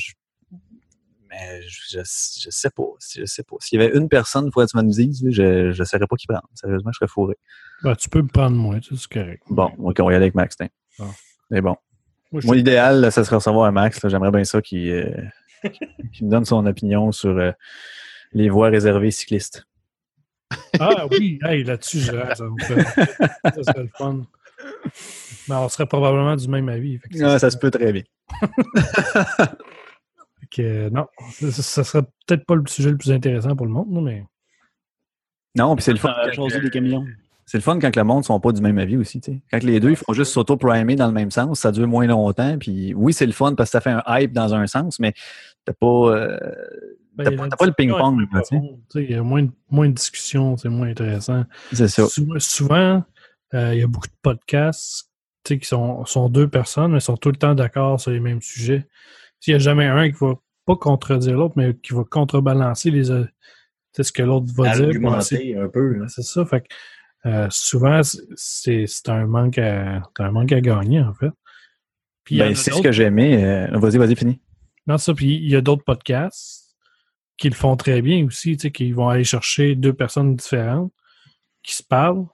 Mais 1.31 1.61
je, 1.63 1.97
je, 1.97 1.99
je 1.99 2.49
sais 2.49 2.69
pas. 2.69 2.83
Je 3.15 3.25
sais 3.25 3.43
pas. 3.43 3.55
S'il 3.59 3.79
y 3.79 3.83
avait 3.83 3.97
une 3.97 4.09
personne, 4.09 4.45
il 4.45 4.51
faudrait 4.51 4.67
que 4.67 4.71
tu 4.71 4.77
me 4.77 4.83
le 4.83 4.89
dises, 4.89 5.25
je 5.29 5.67
ne 5.77 5.85
saurais 5.85 6.07
pas 6.07 6.15
qui 6.17 6.27
prendre. 6.27 6.47
Sérieusement, 6.53 6.91
je 6.91 6.97
serais 6.97 7.07
fourré. 7.07 7.35
Ben, 7.83 7.95
tu 7.95 8.09
peux 8.09 8.21
me 8.21 8.27
prendre 8.27 8.79
sais, 8.81 8.95
c'est 8.95 9.11
correct. 9.11 9.43
Bon, 9.49 9.71
OK, 9.79 9.97
on 9.99 10.05
va 10.05 10.11
y 10.11 10.15
aller 10.15 10.25
avec 10.25 10.35
Max. 10.35 10.57
Ah. 10.99 11.05
C'est 11.49 11.61
bon. 11.61 11.75
Moi, 12.31 12.41
Moi, 12.45 12.55
l'idéal, 12.55 13.11
ça 13.11 13.23
serait 13.23 13.37
recevoir 13.37 13.65
un 13.65 13.71
Max. 13.71 13.99
J'aimerais 14.07 14.31
bien 14.31 14.43
ça 14.43 14.61
qu'il 14.61 14.91
euh, 14.91 15.11
qu'il 16.13 16.27
me 16.27 16.31
donne 16.31 16.45
son 16.45 16.65
opinion 16.65 17.11
sur 17.11 17.37
euh, 17.37 17.51
les 18.33 18.49
voies 18.49 18.69
réservées 18.69 19.11
cyclistes. 19.11 19.65
Ah 20.79 21.07
oui, 21.11 21.39
hey, 21.43 21.63
là-dessus, 21.63 21.99
je 21.99 22.11
reste. 22.11 22.43
Ça, 22.61 23.51
ça 23.51 23.63
serait 23.63 23.83
le 23.83 23.89
fun. 23.97 24.21
Mais 25.47 25.55
on 25.55 25.69
serait 25.69 25.85
probablement 25.85 26.35
du 26.35 26.47
même 26.47 26.67
avis. 26.69 26.99
Ah, 27.21 27.39
ça 27.39 27.49
se 27.49 27.57
peut 27.57 27.71
très 27.71 27.93
bien. 27.93 28.03
que, 30.51 30.89
non, 30.89 31.07
ça, 31.51 31.83
serait 31.83 32.03
peut-être 32.27 32.45
pas 32.45 32.55
le 32.55 32.63
sujet 32.67 32.91
le 32.91 32.97
plus 32.97 33.11
intéressant 33.11 33.55
pour 33.55 33.65
le 33.65 33.71
monde, 33.71 33.89
non, 33.89 34.01
mais 34.01 34.25
Non, 35.55 35.75
puis 35.75 35.83
c'est 35.83 35.93
le 35.93 35.99
fun. 35.99 36.13
Des 36.61 36.69
camions. 36.69 37.05
C'est 37.45 37.57
le 37.57 37.63
fun 37.63 37.79
quand 37.79 37.93
le 37.95 38.03
monde 38.03 38.19
ne 38.19 38.23
sont 38.23 38.39
pas 38.39 38.51
du 38.53 38.61
même 38.61 38.77
avis 38.77 38.95
aussi. 38.95 39.19
tu 39.19 39.33
sais. 39.33 39.41
Quand 39.51 39.63
les 39.63 39.79
deux 39.79 39.89
ils 39.89 39.95
font 39.97 40.13
juste 40.13 40.31
s'auto-primer 40.31 40.95
dans 40.95 41.07
le 41.07 41.13
même 41.13 41.31
sens, 41.31 41.59
ça 41.59 41.71
dure 41.71 41.87
moins 41.87 42.07
longtemps. 42.07 42.57
Puis 42.57 42.93
oui, 42.93 43.11
c'est 43.11 43.25
le 43.25 43.33
fun 43.33 43.55
parce 43.55 43.69
que 43.69 43.71
ça 43.71 43.81
fait 43.81 43.89
un 43.89 44.03
hype 44.07 44.31
dans 44.31 44.53
un 44.53 44.67
sens, 44.67 44.99
mais 44.99 45.13
t'as 45.65 45.73
pas, 45.73 45.87
euh, 45.87 46.37
ben, 47.15 47.35
pas, 47.35 47.43
le 47.43 47.49
discussion 47.49 47.73
ping-pong. 47.73 48.27
Il 48.95 49.11
y 49.11 49.15
a 49.15 49.23
moins, 49.23 49.43
de- 49.43 49.51
moins 49.69 49.89
de 49.89 49.93
discussions, 49.93 50.55
c'est 50.55 50.69
moins 50.69 50.87
intéressant. 50.87 51.43
C'est 51.73 51.89
ça. 51.89 52.05
Souvent, 52.37 53.03
euh, 53.53 53.73
il 53.73 53.79
y 53.79 53.83
a 53.83 53.87
beaucoup 53.87 54.07
de 54.07 54.13
podcasts 54.21 55.09
tu 55.43 55.55
sais, 55.55 55.59
qui 55.59 55.67
sont, 55.67 56.05
sont 56.05 56.29
deux 56.29 56.47
personnes, 56.47 56.93
mais 56.93 56.99
sont 56.99 57.17
tout 57.17 57.31
le 57.31 57.37
temps 57.37 57.55
d'accord 57.55 57.99
sur 57.99 58.11
les 58.11 58.19
mêmes 58.19 58.41
sujets. 58.41 58.87
Il 59.47 59.51
n'y 59.51 59.55
a 59.55 59.59
jamais 59.59 59.85
un 59.87 60.09
qui 60.11 60.17
va 60.19 60.35
pas 60.65 60.75
contredire 60.75 61.35
l'autre, 61.37 61.53
mais 61.57 61.75
qui 61.75 61.93
va 61.93 62.03
contrebalancer 62.03 62.91
les, 62.91 63.09
euh, 63.11 63.23
tu 63.23 63.31
sais, 63.93 64.03
ce 64.03 64.11
que 64.11 64.21
l'autre 64.23 64.47
va 64.55 64.75
dire. 64.75 64.85
Argumenter 64.87 65.57
un 65.57 65.67
peu. 65.67 65.93
là. 65.93 66.07
C'est 66.07 66.21
ça. 66.21 66.45
Fait 66.45 66.61
que, 66.61 66.67
euh, 67.29 67.47
souvent, 67.49 68.01
c'est 68.35 68.85
c'est 68.87 69.09
un 69.09 69.25
manque 69.25 69.57
à 69.57 70.01
c'est 70.17 70.23
un 70.23 70.31
manque 70.31 70.51
à 70.51 70.61
gagner, 70.61 71.01
en 71.01 71.13
fait. 71.13 71.31
Puis 72.23 72.37
Ben, 72.37 72.53
c'est 72.55 72.71
ce 72.71 72.81
que 72.81 72.91
j'aimais. 72.91 73.43
Euh, 73.43 73.77
vas-y, 73.79 73.97
vas-y, 73.97 74.15
fini. 74.15 74.39
non, 74.87 74.97
ça, 74.97 75.13
puis 75.13 75.35
il 75.35 75.49
y 75.49 75.55
a 75.55 75.61
d'autres 75.61 75.83
podcasts 75.83 76.75
qui 77.37 77.49
le 77.49 77.55
font 77.55 77.75
très 77.75 78.03
bien 78.03 78.23
aussi, 78.25 78.55
tu 78.57 78.61
sais, 78.63 78.71
qui 78.71 78.91
vont 78.91 79.09
aller 79.09 79.23
chercher 79.23 79.73
deux 79.75 79.93
personnes 79.93 80.35
différentes 80.35 80.93
qui 81.63 81.75
se 81.75 81.81
parlent, 81.83 82.25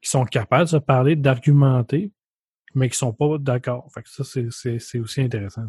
qui 0.00 0.08
sont 0.10 0.24
capables 0.24 0.64
de 0.64 0.70
se 0.70 0.76
parler, 0.76 1.16
d'argumenter, 1.16 2.12
mais 2.74 2.88
qui 2.88 2.96
sont 2.96 3.12
pas 3.12 3.38
d'accord. 3.38 3.88
Fait 3.92 4.02
que 4.02 4.08
ça, 4.08 4.22
c'est- 4.24 4.48
c'est 4.50 4.78
c'est 4.78 5.00
aussi 5.00 5.20
intéressant. 5.20 5.62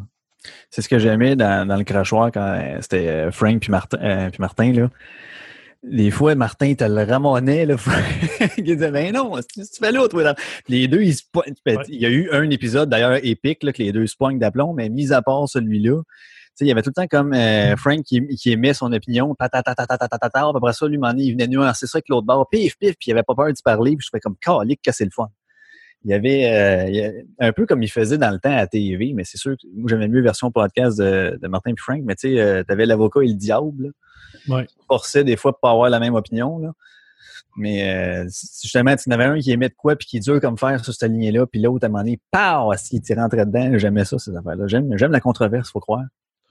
C'est 0.69 0.81
ce 0.81 0.89
que 0.89 0.99
j'ai 0.99 1.09
aimé 1.09 1.35
dans, 1.35 1.77
le 1.77 1.83
crachoir 1.83 2.31
quand 2.31 2.77
c'était 2.81 3.31
Frank 3.31 3.59
puis 3.59 3.71
Martin. 3.71 4.29
Puis 4.29 4.39
Martin 4.39 4.71
là. 4.73 4.89
Des 5.83 6.11
fois, 6.11 6.33
Martin, 6.35 6.67
il 6.67 6.77
te 6.77 6.85
le 6.85 7.03
ramonnait. 7.03 7.65
Là, 7.65 7.75
il 8.57 8.63
disait 8.63 8.89
Ben 8.89 9.13
non, 9.13 9.35
tu 9.53 9.63
fais 9.79 9.91
l'autre. 9.91 10.35
Les 10.69 10.87
deux, 10.87 11.01
ils. 11.01 11.17
Il 11.89 12.01
y 12.01 12.05
a 12.05 12.09
eu 12.09 12.29
un 12.31 12.49
épisode 12.49 12.89
d'ailleurs 12.89 13.19
épique 13.21 13.63
là, 13.63 13.73
que 13.73 13.83
les 13.83 13.91
deux 13.91 14.07
se 14.07 14.15
poignent 14.15 14.39
d'aplomb, 14.39 14.73
mais 14.73 14.87
mis 14.87 15.11
à 15.11 15.21
part 15.21 15.47
celui-là, 15.49 16.01
il 16.61 16.67
y 16.67 16.71
avait 16.71 16.81
tout 16.81 16.91
le 16.95 17.01
temps 17.01 17.07
comme 17.07 17.33
Frank 17.77 18.03
qui, 18.03 18.25
qui, 18.35 18.51
émet 18.51 18.73
son 18.73 18.91
opinion, 18.93 19.35
après 19.37 20.73
ça, 20.73 20.87
lui, 20.87 20.99
il 21.17 21.31
venait 21.31 21.47
nuancer 21.47 21.87
ça 21.87 21.97
avec 21.97 22.09
l'autre 22.09 22.27
bord, 22.27 22.47
pif, 22.49 22.77
pif, 22.77 22.95
puis 22.99 23.07
il 23.07 23.11
avait 23.11 23.23
pas 23.23 23.35
peur 23.35 23.51
d'y 23.51 23.61
parler, 23.61 23.95
puis 23.95 24.05
je 24.05 24.09
fais 24.11 24.19
comme, 24.19 24.35
calique 24.37 24.81
que 24.83 24.91
le 25.03 25.09
fun. 25.09 25.29
Il 26.05 26.11
y 26.11 26.13
avait 26.13 26.45
euh, 26.51 26.89
il 26.89 26.95
y 26.95 27.01
a- 27.05 27.11
un 27.39 27.51
peu 27.53 27.65
comme 27.65 27.81
il 27.83 27.89
faisait 27.89 28.17
dans 28.17 28.31
le 28.31 28.39
temps 28.39 28.55
à 28.55 28.67
TV, 28.67 29.13
mais 29.13 29.23
c'est 29.23 29.37
sûr 29.37 29.53
que 29.53 29.65
moi, 29.73 29.85
j'aimais 29.89 30.07
mieux 30.07 30.21
version 30.21 30.51
podcast 30.51 30.97
de, 30.97 31.39
de 31.41 31.47
Martin 31.47 31.71
et 31.71 31.75
Frank, 31.77 32.01
mais 32.03 32.15
tu 32.15 32.29
sais, 32.33 32.39
euh, 32.41 32.63
t'avais 32.63 32.85
l'avocat 32.85 33.21
et 33.23 33.27
le 33.27 33.33
diable, 33.35 33.85
là 33.85 33.89
Ouais. 34.57 34.67
forçait 34.87 35.23
des 35.23 35.37
fois 35.37 35.53
pour 35.53 35.61
pas 35.61 35.71
avoir 35.71 35.89
la 35.89 35.99
même 36.01 36.15
opinion. 36.15 36.57
Là. 36.59 36.73
Mais 37.55 37.93
euh, 37.93 38.23
justement, 38.25 38.95
tu 38.95 39.07
en 39.09 39.11
avais 39.13 39.25
un 39.25 39.39
qui 39.39 39.51
aimait 39.51 39.69
de 39.69 39.75
quoi 39.77 39.95
puis 39.95 40.07
qui 40.07 40.17
est 40.17 40.19
dur 40.21 40.41
comme 40.41 40.57
fer 40.57 40.83
sur 40.83 40.93
cette 40.93 41.09
lignée-là, 41.11 41.45
puis 41.45 41.61
l'autre, 41.61 41.85
à 41.85 41.87
un 41.87 41.89
moment 41.89 42.03
donné, 42.03 42.19
pow, 42.31 42.73
s'il 42.75 42.99
t'y 43.01 43.13
rentrait 43.13 43.45
dedans, 43.45 43.77
j'aimais 43.77 44.03
ça, 44.05 44.17
ces 44.19 44.35
affaires-là. 44.35 44.65
J'aime, 44.67 44.97
j'aime 44.97 45.11
la 45.11 45.19
controverse, 45.21 45.71
faut 45.71 45.79
croire. 45.79 46.03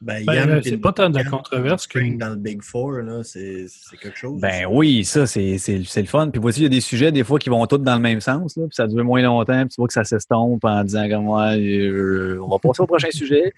Ben, 0.05 0.25
Ben, 0.27 0.51
euh, 0.51 0.61
c'est 0.65 0.79
pas 0.79 0.93
tant 0.93 1.09
de 1.09 1.15
la 1.15 1.23
controverse 1.25 1.87
que- 1.87 2.19
dans 2.19 2.31
le 2.31 2.37
Big 2.37 2.61
Four, 2.61 2.91
là, 3.03 3.23
c'est 3.23 3.67
quelque 4.01 4.19
chose. 4.19 4.41
Ben 4.41 4.67
oui, 4.69 5.05
ça, 5.05 5.27
c'est, 5.29 5.57
le 5.69 6.05
fun. 6.07 6.29
Puis 6.31 6.41
voici, 6.41 6.61
il 6.61 6.63
y 6.65 6.67
a 6.67 6.71
des 6.71 6.81
sujets, 6.81 7.13
des 7.13 7.23
fois, 7.23 7.39
qui 7.39 7.49
vont 7.51 7.65
tous 7.67 7.79
dans 7.79 7.95
le 7.95 8.01
même 8.01 8.21
sens, 8.21 8.57
là, 8.57 8.65
puis 8.67 8.75
ça 8.75 8.89
dure 8.89 9.05
moins 9.05 9.23
longtemps, 9.23 9.61
puis 9.61 9.69
tu 9.69 9.75
vois 9.81 9.87
que 9.87 9.93
ça 9.95 10.03
s'estompe 10.03 10.65
en 10.65 10.83
disant 10.83 11.09
comme 11.09 11.25
moi, 11.25 11.57
euh, 11.57 12.37
on 12.43 12.49
va 12.49 12.59
passer 12.59 12.83
au 12.83 12.87
prochain 12.87 13.11
sujet. 13.13 13.53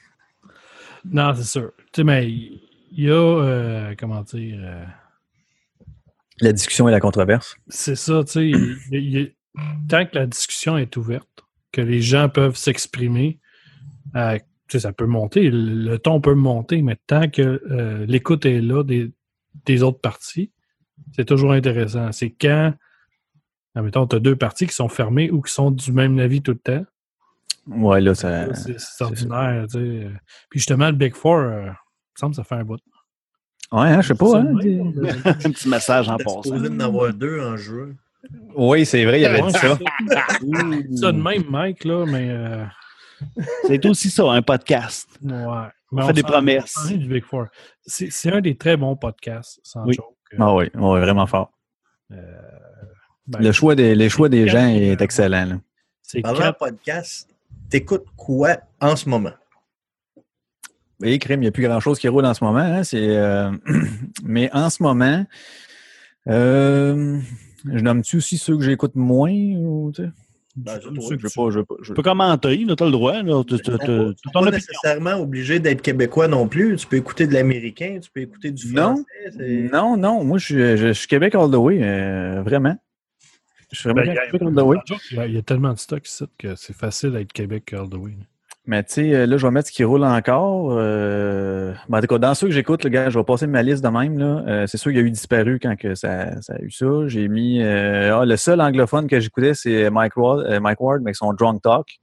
Non, 1.11 1.33
c'est 1.35 1.45
sûr. 1.45 1.73
Tu 1.93 2.01
sais, 2.01 2.05
mais 2.05 2.29
il 2.29 2.61
y 2.93 3.09
a, 3.11 3.15
euh, 3.15 3.95
comment 3.99 4.21
dire, 4.23 4.59
euh, 4.61 4.85
La 6.41 6.53
discussion 6.53 6.89
et 6.89 6.93
la 6.93 7.01
controverse. 7.01 7.57
c'est 7.69 7.97
ça, 7.97 8.23
tu 8.25 8.33
sais, 8.33 8.47
il- 8.49 8.77
il- 8.93 9.17
il- 9.17 9.33
tant 9.89 10.05
que 10.05 10.15
la 10.17 10.27
discussion 10.27 10.77
est 10.77 10.97
ouverte, 10.97 11.29
que 11.73 11.81
les 11.81 12.01
gens 12.03 12.29
peuvent 12.29 12.57
s'exprimer, 12.57 13.39
euh, 14.17 14.39
tu 14.69 14.73
sais, 14.73 14.81
ça 14.81 14.93
peut 14.93 15.07
monter, 15.07 15.51
le, 15.51 15.91
le 15.91 15.99
ton 15.99 16.21
peut 16.21 16.35
monter, 16.35 16.81
mais 16.83 16.97
tant 17.07 17.29
que 17.29 17.63
euh, 17.71 18.07
l'écoute 18.07 18.47
est 18.47 18.61
là 18.61 18.83
des, 18.83 19.13
des 19.67 19.83
autres 19.83 20.01
parties, 20.01 20.51
c'est 21.13 21.25
toujours 21.27 21.53
intéressant. 21.53 22.13
C'est 22.13 22.31
quand, 22.31 22.73
admettons, 23.75 24.07
tu 24.07 24.17
as 24.17 24.21
deux 24.21 24.37
parties 24.37 24.67
qui 24.67 24.75
sont 24.75 24.89
fermées 24.89 25.31
ou 25.31 25.43
qui 25.43 25.53
sont 25.53 25.71
du 25.71 25.93
même 25.93 26.19
avis 26.19 26.41
tout 26.43 26.53
le 26.53 26.59
temps. 26.59 26.85
Ouais, 27.67 28.01
là, 28.01 28.15
ça. 28.15 28.55
C'est 28.55 28.79
c'est 28.79 29.05
ordinaire, 29.05 29.67
tu 29.71 29.79
sais. 29.79 30.11
Puis 30.51 30.61
justement, 30.61 30.87
le 30.87 30.93
Big 30.97 31.15
Four, 31.15 31.37
euh, 31.39 31.63
il 31.65 31.69
me 31.69 31.75
semble 32.17 32.33
que 32.33 32.37
ça 32.37 32.45
fait 32.45 32.57
un 32.57 32.65
bout. 32.65 32.79
Ouais, 33.73 33.89
hein, 33.89 34.01
je 34.03 34.09
sais 34.09 34.15
pas. 34.15 34.39
Hein. 34.39 34.55
Un 35.25 35.33
petit 35.51 35.69
message 35.69 36.09
en 36.09 36.17
passant. 36.19 36.43
supposé 36.43 36.69
d'en 36.69 36.81
avoir 36.81 37.13
deux 37.13 37.41
en 37.41 37.57
juin. 37.57 37.93
Oui, 38.55 38.87
c'est 38.87 39.05
vrai, 39.05 39.21
il 39.21 39.23
y 39.23 39.27
avait 39.27 39.43
dit 39.43 39.53
ça. 39.53 39.79
Ça 40.97 41.13
de 41.13 41.21
même, 41.21 41.45
Mike, 41.51 41.85
là, 41.85 42.05
mais. 42.07 42.29
euh, 42.31 42.65
C'est 43.67 43.85
aussi 43.87 44.11
ça, 44.11 44.25
un 44.31 44.43
podcast. 44.43 45.09
ouais. 45.23 45.33
Mais 45.93 46.07
fait 46.07 46.13
des 46.13 46.23
promesses. 46.25 46.75
on 46.77 46.89
s'en 46.89 46.95
est 46.95 46.99
du 46.99 47.09
Big 47.09 47.25
Four. 47.25 47.47
C'est 47.87 48.11
c'est 48.11 48.33
un 48.33 48.41
des 48.41 48.57
très 48.57 48.77
bons 48.77 48.97
podcasts, 48.97 49.61
sans 49.63 49.85
Oui. 49.87 49.95
joke. 49.95 50.07
Euh, 50.33 50.37
Ah 50.41 50.55
oui, 50.55 50.65
ouais, 50.75 51.01
vraiment 51.01 51.27
fort. 51.27 51.53
ben, 52.11 52.19
Le 53.41 53.53
choix 53.53 53.75
des, 53.77 53.95
les 53.95 54.09
choix 54.09 54.29
des 54.29 54.49
gens 54.49 54.65
euh, 54.67 54.93
est 54.93 55.01
excellent. 55.01 55.47
là. 55.47 55.57
C'est 56.03 56.21
quatre. 56.23 56.59
podcast, 56.59 57.29
t'écoutes 57.71 58.07
quoi 58.17 58.57
en 58.81 58.97
ce 58.97 59.09
moment? 59.09 59.33
Oui, 61.01 61.19
crime, 61.19 61.41
il 61.41 61.45
n'y 61.45 61.49
a 61.49 61.53
plus 61.53 61.63
grand-chose 61.65 61.99
qui 61.99 62.09
roule 62.09 62.25
en 62.25 62.35
ce 62.35 62.43
moment. 62.45 62.59
hein, 62.61 62.83
c'est, 62.85 63.17
euh, 63.17 63.51
Mais 64.25 64.51
en 64.53 64.71
ce 64.71 64.83
moment, 64.83 65.25
euh, 66.29 67.21
je 67.65 67.79
nomme-tu 67.81 68.17
aussi 68.19 68.39
ceux 68.39 68.57
que 68.57 68.65
j'écoute 68.65 68.95
moins? 68.97 69.31
Ou, 69.33 69.93
tu 69.95 70.03
sais? 70.05 70.11
Ben, 70.57 70.75
Je 70.81 70.89
tu- 70.89 71.17
pas- 71.19 71.75
Tu 71.83 71.93
peux 71.95 72.03
commenter, 72.03 72.57
là, 72.65 72.77
t'as 72.77 72.85
le 72.85 72.93
droit. 72.93 73.15
T'es 73.15 73.57
t'as- 73.59 73.77
pas, 74.33 74.51
nécessairement 74.53 75.15
obligé 75.21 75.59
d'être 75.59 75.83
québécois 75.83 76.29
non 76.29 76.47
plus. 76.47 76.77
Tu 76.77 76.87
peux 76.87 76.97
écouter 76.97 77.27
de 77.27 77.35
l'américain, 77.35 77.99
tu 78.01 78.09
peux 78.11 78.21
écouter 78.21 78.53
du 78.53 78.73
Non. 78.73 78.83
français. 78.95 79.05
c'est- 79.37 79.69
Non, 79.73 79.97
non, 79.97 80.23
moi, 80.23 80.39
je, 80.39 80.45
suis- 80.45 80.55
je, 80.55 80.77
je 80.77 80.93
suis 80.93 81.09
Québec 81.09 81.35
all 81.35 81.51
the 81.51 81.55
way, 81.57 81.81
euh, 81.83 82.43
vraiment. 82.43 82.77
Je 83.73 83.81
suis 83.81 83.89
vraiment 83.91 84.03
Ben, 84.07 84.15
Québec 84.31 84.43
all 84.43 84.55
the 84.55 84.61
way. 84.67 84.77
Il 85.11 85.17
y, 85.17 85.21
a, 85.21 85.27
il 85.27 85.35
y 85.35 85.39
a 85.39 85.43
tellement 85.43 85.73
de 85.73 85.79
stock 85.79 86.07
ici 86.07 86.25
que 86.39 86.55
c'est 86.55 86.77
facile 86.77 87.11
d'être 87.11 87.33
Québec 87.33 87.73
all 87.73 87.89
the 87.89 87.95
way. 87.95 88.13
Mais 88.67 88.83
tu 88.83 88.95
sais, 88.95 89.15
euh, 89.15 89.27
là, 89.27 89.37
je 89.37 89.47
vais 89.47 89.51
mettre 89.51 89.69
ce 89.69 89.73
qui 89.73 89.85
roule 89.85 90.05
encore. 90.05 90.71
Euh... 90.73 91.75
ben, 91.89 91.99
en 91.99 92.01
tout 92.01 92.07
cas, 92.07 92.19
dans 92.19 92.35
ceux 92.35 92.47
que 92.47 92.53
j'écoute, 92.55 92.83
le 92.85 92.91
gars, 92.91 93.11
je 93.11 93.19
vais 93.19 93.25
passer 93.25 93.47
ma 93.47 93.63
liste 93.63 93.85
de 93.85 93.89
même. 93.89 94.19
Là. 94.19 94.43
Euh, 94.47 94.67
c'est 94.67 94.79
sûr 94.79 94.91
qu'il 94.91 95.01
y 95.01 95.03
a 95.03 95.07
eu 95.07 95.11
disparu 95.11 95.59
quand 95.61 95.77
que 95.77 95.95
ça, 95.95 96.41
ça 96.41 96.55
a 96.55 96.61
eu 96.63 96.71
ça. 96.71 96.87
J'ai 97.07 97.29
mis. 97.29 97.63
euh, 97.63 98.19
ah, 98.21 98.25
le 98.25 98.37
seul 98.37 98.63
anglophone 98.63 99.07
que 99.07 99.21
j'écoutais, 99.21 99.53
c'est 99.53 99.91
Mike 99.91 100.17
Ward, 100.17 100.61
Mike 100.63 100.81
Ward, 100.81 101.03
mais 101.03 101.09
avec 101.09 101.17
son 101.17 101.35
Drunk 101.35 101.61
Talk. 101.61 101.99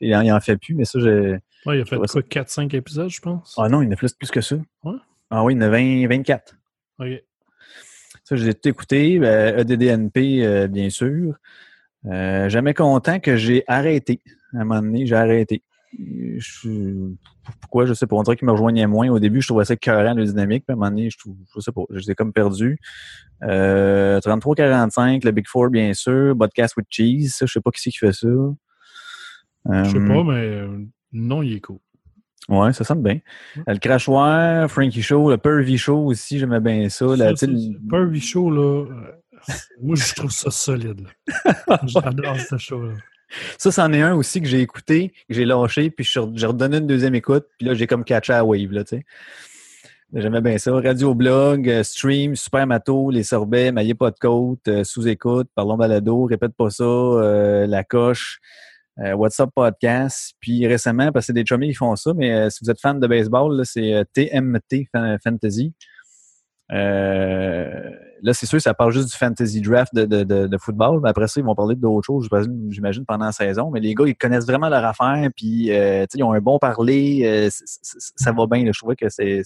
Il, 0.00 0.16
en, 0.16 0.22
il 0.22 0.32
en 0.32 0.40
fait 0.40 0.56
plus, 0.56 0.74
mais 0.74 0.86
ça, 0.86 0.98
j'ai. 1.00 1.38
Ouais, 1.66 1.78
il 1.78 1.82
a 1.82 1.84
fait 1.84 1.96
quoi, 1.96 2.06
4-5 2.06 2.74
épisodes, 2.74 3.10
je 3.10 3.20
pense? 3.20 3.54
Ah 3.58 3.68
non, 3.68 3.82
il 3.82 3.92
a 3.92 3.96
plus, 3.96 4.14
plus 4.14 4.30
que 4.30 4.40
ça. 4.40 4.56
Ouais? 4.82 4.96
Ah 5.28 5.44
oui, 5.44 5.52
il 5.52 5.58
en 5.58 5.66
a 5.66 5.68
20, 5.68 6.08
24. 6.08 6.56
Ok. 6.98 7.08
Ça, 8.24 8.36
j'ai 8.36 8.54
tout 8.54 8.68
écouté. 8.70 9.18
Ben, 9.18 9.58
EDDNP, 9.58 10.46
euh, 10.46 10.66
bien 10.66 10.88
sûr. 10.88 11.34
Jamais 12.04 12.72
content 12.72 13.20
que 13.20 13.36
j'ai 13.36 13.64
arrêté. 13.66 14.22
À 14.54 14.62
un 14.62 14.64
moment 14.64 14.80
donné, 14.80 15.04
j'ai 15.04 15.16
arrêté. 15.16 15.62
Je 15.98 17.10
Pourquoi, 17.60 17.84
je 17.86 17.94
sais 17.94 18.06
pas. 18.06 18.16
On 18.16 18.22
dirait 18.22 18.36
qu'ils 18.36 18.46
me 18.46 18.52
rejoignaient 18.52 18.86
moins. 18.86 19.08
Au 19.08 19.18
début, 19.18 19.40
je 19.42 19.48
trouvais 19.48 19.64
ça 19.64 19.74
écœurant, 19.74 20.14
le 20.14 20.24
dynamique. 20.24 20.64
Puis 20.66 20.72
à 20.72 20.74
un 20.74 20.76
moment 20.76 20.90
donné, 20.90 21.10
je, 21.10 21.18
trouve, 21.18 21.36
je 21.54 21.60
sais 21.60 21.72
pas. 21.72 21.82
Ai 22.08 22.14
comme 22.14 22.32
perdu. 22.32 22.78
Euh, 23.42 24.20
33-45, 24.20 25.24
le 25.24 25.30
Big 25.32 25.46
Four, 25.48 25.70
bien 25.70 25.92
sûr. 25.94 26.36
Podcast 26.38 26.76
with 26.76 26.86
Cheese. 26.90 27.30
Ça, 27.30 27.46
je 27.46 27.52
sais 27.52 27.60
pas 27.60 27.70
qui 27.70 27.80
c'est 27.80 27.90
qui 27.90 27.98
fait 27.98 28.12
ça. 28.12 28.28
Je 28.28 29.90
sais 29.90 29.96
Euh, 29.98 30.06
pas, 30.08 30.22
mais 30.24 30.46
euh, 30.46 30.78
non, 31.12 31.42
il 31.42 31.54
est 31.54 31.60
cool. 31.60 31.78
Ouais, 32.48 32.72
ça 32.72 32.84
sonne 32.84 33.02
bien. 33.02 33.18
Euh, 33.58 33.62
Le 33.74 33.78
Crachoir, 33.78 34.70
Frankie 34.70 35.02
Show, 35.02 35.30
le 35.30 35.36
Pervy 35.38 35.76
Show 35.76 36.06
aussi, 36.06 36.38
j'aimais 36.38 36.60
bien 36.60 36.88
ça. 36.88 37.08
Ça, 37.08 37.16
La, 37.16 37.30
le- 37.32 37.88
Pervy 37.88 38.20
Show, 38.20 38.50
là, 38.50 38.86
euh, 38.86 39.52
moi, 39.82 39.94
je 39.96 40.14
trouve 40.14 40.30
ça 40.30 40.50
solide. 40.50 41.06
J'adore 41.86 42.38
ce 42.40 42.56
show-là. 42.58 42.94
Ça, 43.58 43.70
c'en 43.70 43.92
est 43.92 44.02
un 44.02 44.14
aussi 44.14 44.40
que 44.40 44.48
j'ai 44.48 44.60
écouté, 44.60 45.12
que 45.28 45.34
j'ai 45.34 45.44
lâché, 45.44 45.90
puis 45.90 46.04
j'ai 46.04 46.46
redonné 46.46 46.78
une 46.78 46.86
deuxième 46.86 47.14
écoute, 47.14 47.46
puis 47.58 47.66
là, 47.66 47.74
j'ai 47.74 47.86
comme 47.86 48.04
catché 48.04 48.32
à 48.32 48.44
Wave, 48.44 48.72
là, 48.72 48.84
tu 48.84 48.96
sais. 48.96 49.04
J'aimais 50.12 50.40
bien 50.40 50.58
ça. 50.58 50.72
Radio 50.72 51.14
blog, 51.14 51.68
euh, 51.68 51.84
stream, 51.84 52.34
super 52.34 52.66
mato, 52.66 53.10
les 53.10 53.22
sorbets, 53.22 53.70
maillé 53.70 53.94
pas 53.94 54.10
de 54.10 54.18
côte, 54.18 54.66
euh, 54.66 54.82
sous-écoute, 54.82 55.48
parlons 55.54 55.76
balado, 55.76 56.24
répète 56.24 56.52
pas 56.56 56.68
ça, 56.70 56.82
euh, 56.82 57.66
la 57.68 57.84
coche. 57.84 58.40
euh, 58.98 59.12
What's 59.14 59.38
Up 59.38 59.50
Podcast. 59.54 60.34
Puis 60.40 60.66
récemment, 60.66 61.12
parce 61.12 61.28
que 61.28 61.32
des 61.32 61.44
chummies 61.46 61.68
qui 61.68 61.74
font 61.76 61.94
ça, 61.94 62.12
mais 62.12 62.50
si 62.50 62.58
vous 62.64 62.70
êtes 62.72 62.80
fan 62.80 62.98
de 62.98 63.06
baseball, 63.06 63.64
c'est 63.64 64.04
TMT 64.12 64.88
Fan- 64.92 65.16
Fantasy. 65.22 65.72
Euh, 66.72 67.90
là, 68.22 68.32
c'est 68.34 68.46
sûr, 68.46 68.60
ça 68.60 68.74
parle 68.74 68.92
juste 68.92 69.10
du 69.10 69.16
fantasy 69.16 69.60
draft 69.60 69.94
de, 69.94 70.04
de, 70.04 70.24
de, 70.24 70.46
de 70.46 70.58
football. 70.58 71.00
Mais 71.02 71.10
après 71.10 71.26
ça, 71.28 71.40
ils 71.40 71.44
vont 71.44 71.54
parler 71.54 71.74
d'autres 71.76 72.06
choses, 72.06 72.28
j'imagine- 72.70 73.04
pendant 73.06 73.26
la 73.26 73.32
saison. 73.32 73.70
Mais 73.70 73.80
les 73.80 73.94
gars, 73.94 74.04
ils 74.06 74.14
connaissent 74.16 74.46
vraiment 74.46 74.68
leur 74.68 74.84
affaire, 74.84 75.28
puis 75.36 75.72
euh, 75.72 76.02
tu 76.02 76.08
sais, 76.12 76.18
ils 76.18 76.22
ont 76.24 76.32
un 76.32 76.40
bon 76.40 76.58
parler. 76.58 77.22
euh, 77.24 77.50
c- 77.50 77.64
c- 77.66 77.78
c- 77.82 78.12
ça 78.16 78.32
va 78.32 78.46
bien. 78.46 78.64
là. 78.64 78.72
Je 78.72 78.78
trouvais 78.78 78.96
que 78.96 79.08
c'est 79.08 79.42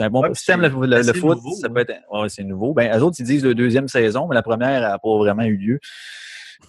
un 0.00 0.10
bon 0.10 0.22
Ouais, 0.22 0.34
système, 0.34 0.60
le, 0.62 0.68
le- 0.68 1.02
foot. 1.12 1.36
nouveau, 1.36 1.54
ça 1.54 1.66
hein. 1.66 1.70
peut 1.74 1.80
être. 1.80 1.92
Ouais, 2.10 2.28
c'est 2.28 2.44
nouveau. 2.44 2.72
Ben, 2.74 2.96
eux 2.98 3.02
autres, 3.02 3.16
ils 3.20 3.26
disent 3.26 3.44
la 3.44 3.54
deuxième 3.54 3.88
saison, 3.88 4.26
mais 4.28 4.34
la 4.34 4.42
première 4.42 4.80
n'a 4.80 4.98
pas 4.98 5.16
vraiment 5.18 5.42
eu 5.44 5.56
lieu. 5.56 5.78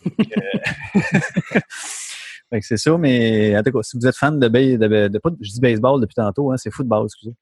Que 2.52 2.60
c'est 2.62 2.78
ça, 2.78 2.96
mais 3.00 3.58
en 3.58 3.64
tout 3.64 3.72
cas, 3.72 3.80
si 3.82 3.98
vous 3.98 4.06
êtes 4.06 4.16
fan 4.16 4.40
de, 4.40 4.48
de, 4.48 5.08
de- 5.08 5.20
je 5.42 5.52
dis 5.54 5.60
baseball 5.60 6.00
depuis 6.00 6.14
tantôt, 6.14 6.52
hein, 6.52 6.56
c'est 6.58 6.70
football, 6.70 7.06
excusez. 7.06 7.34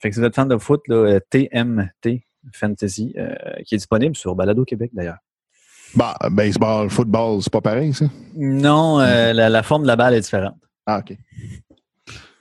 Fait 0.00 0.08
que 0.08 0.14
si 0.16 0.20
vous 0.20 0.26
êtes 0.26 0.34
fan 0.34 0.48
de 0.48 0.56
foot, 0.58 0.80
là, 0.88 0.96
euh, 0.96 1.20
TMT 1.30 2.24
Fantasy, 2.52 3.12
euh, 3.16 3.34
qui 3.64 3.74
est 3.74 3.78
disponible 3.78 4.16
sur 4.16 4.34
Balado 4.34 4.64
Québec 4.64 4.90
d'ailleurs. 4.92 5.18
Bah, 5.94 6.16
baseball, 6.30 6.88
football, 6.90 7.42
c'est 7.42 7.52
pas 7.52 7.60
pareil, 7.60 7.92
ça? 7.92 8.06
Non, 8.34 8.98
euh, 9.00 9.32
la, 9.32 9.48
la 9.48 9.62
forme 9.62 9.82
de 9.82 9.86
la 9.88 9.96
balle 9.96 10.14
est 10.14 10.20
différente. 10.20 10.56
Ah, 10.86 10.98
OK. 11.00 11.16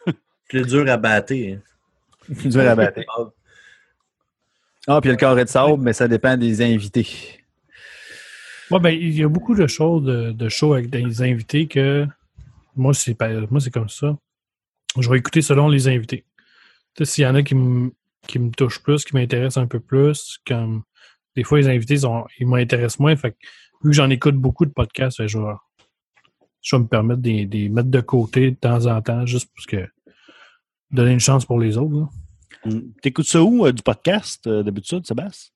Plus 0.50 0.66
dur 0.66 0.90
à 0.90 0.98
battre. 0.98 1.34
hein. 1.34 1.58
Plus 2.38 2.50
dur 2.50 2.62
à 2.62 2.76
battre. 2.76 3.02
Ah, 4.88 5.00
puis 5.00 5.10
il 5.10 5.12
y 5.12 5.12
a 5.12 5.14
le 5.14 5.18
carré 5.18 5.44
de 5.44 5.50
sable, 5.50 5.82
mais 5.82 5.94
ça 5.94 6.08
dépend 6.08 6.36
des 6.38 6.62
invités. 6.62 7.08
Ouais, 8.72 8.80
ben, 8.80 8.90
il 8.90 9.14
y 9.14 9.24
a 9.24 9.28
beaucoup 9.28 9.54
de 9.54 9.68
choses, 9.68 10.04
de, 10.04 10.32
de 10.32 10.50
shows 10.50 10.74
avec 10.74 10.90
des 10.90 11.22
invités 11.22 11.68
que 11.68 12.08
moi, 12.76 12.94
c'est 12.94 13.14
pas- 13.14 13.30
moi, 13.50 13.60
c'est 13.60 13.70
comme 13.70 13.90
ça. 13.90 14.18
Je 14.98 15.10
vais 15.10 15.18
écouter 15.18 15.42
selon 15.42 15.68
les 15.68 15.88
invités. 15.88 16.26
Tu 16.96 17.06
sais, 17.06 17.12
s'il 17.14 17.24
y 17.26 17.28
en 17.28 17.36
a 17.36 17.44
qui 17.44 17.54
me 17.56 17.92
qui 18.28 18.40
me 18.40 18.52
touchent 18.52 18.82
plus, 18.82 19.04
qui 19.04 19.16
m'intéressent 19.16 19.64
un 19.64 19.68
peu 19.68 19.80
plus, 19.80 20.40
comme 20.46 20.84
des 21.36 21.44
fois, 21.44 21.60
les 21.60 21.68
invités, 21.68 21.96
ils, 22.40 22.48
m'intéressent 22.48 23.00
moins. 23.00 23.16
Fait 23.16 23.32
que, 23.32 23.38
vu 23.84 23.92
que 23.92 23.96
j'en 23.96 24.10
écoute 24.10 24.36
beaucoup 24.36 24.66
de 24.66 24.72
podcasts, 24.72 25.18
fait 25.18 25.24
que 25.24 25.32
je 25.32 25.38
vais, 25.38 25.54
je 26.62 26.76
vais 26.76 26.82
me 26.82 26.88
permettre 26.88 27.22
de 27.22 27.30
les- 27.30 27.70
mettre 27.70 27.90
de 27.90 28.02
côté 28.02 28.52
de 28.52 28.56
temps 28.56 28.86
en 28.86 29.02
temps, 29.02 29.26
juste 29.26 29.50
parce 29.56 29.66
que 29.66 29.88
donner 30.92 31.12
une 31.12 31.20
chance 31.20 31.46
pour 31.46 31.60
les 31.60 31.78
autres. 31.78 32.10
Hum. 32.66 32.92
T'écoutes 33.02 33.26
ça 33.26 33.42
où, 33.42 33.66
euh, 33.66 33.72
du 33.72 33.82
podcast, 33.82 34.46
euh, 34.48 34.62
d'habitude, 34.62 35.06
Sébastien? 35.08 35.52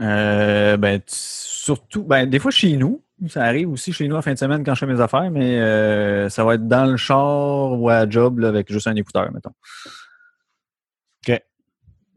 Euh, 0.00 0.76
ben, 0.76 1.00
surtout, 1.06 2.02
ben, 2.02 2.28
des 2.28 2.38
fois 2.38 2.50
chez 2.50 2.76
nous. 2.76 3.00
Ça 3.28 3.44
arrive 3.44 3.70
aussi 3.70 3.92
chez 3.92 4.08
nous 4.08 4.16
en 4.16 4.22
fin 4.22 4.34
de 4.34 4.38
semaine 4.38 4.64
quand 4.64 4.74
je 4.74 4.80
fais 4.80 4.92
mes 4.92 5.00
affaires, 5.00 5.30
mais 5.30 5.60
euh, 5.60 6.28
ça 6.28 6.44
va 6.44 6.56
être 6.56 6.66
dans 6.66 6.84
le 6.84 6.96
char 6.96 7.72
ou 7.78 7.88
à 7.88 8.04
la 8.04 8.10
job 8.10 8.40
là, 8.40 8.48
avec 8.48 8.70
juste 8.70 8.88
un 8.88 8.96
écouteur, 8.96 9.30
mettons. 9.32 9.52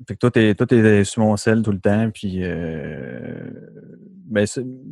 Fait 0.07 0.13
que 0.15 0.19
toi, 0.19 0.29
t'es, 0.31 0.53
toi, 0.53 0.67
t'es 0.67 1.03
sur 1.03 1.23
mon 1.23 1.37
sel 1.37 1.61
tout 1.63 1.71
le 1.71 1.79
temps, 1.79 2.09
puis 2.13 2.39
euh, 2.43 3.49
ben, 4.25 4.45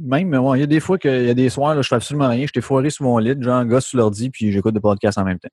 même, 0.03 0.33
ouais, 0.33 0.57
il 0.57 0.61
y 0.61 0.63
a 0.63 0.67
des 0.67 0.79
fois 0.79 0.97
qu'il 0.97 1.25
y 1.25 1.29
a 1.29 1.33
des 1.33 1.49
soirs, 1.49 1.75
là, 1.75 1.81
je 1.81 1.87
fais 1.87 1.95
absolument 1.95 2.29
rien, 2.29 2.45
je 2.47 2.51
t'ai 2.51 2.61
foiré 2.61 2.89
sur 2.89 3.03
mon 3.05 3.17
lit, 3.17 3.35
genre, 3.39 3.63
gosse 3.65 3.85
sur 3.85 3.97
l'ordi, 3.99 4.29
puis 4.29 4.51
j'écoute 4.51 4.73
des 4.73 4.79
podcasts 4.79 5.17
en 5.17 5.25
même 5.25 5.39
temps. 5.39 5.49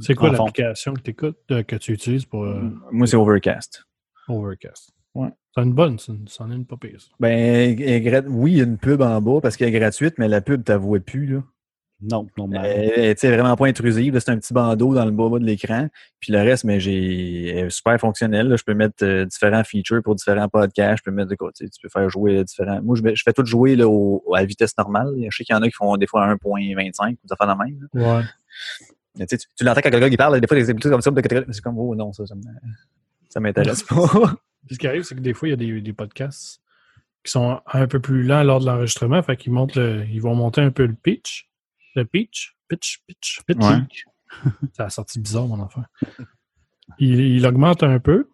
C'est 0.00 0.14
quoi 0.14 0.30
l'application 0.30 0.94
que 0.94 1.02
tu 1.02 1.10
écoutes, 1.12 1.38
que 1.48 1.76
tu 1.76 1.92
utilises 1.92 2.24
pour 2.24 2.44
euh, 2.44 2.62
Moi, 2.90 3.06
c'est 3.06 3.16
Overcast. 3.16 3.84
Overcast? 4.28 4.90
Ouais. 5.14 5.28
C'est 5.54 5.62
une 5.62 5.72
bonne, 5.72 5.98
c'est 6.00 6.10
une- 6.10 6.26
c'en 6.26 6.50
est 6.50 6.54
une 6.56 6.66
pas 6.66 6.76
pire. 6.76 6.98
Ben, 7.20 7.30
elle 7.30 7.80
est 7.80 8.26
oui, 8.26 8.52
il 8.52 8.58
y 8.58 8.60
a 8.60 8.64
une 8.64 8.78
pub 8.78 9.00
en 9.02 9.20
bas 9.20 9.40
parce 9.40 9.56
qu'elle 9.56 9.68
est 9.68 9.78
gratuite, 9.78 10.14
mais 10.18 10.26
la 10.26 10.40
pub, 10.40 10.64
t'avouais 10.64 10.98
plus, 10.98 11.26
là. 11.26 11.44
Non, 12.10 12.26
non, 12.36 12.48
Elle 12.52 12.92
mais. 12.96 13.14
tu 13.14 13.20
sais, 13.20 13.34
vraiment 13.34 13.56
pas 13.56 13.66
intrusive. 13.66 14.18
C'est 14.18 14.30
un 14.30 14.38
petit 14.38 14.52
bandeau 14.52 14.94
dans 14.94 15.04
le 15.04 15.10
bas 15.10 15.38
de 15.38 15.44
l'écran. 15.44 15.88
Puis 16.20 16.32
le 16.32 16.38
reste, 16.40 16.64
mais 16.64 16.80
j'ai 16.80 17.66
super 17.70 17.98
fonctionnel. 17.98 18.48
là. 18.48 18.56
Je 18.56 18.64
peux 18.64 18.74
mettre 18.74 19.04
euh, 19.04 19.24
différents 19.24 19.64
features 19.64 20.02
pour 20.02 20.14
différents 20.14 20.48
podcasts. 20.48 20.98
Je 20.98 21.10
peux 21.10 21.14
mettre 21.14 21.30
de 21.30 21.34
quoi. 21.36 21.50
Tu 21.52 21.66
peux 21.82 21.88
faire 21.88 22.08
jouer 22.10 22.44
différents. 22.44 22.80
Moi, 22.82 22.96
je, 22.96 23.22
fais 23.24 23.32
tout 23.32 23.44
jouer 23.46 23.76
là, 23.76 23.88
au- 23.88 24.22
à 24.34 24.40
la 24.40 24.46
vitesse 24.46 24.76
normale. 24.76 25.14
Je 25.30 25.36
sais 25.36 25.44
qu'il 25.44 25.54
y 25.54 25.58
en 25.58 25.62
a 25.62 25.66
qui 25.66 25.74
font 25.74 25.96
des 25.96 26.06
fois 26.06 26.26
1.25 26.26 27.12
ou 27.12 27.16
des 27.26 27.32
affaires 27.32 27.54
de 27.56 27.62
même. 27.64 27.88
là. 27.92 28.18
Ouais. 28.18 28.24
Mais 29.18 29.26
tu, 29.26 29.38
tu, 29.38 29.64
l'entends 29.64 29.80
quand 29.80 29.90
quelqu'un 29.90 30.10
qui 30.10 30.16
parle, 30.16 30.40
des 30.40 30.46
fois, 30.46 30.56
des 30.60 30.74
comme 30.74 31.00
ça, 31.00 31.10
catégorie, 31.12 31.46
c'est 31.52 31.60
comme, 31.62 31.78
oh 31.78 31.94
non, 31.94 32.12
ça, 32.12 32.24
ça 33.28 33.40
m'intéresse 33.40 33.82
pas. 33.88 34.06
Puis 34.66 34.74
ce 34.74 34.78
qui 34.78 34.86
arrive, 34.88 35.02
c'est 35.04 35.14
que 35.14 35.20
des 35.20 35.34
fois, 35.34 35.48
il 35.48 35.50
y 35.52 35.54
a 35.54 35.56
des, 35.56 35.80
des 35.80 35.92
podcasts 35.92 36.60
qui 37.24 37.30
sont 37.30 37.60
un 37.72 37.86
peu 37.86 38.00
plus 38.00 38.22
lents 38.22 38.42
lors 38.42 38.60
de 38.60 38.66
l'enregistrement. 38.66 39.22
Fait 39.22 39.36
qu'ils 39.36 39.52
montent 39.52 39.76
le, 39.76 40.04
ils 40.10 40.20
vont 40.20 40.34
monter 40.34 40.60
un 40.60 40.70
peu 40.70 40.84
le 40.86 40.94
pitch. 40.94 41.48
Le 41.94 42.04
pitch. 42.04 42.54
Pitch, 42.68 43.00
pitch, 43.06 43.40
pitch. 43.46 43.58
Ouais. 43.58 43.78
Ça 44.72 44.86
a 44.86 44.90
sorti 44.90 45.20
bizarre, 45.20 45.46
mon 45.46 45.60
enfant. 45.60 45.82
Il, 46.98 47.20
il 47.20 47.46
augmente 47.46 47.82
un 47.82 47.98
peu. 47.98 48.28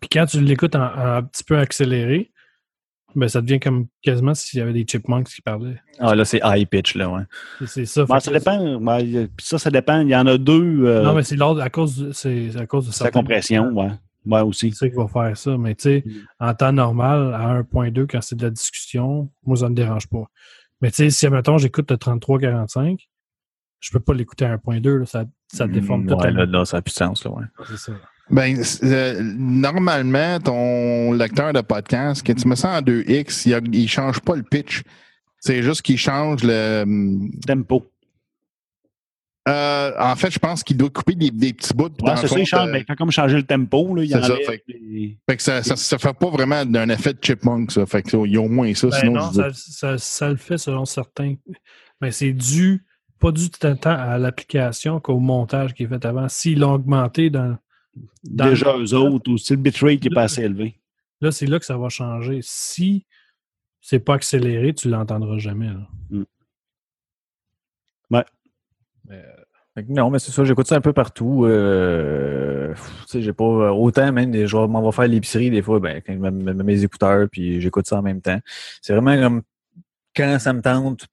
Puis 0.00 0.08
quand 0.10 0.26
tu 0.26 0.40
l'écoutes 0.40 0.74
en, 0.74 0.82
en 0.84 0.98
un 1.16 1.22
petit 1.22 1.44
peu 1.44 1.58
accéléré, 1.58 2.30
ben 3.14 3.28
ça 3.28 3.42
devient 3.42 3.60
comme 3.60 3.88
quasiment 4.00 4.34
s'il 4.34 4.58
y 4.58 4.62
avait 4.62 4.72
des 4.72 4.86
chipmunks 4.90 5.28
qui 5.28 5.42
parlaient. 5.42 5.78
ah, 5.98 6.14
là, 6.14 6.24
c'est 6.24 6.40
high 6.42 6.66
pitch, 6.66 6.94
là, 6.94 7.10
ouais. 7.10 7.22
C'est- 7.66 7.84
ça. 7.84 8.06
Ben, 8.06 8.20
ça 8.20 8.30
dépend. 8.32 8.80
Ben, 8.80 9.28
ça, 9.38 9.58
ça 9.58 9.70
dépend. 9.70 10.00
Il 10.00 10.08
y 10.08 10.16
en 10.16 10.26
a 10.26 10.38
deux. 10.38 10.84
euh, 10.86 11.02
Non, 11.02 11.12
mais 11.14 11.22
c'est 11.22 11.36
à 11.40 11.68
cause 11.70 11.96
de, 11.98 12.12
c'est 12.12 12.56
à 12.56 12.66
cause 12.66 12.86
de 12.86 12.92
certains- 12.92 13.20
compression, 13.20 13.64
ouais. 13.72 13.90
Ouais, 14.24 14.40
aussi. 14.40 14.70
C'est 14.70 14.76
ça 14.86 14.88
qui 14.88 14.94
va 14.96 15.08
faire 15.08 15.36
ça. 15.36 15.58
Mais 15.58 15.74
tu 15.74 15.82
sais, 15.82 16.04
Mm. 16.06 16.10
en 16.40 16.54
temps 16.54 16.72
normal, 16.72 17.34
à 17.34 17.48
1.2, 17.60 18.06
quand 18.06 18.22
c'est 18.22 18.36
de 18.36 18.44
la 18.44 18.50
discussion, 18.50 19.30
moi, 19.44 19.56
ça 19.58 19.64
ne 19.64 19.70
me 19.70 19.74
dérange 19.74 20.06
pas. 20.08 20.24
Mais 20.82 20.90
tu 20.90 20.96
sais, 20.96 21.10
si, 21.10 21.26
admettons, 21.26 21.56
j'écoute 21.58 21.90
le 21.90 21.96
33-45, 21.96 22.98
je 23.80 23.90
peux 23.90 24.00
pas 24.00 24.12
l'écouter 24.14 24.44
à 24.44 24.56
1.2, 24.56 24.98
là, 24.98 25.06
ça, 25.06 25.24
ça 25.52 25.66
déforme 25.66 26.04
Mm, 26.04 26.08
tout 26.08 26.14
ouais, 26.16 26.30
là, 26.32 26.44
là, 26.44 26.64
ça 26.64 26.76
n'a 26.78 26.82
plus 26.82 26.92
de 26.92 26.96
sens, 26.98 27.24
là, 27.24 27.30
ouais. 27.30 27.44
C'est 27.68 27.78
ça. 27.78 27.92
Ben, 28.30 28.56
euh, 28.84 29.20
normalement, 29.36 30.38
ton 30.40 31.12
lecteur 31.12 31.52
de 31.52 31.60
podcast, 31.60 32.22
que 32.24 32.32
tu 32.32 32.46
mets 32.48 32.56
ça 32.56 32.78
en 32.78 32.80
2X, 32.82 33.46
il, 33.48 33.54
a- 33.54 33.60
il 33.72 33.88
change 33.88 34.20
pas 34.20 34.36
le 34.36 34.42
pitch. 34.42 34.82
C'est 35.38 35.62
juste 35.62 35.82
qu'il 35.82 35.98
change 35.98 36.42
le. 36.44 36.82
hum, 36.82 37.30
Tempo. 37.46 37.91
Euh, 39.48 39.92
en 39.98 40.14
fait, 40.14 40.30
je 40.30 40.38
pense 40.38 40.62
qu'il 40.62 40.76
doit 40.76 40.88
couper 40.90 41.14
des, 41.16 41.30
des 41.30 41.52
petits 41.52 41.74
bouts. 41.74 41.88
Ouais, 42.02 42.16
c'est 42.16 42.28
ça, 42.28 42.38
il 42.38 42.46
change. 42.46 42.68
euh, 42.68 42.82
quand 42.86 42.94
comme 42.94 43.10
changer 43.10 43.36
le 43.36 43.42
tempo, 43.42 43.94
là, 43.94 44.02
il 44.04 44.06
y 44.06 44.10
C'est 44.10 44.18
en 44.18 44.22
ça, 44.22 44.32
a. 44.34 44.36
fait 44.36 44.64
Fait 45.28 45.36
que 45.36 45.42
ça, 45.42 45.62
ça, 45.64 45.74
ça 45.76 45.98
fait 45.98 46.12
pas 46.16 46.30
vraiment 46.30 46.64
d'un 46.64 46.88
effet 46.90 47.12
de 47.12 47.18
chipmunk, 47.20 47.72
ça. 47.72 47.84
Fait 47.86 48.02
que 48.02 48.16
il 48.26 48.32
y 48.32 48.36
a 48.36 48.40
au 48.40 48.48
moins 48.48 48.72
ça, 48.74 48.88
Ben 48.88 48.98
sinon 49.00 49.12
non, 49.14 49.32
ça, 49.32 49.48
ça- 49.52 49.98
ça 49.98 50.28
le 50.28 50.36
fait 50.36 50.58
selon 50.58 50.84
certains. 50.84 51.34
Mais 52.00 52.12
c'est 52.12 52.32
dû, 52.32 52.84
pas 53.18 53.32
dû 53.32 53.50
tant 53.50 53.74
à 53.84 54.16
l'application 54.18 55.00
qu'au 55.00 55.18
montage 55.18 55.74
qui 55.74 55.82
est 55.84 55.88
fait 55.88 56.04
avant. 56.04 56.28
S'ils 56.28 56.60
l'ont 56.60 56.74
augmenté 56.74 57.28
dans, 57.30 57.56
dans 58.24 58.44
Déjà, 58.46 58.76
eux 58.76 58.94
autres, 58.94 59.30
ou 59.30 59.38
c'est 59.38 59.54
le 59.54 59.60
bitrate 59.60 59.98
qui 60.00 60.08
est 60.08 60.14
pas 60.14 60.22
assez 60.22 60.42
élevé. 60.42 60.78
Là, 61.20 61.30
c'est 61.32 61.46
là 61.46 61.58
que 61.58 61.64
ça 61.66 61.76
va 61.76 61.88
changer. 61.88 62.40
Si 62.42 63.06
c'est 63.80 63.98
pas 64.00 64.14
accéléré, 64.14 64.72
tu 64.72 64.88
l'entendras 64.88 65.38
jamais. 65.38 65.66
là. 65.68 65.88
Mm. 66.10 66.22
Que 68.10 68.22
non, 69.88 70.10
mais 70.10 70.18
c'est 70.18 70.32
ça, 70.32 70.44
j'écoute 70.44 70.66
ça 70.66 70.76
un 70.76 70.80
peu 70.80 70.92
partout. 70.92 71.44
Euh, 71.46 72.74
tu 73.08 73.22
j'ai 73.22 73.32
pas 73.32 73.44
euh, 73.44 73.70
autant 73.70 74.10
même 74.12 74.30
des 74.30 74.46
je 74.46 74.56
vais- 74.56 74.68
m'en 74.68 74.82
vais 74.84 74.92
faire 74.94 75.08
l'épicerie 75.08 75.50
des 75.50 75.62
fois, 75.62 75.80
ben, 75.80 76.02
quand 76.06 76.12
je 76.12 76.18
mets 76.18 76.52
mes 76.64 76.84
écouteurs, 76.84 77.26
puis 77.30 77.60
j'écoute 77.60 77.86
ça 77.86 77.98
en 77.98 78.02
même 78.02 78.20
temps. 78.20 78.38
C'est 78.82 78.92
vraiment 78.94 79.16
comme 79.20 79.42
quand 80.14 80.38
ça 80.38 80.52
me 80.52 80.60
tente, 80.60 81.06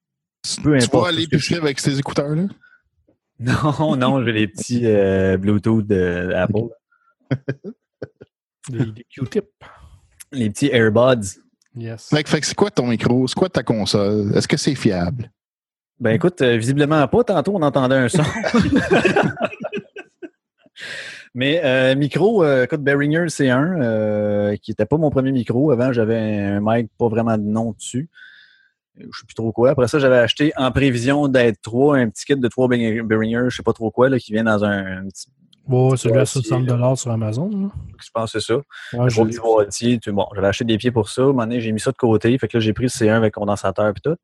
peu 0.63 0.77
Tu 0.77 0.83
importe. 0.85 1.03
vas 1.03 1.09
aller 1.09 1.23
ce 1.23 1.29
que 1.29 1.37
je- 1.37 1.47
pisser 1.47 1.59
avec 1.59 1.79
ces 1.79 1.99
écouteurs-là? 1.99 2.43
Non, 3.41 3.95
non, 3.95 4.21
j'ai 4.25 4.33
les 4.33 4.47
petits 4.49 4.81
euh, 4.85 5.37
Bluetooth 5.37 5.87
de 5.87 6.33
Apple. 6.35 6.67
des, 8.69 8.85
des 8.91 9.05
Q-tips. 9.09 9.47
Les 10.33 10.49
petits 10.49 10.67
AirBuds. 10.73 11.39
Yes. 11.75 12.09
Fait 12.09 12.21
que, 12.23 12.29
fait 12.29 12.41
que 12.41 12.45
c'est 12.45 12.55
quoi 12.55 12.69
ton 12.69 12.87
micro? 12.87 13.25
C'est 13.27 13.35
quoi 13.39 13.47
ta 13.47 13.63
console? 13.63 14.35
Est-ce 14.35 14.45
que 14.47 14.57
c'est 14.57 14.75
fiable? 14.75 15.31
Ben 15.99 16.11
écoute, 16.11 16.41
euh, 16.41 16.57
visiblement 16.57 17.07
pas. 17.07 17.23
Tantôt, 17.23 17.53
on 17.55 17.61
entendait 17.61 17.95
un 17.95 18.09
son. 18.09 18.23
Mais 21.35 21.61
euh, 21.63 21.95
micro, 21.95 22.43
euh, 22.43 22.63
écoute, 22.63 22.81
Behringer 22.81 23.25
C1, 23.25 23.81
euh, 23.81 24.55
qui 24.57 24.71
était 24.71 24.85
pas 24.85 24.97
mon 24.97 25.09
premier 25.09 25.31
micro. 25.31 25.71
Avant, 25.71 25.93
j'avais 25.93 26.17
un 26.17 26.59
mic 26.61 26.89
pas 26.97 27.07
vraiment 27.07 27.37
de 27.37 27.43
nom 27.43 27.71
dessus. 27.71 28.09
Je 28.97 29.05
sais 29.05 29.25
plus 29.25 29.35
trop 29.35 29.51
quoi. 29.51 29.69
Après 29.69 29.87
ça, 29.87 29.99
j'avais 29.99 30.17
acheté 30.17 30.51
en 30.57 30.71
prévision 30.71 31.27
d'être 31.27 31.61
trois, 31.61 31.97
un 31.97 32.09
petit 32.09 32.25
kit 32.25 32.35
de 32.35 32.47
trois 32.49 32.67
Behringer, 32.67 33.45
je 33.49 33.55
sais 33.55 33.63
pas 33.63 33.71
trop 33.71 33.91
quoi, 33.91 34.09
là, 34.09 34.19
qui 34.19 34.33
vient 34.33 34.43
dans 34.43 34.65
un, 34.65 35.03
un 35.03 35.07
petit. 35.07 35.27
Bon, 35.67 35.95
celui 35.95 36.17
à 36.17 36.21
Ouais, 36.21 36.25
60$ 36.25 36.95
sur 36.95 37.11
Amazon. 37.11 37.69
Je 37.99 38.09
pense 38.11 38.33
que 38.33 38.39
c'est 38.39 38.53
ça. 38.53 38.59
Ouais, 38.97 39.07
gros 39.07 39.25
petit 39.25 39.39
boîtier. 39.39 39.99
Bon, 40.07 40.25
j'avais 40.33 40.47
acheté 40.47 40.65
des 40.65 40.77
pieds 40.77 40.91
pour 40.91 41.09
ça. 41.09 41.21
À 41.21 41.25
un 41.25 41.27
moment 41.27 41.43
donné, 41.43 41.61
j'ai 41.61 41.71
mis 41.71 41.79
ça 41.79 41.91
de 41.91 41.97
côté. 41.97 42.35
Fait 42.39 42.47
que 42.47 42.57
là, 42.57 42.61
j'ai 42.61 42.73
pris 42.73 42.85
le 42.85 42.89
C1 42.89 43.11
avec 43.11 43.35
condensateur 43.35 43.87
et 43.87 43.93
tout. 44.03 44.15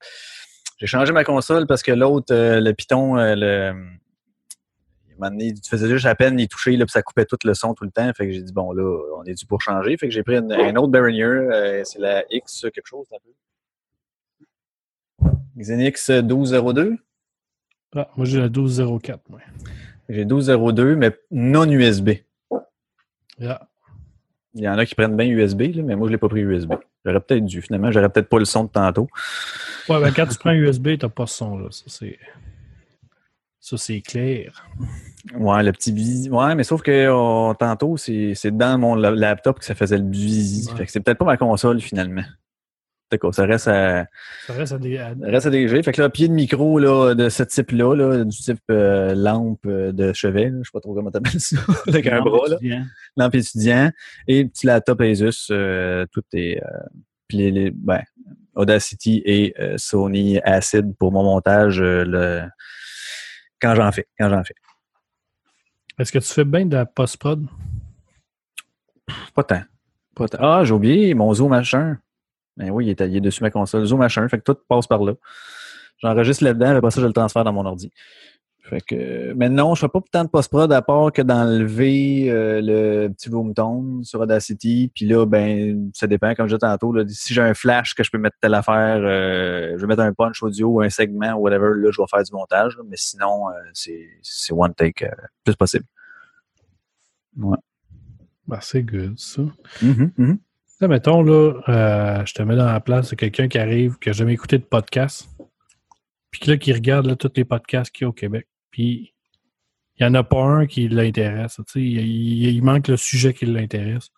J'ai 0.77 0.87
changé 0.87 1.13
ma 1.13 1.23
console 1.23 1.67
parce 1.67 1.83
que 1.83 1.91
l'autre, 1.91 2.33
euh, 2.33 2.59
le 2.59 2.73
Python, 2.73 3.17
euh, 3.17 3.35
le. 3.35 3.73
Moment 5.17 5.31
donné, 5.31 5.53
tu 5.53 5.69
faisais 5.69 5.87
juste 5.87 6.05
à 6.05 6.13
peine 6.15 6.35
les 6.35 6.47
toucher, 6.49 6.75
là, 6.75 6.85
puis 6.85 6.91
ça 6.91 7.01
coupait 7.01 7.23
tout 7.25 7.37
le 7.45 7.53
son 7.53 7.73
tout 7.73 7.85
le 7.85 7.91
temps. 7.91 8.11
Fait 8.17 8.27
que 8.27 8.33
j'ai 8.33 8.41
dit, 8.41 8.51
bon, 8.51 8.73
là, 8.73 8.83
on 9.17 9.23
est 9.23 9.33
dû 9.33 9.45
pour 9.45 9.61
changer. 9.61 9.95
Fait 9.95 10.09
que 10.09 10.13
j'ai 10.13 10.23
pris 10.23 10.35
une- 10.35 10.51
un 10.51 10.75
autre 10.75 10.89
Behringer. 10.89 11.23
euh, 11.23 11.81
c'est 11.85 11.99
la 11.99 12.25
X, 12.29 12.65
quelque 12.73 12.85
chose, 12.87 13.07
un 13.13 13.17
peu. 13.23 13.31
Xenix 15.57 16.09
1202. 16.09 16.97
Ah, 17.95 18.09
moi, 18.17 18.25
j'ai 18.25 18.39
la 18.39 18.49
1204. 18.49 19.21
moi. 19.29 19.39
J'ai 20.09 20.25
1202, 20.25 20.97
mais 20.97 21.17
non 21.31 21.63
USB. 21.69 22.09
Yeah. 23.39 23.65
Il 24.55 24.61
y 24.63 24.69
en 24.69 24.77
a 24.77 24.85
qui 24.85 24.95
prennent 24.95 25.15
bien 25.17 25.27
USB, 25.27 25.61
là, 25.75 25.83
mais 25.83 25.95
moi, 25.95 26.07
je 26.07 26.11
ne 26.11 26.15
l'ai 26.15 26.17
pas 26.17 26.29
pris 26.29 26.39
USB. 26.41 26.73
J'aurais 27.03 27.19
peut-être 27.19 27.45
dû. 27.45 27.61
Finalement, 27.61 27.91
j'aurais 27.91 28.09
peut-être 28.09 28.29
pas 28.29 28.39
le 28.39 28.45
son 28.45 28.63
de 28.63 28.69
tantôt. 28.69 29.07
Ouais, 29.89 29.99
ben, 30.01 30.11
quand 30.13 30.25
tu 30.27 30.37
prends 30.37 30.53
USB, 30.53 30.97
t'as 30.97 31.09
pas 31.09 31.27
ce 31.27 31.37
son-là. 31.37 31.67
Ça, 31.71 31.83
c'est. 31.87 32.17
Ça, 33.59 33.77
c'est 33.77 34.01
clair. 34.01 34.65
Ouais, 35.35 35.61
le 35.63 35.71
petit 35.71 35.91
buzz. 35.91 36.29
Ouais, 36.29 36.55
mais 36.55 36.63
sauf 36.63 36.81
que 36.83 36.91
euh, 36.91 37.53
tantôt, 37.55 37.97
c'est 37.97 38.35
dans 38.51 38.77
mon 38.79 38.95
la- 38.95 39.11
laptop 39.11 39.59
que 39.59 39.65
ça 39.65 39.75
faisait 39.75 39.97
le 39.97 40.03
buzz. 40.03 40.69
Ouais. 40.69 40.77
Fait 40.77 40.85
que 40.85 40.91
c'est 40.91 40.99
peut-être 40.99 41.17
pas 41.17 41.25
ma 41.25 41.37
console, 41.37 41.81
finalement. 41.81 42.23
Ça 43.31 43.45
reste 43.45 43.67
à, 43.67 44.07
Ça 44.47 44.53
reste 44.53 44.73
à 44.73 44.77
des. 44.77 44.97
à- 44.97 45.13
ça 45.19 45.27
reste 45.27 45.45
à 45.47 45.49
diriger. 45.49 45.81
Fait 45.83 45.91
que 45.91 46.01
là, 46.01 46.09
pied 46.09 46.27
de 46.27 46.33
micro 46.33 46.79
là, 46.79 47.13
de 47.15 47.29
ce 47.29 47.43
type-là, 47.43 47.95
là, 47.95 48.23
du 48.23 48.37
type 48.37 48.59
euh, 48.71 49.13
lampe 49.15 49.65
euh, 49.65 49.91
de 49.91 50.13
chevet, 50.13 50.49
là, 50.49 50.57
je 50.59 50.63
sais 50.63 50.71
pas 50.73 50.79
trop 50.81 50.93
comment 50.93 51.11
t'appelles 51.11 51.39
ça, 51.39 51.57
avec 51.87 52.07
un 52.07 52.21
bras, 52.21 52.47
là. 52.49 52.57
Lampe 53.17 53.35
étudiant 53.35 53.91
et 54.27 54.45
petit 54.45 54.65
laptop 54.67 55.01
Asus, 55.01 55.47
euh, 55.51 56.05
tout 56.11 56.23
est 56.33 56.61
euh, 56.63 56.67
puis 57.27 57.37
les, 57.37 57.51
les- 57.51 57.71
ben, 57.71 58.01
Audacity 58.55 59.21
et 59.25 59.53
euh, 59.59 59.75
Sony 59.77 60.39
Acid 60.39 60.95
pour 60.97 61.11
mon 61.11 61.23
montage 61.23 61.81
euh, 61.81 62.05
le, 62.05 62.43
quand 63.59 63.75
j'en 63.75 63.91
fais, 63.91 64.07
quand 64.17 64.29
j'en 64.29 64.43
fais. 64.43 64.53
Est-ce 65.99 66.11
que 66.11 66.19
tu 66.19 66.27
fais 66.33 66.45
bien 66.45 66.65
de 66.65 66.75
la 66.75 66.85
post-prod? 66.85 67.45
Pas 69.33 69.43
tant. 69.43 69.61
Pas 70.15 70.27
tant. 70.27 70.37
Ah, 70.41 70.63
j'ai 70.63 70.73
oublié 70.73 71.13
mon 71.13 71.33
Zoom 71.33 71.49
machin. 71.49 71.97
Ben 72.57 72.69
oui, 72.69 72.85
il 72.85 72.89
est, 72.89 73.01
il 73.01 73.17
est 73.17 73.21
dessus 73.21 73.43
ma 73.43 73.51
console. 73.51 73.85
Zoom 73.85 73.99
machin, 73.99 74.27
fait 74.29 74.39
que 74.39 74.43
tout 74.43 74.57
passe 74.67 74.87
par 74.87 75.03
là. 75.03 75.13
J'enregistre 75.97 76.43
là-dedans, 76.43 76.75
après 76.75 76.91
ça, 76.91 77.01
je 77.01 77.07
le 77.07 77.13
transfère 77.13 77.43
dans 77.43 77.53
mon 77.53 77.65
ordi. 77.65 77.91
Fait 78.69 78.81
que, 78.81 79.33
mais 79.33 79.47
non, 79.47 79.75
je 79.75 79.81
fais 79.81 79.89
pas 79.89 80.01
tant 80.11 80.23
de 80.23 80.29
post-prod 80.29 80.71
à 80.73 80.81
part 80.81 81.11
que 81.11 81.21
d'enlever 81.21 82.31
euh, 82.31 82.61
le 82.63 83.09
petit 83.09 83.29
room 83.29 83.53
tone 83.53 84.03
sur 84.03 84.19
Audacity. 84.21 84.91
Puis 84.93 85.05
là, 85.05 85.27
ben, 85.27 85.91
ça 85.93 86.07
dépend, 86.07 86.33
comme 86.33 86.47
je 86.47 86.55
disais 86.55 86.67
tantôt. 86.67 86.91
Là, 86.91 87.03
si 87.07 87.35
j'ai 87.35 87.41
un 87.41 87.53
flash 87.53 87.93
que 87.93 88.03
je 88.03 88.09
peux 88.09 88.17
mettre 88.17 88.37
telle 88.41 88.55
affaire, 88.55 89.01
euh, 89.03 89.73
je 89.75 89.81
vais 89.81 89.87
mettre 89.87 90.01
un 90.01 90.13
punch 90.13 90.41
audio, 90.41 90.81
un 90.81 90.89
segment, 90.89 91.33
whatever, 91.33 91.73
là, 91.75 91.91
je 91.91 92.01
vais 92.01 92.07
faire 92.09 92.23
du 92.23 92.31
montage. 92.31 92.75
là. 92.75 92.83
mais 92.89 92.97
sinon, 92.97 93.49
euh, 93.49 93.53
c'est 93.73 94.53
one 94.53 94.73
take, 94.73 95.07
plus 95.43 95.55
possible. 95.55 95.85
Ben, 98.47 98.59
c'est 98.61 98.81
good, 98.81 99.13
ça. 99.19 99.43
Mhm, 99.83 100.11
mhm. 100.17 100.39
Là, 100.81 100.87
mettons, 100.89 101.23
là, 101.23 101.53
euh, 101.69 102.25
je 102.25 102.33
te 102.33 102.41
mets 102.41 102.55
dans 102.55 102.65
la 102.65 102.81
place 102.81 103.09
de 103.11 103.15
quelqu'un 103.15 103.47
qui 103.47 103.57
arrive, 103.57 103.97
qui 103.97 104.09
n'a 104.09 104.13
jamais 104.13 104.33
écouté 104.33 104.57
de 104.57 104.63
podcast, 104.65 105.29
puis 106.31 106.41
là, 106.47 106.57
qui 106.57 106.73
regarde 106.73 107.17
tous 107.17 107.31
les 107.35 107.45
podcasts 107.45 107.91
qu'il 107.93 108.03
y 108.03 108.05
a 108.05 108.09
au 108.09 108.13
Québec, 108.13 108.47
puis 108.71 109.13
il 109.97 110.05
n'y 110.05 110.09
en 110.09 110.13
a 110.15 110.23
pas 110.23 110.43
un 110.43 110.65
qui 110.67 110.89
l'intéresse. 110.89 111.61
Il, 111.75 111.81
il- 112.01 112.61
manque 112.63 112.89
le 112.89 112.97
sujet 112.97 113.33
qui 113.33 113.45
l'intéresse. 113.45 114.09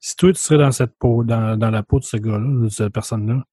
Si 0.00 0.16
toi, 0.16 0.32
tu 0.32 0.38
serais 0.38 0.58
dans 0.58 0.72
cette 0.72 0.96
peau, 0.98 1.24
dans, 1.24 1.58
dans 1.58 1.70
la 1.70 1.82
peau 1.82 1.98
de 1.98 2.04
ce 2.04 2.16
gars-là, 2.16 2.62
de 2.64 2.68
cette 2.70 2.92
personne-là, 2.94 3.44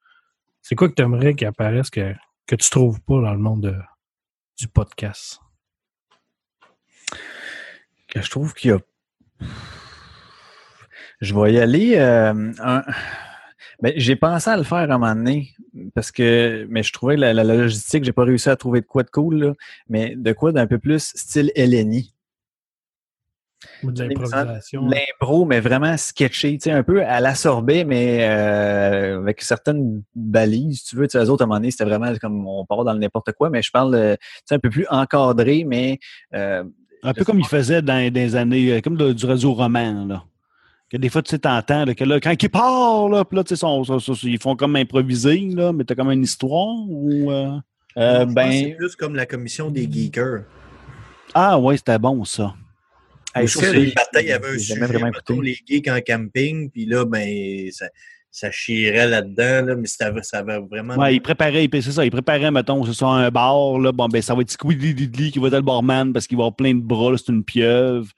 c'est 0.62 0.76
quoi 0.76 0.88
que 0.88 0.94
tu 0.94 1.02
aimerais 1.02 1.36
qu'il 1.36 1.48
apparaisse 1.48 1.90
que, 1.90 2.14
que 2.48 2.56
tu 2.56 2.70
trouves 2.70 3.02
pas 3.02 3.20
dans 3.22 3.34
le 3.34 3.40
monde 3.40 3.64
de- 3.64 3.82
du 4.58 4.68
podcast? 4.70 5.42
je 8.16 8.30
trouve 8.30 8.54
qu'il 8.54 8.72
y 8.72 8.74
a. 8.74 8.80
Je 11.22 11.34
vais 11.34 11.54
y 11.54 11.60
aller. 11.60 11.96
euh, 11.98 12.52
un- 12.60 12.84
ben, 13.82 13.94
j'ai 13.98 14.16
pensé 14.16 14.50
à 14.50 14.58
le 14.58 14.64
faire 14.64 14.78
à 14.78 14.84
un 14.84 14.88
moment 14.98 15.16
donné, 15.16 15.50
parce 15.94 16.12
que, 16.12 16.66
mais 16.70 16.82
je 16.84 16.94
trouvais 16.94 17.18
la, 17.18 17.34
la, 17.34 17.44
la 17.44 17.56
logistique, 17.56 18.04
j'ai 18.06 18.14
pas 18.14 18.24
réussi 18.24 18.50
à 18.50 18.56
trouver 18.56 18.82
de 18.82 18.86
quoi 18.86 19.04
de 19.04 19.10
cool, 19.10 19.36
là, 19.38 19.54
mais 19.90 20.16
de 20.16 20.32
quoi 20.34 20.52
d'un 20.52 20.68
peu 20.68 20.78
plus 20.80 21.12
style 21.16 21.52
LNI. 21.56 22.14
Ou 23.84 23.92
de 23.92 24.04
l'improvisation? 24.04 24.86
L'impro, 24.88 25.46
mais 25.46 25.60
vraiment 25.60 25.98
sketché, 25.98 26.54
tu 26.58 26.64
sais, 26.66 26.72
un 26.72 26.84
peu 26.84 27.04
à 27.04 27.20
la 27.20 27.36
sorbet, 27.36 27.84
mais 27.84 28.20
euh, 28.30 29.20
avec 29.20 29.42
certaines 29.42 30.04
balises, 30.14 30.80
si 30.82 30.86
tu 30.90 30.96
veux. 30.98 31.08
Tu 31.08 31.18
sais, 31.18 31.24
eux 31.26 31.30
autres, 31.30 31.42
à 31.44 31.46
un 31.46 31.48
moment 31.48 31.60
donné, 31.60 31.72
c'était 31.72 31.86
vraiment 31.86 32.14
comme 32.22 32.48
on 32.48 32.66
part 32.66 32.84
dans 32.84 32.94
le 32.94 33.00
n'importe 33.00 33.32
quoi, 33.34 33.50
mais 33.50 33.62
je 33.62 33.72
parle 33.72 34.18
tu 34.20 34.26
sais, 34.46 34.56
un 34.56 34.60
peu 34.60 34.70
plus 34.70 34.86
encadré, 34.90 35.64
mais 35.66 36.00
euh, 36.34 36.64
Un 37.04 37.14
peu 37.14 37.24
comme 37.26 37.40
il 37.40 37.48
faisait 37.48 37.82
dans 37.82 38.12
des 38.12 38.36
années, 38.36 38.72
euh, 38.74 38.82
comme 38.82 38.98
du 39.14 39.26
réseau 39.26 39.54
roman, 39.54 40.06
là. 40.06 40.24
Que 40.96 41.00
des 41.02 41.10
fois, 41.10 41.22
tu 41.22 41.32
sais, 41.32 41.40
t'entends, 41.40 41.84
là, 41.84 41.94
que 41.94 42.06
là, 42.06 42.22
quand 42.22 42.42
il 42.42 42.50
part, 42.50 43.10
là, 43.10 43.26
puis 43.26 43.36
là, 43.36 43.44
tu 43.44 43.54
sais, 43.58 43.66
ils 44.24 44.40
font 44.42 44.56
comme 44.56 44.78
improviser, 44.78 45.38
là, 45.50 45.74
mais 45.74 45.84
t'as 45.84 45.94
comme 45.94 46.10
une 46.10 46.24
histoire 46.24 46.74
ou. 46.88 47.30
euh? 47.34 47.60
euh, 47.98 48.26
Je 48.26 48.34
ben, 48.34 48.50
c'est 48.50 48.76
plus 48.78 48.96
comme 48.96 49.14
la 49.14 49.26
commission 49.26 49.70
des 49.70 49.92
geekers. 49.92 50.44
Ah, 51.34 51.60
ouais, 51.60 51.76
c'était 51.76 52.00
bon, 52.00 52.24
ça. 52.24 52.56
hey, 53.36 53.42
Parce 53.44 53.56
ça, 53.56 53.60
que 53.60 53.74
j'ai- 53.74 53.80
le 53.88 53.94
matin, 53.94 54.20
il 54.22 54.26
y 54.28 54.32
avait 54.32 54.48
un 54.48 54.54
j'ai 54.54 54.60
sujet, 54.60 54.74
jamais 54.76 54.88
vraiment 54.88 55.08
écouté. 55.08 55.34
mettons, 55.34 55.42
les 55.42 55.58
geeks 55.68 55.90
en 55.90 56.00
camping, 56.00 56.70
puis 56.72 56.86
là, 56.86 57.04
ben, 57.04 57.70
ça, 57.74 57.88
ça 58.36 58.52
chierait 58.52 59.08
là-dedans, 59.08 59.66
là, 59.66 59.76
mais 59.78 59.88
ça, 59.88 60.08
avait- 60.08 60.22
ça 60.24 60.40
avait 60.40 60.60
vraiment... 60.60 60.96
Ouais, 60.98 61.16
il 61.16 61.22
préparait, 61.22 61.70
c'est 61.72 61.82
ça, 61.92 62.04
il 62.04 62.12
préparait, 62.12 62.52
mettons, 62.52 62.84
ce 62.84 62.92
soit 62.92 63.16
un 63.16 63.30
bar, 63.32 63.80
là, 63.80 63.92
bon, 63.94 64.08
ben, 64.10 64.22
ça 64.22 64.36
va 64.36 64.42
être 64.42 64.52
Squiddy 64.52 64.94
Diddly 64.94 65.32
qui 65.32 65.40
va 65.40 65.48
être 65.48 65.54
le 65.56 65.62
barman 65.62 66.12
parce 66.12 66.28
qu'il 66.28 66.38
va 66.38 66.44
avoir 66.44 66.56
plein 66.56 66.74
de 66.76 66.82
bras, 66.82 67.14
c'est 67.18 67.32
une 67.32 67.46
pieuvre. 67.46 68.10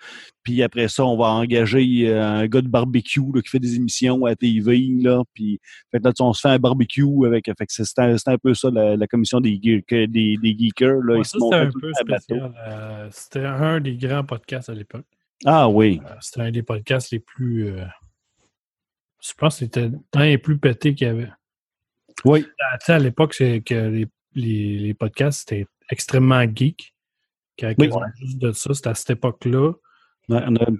Puis 0.42 0.64
après 0.64 0.88
ça, 0.88 1.06
on 1.06 1.18
va 1.18 1.26
engager 1.28 2.08
euh, 2.08 2.24
un 2.24 2.48
gars 2.48 2.62
de 2.62 2.68
barbecue, 2.68 3.22
là, 3.36 3.42
qui 3.42 3.50
fait 3.50 3.60
des 3.60 3.76
émissions 3.76 4.26
à 4.26 4.36
TV, 4.36 4.88
là, 5.02 5.22
puis 5.36 5.60
fait 5.92 6.00
que 6.00 6.06
là, 6.06 6.12
on 6.22 6.34
se 6.34 6.42
fait 6.42 6.50
un 6.50 6.58
barbecue 6.60 7.06
avec, 7.26 7.46
fait 7.46 7.54
que 7.66 7.72
c'est- 7.72 7.86
c'était 7.86 8.02
un, 8.32 8.38
peu 8.38 8.54
ça, 8.56 8.70
la, 8.72 8.96
la 8.96 9.06
commission 9.08 9.40
des, 9.40 9.52
geek- 9.60 10.08
des, 10.08 10.38
des 10.42 10.58
geekers, 10.58 11.02
là, 11.04 11.18
Ouais, 11.18 11.24
c'était 11.24 11.56
un 11.56 11.70
peu 11.80 11.92
spécial. 11.94 12.54
euh, 12.68 13.08
c'était 13.12 13.46
un 13.46 13.80
des 13.80 13.96
grands 13.96 14.24
podcasts 14.24 14.70
à 14.70 14.74
l'époque. 14.74 15.06
Ah 15.46 15.70
oui. 15.70 16.02
Euh, 16.04 16.10
C'était 16.22 16.42
un 16.42 16.52
des 16.52 16.64
podcasts 16.64 17.12
les 17.12 17.20
plus. 17.20 17.68
euh, 17.68 17.84
je 19.28 19.34
pense 19.34 19.56
que 19.60 19.66
c'était 19.66 19.90
un 20.14 20.26
des 20.26 20.38
plus 20.38 20.58
pétés 20.58 20.96
qu'il 20.96 21.08
y 21.08 21.10
avait. 21.10 21.30
Oui. 22.26 22.44
Tu 22.44 22.50
sais, 22.86 22.94
à 22.94 23.00
l'époque, 23.00 23.34
c'est 23.34 23.62
que 23.62 23.74
les, 23.74 24.08
les, 24.34 24.78
les 24.80 24.94
podcasts, 24.94 25.40
c'était 25.40 25.68
extrêmement 25.90 26.44
geek. 26.44 26.94
Oui. 27.62 27.90
juste 28.20 28.38
de 28.38 28.52
ça. 28.52 28.74
C'était 28.74 28.90
à 28.90 28.96
cette 28.96 29.12
époque-là. 29.12 29.72
Ouais, 30.30 30.42
on 30.46 30.56
a 30.56 30.70
un 30.70 30.76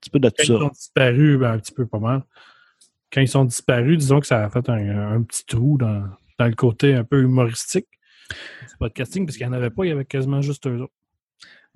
petit 0.00 0.10
peu 0.10 0.18
de 0.18 0.28
Quand 0.28 0.36
ça. 0.36 0.42
ils 0.42 0.58
sont 0.58 0.68
disparus, 0.68 1.38
ben, 1.38 1.52
un 1.52 1.58
petit 1.58 1.72
peu 1.72 1.86
pas 1.86 1.98
mal. 1.98 2.22
Quand 3.12 3.20
ils 3.20 3.28
sont 3.28 3.44
disparus, 3.44 3.98
disons 3.98 4.20
que 4.20 4.26
ça 4.26 4.44
a 4.44 4.50
fait 4.50 4.68
un, 4.68 5.12
un 5.12 5.22
petit 5.22 5.46
trou 5.46 5.78
dans, 5.78 6.06
dans 6.38 6.46
le 6.46 6.54
côté 6.54 6.94
un 6.94 7.04
peu 7.04 7.22
humoristique 7.22 7.88
du 8.30 8.76
podcasting, 8.78 9.24
parce 9.24 9.38
qu'il 9.38 9.46
n'y 9.46 9.54
en 9.54 9.56
avait 9.56 9.70
pas, 9.70 9.84
il 9.86 9.88
y 9.88 9.92
avait 9.92 10.04
quasiment 10.04 10.42
juste 10.42 10.66
eux 10.66 10.82
autres. 10.82 10.92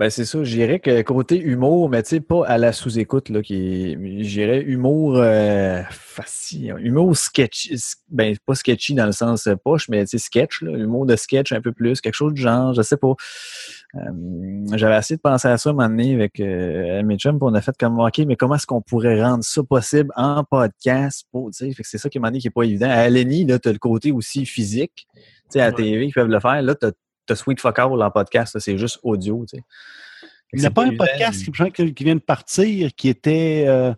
Ben 0.02 0.10
c'est 0.10 0.24
ça, 0.24 0.42
je 0.42 0.50
dirais 0.56 0.80
que 0.80 1.00
côté 1.02 1.38
humour, 1.38 1.88
mais 1.88 2.02
tu 2.02 2.08
sais, 2.08 2.20
pas 2.20 2.44
à 2.44 2.58
la 2.58 2.72
sous-écoute, 2.72 3.28
là, 3.28 3.40
qui 3.40 3.96
dirais 3.96 4.60
humour 4.60 5.14
euh, 5.18 5.80
facile, 5.92 6.74
humour 6.80 7.16
sketchy, 7.16 7.76
ben 8.08 8.34
pas 8.44 8.56
sketchy 8.56 8.94
dans 8.94 9.06
le 9.06 9.12
sens 9.12 9.46
euh, 9.46 9.54
poche, 9.54 9.88
mais 9.88 10.04
tu 10.04 10.18
sais, 10.18 10.18
sketch, 10.18 10.60
là, 10.62 10.76
humour 10.76 11.06
de 11.06 11.14
sketch 11.14 11.52
un 11.52 11.60
peu 11.60 11.70
plus, 11.70 12.00
quelque 12.00 12.16
chose 12.16 12.34
du 12.34 12.42
genre, 12.42 12.74
je 12.74 12.82
sais 12.82 12.96
pas. 12.96 13.14
Euh, 13.94 14.00
J'avais 14.74 14.98
essayé 14.98 15.18
de 15.18 15.22
penser 15.22 15.46
à 15.46 15.56
ça 15.56 15.70
un 15.70 15.72
moment 15.72 15.88
donné 15.88 16.14
avec 16.14 16.40
euh, 16.40 17.04
mes 17.04 17.16
chums, 17.16 17.38
on 17.40 17.54
a 17.54 17.60
fait 17.60 17.76
comme, 17.78 18.00
OK, 18.00 18.18
mais 18.26 18.34
comment 18.34 18.56
est-ce 18.56 18.66
qu'on 18.66 18.82
pourrait 18.82 19.22
rendre 19.22 19.44
ça 19.44 19.62
possible 19.62 20.10
en 20.16 20.42
podcast? 20.42 21.28
Pour, 21.30 21.52
tu 21.52 21.72
sais, 21.72 21.82
c'est 21.84 21.98
ça 21.98 22.08
qui 22.08 22.18
m'a 22.18 22.32
dit 22.32 22.40
qui 22.40 22.48
est 22.48 22.50
pas 22.50 22.64
évident. 22.64 22.90
À 22.90 23.08
Lenny, 23.08 23.44
là, 23.44 23.60
tu 23.60 23.68
as 23.68 23.72
le 23.72 23.78
côté 23.78 24.10
aussi 24.10 24.46
physique, 24.46 25.06
tu 25.14 25.20
sais, 25.50 25.60
à 25.60 25.66
la 25.66 25.76
Ouais. 25.76 25.84
TV, 25.84 26.06
ils 26.06 26.12
peuvent 26.12 26.26
le 26.26 26.40
faire. 26.40 26.60
Là, 26.60 26.74
tu 26.74 26.88
Sweet 27.34 27.60
Fuck 27.60 27.78
All 27.78 28.02
en 28.02 28.10
podcast, 28.10 28.58
c'est 28.58 28.78
juste 28.78 28.98
audio, 29.02 29.44
tu 29.48 29.58
sais. 29.58 29.64
Il 30.54 30.58
n'y 30.60 30.66
a 30.66 30.68
C'est 30.68 30.74
pas 30.74 30.84
un 30.84 30.94
podcast 30.96 31.44
qui, 31.94 32.04
vient 32.04 32.14
de 32.16 32.20
partir 32.20 32.94
qui 32.94 33.08
était. 33.08 33.64
euh, 33.66 33.94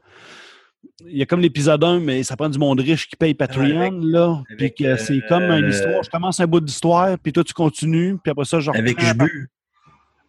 il 1.07 1.17
y 1.19 1.23
a 1.23 1.27
comme 1.27 1.41
l'épisode 1.41 1.83
1, 1.83 1.99
mais 2.01 2.23
ça 2.23 2.37
prend 2.37 2.49
du 2.49 2.59
monde 2.59 2.79
riche 2.81 3.09
qui 3.09 3.17
paye 3.17 3.35
Patreon, 3.35 3.81
Avec- 3.81 3.93
là. 4.03 4.43
Puis 4.57 4.73
que 4.73 4.97
c'est 4.97 5.21
comme 5.29 5.43
une 5.45 5.65
euh, 5.65 5.71
histoire. 5.71 6.03
Je 6.05 6.11
commence 6.11 6.39
un 6.39 6.47
bout 6.47 6.61
d'histoire, 6.61 7.19
puis 7.21 7.33
toi, 7.33 7.43
tu 7.43 7.53
continues, 7.53 8.17
puis 8.23 8.31
après 8.31 8.45
ça, 8.45 8.61
je 8.61 8.71
Avec. 8.71 9.01
Jbu. 9.01 9.51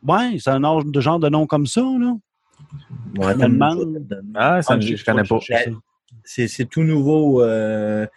Ouais, 0.08 0.38
c'est 0.40 0.50
un 0.50 0.64
âge 0.64 0.84
de 0.86 1.00
genre 1.02 1.20
de 1.20 1.30
nom 1.30 1.46
comme 1.46 1.68
ça, 1.68 1.82
là. 1.82 2.14
Ouais, 3.18 3.36
me 3.36 3.44
demande. 3.48 4.08
Ah, 4.34 4.62
ça, 4.64 4.74
Ah, 4.74 4.80
je, 4.80 4.96
je 4.96 5.06
connais 5.06 5.24
pas. 5.24 5.38
C'est 6.24 6.48
c'est 6.48 6.66
tout 6.66 6.82
nouveau, 6.84 7.44
euh, 7.44 8.08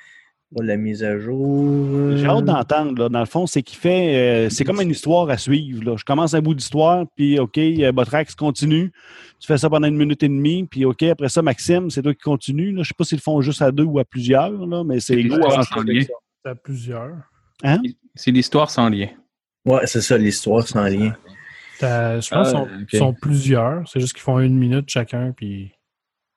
pas 0.57 0.65
la 0.65 0.77
mise 0.77 1.05
à 1.05 1.19
jour. 1.19 2.17
J'ai 2.17 2.27
hâte 2.27 2.45
d'entendre, 2.45 2.99
là. 3.03 3.09
Dans 3.09 3.21
le 3.21 3.27
fond, 3.27 3.47
c'est 3.47 3.63
qu'il 3.63 3.79
fait. 3.79 4.47
euh, 4.47 4.49
c'est 4.51 4.65
comme 4.65 4.81
une 4.81 4.91
histoire 4.91 5.29
à 5.29 5.37
suivre, 5.37 5.85
là. 5.85 5.97
Je 5.97 6.05
commence 6.05 6.33
un 6.35 6.41
bout 6.41 6.55
d'histoire, 6.55 7.05
puis 7.17 7.39
OK, 7.39 7.59
euh, 7.59 7.93
Botrax 7.93 8.35
continue. 8.35 8.91
Tu 9.41 9.47
fais 9.47 9.59
ça 9.59 9.69
pendant 9.69 9.87
une 9.89 9.97
minute 9.97 10.23
et 10.23 10.29
demie, 10.29 10.65
puis 10.65 10.85
OK, 10.85 11.03
après 11.05 11.29
ça, 11.29 11.43
Maxime, 11.43 11.91
c'est 11.91 12.03
toi 12.03 12.15
qui 12.15 12.21
continue. 12.23 12.73
Là. 12.73 12.83
Je 12.83 12.89
sais 12.89 12.95
pas 12.97 13.05
s'ils 13.05 13.19
le 13.19 13.23
font 13.23 13.41
juste 13.41 13.61
à 13.63 13.71
deux 13.71 13.85
ou 13.85 13.99
à 13.99 14.05
plusieurs, 14.05 14.51
là, 14.67 14.83
mais 14.85 15.01
c'est 15.01 15.17
l'histoire 15.17 15.65
sans 15.65 15.83
lien. 15.83 16.03
À 16.45 16.55
plusieurs. 16.55 17.17
C'est 18.15 18.31
l'histoire 18.31 18.71
sans 18.71 18.89
lien. 18.89 19.09
Ouais, 19.67 19.87
c'est 19.87 20.01
ça, 20.01 20.17
l'histoire 20.17 20.67
sans 20.67 20.85
lien. 20.85 21.15
T'as- 21.79 22.21
Je 22.21 22.31
pense 22.31 22.55
Ah, 22.55 22.65
qu'ils 22.89 22.99
sont, 22.99 23.13
plusieurs. 23.13 23.87
C'est 23.89 24.01
juste 24.01 24.15
qu'ils 24.15 24.23
font 24.23 24.41
une 24.41 24.57
minute 24.59 24.89
chacun, 24.89 25.33
puis 25.37 25.73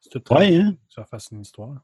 c'est 0.01 0.09
tout 0.22 0.34
Ouais, 0.34 0.55
hein? 0.57 0.74
que 0.74 0.93
ça 0.93 1.05
fasse 1.05 1.30
une 1.32 1.41
histoire. 1.41 1.76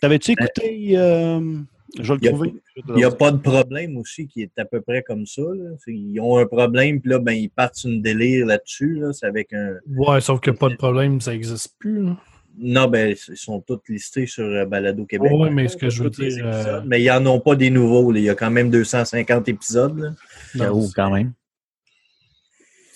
T'avais-tu 0.00 0.32
écouté 0.32 0.96
euh, 0.96 1.58
Je 2.00 2.12
vais 2.12 2.18
Il 2.22 2.24
y 2.24 2.28
le 2.28 2.28
a- 2.28 2.32
trouver. 2.32 2.54
Il 2.88 2.94
n'y 2.94 3.04
a 3.04 3.10
pas 3.10 3.30
de 3.32 3.36
problème 3.38 3.96
aussi 3.98 4.26
qui 4.26 4.42
est 4.42 4.58
à 4.58 4.64
peu 4.64 4.80
près 4.80 5.02
comme 5.02 5.26
ça. 5.26 5.42
là. 5.42 5.70
Ils 5.86 6.20
ont 6.20 6.38
un 6.38 6.46
problème, 6.46 7.00
puis 7.00 7.10
là, 7.10 7.18
ben, 7.18 7.32
ils 7.32 7.50
partent 7.50 7.74
sur 7.76 7.90
une 7.90 8.00
délire 8.02 8.46
là-dessus. 8.46 8.94
Là. 9.00 9.12
C'est 9.12 9.26
avec 9.26 9.52
un. 9.52 9.74
Ouais, 9.94 10.20
sauf 10.20 10.40
que 10.40 10.50
pas 10.50 10.68
de 10.68 10.76
problème, 10.76 11.20
ça 11.20 11.32
n'existe 11.32 11.74
plus. 11.78 12.02
là. 12.04 12.16
Non, 12.58 12.86
ben, 12.86 13.14
ils 13.28 13.36
sont 13.36 13.60
tous 13.60 13.80
listés 13.88 14.26
sur 14.26 14.44
euh, 14.44 14.66
Balado 14.66 15.04
Québec. 15.06 15.30
Par 15.30 15.50
mais 15.50 15.68
ce 15.68 15.76
que 15.76 15.88
je 15.88 16.02
veux 16.02 16.10
dire, 16.10 16.44
euh, 16.44 16.82
Mais 16.86 17.02
ils 17.02 17.08
n'en 17.08 17.24
ont 17.26 17.40
pas 17.40 17.56
des 17.56 17.70
nouveaux. 17.70 18.12
là. 18.12 18.18
Il 18.18 18.24
y 18.24 18.30
a 18.30 18.34
quand 18.34 18.50
même 18.50 18.70
250 18.70 19.48
épisodes. 19.48 19.98
là. 19.98 20.10
Non, 20.54 20.86
quand 20.94 21.10
même. 21.10 21.32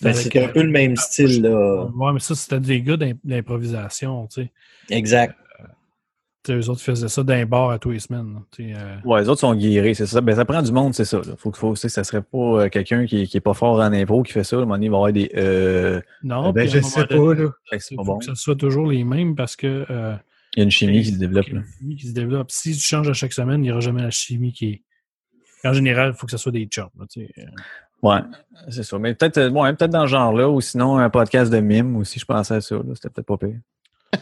Ben, 0.02 0.12
c'est 0.12 0.36
un 0.38 0.48
euh, 0.48 0.52
peu 0.52 0.62
le 0.62 0.70
même 0.70 0.94
style. 0.96 1.40
Là. 1.42 1.86
Ouais, 1.96 2.12
mais 2.12 2.20
ça, 2.20 2.34
c'était 2.34 2.60
des 2.60 2.82
gars 2.82 2.98
d'im- 2.98 3.18
d'improvisation, 3.24 4.26
tu 4.26 4.42
sais. 4.42 4.50
Exact. 4.90 5.34
Eux 6.50 6.68
autres 6.70 6.80
faisaient 6.80 7.08
ça 7.08 7.22
d'un 7.22 7.44
bar 7.46 7.70
à 7.70 7.78
tous 7.78 7.90
les 7.90 7.98
semaines. 7.98 8.40
euh. 8.60 8.96
Ouais, 9.04 9.20
les 9.20 9.28
autres 9.28 9.40
sont 9.40 9.54
guéris, 9.54 9.94
c'est 9.94 10.06
ça. 10.06 10.20
Ben, 10.20 10.34
ça 10.36 10.44
prend 10.44 10.62
du 10.62 10.72
monde, 10.72 10.94
c'est 10.94 11.04
ça. 11.04 11.18
Là. 11.18 11.34
Faut 11.38 11.50
que 11.50 11.58
faut, 11.58 11.74
ça 11.76 12.04
serait 12.04 12.22
pas 12.22 12.38
euh, 12.38 12.68
quelqu'un 12.68 13.06
qui, 13.06 13.26
qui 13.26 13.36
est 13.36 13.40
pas 13.40 13.54
fort 13.54 13.76
en 13.80 13.92
impro 13.92 14.22
qui 14.22 14.32
fait 14.32 14.44
ça. 14.44 14.56
À 14.56 14.58
un 14.58 14.62
moment 14.62 14.74
donné, 14.74 14.86
il 14.86 14.90
va 14.90 14.96
y 14.96 14.98
avoir 14.98 15.12
des. 15.12 15.30
Euh, 15.36 16.00
Non, 16.22 16.52
ben, 16.52 16.66
puis 16.68 16.76
à 16.78 16.80
je 16.80 16.86
sais 16.86 17.04
donné, 17.06 17.34
pas, 17.36 17.42
là. 17.42 17.48
Pas 17.70 17.78
faut 17.96 18.04
bon. 18.04 18.18
que 18.18 18.24
ce 18.26 18.34
soit 18.34 18.56
toujours 18.56 18.86
les 18.90 19.04
mêmes 19.04 19.34
parce 19.34 19.56
que. 19.56 19.86
euh, 19.90 20.14
Il 20.54 20.60
y 20.60 20.62
a 20.62 20.64
une 20.64 20.70
chimie 20.70 21.02
qui 21.02 21.12
se 21.12 21.18
développe. 21.18 21.46
il 21.48 21.54
y 21.54 21.56
a 21.56 21.60
Là. 21.60 21.64
une 21.66 21.72
chimie 21.80 21.96
qui 21.96 22.06
se 22.08 22.14
développe. 22.14 22.50
Si 22.50 22.72
tu 22.74 22.80
changes 22.80 23.08
à 23.08 23.12
chaque 23.12 23.32
semaine, 23.32 23.60
il 23.60 23.68
n'y 23.68 23.70
aura 23.72 23.80
jamais 23.80 24.02
la 24.02 24.10
chimie 24.10 24.52
qui 24.52 24.66
est. 24.66 24.82
En 25.68 25.72
général, 25.72 26.12
il 26.14 26.18
faut 26.18 26.26
que 26.26 26.32
ce 26.32 26.38
soit 26.38 26.52
des 26.52 26.66
chums. 26.66 26.88
Ouais, 28.02 28.18
c'est 28.68 28.82
ça. 28.82 28.98
Mais 28.98 29.14
peut-être 29.14 29.38
euh, 29.38 29.50
ouais, 29.50 29.72
peut-être 29.72 29.90
dans 29.90 30.02
ce 30.06 30.10
genre-là, 30.10 30.48
ou 30.48 30.60
sinon 30.60 30.98
un 30.98 31.10
podcast 31.10 31.50
de 31.50 31.58
mime 31.60 31.96
aussi, 31.96 32.20
je 32.20 32.24
pensais 32.26 32.54
à 32.54 32.60
ça. 32.60 32.76
C'était 32.94 33.08
peut-être 33.10 33.26
pas 33.26 33.38
pire. 33.38 33.58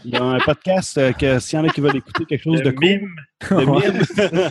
Il 0.04 0.14
y 0.14 0.16
a 0.16 0.22
un 0.22 0.38
podcast 0.38 0.98
euh, 0.98 1.12
que 1.12 1.38
s'il 1.38 1.58
y 1.58 1.62
en 1.62 1.66
a 1.66 1.68
qui 1.68 1.80
veulent 1.80 1.96
écouter 1.96 2.24
quelque 2.24 2.42
chose 2.42 2.62
de, 2.62 2.70
cool. 2.70 2.86
mime. 2.86 3.14
de 3.50 3.64
mime. 3.64 4.50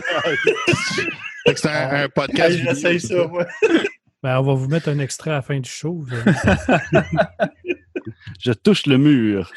Fait 1.46 1.54
que 1.54 1.60
c'est 1.60 1.68
un, 1.68 2.04
un 2.04 2.08
podcast. 2.08 2.50
Hey, 2.50 2.62
J'essaye 2.62 3.00
ça, 3.00 3.26
moi. 3.26 3.46
Ben, 4.22 4.38
on 4.38 4.42
va 4.42 4.54
vous 4.54 4.68
mettre 4.68 4.88
un 4.88 4.98
extrait 5.00 5.30
à 5.30 5.34
la 5.34 5.42
fin 5.42 5.60
du 5.60 5.68
show. 5.68 6.06
Je 8.40 8.52
touche 8.52 8.86
le 8.86 8.96
mur. 8.96 9.50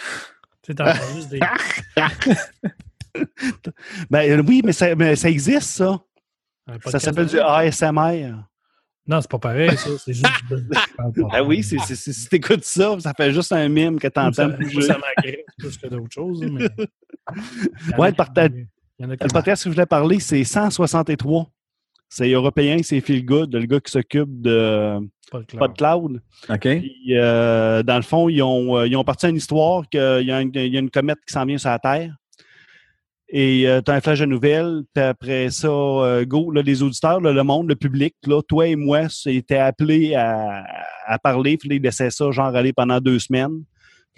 Tu 0.61 0.73
juste 1.15 1.29
des. 1.29 1.39
Ben 4.09 4.45
oui, 4.45 4.61
mais 4.63 4.73
ça, 4.73 4.93
mais 4.95 5.15
ça 5.15 5.29
existe, 5.29 5.69
ça. 5.69 5.99
Ça 6.85 6.99
s'appelle 6.99 7.27
du 7.27 7.39
ASMR. 7.39 8.33
Non, 9.07 9.21
c'est 9.21 9.29
pas 9.31 9.39
pareil, 9.39 9.75
ça. 9.77 9.89
C'est 9.97 10.13
juste. 10.13 10.27
Ah 11.31 11.43
oui, 11.43 11.63
c'est, 11.63 11.77
c'est, 11.79 11.95
c'est- 11.95 12.11
si 12.13 12.27
t'écoutes 12.27 12.63
ça, 12.63 12.99
ça 12.99 13.13
fait 13.15 13.31
juste 13.31 13.51
un 13.53 13.69
mime 13.69 13.97
que 13.99 14.07
Ça, 14.07 14.11
t'entends 14.11 14.33
ça 14.81 14.97
m'agresse 14.97 15.45
plus 15.57 15.77
que 15.77 15.87
d'autres 15.87 16.11
choses. 16.11 16.41
Mais... 16.41 16.67
Ouais, 17.97 18.09
le 18.09 18.15
partage- 18.15 18.51
Le 18.99 19.15
podcast 19.31 19.63
que 19.63 19.69
je 19.69 19.75
voulais 19.75 19.85
parler, 19.85 20.19
c'est 20.19 20.43
163. 20.43 21.47
C'est 22.09 22.29
européen, 22.31 22.77
c'est 22.83 23.01
Phil 23.01 23.25
Good, 23.25 23.53
le 23.53 23.65
gars 23.65 23.79
qui 23.79 23.91
s'occupe 23.91 24.41
de 24.41 24.97
pas 25.29 25.39
le 25.39 25.43
cloud. 25.43 25.59
PodCloud. 25.59 26.21
OK? 26.49 26.59
Puis, 26.61 27.17
euh, 27.17 27.83
dans 27.83 27.97
le 27.97 28.01
fond, 28.01 28.29
ils 28.29 28.41
ont, 28.41 28.77
euh, 28.77 28.87
ils 28.87 28.95
ont 28.95 29.03
parti 29.03 29.25
à 29.25 29.29
une 29.29 29.35
histoire 29.35 29.87
qu'il 29.89 29.99
y, 29.99 30.31
a 30.31 30.41
une- 30.41 30.51
il 30.55 30.73
y 30.73 30.77
a 30.77 30.79
une 30.79 30.89
comète 30.89 31.17
qui 31.27 31.33
s'en 31.33 31.45
vient 31.45 31.57
sur 31.57 31.69
la 31.69 31.79
Terre. 31.79 32.15
Et 33.29 33.67
tu 33.85 33.91
as 33.91 33.93
un 33.93 34.01
flash 34.01 34.19
de 34.19 34.25
nouvelles. 34.25 34.83
Puis 34.93 35.03
après 35.03 35.49
ça, 35.49 35.67
euh, 35.67 36.25
les 36.63 36.81
auditeurs, 36.81 37.19
le 37.19 37.43
monde, 37.43 37.67
le 37.67 37.75
public, 37.75 38.15
là, 38.25 38.41
toi 38.41 38.67
et 38.67 38.75
moi, 38.75 39.09
c'était 39.09 39.57
appelés 39.57 40.15
à, 40.15 40.63
à 41.05 41.19
parler. 41.19 41.57
Puis 41.57 41.69
ils 41.71 41.81
laissaient 41.81 42.09
ça, 42.09 42.31
genre, 42.31 42.55
aller 42.55 42.73
pendant 42.73 42.99
deux 42.99 43.19
semaines. 43.19 43.63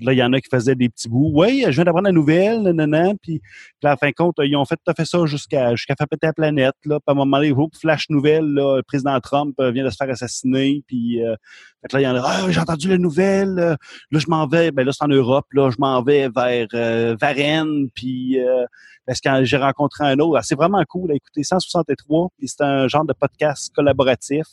Là, 0.01 0.13
il 0.13 0.17
y 0.17 0.23
en 0.23 0.31
a 0.33 0.39
qui 0.41 0.49
faisaient 0.49 0.75
des 0.75 0.89
petits 0.89 1.09
bouts. 1.09 1.31
Oui, 1.33 1.63
je 1.65 1.71
viens 1.71 1.83
d'apprendre 1.83 2.05
la 2.07 2.11
nouvelle, 2.11 2.61
nanana. 2.61 3.13
Puis, 3.21 3.39
puis 3.39 3.41
à 3.83 3.89
la 3.89 3.97
fin 3.97 4.09
de 4.09 4.13
compte, 4.13 4.35
ils 4.39 4.55
ont 4.55 4.65
fait, 4.65 4.79
fait 4.95 5.05
ça 5.05 5.25
jusqu'à 5.25 5.75
jusqu'à 5.75 5.95
faire 5.95 6.07
péter 6.07 6.27
la 6.27 6.33
planète. 6.33 6.75
Là. 6.85 6.99
Puis 6.99 7.03
à 7.07 7.11
un 7.11 7.15
moment 7.15 7.37
donné, 7.37 7.53
flash 7.79 8.05
nouvelle, 8.09 8.45
là, 8.45 8.77
le 8.77 8.83
président 8.83 9.19
Trump 9.19 9.55
euh, 9.59 9.71
vient 9.71 9.83
de 9.83 9.89
se 9.89 9.95
faire 9.97 10.09
assassiner. 10.09 10.83
Puis 10.87 11.23
euh, 11.23 11.35
fait 11.81 11.93
là, 11.93 12.01
il 12.01 12.03
y 12.03 12.07
en 12.07 12.15
a, 12.15 12.21
ah, 12.25 12.51
j'ai 12.51 12.59
entendu 12.59 12.87
la 12.89 12.97
nouvelle. 12.97 13.57
euh, 13.59 13.75
là, 14.11 14.19
je 14.19 14.27
m'en 14.27 14.47
vais. 14.47 14.71
Ben 14.71 14.85
là, 14.85 14.91
c'est 14.91 15.03
en 15.03 15.07
Europe. 15.09 15.45
Là, 15.53 15.69
je 15.69 15.77
m'en 15.79 16.01
vais 16.01 16.29
vers 16.29 16.67
euh, 16.73 17.15
Varennes. 17.19 17.89
Puis 17.93 18.39
euh, 18.39 18.65
parce 19.05 19.21
que 19.21 19.43
j'ai 19.43 19.57
rencontré 19.57 20.05
un 20.05 20.19
autre. 20.19 20.37
Ah, 20.37 20.43
C'est 20.43 20.55
vraiment 20.55 20.83
cool 20.87 21.11
à 21.11 21.15
écouter. 21.15 21.43
163. 21.43 22.29
Puis 22.37 22.47
c'est 22.47 22.61
un 22.63 22.87
genre 22.87 23.05
de 23.05 23.13
podcast 23.13 23.71
collaboratif. 23.75 24.45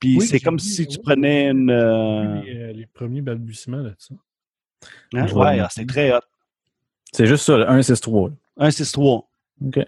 Puis 0.00 0.18
Oui, 0.18 0.26
c'est 0.26 0.40
comme 0.40 0.58
si 0.58 0.86
tu 0.86 0.96
oui. 0.96 1.02
prenais 1.04 1.48
une. 1.50 1.70
euh, 1.70 2.40
Les, 2.42 2.56
euh, 2.56 2.72
les 2.72 2.86
premiers 2.86 3.22
balbutiements 3.22 3.82
de 3.82 3.94
ça. 3.96 4.14
Hein, 5.14 5.26
ouais, 5.26 5.62
c'est 5.70 5.86
très 5.86 6.12
hot. 6.12 6.20
C'est 7.12 7.26
juste 7.26 7.44
ça, 7.44 7.56
le 7.56 7.64
1-6-3. 7.64 8.30
là. 8.30 8.70
163. 8.70 9.28
OK. 9.66 9.80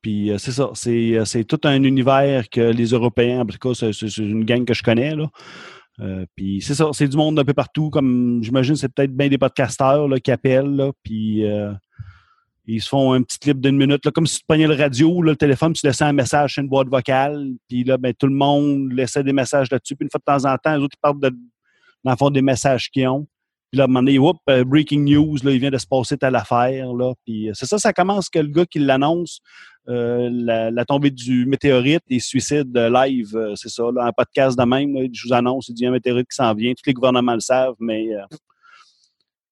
Puis 0.00 0.30
euh, 0.30 0.38
c'est 0.38 0.52
ça, 0.52 0.70
c'est, 0.74 1.18
euh, 1.18 1.24
c'est 1.24 1.44
tout 1.44 1.60
un 1.64 1.82
univers 1.82 2.48
que 2.48 2.60
les 2.60 2.86
Européens, 2.86 3.40
en 3.40 3.46
tout 3.46 3.58
cas, 3.58 3.74
c'est, 3.74 4.16
une 4.18 4.44
gang 4.44 4.64
que 4.64 4.74
je 4.74 4.82
connais. 4.82 5.14
Là. 5.14 5.28
Euh, 6.00 6.26
puis 6.36 6.60
c'est 6.62 6.74
ça, 6.74 6.90
c'est 6.92 7.08
du 7.08 7.16
monde 7.16 7.38
un 7.38 7.44
peu 7.44 7.54
partout, 7.54 7.90
comme 7.90 8.40
j'imagine, 8.42 8.76
c'est 8.76 8.88
peut-être 8.88 9.16
bien 9.16 9.28
des 9.28 9.38
podcasteurs 9.38 10.06
là, 10.06 10.20
qui 10.20 10.30
appellent, 10.30 10.76
là, 10.76 10.92
puis 11.02 11.44
euh, 11.44 11.72
ils 12.66 12.80
se 12.80 12.88
font 12.88 13.12
un 13.14 13.22
petit 13.22 13.38
clip 13.38 13.60
d'une 13.60 13.76
minute, 13.76 14.04
là, 14.04 14.12
comme 14.12 14.26
si 14.26 14.38
tu 14.38 14.44
prenais 14.46 14.68
le 14.68 14.74
radio, 14.74 15.22
le 15.22 15.34
téléphone, 15.34 15.72
tu 15.72 15.84
laissais 15.84 16.04
un 16.04 16.12
message 16.12 16.54
sur 16.54 16.62
une 16.62 16.68
boîte 16.68 16.88
vocale, 16.88 17.48
puis 17.68 17.82
là, 17.82 17.98
ben, 17.98 18.14
tout 18.14 18.28
le 18.28 18.34
monde 18.34 18.92
laissait 18.92 19.24
des 19.24 19.32
messages 19.32 19.70
là-dessus, 19.72 19.96
puis 19.96 20.04
une 20.04 20.10
fois 20.10 20.20
de 20.20 20.40
temps 20.40 20.48
en 20.48 20.56
temps, 20.56 20.76
les 20.76 20.82
autres, 20.82 20.96
ils 20.96 21.00
parlent 21.00 21.20
de, 21.20 21.30
dans 22.04 22.12
le 22.12 22.16
fond, 22.16 22.30
des 22.30 22.42
messages 22.42 22.90
qu'ils 22.90 23.08
ont. 23.08 23.26
Puis 23.70 23.78
là, 23.78 23.84
à 23.84 23.84
un 23.84 23.88
moment 23.88 24.00
donné, 24.00 24.18
whoop, 24.18 24.38
euh, 24.48 24.64
breaking 24.64 25.04
news, 25.04 25.36
là, 25.42 25.50
il 25.50 25.58
vient 25.60 25.70
de 25.70 25.78
se 25.78 25.86
passer 25.86 26.16
telle 26.16 26.36
affaire. 26.36 26.92
Là, 26.94 27.12
puis 27.24 27.50
euh, 27.50 27.52
c'est 27.54 27.66
ça, 27.66 27.78
ça 27.78 27.92
commence 27.92 28.30
que 28.30 28.38
le 28.38 28.48
gars 28.48 28.64
qui 28.64 28.78
l'annonce, 28.78 29.40
euh, 29.88 30.28
la, 30.30 30.70
la 30.70 30.84
tombée 30.84 31.10
du 31.10 31.46
météorite 31.46 32.02
et 32.10 32.20
suicide 32.20 32.76
live, 32.76 33.34
euh, 33.34 33.54
c'est 33.56 33.70
ça, 33.70 33.84
là, 33.94 34.04
un 34.04 34.12
podcast 34.12 34.58
de 34.58 34.64
même, 34.64 34.94
là, 34.94 35.06
je 35.10 35.26
vous 35.26 35.32
annonce, 35.32 35.68
il 35.68 35.74
dit 35.74 35.82
il 35.82 35.84
y 35.84 35.86
a 35.86 35.90
un 35.90 35.92
météorite 35.92 36.28
qui 36.30 36.36
s'en 36.36 36.52
vient, 36.54 36.72
tous 36.72 36.86
les 36.86 36.92
gouvernements 36.92 37.32
le 37.32 37.40
savent, 37.40 37.76
mais 37.80 38.14
euh, 38.14 38.20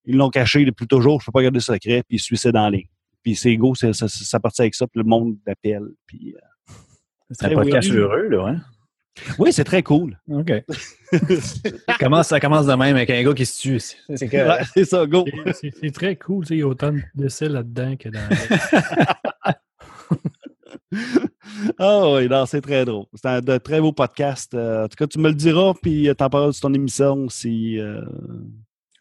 ils 0.05 0.15
l'ont 0.15 0.29
caché 0.29 0.63
depuis 0.63 0.85
toujours, 0.85 1.21
je 1.21 1.25
peux 1.25 1.31
pas 1.31 1.41
garder 1.41 1.59
ce 1.59 1.73
secret, 1.73 2.03
puis 2.07 2.19
suicide 2.19 2.55
en 2.55 2.69
ligne. 2.69 2.87
Puis 3.23 3.35
c'est 3.35 3.55
go, 3.57 3.73
ça, 3.73 3.93
ça, 3.93 4.39
avec 4.59 4.75
ça, 4.75 4.85
puis 4.85 5.01
le 5.01 5.09
monde 5.09 5.37
l'appelle. 5.45 5.87
Puis, 6.05 6.35
C'est 7.31 7.45
un 7.45 7.49
Très 7.49 7.55
podcast 7.55 7.91
heureux, 7.91 8.27
là, 8.29 8.47
hein? 8.47 8.61
Oui, 9.39 9.51
c'est 9.53 9.63
très 9.63 9.83
cool. 9.83 10.17
OK. 10.29 10.51
ça, 11.11 11.93
commence, 11.99 12.27
ça 12.27 12.39
commence 12.39 12.65
de 12.65 12.73
même 12.73 12.95
avec 12.95 13.09
un 13.09 13.23
gars 13.23 13.33
qui 13.33 13.45
se 13.45 13.59
tue. 13.61 13.79
C'est 13.79 14.27
que... 14.27 14.37
Ouais, 14.77 14.85
ça, 14.85 15.05
go. 15.05 15.25
C'est- 15.53 15.91
très 15.93 16.15
cool. 16.15 16.45
Il 16.49 16.57
y 16.57 16.61
a 16.61 16.67
autant 16.67 16.91
de 16.91 17.01
décès 17.15 17.49
là-dedans 17.49 17.95
que 17.97 18.09
dans. 18.09 18.19
Ah 21.79 22.03
oui, 22.13 22.27
non, 22.29 22.45
c'est 22.45 22.61
très 22.61 22.85
drôle. 22.85 23.05
C'est 23.13 23.25
un 23.27 23.41
de 23.41 23.57
très 23.57 23.81
beau 23.81 23.91
podcast. 23.91 24.53
Euh, 24.53 24.85
en 24.85 24.87
tout 24.87 24.95
cas, 24.95 25.07
tu 25.07 25.19
me 25.19 25.29
le 25.29 25.35
diras, 25.35 25.73
puis 25.81 26.07
euh, 26.07 26.13
t'en 26.13 26.29
parleras 26.29 26.53
sur 26.53 26.61
ton 26.61 26.73
émission 26.73 27.27
si. 27.29 27.79
euh, 27.79 28.01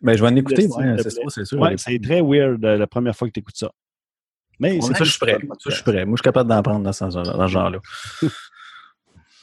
Ben, 0.01 0.17
je 0.17 0.23
vais 0.23 0.29
en 0.29 0.37
écouter, 0.37 0.67
ouais, 0.67 0.95
c'est 0.99 1.11
ça, 1.11 1.21
plaît. 1.21 1.29
c'est 1.29 1.45
sûr. 1.45 1.61
Ouais, 1.61 1.75
c'est 1.77 1.99
très 2.03 2.21
weird 2.23 2.64
euh, 2.64 2.77
la 2.79 2.87
première 2.87 3.14
fois 3.14 3.29
que 3.29 3.33
tu 3.33 3.41
écoutes 3.41 3.57
ça. 3.57 3.71
Mais 4.59 4.73
Ouais, 4.73 4.79
c'est 4.81 4.95
ça, 4.95 5.05
je 5.05 5.11
suis 5.11 5.19
prêt. 5.19 5.39
Ça, 5.59 5.71
je 5.71 5.75
suis 5.75 5.83
prêt. 5.85 6.05
Moi, 6.07 6.14
je 6.17 6.23
suis 6.23 6.25
capable 6.25 6.49
d'en 6.49 6.62
prendre 6.62 6.83
dans 6.83 6.93
ce, 6.93 7.05
dans 7.05 7.47
ce 7.47 7.53
genre-là. 7.53 7.79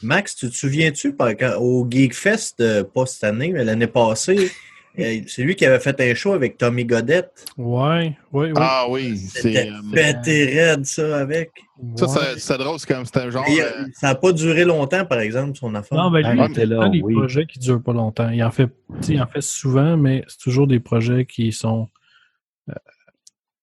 Max, 0.04 0.36
tu 0.36 0.50
te 0.50 0.56
souviens-tu, 0.56 1.16
au 1.60 1.88
Geekfest, 1.90 2.56
euh, 2.60 2.84
pas 2.84 3.06
cette 3.06 3.24
année, 3.24 3.52
mais 3.52 3.64
l'année 3.64 3.88
passée, 3.88 4.52
euh, 5.00 5.22
c'est 5.28 5.44
lui 5.44 5.56
qui 5.56 5.66
avait 5.66 5.80
fait 5.80 6.00
un 6.02 6.14
show 6.14 6.34
avec 6.34 6.58
Tommy 6.58 6.86
Godette? 6.86 7.46
Ouais, 7.58 8.16
oui, 8.32 8.48
oui. 8.48 8.54
Ah 8.56 8.86
oui, 8.90 9.18
c'est. 9.18 9.70
Euh, 9.70 9.72
pété 9.94 10.46
raide, 10.46 10.86
ça, 10.86 11.18
avec. 11.20 11.52
ça, 11.96 12.06
Ouais. 12.06 12.12
ça- 12.14 12.38
c'est 12.38 12.58
drôle, 12.58 12.80
c'est 12.80 12.88
comme 12.94 13.06
c'était 13.06 13.22
un 13.22 13.30
genre. 13.32 13.46
Et, 13.48 13.62
euh, 13.62 13.86
ça 13.94 14.08
n'a 14.08 14.16
pas 14.16 14.32
duré 14.34 14.66
longtemps, 14.66 15.06
par 15.06 15.20
exemple, 15.20 15.58
son 15.58 15.74
affaire. 15.76 15.98
Non, 15.98 16.12
ben 16.12 16.20
lui, 16.20 16.40
Ah, 16.42 16.46
il 16.46 16.52
il 16.52 16.56
fait 16.56 16.66
là, 16.66 16.90
des 16.90 17.02
oui. 17.02 17.14
projets 17.16 17.46
qui 17.46 17.60
ne 17.60 17.64
durent 17.64 17.82
pas 17.84 17.94
longtemps. 17.94 18.30
Il 18.30 18.44
en 18.44 18.52
fait, 18.52 18.70
il 19.08 19.22
en 19.22 19.28
fait 19.28 19.42
souvent, 19.42 19.98
mais 19.98 20.24
c'est 20.28 20.40
toujours 20.40 20.68
des 20.68 20.80
projets 20.80 21.26
qui 21.26 21.52
sont. 21.52 21.90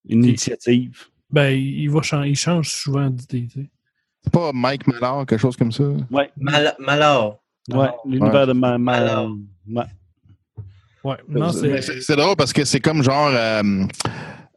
une 0.09 0.25
initiative. 0.25 1.05
Ben, 1.31 1.51
il 1.51 1.89
va 1.91 2.03
changer, 2.03 2.31
il 2.31 2.37
change 2.37 2.71
souvent 2.71 3.09
d'idée. 3.11 3.49
C'est 4.25 4.33
pas 4.33 4.51
Mike 4.53 4.87
Mallard, 4.87 5.27
quelque 5.27 5.41
chose 5.41 5.57
comme 5.57 5.73
ça? 5.73 5.85
Ouais, 6.11 6.31
Mal- 6.37 6.75
Malard. 6.79 7.37
ouais, 7.73 7.89
l'univers 8.05 8.47
de 8.47 8.53
ma. 8.53 8.77
ma- 8.79 8.93
Alors. 8.93 9.31
ouais. 9.69 9.85
Ouais, 11.03 11.17
non, 11.29 11.51
c'est. 11.51 12.15
Drôle 12.17 12.37
parce 12.37 12.53
que 12.53 12.65
c'est 12.67 12.81
comme 12.81 13.03
genre 13.03 13.31
euh, 13.33 13.63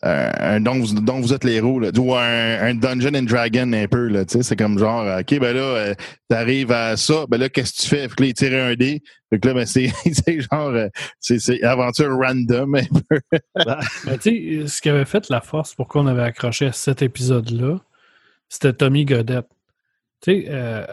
euh, 0.04 0.32
un 0.38 0.60
dont 0.60 0.78
vous, 0.78 0.94
dont 1.00 1.22
vous 1.22 1.34
êtes 1.34 1.46
les 1.46 1.54
héros, 1.54 1.80
là, 1.80 1.90
ou 1.98 2.14
un, 2.14 2.60
un 2.62 2.76
Dungeon 2.76 3.16
and 3.16 3.24
Dragon 3.24 3.72
un 3.72 3.88
peu. 3.88 4.08
là, 4.10 4.26
tu 4.26 4.34
sais, 4.34 4.44
C'est 4.44 4.58
comme 4.58 4.78
genre, 4.78 5.04
euh, 5.04 5.22
OK, 5.22 5.40
ben 5.40 5.56
là, 5.56 5.62
euh, 5.62 5.94
t'arrives 6.28 6.74
à 6.74 6.98
ça, 6.98 7.26
ben 7.30 7.38
là, 7.38 7.48
qu'est-ce 7.48 7.72
que 7.78 7.82
tu 7.84 7.88
fais? 7.88 8.10
Fait 8.10 8.16
que 8.16 8.24
là, 8.24 8.28
il 8.28 8.34
tire 8.34 8.62
un 8.66 8.74
dé. 8.76 9.02
Fait 9.30 9.40
que 9.40 9.48
là, 9.48 9.54
ben 9.54 9.66
c'est 9.66 9.88
c'est 10.12 10.42
genre, 10.42 10.74
c'est 11.22 11.40
c'est 11.40 11.64
aventure 11.64 12.10
random 12.14 12.76
un 12.76 12.84
peu. 13.10 13.20
Ben, 13.66 13.80
tu 14.22 14.62
sais, 14.62 14.68
ce 14.68 14.82
qui 14.82 14.90
avait 14.90 15.06
fait 15.06 15.30
la 15.30 15.40
force 15.40 15.74
pour 15.74 15.88
qu'on 15.88 16.08
avait 16.08 16.24
accroché 16.24 16.66
à 16.66 16.74
cet 16.74 17.02
épisode-là, 17.02 17.80
c'était 18.54 18.74
Tommy 18.74 19.06
Godette. 19.06 19.48
Tu 20.22 20.32
sais, 20.44 20.46
euh, 20.50 20.86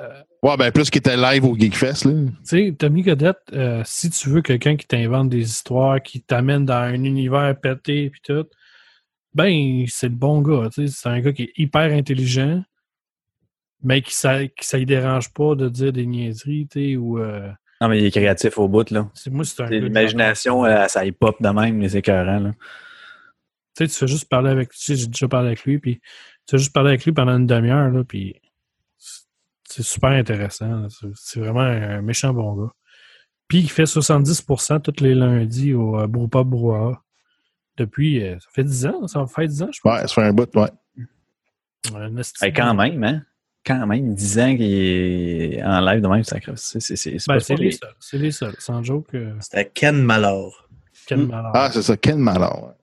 Ouais, 0.43 0.57
ben 0.57 0.73
plus 0.73 0.89
qu'il 0.89 1.01
était 1.01 1.19
live 1.19 1.45
au 1.45 1.55
Geekfest, 1.55 2.07
là. 2.07 2.13
Tu 2.13 2.33
sais, 2.45 2.75
Tommy 2.79 3.03
Godette, 3.03 3.37
euh, 3.53 3.83
si 3.85 4.09
tu 4.09 4.31
veux 4.31 4.41
quelqu'un 4.41 4.77
qui 4.77 4.87
t'invente 4.87 5.29
des 5.29 5.43
histoires, 5.43 6.01
qui 6.03 6.23
t'amène 6.23 6.65
dans 6.65 6.75
un 6.75 7.05
univers 7.05 7.55
pété 7.61 8.09
puis 8.11 8.21
tout, 8.25 8.47
Ben, 9.35 9.85
c'est 9.89 10.09
le 10.09 10.15
bon 10.15 10.41
gars. 10.41 10.69
tu 10.73 10.87
sais. 10.89 10.93
C'est 10.97 11.09
un 11.11 11.21
gars 11.21 11.33
qui 11.33 11.43
est 11.45 11.53
hyper 11.59 11.93
intelligent, 11.93 12.63
mais 13.83 14.01
qui 14.03 14.15
ça, 14.15 14.47
qui 14.47 14.67
ça 14.67 14.79
lui 14.79 14.87
dérange 14.87 15.33
pas 15.33 15.55
de 15.55 15.69
dire 15.69 15.93
des 15.93 16.07
niaiseries, 16.07 16.67
tu 16.71 16.81
sais, 16.93 16.97
ou... 16.97 17.19
euh, 17.19 17.51
Non, 17.83 17.89
mais 17.89 17.99
il 18.01 18.07
est 18.07 18.11
créatif 18.11 18.59
au 18.59 18.67
bout, 18.69 18.91
là. 18.91 19.09
c'est 19.15 19.31
moi, 19.31 19.45
c'est 19.45 19.63
un 19.63 19.67
L'imagination, 19.67 20.65
euh, 20.65 20.87
ça 20.89 21.05
hip 21.05 21.13
pop 21.21 21.37
de 21.41 21.49
même, 21.51 21.77
mais 21.77 21.91
c'est 21.91 21.99
écœurant, 21.99 22.41
là. 22.41 22.53
Tu 23.77 23.85
sais, 23.87 23.89
tu 23.89 23.95
fais 23.95 24.09
juste 24.09 24.29
parler 24.29 24.51
avec... 24.51 24.71
Tu 24.71 24.79
sais, 24.79 24.97
j'ai 24.97 25.07
déjà 25.07 25.29
parlé 25.29 25.49
avec 25.49 25.65
lui, 25.65 25.79
puis 25.79 26.01
tu 26.51 26.57
fais 26.57 26.59
juste 26.59 26.73
parler 26.73 26.89
avec 26.91 27.05
lui 27.05 27.13
pendant 27.13 27.37
une 27.37 27.47
demi-heure, 27.47 27.91
là, 27.91 28.03
puis 28.03 28.35
c'est- 28.99 29.83
super 29.85 30.11
intéressant. 30.11 30.89
C'est 31.15 31.39
vraiment 31.39 31.61
un 31.61 32.03
méchant 32.03 32.35
bon 32.35 32.55
gars. 32.55 32.73
Puis 33.47 33.59
il 33.61 33.71
fait 33.71 33.87
70% 33.87 34.81
tous 34.81 35.01
les 35.01 35.15
lundis 35.15 35.75
au 35.75 35.97
euh, 36.01 36.07
Brewpub 36.09 36.49
Brouhaha. 36.49 37.01
Depuis, 37.77 38.21
euh, 38.23 38.35
ça 38.41 38.49
fait 38.53 38.65
10 38.65 38.87
ans, 38.87 39.07
ça 39.07 39.21
va 39.21 39.27
faire 39.29 39.47
10 39.47 39.63
ans, 39.63 39.71
je 39.73 39.81
pense. 39.81 39.93
Ouais, 39.93 40.01
ça 40.09 40.15
fait 40.15 40.23
un 40.23 40.33
bout, 40.33 40.53
ouais. 40.57 40.71
Un 41.95 42.17
esti 42.17 42.45
Hey, 42.45 42.53
quand 42.53 42.75
même, 42.75 43.03
hein? 43.05 43.23
Quand 43.65 43.87
même, 43.87 44.13
10 44.15 44.39
ans 44.41 44.57
qu'il 44.57 44.73
est 44.73 45.63
en 45.63 45.81
live 45.81 46.01
de 46.01 46.09
même, 46.09 46.25
ça. 46.25 46.37
C'est 46.57 46.81
c'est- 46.81 46.97
c'est- 46.97 47.19
c'est 47.19 47.29
Ben, 47.29 47.57
les 47.59 47.71
seuls. 47.73 47.95
C'est 48.01 48.19
les 48.19 48.33
seuls. 48.33 48.55
Sans 48.59 48.83
joke, 48.83 49.15
euh, 49.15 49.35
C'était 49.41 49.71
Ken 49.73 50.03
Malor. 50.03 50.69
Mm. 51.11 51.15
malheur. 51.27 51.53
Ah, 51.55 51.71
c'est 51.73 51.83
ça, 51.83 51.97
Ken 51.97 52.19
Malard. 52.19 52.75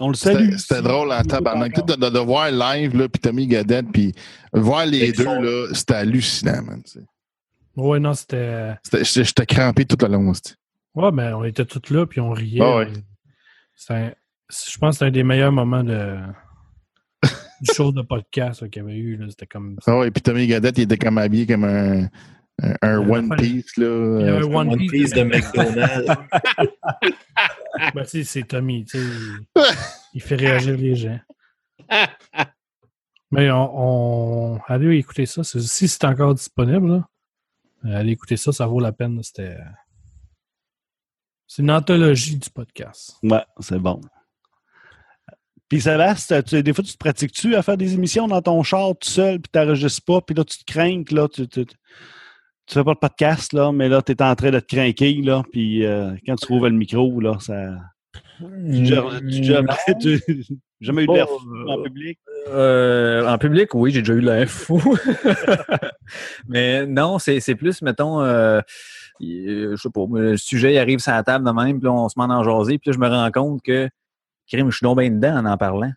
On 0.00 0.08
le 0.08 0.14
salue. 0.14 0.54
C'était 0.56 0.80
drôle 0.82 1.10
en 1.12 1.22
tabarnak. 1.22 1.74
De, 1.84 1.94
de, 1.96 2.08
de 2.10 2.18
voir 2.20 2.50
live, 2.50 2.96
là, 2.96 3.08
puis 3.08 3.20
Tommy 3.20 3.46
Gadette, 3.46 3.86
puis 3.92 4.12
voir 4.52 4.86
les 4.86 5.12
deux, 5.12 5.24
là, 5.24 5.68
c'était 5.74 5.94
hallucinant, 5.94 6.62
man. 6.62 6.82
tu 6.84 6.92
sais. 7.00 7.06
Ouais, 7.76 7.98
non, 8.00 8.14
c'était. 8.14 8.74
J'étais 9.02 9.46
crampé 9.46 9.84
tout 9.84 9.96
le 10.00 10.08
long. 10.08 10.32
tu 10.32 10.40
sais. 10.50 10.54
Ouais, 10.94 11.10
mais 11.12 11.32
on 11.32 11.44
était 11.44 11.64
tous 11.64 11.92
là, 11.92 12.06
puis 12.06 12.20
on 12.20 12.30
riait. 12.30 12.60
Ah 12.62 12.76
ouais. 12.78 12.88
Un- 13.90 14.10
Je 14.50 14.78
pense 14.78 14.90
que 14.90 14.92
c'était 14.98 15.04
un 15.06 15.10
des 15.10 15.22
meilleurs 15.24 15.52
moments 15.52 15.84
de... 15.84 16.16
du 17.22 17.72
show 17.74 17.92
de 17.92 18.02
podcast 18.02 18.68
qu'il 18.70 18.82
y 18.82 18.84
avait 18.84 18.96
eu. 18.96 19.16
là. 19.16 19.26
C'était 19.28 19.46
comme. 19.46 19.76
Ah 19.86 19.98
ouais, 19.98 20.10
puis 20.10 20.22
Tommy 20.22 20.46
Gadette, 20.46 20.78
il 20.78 20.82
était 20.82 20.96
comme 20.96 21.18
habillé 21.18 21.46
comme 21.46 21.64
un, 21.64 22.08
un, 22.62 22.74
un 22.82 22.98
One 23.08 23.36
Piece, 23.36 23.76
là. 23.76 24.18
Il 24.20 24.26
y 24.26 24.28
avait 24.28 24.38
un 24.46 24.54
One, 24.54 24.68
One 24.72 24.78
Piece. 24.88 25.10
De 25.12 25.22
McDonald's. 25.24 26.10
Ben, 27.94 28.02
tu 28.02 28.08
sais, 28.08 28.24
c'est 28.24 28.42
Tommy. 28.42 28.84
tu 28.84 28.98
sais, 28.98 29.06
il- 30.12 30.20
fait 30.20 30.34
réagir 30.34 30.76
les 30.76 30.96
gens. 30.96 31.20
Mais 33.30 33.50
on, 33.52 34.54
on- 34.54 34.60
allez 34.66 34.96
écouter 34.98 35.26
ça. 35.26 35.44
Si 35.44 35.86
c'est 35.86 36.04
encore 36.04 36.34
disponible, 36.34 36.88
là, 36.88 37.08
euh, 37.84 37.96
allez 38.00 38.12
écouter 38.12 38.36
ça, 38.36 38.50
ça 38.52 38.66
vaut 38.66 38.80
la 38.80 38.90
peine. 38.92 39.22
C'était. 39.22 39.56
C'est 41.46 41.62
une 41.62 41.70
anthologie 41.70 42.36
du 42.36 42.50
podcast. 42.50 43.16
Ouais, 43.22 43.44
c'est 43.60 43.78
bon. 43.78 44.00
Puis 45.68 45.82
Sébastien, 45.82 46.42
tu, 46.42 46.62
des 46.62 46.72
fois, 46.72 46.82
tu 46.82 46.92
te 46.92 46.98
pratiques-tu 46.98 47.54
à 47.54 47.62
faire 47.62 47.76
des 47.76 47.94
émissions 47.94 48.26
dans 48.26 48.42
ton 48.42 48.62
char 48.62 48.88
tout 48.98 49.08
seul, 49.08 49.38
puis 49.40 49.50
tu 49.52 49.58
n'enregistres 49.58 50.04
pas, 50.04 50.20
puis 50.20 50.34
là, 50.34 50.44
tu 50.44 50.58
te 50.58 50.64
crains, 50.64 51.04
que 51.04 51.14
là, 51.14 51.28
tu, 51.28 51.46
tu, 51.46 51.64
tu 52.68 52.74
fais 52.74 52.84
pas 52.84 52.92
le 52.92 52.98
podcast, 53.00 53.54
là, 53.54 53.72
mais 53.72 53.88
là, 53.88 54.02
tu 54.02 54.12
es 54.12 54.22
en 54.22 54.34
train 54.34 54.50
de 54.50 54.60
te 54.60 54.76
craquer, 54.76 55.14
là, 55.22 55.42
puis 55.50 55.86
euh, 55.86 56.10
quand 56.26 56.36
tu 56.36 56.46
trouves 56.46 56.66
le 56.66 56.74
micro, 56.74 57.18
là, 57.20 57.38
ça... 57.40 57.76
Tu, 58.38 58.44
jamais 60.80 61.02
eu 61.02 61.06
de 61.06 61.12
l'air 61.12 61.28
fou 61.28 61.40
en 61.66 61.82
public? 61.82 62.20
Euh, 62.48 63.26
en 63.26 63.36
public, 63.38 63.74
oui, 63.74 63.90
j'ai 63.90 64.00
déjà 64.00 64.12
eu 64.12 64.20
l'air 64.20 64.46
fou. 64.48 64.80
Mais 66.46 66.86
non, 66.86 67.18
c'est 67.18 67.54
plus, 67.54 67.80
mettons, 67.80 68.20
euh, 68.20 68.60
je 69.18 69.74
sais 69.76 69.90
pas, 69.90 70.04
le 70.12 70.36
sujet 70.36 70.74
il 70.74 70.78
arrive 70.78 70.98
sur 70.98 71.12
la 71.12 71.22
table 71.22 71.46
de 71.46 71.50
même, 71.50 71.78
puis 71.78 71.86
là, 71.86 71.92
on 71.92 72.10
se 72.10 72.18
met 72.18 72.26
en 72.26 72.44
jaser, 72.44 72.78
puis 72.78 72.90
là, 72.90 72.94
je 72.94 72.98
me 72.98 73.08
rends 73.08 73.30
compte 73.30 73.62
que, 73.62 73.88
crime, 74.46 74.70
je 74.70 74.76
suis 74.76 74.84
donc 74.84 74.98
bien 74.98 75.10
dedans 75.10 75.38
en 75.38 75.46
en 75.46 75.56
parlant. 75.56 75.92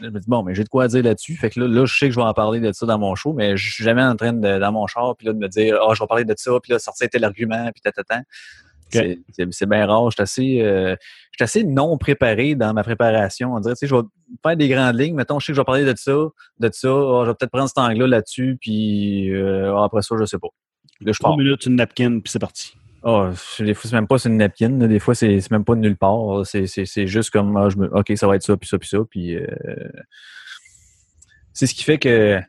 Je 0.00 0.06
me 0.08 0.18
dis, 0.18 0.26
bon, 0.28 0.42
mais 0.42 0.54
j'ai 0.54 0.64
de 0.64 0.68
quoi 0.68 0.88
dire 0.88 1.02
là-dessus. 1.02 1.36
Fait 1.36 1.50
que 1.50 1.60
là, 1.60 1.68
là, 1.68 1.84
je 1.84 1.96
sais 1.98 2.06
que 2.06 2.12
je 2.14 2.18
vais 2.18 2.26
en 2.26 2.34
parler 2.34 2.60
de 2.60 2.72
ça 2.72 2.86
dans 2.86 2.98
mon 2.98 3.14
show, 3.14 3.32
mais 3.32 3.56
je 3.56 3.72
suis 3.72 3.84
jamais 3.84 4.02
en 4.02 4.16
train 4.16 4.32
de, 4.32 4.58
dans 4.58 4.72
mon 4.72 4.86
char, 4.86 5.14
puis 5.16 5.26
là, 5.26 5.32
de 5.32 5.38
me 5.38 5.48
dire, 5.48 5.78
ah, 5.80 5.94
je 5.94 6.02
vais 6.02 6.06
parler 6.06 6.24
de 6.24 6.34
ça, 6.36 6.52
puis 6.62 6.72
là, 6.72 6.78
sortir 6.78 7.08
tel 7.10 7.24
argument, 7.24 7.70
puis 7.72 7.80
tatatan. 7.82 8.22
C'est 8.90 9.18
c'est- 9.50 9.66
bien 9.66 9.84
rare. 9.86 10.10
Je 10.10 10.14
suis 10.14 10.22
assez, 10.22 10.60
euh, 10.62 10.94
assez 11.40 11.64
non 11.64 11.98
préparé 11.98 12.54
dans 12.54 12.72
ma 12.72 12.84
préparation. 12.84 13.52
On 13.54 13.60
dirait, 13.60 13.74
tu 13.74 13.80
sais, 13.80 13.86
je 13.88 13.94
vais 13.96 14.02
faire 14.44 14.56
des 14.56 14.68
grandes 14.68 14.96
lignes. 14.98 15.14
Mettons, 15.16 15.40
je 15.40 15.46
sais 15.46 15.52
que 15.52 15.56
je 15.56 15.60
vais 15.60 15.64
parler 15.64 15.84
de 15.84 15.94
ça, 15.96 16.12
de 16.12 16.70
ça. 16.72 16.88
Ah, 16.88 17.22
je 17.24 17.30
vais 17.30 17.34
peut-être 17.34 17.50
prendre 17.50 17.68
cet 17.68 17.78
angle-là 17.78 18.06
là-dessus, 18.06 18.58
puis 18.60 19.34
euh, 19.34 19.76
après 19.78 20.02
ça, 20.02 20.14
je 20.18 20.24
sais 20.24 20.38
pas. 20.38 20.48
Là, 21.00 21.12
je. 21.12 21.18
Trois 21.18 21.36
minutes, 21.36 21.66
une 21.66 21.76
napkin, 21.76 22.20
puis 22.20 22.30
c'est 22.30 22.38
parti. 22.38 22.76
Ah, 23.08 23.30
des 23.60 23.72
fois, 23.74 23.88
c'est 23.88 23.94
même 23.96 24.08
pas 24.08 24.18
sur 24.18 24.30
une 24.32 24.38
napkin. 24.38 24.68
Des 24.68 24.98
fois, 24.98 25.14
c'est 25.14 25.48
même 25.52 25.64
pas 25.64 25.76
de 25.76 25.80
nulle 25.80 25.96
part. 25.96 26.44
C'est- 26.44 27.06
juste 27.06 27.30
comme, 27.30 27.56
ah, 27.56 27.68
je 27.68 27.76
me, 27.76 27.86
OK, 27.96 28.12
ça 28.16 28.26
va 28.26 28.34
être 28.34 28.42
ça, 28.42 28.56
puis 28.56 28.68
ça, 28.68 28.78
puis 28.78 28.88
ça. 28.88 28.98
Puis 29.08 29.36
euh, 29.36 29.46
c'est 31.52 31.66
ce 31.66 31.74
qui 31.74 31.84
fait 31.84 31.98
que 31.98 32.40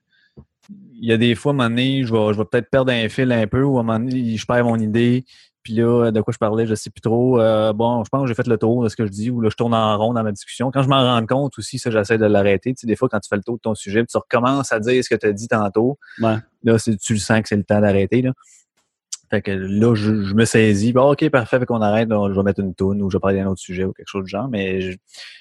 il 1.00 1.08
y 1.08 1.14
a 1.14 1.18
des 1.18 1.36
fois, 1.36 1.52
à 1.52 1.54
un 1.54 1.58
moment 1.58 1.70
donné, 1.70 2.04
je 2.04 2.12
vais, 2.12 2.34
je 2.34 2.38
vais 2.40 2.46
peut-être 2.46 2.70
perdre 2.72 2.92
un 2.92 3.08
fil 3.08 3.32
un 3.32 3.46
peu, 3.46 3.62
ou 3.64 3.78
à 3.78 3.82
un 3.82 3.84
moment 3.84 4.00
donné, 4.00 4.36
je 4.36 4.46
perds 4.48 4.66
mon 4.66 4.78
idée. 4.80 5.26
Puis 5.62 5.74
là, 5.74 6.12
de 6.12 6.22
quoi 6.22 6.32
je 6.34 6.38
parlais, 6.40 6.66
je 6.66 6.74
sais 6.76 6.90
plus 6.90 7.02
trop. 7.02 7.40
Euh, 7.40 7.72
bon, 7.72 8.04
je 8.04 8.10
pense 8.10 8.24
que 8.24 8.28
j'ai 8.28 8.34
fait 8.34 8.48
le 8.48 8.58
tour 8.58 8.84
de 8.84 8.90
ce 8.90 8.96
que 8.96 9.06
je 9.06 9.12
dis, 9.12 9.30
ou 9.30 9.40
là, 9.42 9.50
je 9.52 9.56
tourne 9.56 9.76
en 9.76 9.96
rond 9.98 10.14
dans 10.14 10.24
ma 10.24 10.32
discussion. 10.32 10.72
Quand 10.72 10.82
je 10.82 10.88
m'en 10.90 11.04
rends 11.04 11.26
compte 11.26 11.58
aussi, 11.60 11.78
ça, 11.78 11.92
j'essaie 11.92 12.18
de 12.18 12.26
l'arrêter. 12.26 12.74
Tu 12.74 12.82
sais, 12.82 12.88
des 12.88 12.96
fois, 12.96 13.10
quand 13.10 13.20
tu 13.20 13.28
fais 13.30 13.36
le 13.36 13.44
tour 13.44 13.56
de 13.58 13.62
ton 13.62 13.76
sujet, 13.76 14.00
puis 14.00 14.08
tu 14.12 14.18
recommences 14.18 14.72
à 14.72 14.80
dire 14.80 15.04
ce 15.04 15.10
que 15.10 15.16
tu 15.16 15.28
as 15.28 15.34
dit 15.34 15.48
tantôt, 15.48 16.00
Ouais. 16.20 16.38
là, 16.64 16.78
tu 16.80 17.14
le 17.14 17.20
sens 17.20 17.42
que 17.42 17.48
c'est 17.50 17.58
le 17.58 17.64
temps 17.64 17.80
d'arrêter. 17.82 18.24
Fait 19.30 19.42
que 19.42 19.52
là, 19.52 19.94
je, 19.94 20.24
je 20.24 20.34
me 20.34 20.46
saisis. 20.46 20.94
Bon, 20.94 21.12
OK, 21.12 21.30
parfait, 21.30 21.60
fait 21.60 21.66
qu'on 21.66 21.82
arrête. 21.82 22.10
je 22.10 22.34
vais 22.34 22.44
mettre 22.44 22.62
une 22.62 22.74
toune 22.74 23.02
ou 23.02 23.10
je 23.10 23.18
vais 23.18 23.22
parler 23.22 23.40
d'un 23.40 23.48
autre 23.48 23.60
sujet 23.60 23.84
ou 23.84 23.92
quelque 23.92 24.08
chose 24.08 24.24
du 24.24 24.30
genre. 24.30 24.48
Mais 24.48 24.98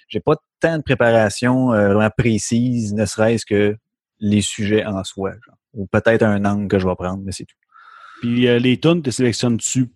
j'ai 0.09 0.21
pas 0.21 0.35
tant 0.61 0.79
de 0.79 0.83
préparation 0.83 1.73
euh, 1.73 1.95
vraiment 1.95 2.11
précise, 2.17 2.95
ne 2.95 3.05
serait-ce 3.05 3.47
que 3.47 3.77
les 4.19 4.41
sujets 4.41 4.85
en 4.85 5.05
soi. 5.05 5.33
genre. 5.33 5.57
Ou 5.75 5.87
peut-être 5.87 6.23
un 6.23 6.45
angle 6.45 6.69
que 6.69 6.79
je 6.79 6.87
vais 6.87 6.95
prendre, 6.97 7.23
mais 7.25 7.33
c'est 7.33 7.45
tout. 7.45 7.57
Puis 8.21 8.49
euh, 8.49 8.59
les 8.59 8.81
tunes, 8.81 9.03
tu 9.03 9.13
sélectionnes-tu 9.13 9.91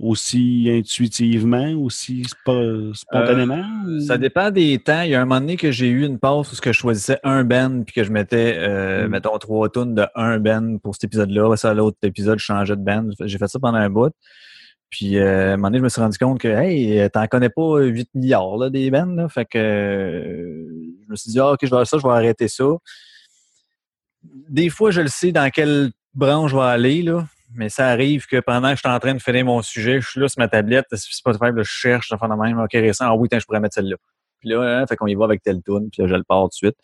aussi 0.00 0.68
intuitivement, 0.70 1.70
aussi 1.72 2.22
spo- 2.22 2.92
spontanément? 2.94 3.64
ou- 3.86 4.00
Ça 4.00 4.18
dépend 4.18 4.50
des 4.50 4.78
temps. 4.78 5.02
Il 5.02 5.10
y 5.10 5.14
a 5.14 5.20
un 5.22 5.24
moment 5.24 5.40
donné 5.40 5.56
que 5.56 5.70
j'ai 5.70 5.88
eu 5.88 6.04
une 6.04 6.18
pause 6.18 6.52
où 6.52 6.54
ce 6.54 6.60
que 6.60 6.72
je 6.72 6.78
choisissais 6.78 7.18
un 7.24 7.44
band 7.44 7.82
puis 7.84 7.94
que 7.94 8.04
je 8.04 8.10
mettais, 8.12 8.56
euh, 8.58 9.06
Mm. 9.06 9.10
mettons, 9.10 9.38
trois 9.38 9.70
tunes 9.70 9.94
de 9.94 10.06
un 10.14 10.38
band 10.38 10.78
pour 10.82 10.94
cet 10.94 11.04
épisode-là. 11.04 11.56
Ça, 11.56 11.72
l'autre 11.72 11.96
épisode, 12.02 12.38
je 12.38 12.44
changeais 12.44 12.76
de 12.76 12.82
band. 12.84 13.08
J'ai 13.24 13.38
fait 13.38 13.48
ça 13.48 13.58
pendant 13.58 13.78
un 13.78 13.88
bout. 13.90 14.12
Puis, 14.90 15.18
euh, 15.18 15.50
à 15.50 15.54
un 15.54 15.56
moment 15.56 15.68
donné, 15.68 15.78
je 15.78 15.84
me 15.84 15.88
suis 15.88 16.00
rendu 16.00 16.16
compte 16.18 16.38
que, 16.40 16.46
hey, 16.48 17.10
t'en 17.10 17.26
connais 17.26 17.48
pas 17.48 17.78
8 17.80 18.08
milliards, 18.14 18.56
là, 18.56 18.70
des 18.70 18.90
bands, 18.90 19.06
là. 19.06 19.28
Fait 19.28 19.44
que, 19.44 19.58
euh, 19.58 20.64
je 21.06 21.10
me 21.10 21.16
suis 21.16 21.30
dit, 21.32 21.40
ah, 21.40 21.52
OK, 21.52 21.58
je 21.62 21.66
vais 21.70 21.76
faire 21.76 21.86
ça, 21.86 21.98
je 21.98 22.02
vais 22.06 22.12
arrêter 22.12 22.48
ça. 22.48 22.64
Des 24.48 24.68
fois, 24.68 24.90
je 24.90 25.00
le 25.00 25.08
sais 25.08 25.32
dans 25.32 25.50
quelle 25.50 25.90
branche 26.14 26.50
je 26.52 26.56
vais 26.56 26.62
aller, 26.62 27.02
là. 27.02 27.26
Mais 27.54 27.68
ça 27.68 27.88
arrive 27.88 28.26
que 28.26 28.40
pendant 28.40 28.70
que 28.70 28.76
je 28.76 28.80
suis 28.80 28.88
en 28.88 28.98
train 28.98 29.14
de 29.14 29.22
finir 29.22 29.44
mon 29.44 29.62
sujet, 29.62 30.00
je 30.00 30.08
suis 30.08 30.20
là 30.20 30.28
sur 30.28 30.40
ma 30.40 30.48
tablette, 30.48 30.86
c'est 30.92 31.22
pas 31.24 31.32
faire, 31.36 31.52
je 31.56 31.62
cherche, 31.62 32.08
je 32.10 32.16
fais 32.16 32.28
de 32.28 32.34
même, 32.34 32.58
ok, 32.58 32.72
récent, 32.72 33.06
ah 33.06 33.14
oui, 33.14 33.28
tiens, 33.28 33.38
je 33.38 33.46
pourrais 33.46 33.60
mettre 33.60 33.74
celle-là. 33.74 33.96
Puis 34.40 34.50
là, 34.50 34.62
hein, 34.62 34.86
fait 34.86 34.96
qu'on 34.96 35.06
y 35.06 35.14
va 35.14 35.24
avec 35.24 35.42
telle 35.42 35.62
tune, 35.62 35.88
puis 35.90 36.02
là, 36.02 36.08
je 36.08 36.14
le 36.14 36.24
pars 36.24 36.42
tout 36.42 36.48
de 36.48 36.54
suite. 36.54 36.76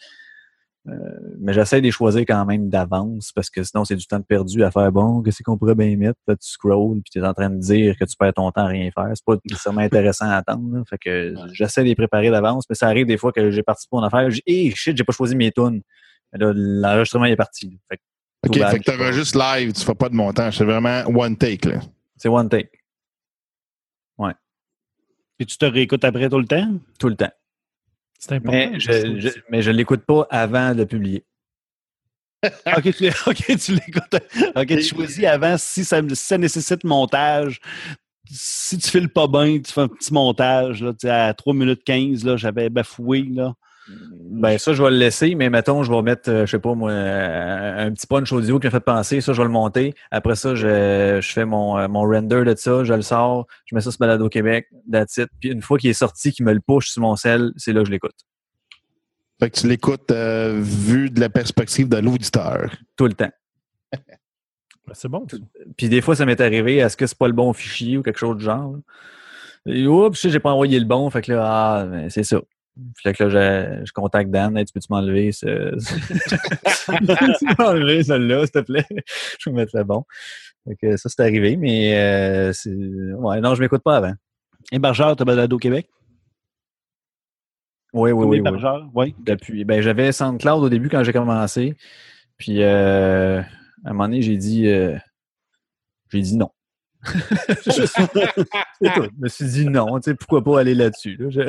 Euh, 0.89 0.93
mais 1.39 1.53
j'essaie 1.53 1.81
de 1.81 1.87
les 1.87 1.93
choisir 1.93 2.23
quand 2.23 2.45
même 2.45 2.69
d'avance 2.69 3.31
parce 3.33 3.51
que 3.51 3.63
sinon, 3.63 3.85
c'est 3.85 3.95
du 3.95 4.05
temps 4.05 4.19
de 4.19 4.25
perdu 4.25 4.65
à 4.65 4.71
faire 4.73 4.91
bon, 4.91 5.23
qu'est-ce 5.23 5.43
qu'on 5.45 5.57
pourrait 5.57 5.77
bien 5.77 5.97
mettre? 5.97 6.19
Là, 6.27 6.35
tu 6.35 6.49
scrolls, 6.49 7.01
puis 7.03 7.11
tu 7.13 7.19
es 7.21 7.23
en 7.23 7.33
train 7.35 7.51
de 7.51 7.59
dire 7.59 7.97
que 7.97 8.05
tu 8.05 8.17
perds 8.17 8.35
ton 8.35 8.51
temps 8.51 8.65
à 8.65 8.67
rien 8.67 8.91
faire. 8.91 9.09
C'est 9.15 9.25
pas 9.25 9.37
nécessairement 9.49 9.83
intéressant 9.83 10.29
à 10.29 10.37
attendre. 10.37 10.77
là. 10.77 10.83
Fait 10.89 10.99
que 10.99 11.35
j'essaie 11.53 11.83
de 11.83 11.89
les 11.89 11.95
préparer 11.95 12.31
d'avance, 12.31 12.65
mais 12.69 12.75
ça 12.75 12.89
arrive 12.89 13.07
des 13.07 13.17
fois 13.17 13.31
que 13.31 13.51
j'ai 13.53 13.63
parti 13.63 13.87
pour 13.89 14.01
une 14.01 14.07
affaire, 14.07 14.29
je 14.31 14.37
dis, 14.37 14.43
hey, 14.47 14.73
shit, 14.75 14.97
j'ai 14.97 15.05
pas 15.05 15.13
choisi 15.13 15.37
mes 15.37 15.53
tunes. 15.53 15.83
Mais 16.33 16.39
là, 16.41 16.53
l'enregistrement 16.55 17.27
est 17.27 17.37
parti. 17.37 17.79
Fait 17.89 17.99
que 17.99 18.03
OK, 18.45 18.53
Trouvable, 18.53 18.73
fait 18.73 18.79
que 18.81 18.91
t'enregistres 18.91 19.39
live, 19.39 19.73
tu 19.73 19.85
fais 19.85 19.95
pas 19.95 20.09
de 20.09 20.15
montage. 20.15 20.59
C'est 20.59 20.65
vraiment 20.65 21.05
one 21.07 21.37
take, 21.37 21.69
là. 21.69 21.81
c'est 22.17 22.29
one 22.29 22.49
take, 22.49 22.71
Puis 25.39 25.47
tu 25.47 25.59
te 25.59 25.65
réécoutes 25.65 26.05
après 26.05 26.29
tout 26.29 26.39
le 26.39 26.47
temps? 26.47 26.79
tout 26.99 27.09
le 27.09 27.17
temps. 27.17 27.33
C'est 28.19 28.33
important. 28.33 28.53
Mais 28.53 28.79
je, 28.79 29.19
je, 29.19 29.29
mais 29.51 29.63
je 29.63 29.71
l'écoute 29.71 30.05
pas 30.05 30.27
avant 30.31 30.75
de 30.75 30.85
publier. 30.85 31.25
OK, 32.77 32.95
tu, 32.95 33.05
l'écoutes. 33.73 34.17
OK, 34.57 34.67
tu 34.67 34.83
choisis 34.83 35.25
avant 35.25 35.57
si 35.59 35.85
ça, 35.85 36.01
si 36.09 36.17
ça 36.17 36.39
nécessite 36.39 36.85
montage. 36.85 37.61
Si 38.29 38.79
tu 38.79 38.89
files 38.91 39.09
pas 39.09 39.27
bien, 39.27 39.61
tu 39.61 39.73
fais 39.73 39.83
un 39.83 39.89
petit 39.89 40.13
montage. 40.13 40.83
Là, 40.83 40.93
à 41.29 41.35
3 41.35 41.55
minutes 41.55 41.85
15, 41.85 42.25
là, 42.25 42.37
j'avais 42.37 42.69
bafoué. 42.69 43.23
Là. 43.23 43.55
Ben 44.33 44.59
ça, 44.59 44.73
je 44.73 44.83
vais 44.83 44.91
le 44.91 44.97
laisser, 44.97 45.35
mais 45.35 45.51
mettons, 45.51 45.83
je 45.83 45.93
vais 45.93 46.03
mettre, 46.03 46.31
euh, 46.31 46.47
je 46.47 46.53
sais 46.53 46.59
pas 46.59 46.75
moi, 46.75 46.91
euh, 46.91 47.87
un 47.87 47.93
petit 47.93 48.07
punch 48.07 48.33
audio 48.33 48.59
qui 48.59 48.67
m'a 48.67 48.71
fait 48.71 48.81
penser, 48.81 49.21
ça, 49.21 49.33
je 49.33 49.39
vais 49.39 49.47
le 49.47 49.53
monter. 49.53 49.95
Après 50.11 50.37
ça, 50.37 50.55
je, 50.55 51.19
je 51.21 51.33
fais 51.33 51.45
mon, 51.45 51.79
euh, 51.79 51.87
mon 51.87 52.01
render 52.03 52.45
de 52.45 52.55
ça, 52.57 52.83
je 52.83 52.95
le 52.95 53.03
sors, 53.03 53.47
je 53.67 53.75
mets 53.75 53.83
ça 53.83 53.91
sur 53.91 53.99
Balado 53.99 54.29
Québec, 54.29 54.69
that's 54.91 55.19
it. 55.19 55.29
Puis 55.39 55.51
une 55.51 55.63
fois 55.63 55.79
qu'il 55.79 55.91
est 55.91 55.95
sorti, 55.95 56.33
qu'il 56.33 56.47
me 56.47 56.53
le 56.53 56.61
push 56.61 56.89
sur 56.89 57.03
mon 57.03 57.15
sel, 57.15 57.53
c'est 57.57 57.73
là 57.73 57.81
que 57.81 57.87
je 57.87 57.93
l'écoute. 57.93 58.17
Fait 59.39 59.51
que 59.51 59.59
tu 59.59 59.67
l'écoutes 59.67 60.11
euh, 60.13 60.61
vu 60.63 61.11
de 61.11 61.19
la 61.19 61.29
perspective 61.29 61.89
de 61.89 61.99
l'auditeur. 61.99 62.71
Tout 62.97 63.07
le 63.07 63.15
temps. 63.15 63.31
Ben, 64.85 64.95
c'est 64.95 65.09
bon. 65.09 65.25
ça. 65.31 65.37
Puis 65.77 65.89
des 65.89 66.01
fois, 66.01 66.17
ça 66.17 66.27
m'est 66.27 66.41
arrivé, 66.41 66.79
est-ce 66.79 66.97
que 66.97 67.07
c'est 67.07 67.17
pas 67.17 67.29
le 67.29 67.33
bon 67.33 67.53
fichier 67.53 67.99
ou 67.99 68.03
quelque 68.03 68.19
chose 68.19 68.37
du 68.37 68.43
genre? 68.43 68.75
oups, 69.65 70.17
je 70.17 70.21
sais, 70.21 70.31
j'ai 70.31 70.41
pas 70.41 70.51
envoyé 70.51 70.77
le 70.81 70.87
bon, 70.87 71.09
fait 71.09 71.23
que 71.23 71.31
là, 71.31 71.45
ah, 71.45 71.87
ben, 71.87 72.11
c'est 72.11 72.25
ça. 72.25 72.41
Que 73.05 73.25
là, 73.25 73.29
je, 73.29 73.85
je 73.85 73.93
contacte 73.93 74.31
Dan, 74.31 74.57
Hey, 74.57 74.65
tu 74.65 74.73
peux-tu 74.73 74.87
m'enlever 74.91 75.31
ce... 75.33 75.77
m'enlever 77.59 78.03
celle-là, 78.03 78.47
s'il 78.47 78.51
te 78.51 78.59
plaît? 78.61 78.87
je 79.39 79.51
vais 79.51 79.57
mettre 79.57 79.77
le 79.77 79.85
bon. 79.85 80.05
Fait 80.67 80.77
que 80.77 80.97
ça, 80.97 81.09
c'est 81.09 81.21
arrivé, 81.21 81.57
mais 81.57 81.99
euh. 81.99 82.53
Ouais, 83.17 83.41
non, 83.41 83.55
je 83.55 83.61
m'écoute 83.61 83.83
pas 83.83 83.97
avant. 83.97 84.15
Hébergeur, 84.71 85.17
t'as 85.17 85.25
balado 85.25 85.57
au 85.57 85.59
Québec? 85.59 85.89
Oui, 87.93 88.11
oui, 88.11 88.25
oui. 88.25 88.27
oui. 88.27 88.37
hébergeur, 88.39 88.89
oui. 88.95 89.15
Depuis, 89.19 89.65
ben, 89.65 89.83
j'avais 89.83 90.13
SoundCloud 90.13 90.65
au 90.65 90.69
début 90.71 90.89
quand 90.89 91.05
j'ai 91.05 91.13
commencé. 91.13 91.77
Puis, 92.39 92.63
euh, 92.63 93.41
à 93.41 93.91
un 93.91 93.93
moment 93.93 94.05
donné, 94.05 94.23
j'ai 94.23 94.37
dit, 94.37 94.67
euh, 94.67 94.97
j'ai 96.11 96.21
dit 96.21 96.37
non. 96.37 96.51
Je 97.65 99.11
me 99.21 99.29
suis 99.29 99.47
dit 99.47 99.67
non, 99.67 99.99
tu 99.99 100.11
sais, 100.11 100.15
pourquoi 100.15 100.43
pas 100.43 100.61
aller 100.61 100.75
là-dessus. 100.75 101.17
là. 101.19 101.47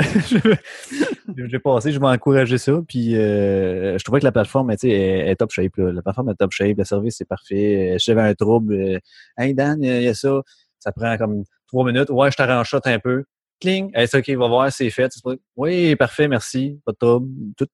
J'ai 1.37 1.59
passé, 1.59 1.91
je 1.91 1.99
vais 1.99 2.07
encourager 2.07 2.57
ça. 2.57 2.81
Puis, 2.87 3.15
euh, 3.15 3.97
je 3.97 4.03
trouvais 4.03 4.19
que 4.19 4.25
la 4.25 4.31
plateforme, 4.31 4.71
est, 4.71 4.83
est 4.83 5.35
top 5.35 5.51
shape. 5.51 5.75
là. 5.77 5.91
La 5.91 6.01
plateforme 6.01 6.29
est 6.29 6.35
top 6.35 6.51
shape, 6.51 6.77
le 6.77 6.83
service 6.83 7.15
c'est 7.17 7.27
parfait. 7.27 7.95
Si 7.99 8.05
j'avais 8.05 8.21
un 8.21 8.33
trouble, 8.33 8.73
euh, 8.73 8.99
hey 9.37 9.53
Dan, 9.53 9.81
il 9.83 10.01
y, 10.03 10.07
a- 10.07 10.13
ça. 10.13 10.41
Ça 10.79 10.91
prend 10.91 11.15
comme 11.17 11.43
trois 11.67 11.85
minutes. 11.85 12.09
Ouais, 12.09 12.29
je 12.31 12.35
t'arrange 12.35 12.75
un 12.85 12.99
peu. 12.99 13.23
Cling. 13.61 13.91
Hey, 13.93 14.07
c'est 14.07 14.17
OK, 14.17 14.29
va 14.37 14.47
voir, 14.47 14.71
c'est 14.71 14.89
fait. 14.89 15.11
Oui, 15.55 15.95
parfait, 15.95 16.27
merci. 16.27 16.79
Pas 16.85 16.91
de 16.91 16.97
trouble. 16.97 17.29
Tout, 17.57 17.67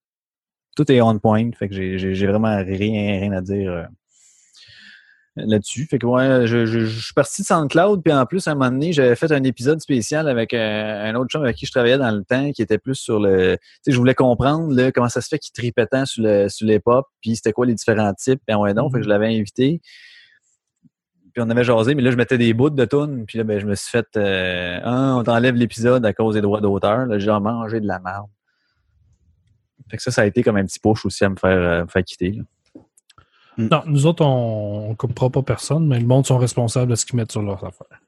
tout 0.76 0.92
est 0.92 1.00
on 1.00 1.18
point. 1.18 1.50
Fait 1.58 1.68
que 1.68 1.74
j'ai 1.74 2.26
vraiment 2.26 2.56
rien, 2.58 3.18
rien 3.20 3.32
à 3.32 3.40
dire 3.40 3.72
euh, 3.72 3.82
là-dessus. 5.46 5.86
Fait 5.86 5.98
que 5.98 6.06
ouais, 6.06 6.46
je, 6.46 6.66
je- 6.66 6.80
je 6.86 7.04
suis 7.04 7.14
parti 7.14 7.42
de 7.42 7.46
SoundCloud, 7.46 8.02
puis 8.02 8.12
en 8.12 8.26
plus, 8.26 8.46
à 8.48 8.52
un 8.52 8.54
moment 8.54 8.70
donné, 8.70 8.92
j'avais 8.92 9.16
fait 9.16 9.30
un 9.32 9.42
épisode 9.44 9.80
spécial 9.80 10.28
avec 10.28 10.54
euh, 10.54 11.10
un 11.10 11.14
autre 11.14 11.28
chum 11.30 11.42
avec 11.42 11.56
qui 11.56 11.66
je 11.66 11.70
travaillais 11.72 11.98
dans 11.98 12.10
le 12.10 12.24
temps, 12.24 12.52
qui 12.52 12.62
était 12.62 12.78
plus 12.78 12.94
sur 12.96 13.18
le. 13.20 13.56
Tu 13.56 13.68
sais, 13.82 13.92
je 13.92 13.96
voulais 13.98 14.14
comprendre 14.14 14.72
là, 14.74 14.92
comment 14.92 15.08
ça 15.08 15.20
se 15.20 15.28
fait 15.28 15.38
qu'il 15.38 15.52
tripait 15.52 15.86
tant 15.86 16.06
sur 16.06 16.22
le 16.22 16.48
sur 16.48 16.66
l'hip-hop, 16.66 17.06
puis 17.20 17.36
c'était 17.36 17.52
quoi 17.52 17.66
les 17.66 17.74
différents 17.74 18.14
types, 18.14 18.40
puis 18.46 18.54
ouais 18.56 18.74
donc, 18.74 18.92
fait 18.92 18.98
que 18.98 19.04
je 19.04 19.08
l'avais 19.08 19.28
invité. 19.28 19.80
Puis 21.32 21.42
on 21.44 21.48
avait 21.48 21.62
jasé, 21.62 21.94
mais 21.94 22.02
là, 22.02 22.10
je 22.10 22.16
mettais 22.16 22.38
des 22.38 22.52
bouts 22.54 22.70
de 22.70 22.84
tunes, 22.84 23.24
puis 23.24 23.38
là, 23.38 23.44
ben, 23.44 23.60
je 23.60 23.66
me 23.66 23.76
suis 23.76 23.88
fait 23.90 24.06
euh, 24.16 24.80
Ah, 24.82 25.14
on 25.16 25.22
t'enlève 25.22 25.54
l'épisode 25.54 26.04
à 26.04 26.12
cause 26.12 26.34
des 26.34 26.40
droits 26.40 26.60
d'auteur. 26.60 27.06
Là, 27.06 27.18
j'ai 27.20 27.30
mangé 27.30 27.80
de 27.80 27.86
la 27.86 28.00
merde. 28.00 28.26
Fait 29.88 29.96
que 29.96 30.02
ça, 30.02 30.10
ça 30.10 30.22
a 30.22 30.26
été 30.26 30.42
comme 30.42 30.56
un 30.56 30.64
petit 30.64 30.78
push 30.80 31.04
aussi 31.06 31.24
à 31.24 31.28
me 31.28 31.36
faire, 31.36 31.50
euh, 31.58 31.82
me 31.82 31.88
faire 31.88 32.02
quitter. 32.04 32.32
là. 32.32 32.42
Non, 33.68 33.82
nous 33.86 34.06
autres, 34.06 34.24
on 34.24 34.90
ne 34.90 34.94
coupera 34.94 35.30
pas 35.30 35.42
personne, 35.42 35.86
mais 35.86 35.98
le 36.00 36.06
monde 36.06 36.26
sont 36.26 36.38
responsables 36.38 36.90
de 36.90 36.96
ce 36.96 37.04
qu'ils 37.04 37.16
mettent 37.16 37.32
sur 37.32 37.42
leurs 37.42 37.64
affaires. 37.64 38.00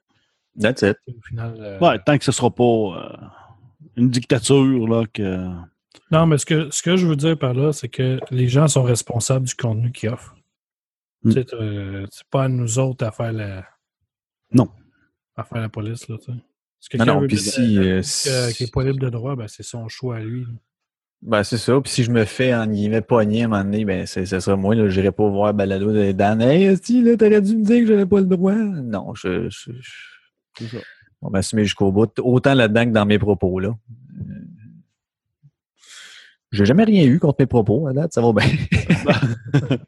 That's 0.60 0.82
it. 0.82 0.96
Au 1.08 1.20
final, 1.26 1.56
euh, 1.58 1.78
Ouais, 1.78 1.98
tant 2.04 2.18
que 2.18 2.24
ce 2.24 2.32
sera 2.32 2.50
pas 2.50 2.62
euh, 2.64 3.16
une 3.96 4.10
dictature, 4.10 4.86
là, 4.88 5.04
que. 5.12 5.48
Non, 6.10 6.26
mais 6.26 6.38
ce 6.38 6.46
que, 6.46 6.70
ce 6.70 6.82
que 6.82 6.96
je 6.96 7.06
veux 7.06 7.16
dire 7.16 7.38
par 7.38 7.54
là, 7.54 7.72
c'est 7.72 7.88
que 7.88 8.20
les 8.30 8.48
gens 8.48 8.68
sont 8.68 8.82
responsables 8.82 9.46
du 9.46 9.54
contenu 9.54 9.92
qu'ils 9.92 10.10
offrent. 10.10 10.36
Mm. 11.24 11.32
Tu 11.32 11.42
sais, 11.42 11.54
euh, 11.54 12.06
C'est 12.10 12.26
pas 12.28 12.44
à 12.44 12.48
nous 12.48 12.78
autres 12.78 13.04
à 13.04 13.12
faire 13.12 13.32
la. 13.32 13.64
Non. 14.52 14.68
À 15.36 15.44
faire 15.44 15.60
la 15.60 15.68
police, 15.68 16.08
là, 16.08 16.16
tu 16.18 16.32
sais. 16.32 16.38
Si 16.80 16.88
quelqu'un 16.88 17.20
non, 17.20 17.28
si, 17.28 18.54
qui 18.56 18.64
est 18.64 18.74
pas 18.74 18.82
libre 18.82 18.98
de 18.98 19.08
droit, 19.08 19.36
ben, 19.36 19.46
c'est 19.46 19.62
son 19.62 19.88
choix 19.88 20.16
à 20.16 20.20
lui. 20.20 20.42
là. 20.42 20.50
Ben, 21.22 21.44
c'est 21.44 21.56
ça. 21.56 21.80
Puis 21.80 21.92
si 21.92 22.02
je 22.02 22.10
me 22.10 22.24
fais, 22.24 22.52
en 22.52 22.66
guillemets, 22.66 23.00
pogner 23.00 23.42
à 23.42 23.44
un 23.44 23.48
moment 23.48 23.62
donné, 23.62 23.84
ben, 23.84 24.06
c'est, 24.06 24.26
ce 24.26 24.40
sera 24.40 24.56
moi, 24.56 24.74
là. 24.74 24.88
J'irai 24.88 25.12
pas 25.12 25.28
voir 25.28 25.54
Balado 25.54 25.92
de 25.92 26.10
Dan. 26.10 26.42
Hey, 26.42 26.66
là, 26.66 27.16
t'aurais 27.16 27.40
dû 27.40 27.56
me 27.56 27.64
dire 27.64 27.80
que 27.80 27.86
j'avais 27.86 28.06
pas 28.06 28.18
le 28.18 28.26
droit. 28.26 28.54
Non, 28.54 29.14
je, 29.14 29.48
je, 29.48 29.70
ça. 30.66 30.78
on 31.20 31.28
va 31.28 31.38
m'assumer 31.38 31.62
jusqu'au 31.64 31.92
bout. 31.92 32.10
Autant 32.18 32.54
là-dedans 32.54 32.84
que 32.86 32.90
dans 32.90 33.06
mes 33.06 33.20
propos, 33.20 33.60
là. 33.60 33.68
Euh, 33.68 34.34
J'ai 36.50 36.64
jamais 36.64 36.84
rien 36.84 37.04
eu 37.04 37.20
contre 37.20 37.36
mes 37.38 37.46
propos, 37.46 37.86
à 37.86 37.92
date. 37.92 38.12
Ça 38.12 38.20
va 38.20 38.32
bien. 38.32 38.48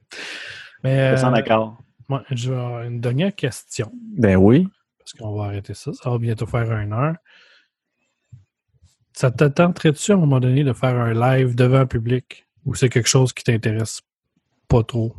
Mais 0.84 1.16
Je 1.16 1.24
euh, 1.24 1.32
accord. 1.32 1.78
moi, 2.08 2.22
je 2.30 2.50
vais 2.52 2.56
avoir 2.56 2.82
une 2.84 3.00
dernière 3.00 3.34
question, 3.34 3.90
ben 4.16 4.36
oui. 4.36 4.68
parce 4.98 5.14
qu'on 5.14 5.34
va 5.34 5.46
arrêter 5.46 5.74
ça. 5.74 5.92
Ça 5.94 6.10
va 6.10 6.18
bientôt 6.18 6.46
faire 6.46 6.70
une 6.70 6.92
heure. 6.92 7.14
Ça 9.14 9.30
te 9.30 9.44
tenterait-tu 9.44 10.10
à 10.10 10.16
un 10.16 10.18
moment 10.18 10.40
donné 10.40 10.64
de 10.64 10.72
faire 10.72 10.96
un 10.96 11.14
live 11.14 11.54
devant 11.54 11.78
un 11.78 11.86
public 11.86 12.46
ou 12.66 12.74
c'est 12.74 12.88
quelque 12.88 13.08
chose 13.08 13.32
qui 13.32 13.44
t'intéresse 13.44 14.02
pas 14.66 14.82
trop? 14.82 15.14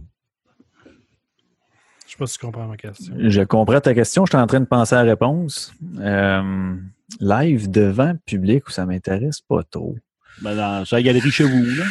Je 2.06 2.12
sais 2.12 2.18
pas 2.18 2.28
si 2.28 2.38
tu 2.38 2.46
comprends 2.46 2.68
ma 2.68 2.76
question. 2.76 3.16
Je 3.18 3.42
comprends 3.42 3.80
ta 3.80 3.94
question. 3.94 4.26
Je 4.26 4.32
suis 4.32 4.38
en 4.38 4.48
train 4.48 4.60
de 4.60 4.66
penser 4.66 4.96
à 4.96 5.04
la 5.04 5.12
réponse. 5.12 5.74
Euh, 6.00 6.76
live 7.22 7.72
devant 7.72 8.16
public 8.26 8.68
où 8.68 8.72
ça 8.72 8.86
m'intéresse 8.86 9.40
pas 9.40 9.64
trop. 9.64 9.96
Ben, 10.42 10.56
dans, 10.56 10.84
la 10.92 11.02
galerie 11.02 11.32
chez 11.32 11.46
vous, 11.46 11.64
là. 11.64 11.86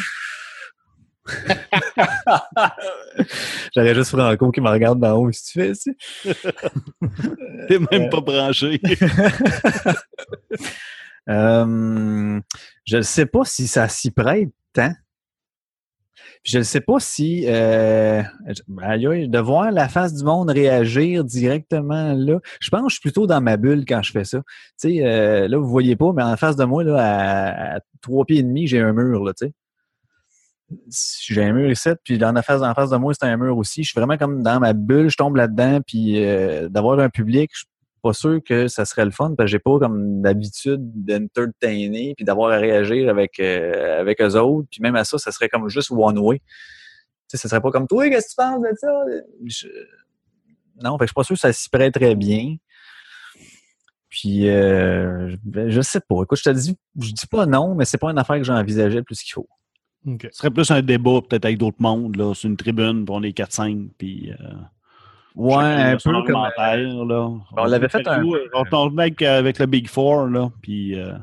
J'aurais 3.75 3.95
juste 3.95 4.11
Franco 4.11 4.51
qui 4.51 4.61
me 4.61 4.69
regarde 4.69 4.99
d'en 4.99 5.13
haut 5.13 5.31
si 5.31 5.43
tu 5.45 5.59
fais 5.59 5.73
ça. 5.73 5.89
T'es 7.67 7.79
même 7.91 8.11
pas 8.11 8.21
branché. 8.21 8.79
Euh, 11.29 12.39
je 12.85 12.97
ne 12.97 13.01
sais 13.01 13.25
pas 13.25 13.45
si 13.45 13.67
ça 13.67 13.87
s'y 13.87 14.11
prête 14.11 14.49
tant. 14.73 14.93
Puis 16.43 16.51
Je 16.51 16.59
ne 16.59 16.63
sais 16.63 16.81
pas 16.81 16.99
si 16.99 17.45
euh, 17.47 18.21
de 18.47 19.39
voir 19.39 19.71
la 19.71 19.89
face 19.89 20.13
du 20.13 20.23
monde 20.23 20.49
réagir 20.51 21.23
directement 21.23 22.13
là. 22.13 22.39
Je 22.59 22.69
pense 22.69 22.81
que 22.81 22.89
je 22.89 22.93
suis 22.93 23.01
plutôt 23.01 23.25
dans 23.25 23.41
ma 23.41 23.57
bulle 23.57 23.85
quand 23.87 24.03
je 24.03 24.11
fais 24.11 24.25
ça. 24.25 24.39
Tu 24.79 24.89
sais, 24.89 25.05
euh, 25.05 25.47
là, 25.47 25.57
vous 25.57 25.67
voyez 25.67 25.95
pas, 25.95 26.13
mais 26.13 26.23
en 26.23 26.37
face 26.37 26.55
de 26.55 26.65
moi, 26.65 26.83
là, 26.83 27.75
à, 27.75 27.79
trois 28.01 28.25
pieds 28.25 28.39
et 28.39 28.43
demi, 28.43 28.67
j'ai 28.67 28.79
un 28.79 28.93
mur, 28.93 29.23
là, 29.23 29.33
tu 29.33 29.47
sais. 29.47 29.53
J'ai 31.27 31.43
un 31.43 31.53
mur 31.53 31.69
ici, 31.69 31.89
puis 32.03 32.17
dans 32.17 32.31
la 32.31 32.41
face, 32.41 32.61
en 32.61 32.73
face 32.73 32.89
de 32.89 32.97
moi, 32.97 33.13
c'est 33.13 33.27
un 33.27 33.37
mur 33.37 33.55
aussi. 33.57 33.83
Je 33.83 33.89
suis 33.89 33.99
vraiment 33.99 34.17
comme 34.17 34.41
dans 34.41 34.59
ma 34.59 34.73
bulle, 34.73 35.09
je 35.09 35.17
tombe 35.17 35.35
là-dedans, 35.35 35.79
puis 35.85 36.19
d'avoir 36.69 36.99
un 36.99 37.09
public, 37.09 37.51
pas 38.05 38.13
sûr 38.13 38.39
que 38.43 38.67
ça 38.67 38.85
serait 38.85 39.03
le 39.05 39.09
fun 39.09 39.33
parce 39.35 39.47
que 39.47 39.51
j'ai 39.51 39.59
pas 39.59 39.79
comme 39.79 40.21
d'habitude 40.21 40.79
d'entertainer 40.79 42.13
puis 42.15 42.23
d'avoir 42.23 42.51
à 42.51 42.57
réagir 42.57 43.09
avec 43.09 43.39
euh, 43.39 43.99
avec 43.99 44.21
eux 44.21 44.35
autres. 44.35 44.67
Puis 44.69 44.79
même 44.81 44.95
à 44.95 45.03
ça 45.03 45.17
ça 45.17 45.31
serait 45.31 45.49
comme 45.49 45.67
juste 45.69 45.89
one 45.89 46.19
way. 46.19 46.37
Tu 46.37 46.43
sais 47.29 47.37
ça 47.37 47.49
serait 47.49 47.61
pas 47.61 47.71
comme 47.71 47.87
toi 47.87 48.07
qu'est-ce 48.07 48.35
que 48.35 48.41
tu 48.41 48.47
penses 48.47 48.61
de 48.61 48.75
ça? 48.77 49.71
Non 50.83 50.97
fait 50.99 51.05
que 51.05 51.07
je 51.07 51.09
suis 51.09 51.13
pas 51.15 51.23
sûr 51.23 51.33
que 51.35 51.39
ça 51.39 51.51
s'y 51.51 51.67
prête 51.69 51.95
très 51.95 52.13
bien. 52.13 52.57
Puis 54.09 54.49
euh, 54.49 55.35
je- 55.67 55.81
sais 55.81 55.99
pas. 56.07 56.21
Écoute 56.21 56.37
je 56.37 56.43
te 56.43 56.49
dis 56.51 56.77
je 57.01 57.11
dis 57.11 57.27
pas 57.27 57.47
non 57.47 57.73
mais 57.73 57.85
c'est 57.85 57.97
pas 57.97 58.11
une 58.11 58.19
affaire 58.19 58.37
que 58.37 58.43
j'ai 58.43 58.51
envisagé 58.53 59.01
plus 59.01 59.19
qu'il 59.23 59.33
faut. 59.33 59.49
Ce 60.31 60.37
serait 60.37 60.51
plus 60.51 60.69
un 60.69 60.83
débat, 60.83 61.21
peut-être 61.27 61.45
avec 61.45 61.57
d'autres 61.57 61.81
mondes, 61.81 62.15
là, 62.17 62.35
sur 62.35 62.47
une 62.47 62.57
tribune, 62.57 63.03
on 63.09 63.23
est 63.23 63.35
4-5, 63.35 63.89
puis. 63.97 64.31
Ouais 65.35 65.63
un 65.63 65.97
peu 65.97 66.03
comme 66.03 66.15
argumentaire, 66.15 66.77
là. 67.05 67.31
on 67.57 67.65
l'avait 67.65 67.89
fait 67.89 68.07
un 68.07 68.19
nous, 68.19 68.31
peu. 68.31 68.49
On 68.53 68.63
tournait 68.65 69.03
avec, 69.03 69.21
avec 69.21 69.59
le 69.59 69.65
Big 69.65 69.87
Four, 69.87 70.27
là, 70.27 70.49
puis. 70.61 70.99
euh, 70.99 71.13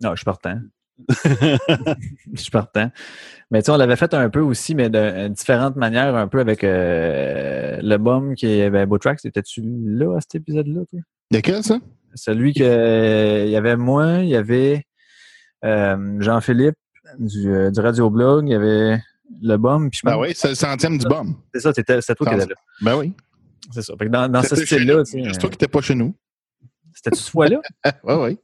non 0.00 0.10
je 0.10 0.16
suis 0.16 0.24
partant 0.24 0.58
je 1.24 2.40
suis 2.40 2.50
partant. 2.50 2.90
Mais 3.50 3.62
tu 3.62 3.66
sais, 3.66 3.72
on 3.72 3.76
l'avait 3.78 3.96
fait 3.96 4.12
un 4.12 4.28
peu 4.28 4.40
aussi, 4.40 4.74
mais 4.74 4.90
de 4.90 4.98
euh, 4.98 5.28
différentes 5.28 5.76
manières, 5.76 6.14
un 6.14 6.28
peu 6.28 6.40
avec 6.40 6.62
euh, 6.62 7.78
le 7.82 7.96
bum 7.96 8.34
qui 8.34 8.46
est 8.46 8.70
ben, 8.70 8.86
Botrax. 8.86 9.24
Étais-tu 9.24 9.62
là 9.64 10.16
à 10.16 10.20
cet 10.20 10.34
épisode-là, 10.34 10.82
toi? 10.90 11.00
Lequel, 11.30 11.62
ça? 11.62 11.78
Celui 12.14 12.52
que 12.52 12.62
euh, 12.62 13.44
il 13.46 13.50
y 13.50 13.56
avait 13.56 13.76
moi, 13.76 14.18
il 14.18 14.28
y 14.28 14.36
avait 14.36 14.84
euh, 15.64 16.16
Jean-Philippe 16.20 16.76
du, 17.18 17.50
euh, 17.50 17.70
du 17.70 17.80
Radio-Blog, 17.80 18.48
il 18.48 18.52
y 18.52 18.54
avait 18.54 18.98
le 19.40 19.56
bum, 19.56 19.90
puis 19.90 20.00
je 20.02 20.10
Ben 20.10 20.18
oui, 20.18 20.32
c'est 20.34 20.48
le 20.48 20.54
centième 20.54 20.98
du 20.98 21.06
BOM. 21.06 21.34
c'est 21.54 21.60
ça, 21.60 21.72
c'était 21.72 22.00
c'est 22.00 22.14
toi 22.14 22.26
qui 22.26 22.34
étais 22.34 22.46
là. 22.46 22.54
Ben 22.82 22.96
oui. 22.96 23.14
C'est 23.72 23.82
ça. 23.82 23.94
Fait 23.98 24.06
que 24.06 24.10
dans, 24.10 24.28
dans 24.30 24.42
ce 24.42 24.54
C'était 24.56 24.66
style-là, 24.76 25.04
C'est 25.04 25.20
toi 25.22 25.30
euh, 25.30 25.32
qui 25.38 25.46
n'étais 25.46 25.68
pas 25.68 25.80
chez 25.80 25.94
nous. 25.94 26.14
c'était-tu 26.94 27.18
ce 27.22 27.30
fois-là? 27.30 27.60
Oui, 28.04 28.14
oui. 28.14 28.38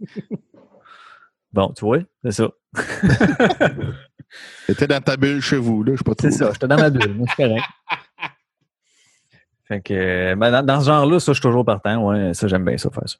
Bon, 1.52 1.72
tu 1.74 1.84
vois, 1.84 2.00
c'est 2.22 2.32
ça. 2.32 2.50
T'étais 4.66 4.86
dans 4.86 5.00
ta 5.00 5.16
bulle 5.16 5.40
chez 5.40 5.56
vous, 5.56 5.82
là, 5.82 5.92
je 5.92 5.98
sais 5.98 6.04
pas 6.04 6.14
trop. 6.14 6.28
C'est 6.28 6.36
ça, 6.36 6.50
j'étais 6.52 6.68
dans 6.68 6.76
ma 6.76 6.90
bulle, 6.90 7.14
moi, 7.14 7.26
c'est 7.34 7.44
correct. 7.46 7.64
Fait 9.68 9.80
que, 9.80 9.94
euh, 9.94 10.36
ben, 10.36 10.50
dans, 10.50 10.64
dans 10.64 10.80
ce 10.80 10.86
genre-là, 10.86 11.18
ça, 11.18 11.32
je 11.32 11.36
suis 11.36 11.42
toujours 11.42 11.64
partant. 11.64 12.04
Ouais, 12.08 12.34
ça, 12.34 12.46
j'aime 12.46 12.64
bien 12.64 12.76
ça, 12.76 12.90
faire 12.90 13.08
ça. 13.08 13.16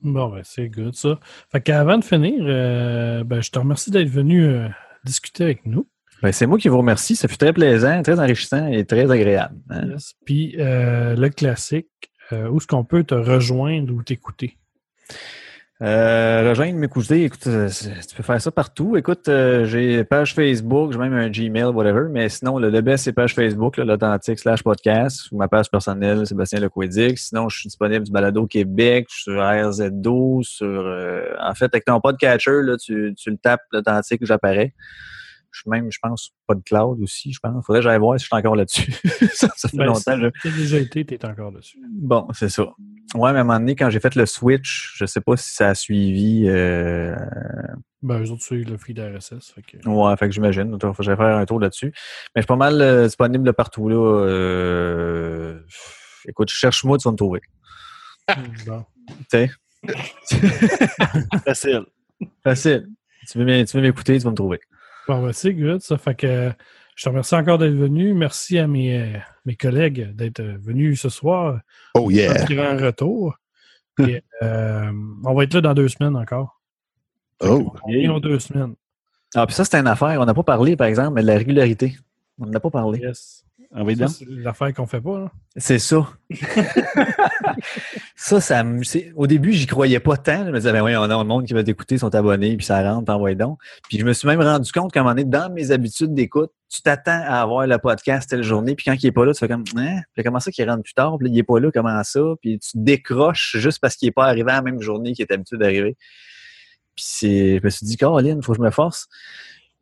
Bon, 0.00 0.28
ben, 0.28 0.42
c'est 0.44 0.68
good, 0.68 0.94
ça. 0.94 1.18
Fait 1.50 1.60
qu'avant 1.60 1.98
de 1.98 2.04
finir, 2.04 2.40
euh, 2.46 3.24
ben, 3.24 3.40
je 3.40 3.50
te 3.50 3.58
remercie 3.58 3.90
d'être 3.90 4.08
venu 4.08 4.44
euh, 4.44 4.68
discuter 5.04 5.44
avec 5.44 5.66
nous. 5.66 5.88
Ben, 6.22 6.32
c'est 6.32 6.46
moi 6.46 6.58
qui 6.58 6.68
vous 6.68 6.78
remercie. 6.78 7.14
Ça 7.16 7.28
fut 7.28 7.38
très 7.38 7.52
plaisant, 7.52 8.02
très 8.02 8.18
enrichissant 8.18 8.66
et 8.66 8.84
très 8.84 9.10
agréable. 9.10 9.54
hein. 9.70 9.86
Yes. 9.90 10.14
Puis, 10.24 10.56
euh, 10.58 11.14
le 11.14 11.28
classique, 11.28 11.88
euh, 12.32 12.48
où 12.48 12.58
est-ce 12.58 12.66
qu'on 12.66 12.84
peut 12.84 13.04
te 13.04 13.14
rejoindre 13.14 13.92
ou 13.94 14.02
t'écouter? 14.02 14.56
Euh, 15.80 16.50
rejoindre 16.50 16.84
cousins, 16.88 17.14
écoute, 17.14 17.42
tu 17.44 18.16
peux 18.16 18.22
faire 18.24 18.40
ça 18.42 18.50
partout. 18.50 18.96
Écoute, 18.96 19.28
euh, 19.28 19.64
j'ai 19.64 20.02
page 20.02 20.34
Facebook, 20.34 20.90
j'ai 20.92 20.98
même 20.98 21.12
un 21.12 21.30
Gmail, 21.30 21.66
whatever, 21.66 22.08
mais 22.10 22.28
sinon, 22.28 22.58
le, 22.58 22.68
le 22.68 22.80
best, 22.80 23.04
c'est 23.04 23.12
page 23.12 23.32
Facebook, 23.32 23.76
l'authentique 23.76 24.40
slash 24.40 24.64
podcast, 24.64 25.30
ou 25.30 25.36
ma 25.36 25.46
page 25.46 25.70
personnelle, 25.70 26.26
Sébastien 26.26 26.58
Lequedic. 26.58 27.16
Sinon, 27.16 27.48
je 27.48 27.60
suis 27.60 27.68
disponible 27.68 28.04
du 28.04 28.10
Balado 28.10 28.44
Québec, 28.48 29.06
je 29.08 29.14
suis 29.14 29.22
sur 29.22 29.40
RZ12, 29.40 30.42
sur, 30.42 30.66
euh, 30.66 31.28
en 31.40 31.54
fait, 31.54 31.66
avec 31.66 31.84
ton 31.84 32.00
podcatcher, 32.00 32.62
là, 32.64 32.76
tu, 32.76 33.14
tu 33.16 33.30
le 33.30 33.36
tapes, 33.36 33.62
l'authentique, 33.70 34.26
j'apparais. 34.26 34.74
Je 35.50 35.60
suis 35.60 35.70
même, 35.70 35.90
je 35.90 35.98
pense, 36.02 36.32
PodCloud 36.46 37.00
aussi, 37.00 37.32
je 37.32 37.40
pense. 37.40 37.64
Faudrait 37.64 37.80
que 37.80 37.84
j'aille 37.84 37.98
voir 37.98 38.18
si 38.18 38.24
je 38.24 38.26
suis 38.28 38.36
encore 38.36 38.54
là-dessus. 38.56 38.92
ça, 39.32 39.48
ça 39.56 39.68
fait 39.68 39.76
Ben, 39.76 39.86
longtemps. 39.86 40.12
as 40.12 40.48
déjà 40.50 40.78
été, 40.78 41.04
tu 41.04 41.14
es 41.14 41.24
encore 41.24 41.52
dessus. 41.52 41.78
Bon, 41.90 42.28
c'est 42.32 42.48
ça. 42.48 42.64
Ouais, 43.14 43.32
mais 43.32 43.38
à 43.38 43.40
un 43.40 43.44
moment 43.44 43.58
donné, 43.58 43.74
quand 43.74 43.88
j'ai 43.90 44.00
fait 44.00 44.14
le 44.14 44.26
switch, 44.26 44.94
je 44.96 45.06
sais 45.06 45.20
pas 45.22 45.36
si 45.36 45.52
ça 45.54 45.68
a 45.70 45.74
suivi. 45.74 46.44
Euh... 46.46 47.16
Ben, 48.02 48.22
eux 48.22 48.30
autres, 48.30 48.42
suivent 48.42 48.68
le 48.70 48.76
feed 48.76 48.98
RSS. 49.00 49.52
Fait 49.54 49.62
que... 49.62 49.88
Ouais, 49.88 50.16
fait 50.18 50.26
que 50.28 50.34
j'imagine. 50.34 50.76
Il 50.80 50.92
faudrait 50.94 51.16
faire 51.16 51.36
un 51.38 51.46
tour 51.46 51.58
là-dessus. 51.58 51.86
Mais 52.34 52.40
je 52.40 52.40
suis 52.42 52.46
pas 52.46 52.56
mal 52.56 52.80
euh, 52.82 53.06
disponible 53.06 53.52
partout 53.54 53.88
là. 53.88 53.96
Euh... 54.26 55.60
Écoute, 56.26 56.50
cherche-moi, 56.50 56.98
tu 56.98 57.04
vas 57.08 57.12
me 57.12 57.16
trouver. 57.16 57.40
Bon. 58.66 58.84
Tu 59.08 59.14
sais, 59.30 59.50
Facile. 61.44 61.86
facile. 62.44 62.88
Tu 63.30 63.38
veux 63.38 63.44
m'é- 63.44 63.64
tu 63.64 63.76
veux 63.76 63.82
m'écouter, 63.82 64.18
tu 64.18 64.24
vas 64.24 64.30
me 64.30 64.36
trouver. 64.36 64.60
Bon, 65.08 65.22
ben, 65.22 65.32
c'est 65.32 65.54
good, 65.54 65.80
ça. 65.80 65.96
Fait 65.96 66.14
que 66.14 66.52
je 66.94 67.04
te 67.04 67.08
remercie 67.08 67.34
encore 67.34 67.56
d'être 67.56 67.74
venu. 67.74 68.12
Merci 68.12 68.58
à 68.58 68.66
mes, 68.66 69.00
euh, 69.00 69.18
mes 69.46 69.56
collègues 69.56 70.14
d'être 70.14 70.40
euh, 70.40 70.58
venus 70.60 71.00
ce 71.00 71.08
soir. 71.08 71.60
Oh 71.94 72.10
yeah. 72.10 72.44
Un 72.50 72.76
retour. 72.76 73.34
Et, 74.00 74.22
euh, 74.42 74.92
on 75.24 75.34
va 75.34 75.44
être 75.44 75.54
là 75.54 75.60
dans 75.62 75.74
deux 75.74 75.88
semaines 75.88 76.14
encore. 76.14 76.60
Oh. 77.40 77.72
On 77.84 78.06
dans 78.06 78.20
deux 78.20 78.38
semaines. 78.38 78.74
Ah, 79.34 79.46
puis 79.46 79.54
ça, 79.54 79.64
c'est 79.64 79.78
une 79.78 79.86
affaire. 79.86 80.20
On 80.20 80.24
n'a 80.24 80.34
pas 80.34 80.42
parlé, 80.42 80.76
par 80.76 80.86
exemple, 80.86 81.14
mais 81.14 81.22
de 81.22 81.26
la 81.26 81.38
régularité. 81.38 81.96
On 82.38 82.46
n'en 82.46 82.52
a 82.52 82.60
pas 82.60 82.70
parlé. 82.70 83.00
Yes. 83.00 83.44
Dans. 83.70 84.08
c'est 84.08 84.24
l'affaire 84.28 84.72
qu'on 84.72 84.86
fait 84.86 85.00
pas. 85.00 85.18
Là. 85.18 85.32
C'est 85.56 85.78
ça. 85.78 86.08
ça, 88.16 88.40
ça 88.40 88.64
me- 88.64 88.82
c'est- 88.82 89.12
Au 89.14 89.26
début, 89.26 89.52
j'y 89.52 89.66
croyais 89.66 90.00
pas 90.00 90.16
tant. 90.16 90.46
Je 90.46 90.50
me 90.50 90.56
disais, 90.56 90.72
ben 90.72 90.82
oui, 90.82 90.96
on 90.96 91.02
a 91.02 91.08
le 91.18 91.24
monde 91.24 91.46
qui 91.46 91.52
va 91.54 91.62
t'écouter, 91.62 91.98
sont 91.98 92.14
abonnés, 92.14 92.56
puis 92.56 92.64
ça 92.64 92.82
rentre, 92.82 93.06
t'envoies 93.06 93.34
donc. 93.34 93.58
Puis 93.88 93.98
je 93.98 94.04
me 94.04 94.12
suis 94.12 94.26
même 94.26 94.40
rendu 94.40 94.72
compte 94.72 94.92
qu'à 94.92 95.00
un 95.00 95.02
moment 95.02 95.14
donné, 95.14 95.24
dans 95.28 95.52
mes 95.52 95.70
habitudes 95.70 96.14
d'écoute, 96.14 96.50
tu 96.70 96.82
t'attends 96.82 97.22
à 97.26 97.40
avoir 97.40 97.66
le 97.66 97.78
podcast 97.78 98.28
telle 98.28 98.42
journée, 98.42 98.74
puis 98.74 98.84
quand 98.86 98.94
il 99.02 99.06
est 99.06 99.12
pas 99.12 99.24
là, 99.24 99.32
tu 99.32 99.38
fais 99.38 99.48
comme, 99.48 99.64
hein? 99.76 100.00
Puis 100.14 100.24
comment 100.24 100.40
ça 100.40 100.50
qu'il 100.50 100.68
rentre 100.68 100.82
plus 100.82 100.94
tard, 100.94 101.16
puis 101.18 101.28
il 101.30 101.38
est 101.38 101.42
pas 101.42 101.60
là, 101.60 101.70
comment 101.72 102.02
ça? 102.04 102.20
Puis 102.40 102.58
tu 102.58 102.70
décroches 102.74 103.56
juste 103.58 103.80
parce 103.80 103.96
qu'il 103.96 104.08
est 104.08 104.12
pas 104.12 104.24
arrivé 104.26 104.50
à 104.50 104.56
la 104.56 104.62
même 104.62 104.80
journée 104.80 105.12
qu'il 105.12 105.24
est 105.28 105.32
habitué 105.32 105.56
d'arriver. 105.58 105.96
Puis 106.94 107.04
c'est, 107.06 107.58
je 107.58 107.64
me 107.64 107.70
suis 107.70 107.86
dit, 107.86 107.96
Caroline, 107.96 108.42
faut 108.42 108.52
que 108.52 108.58
je 108.58 108.62
me 108.62 108.70
force. 108.70 109.08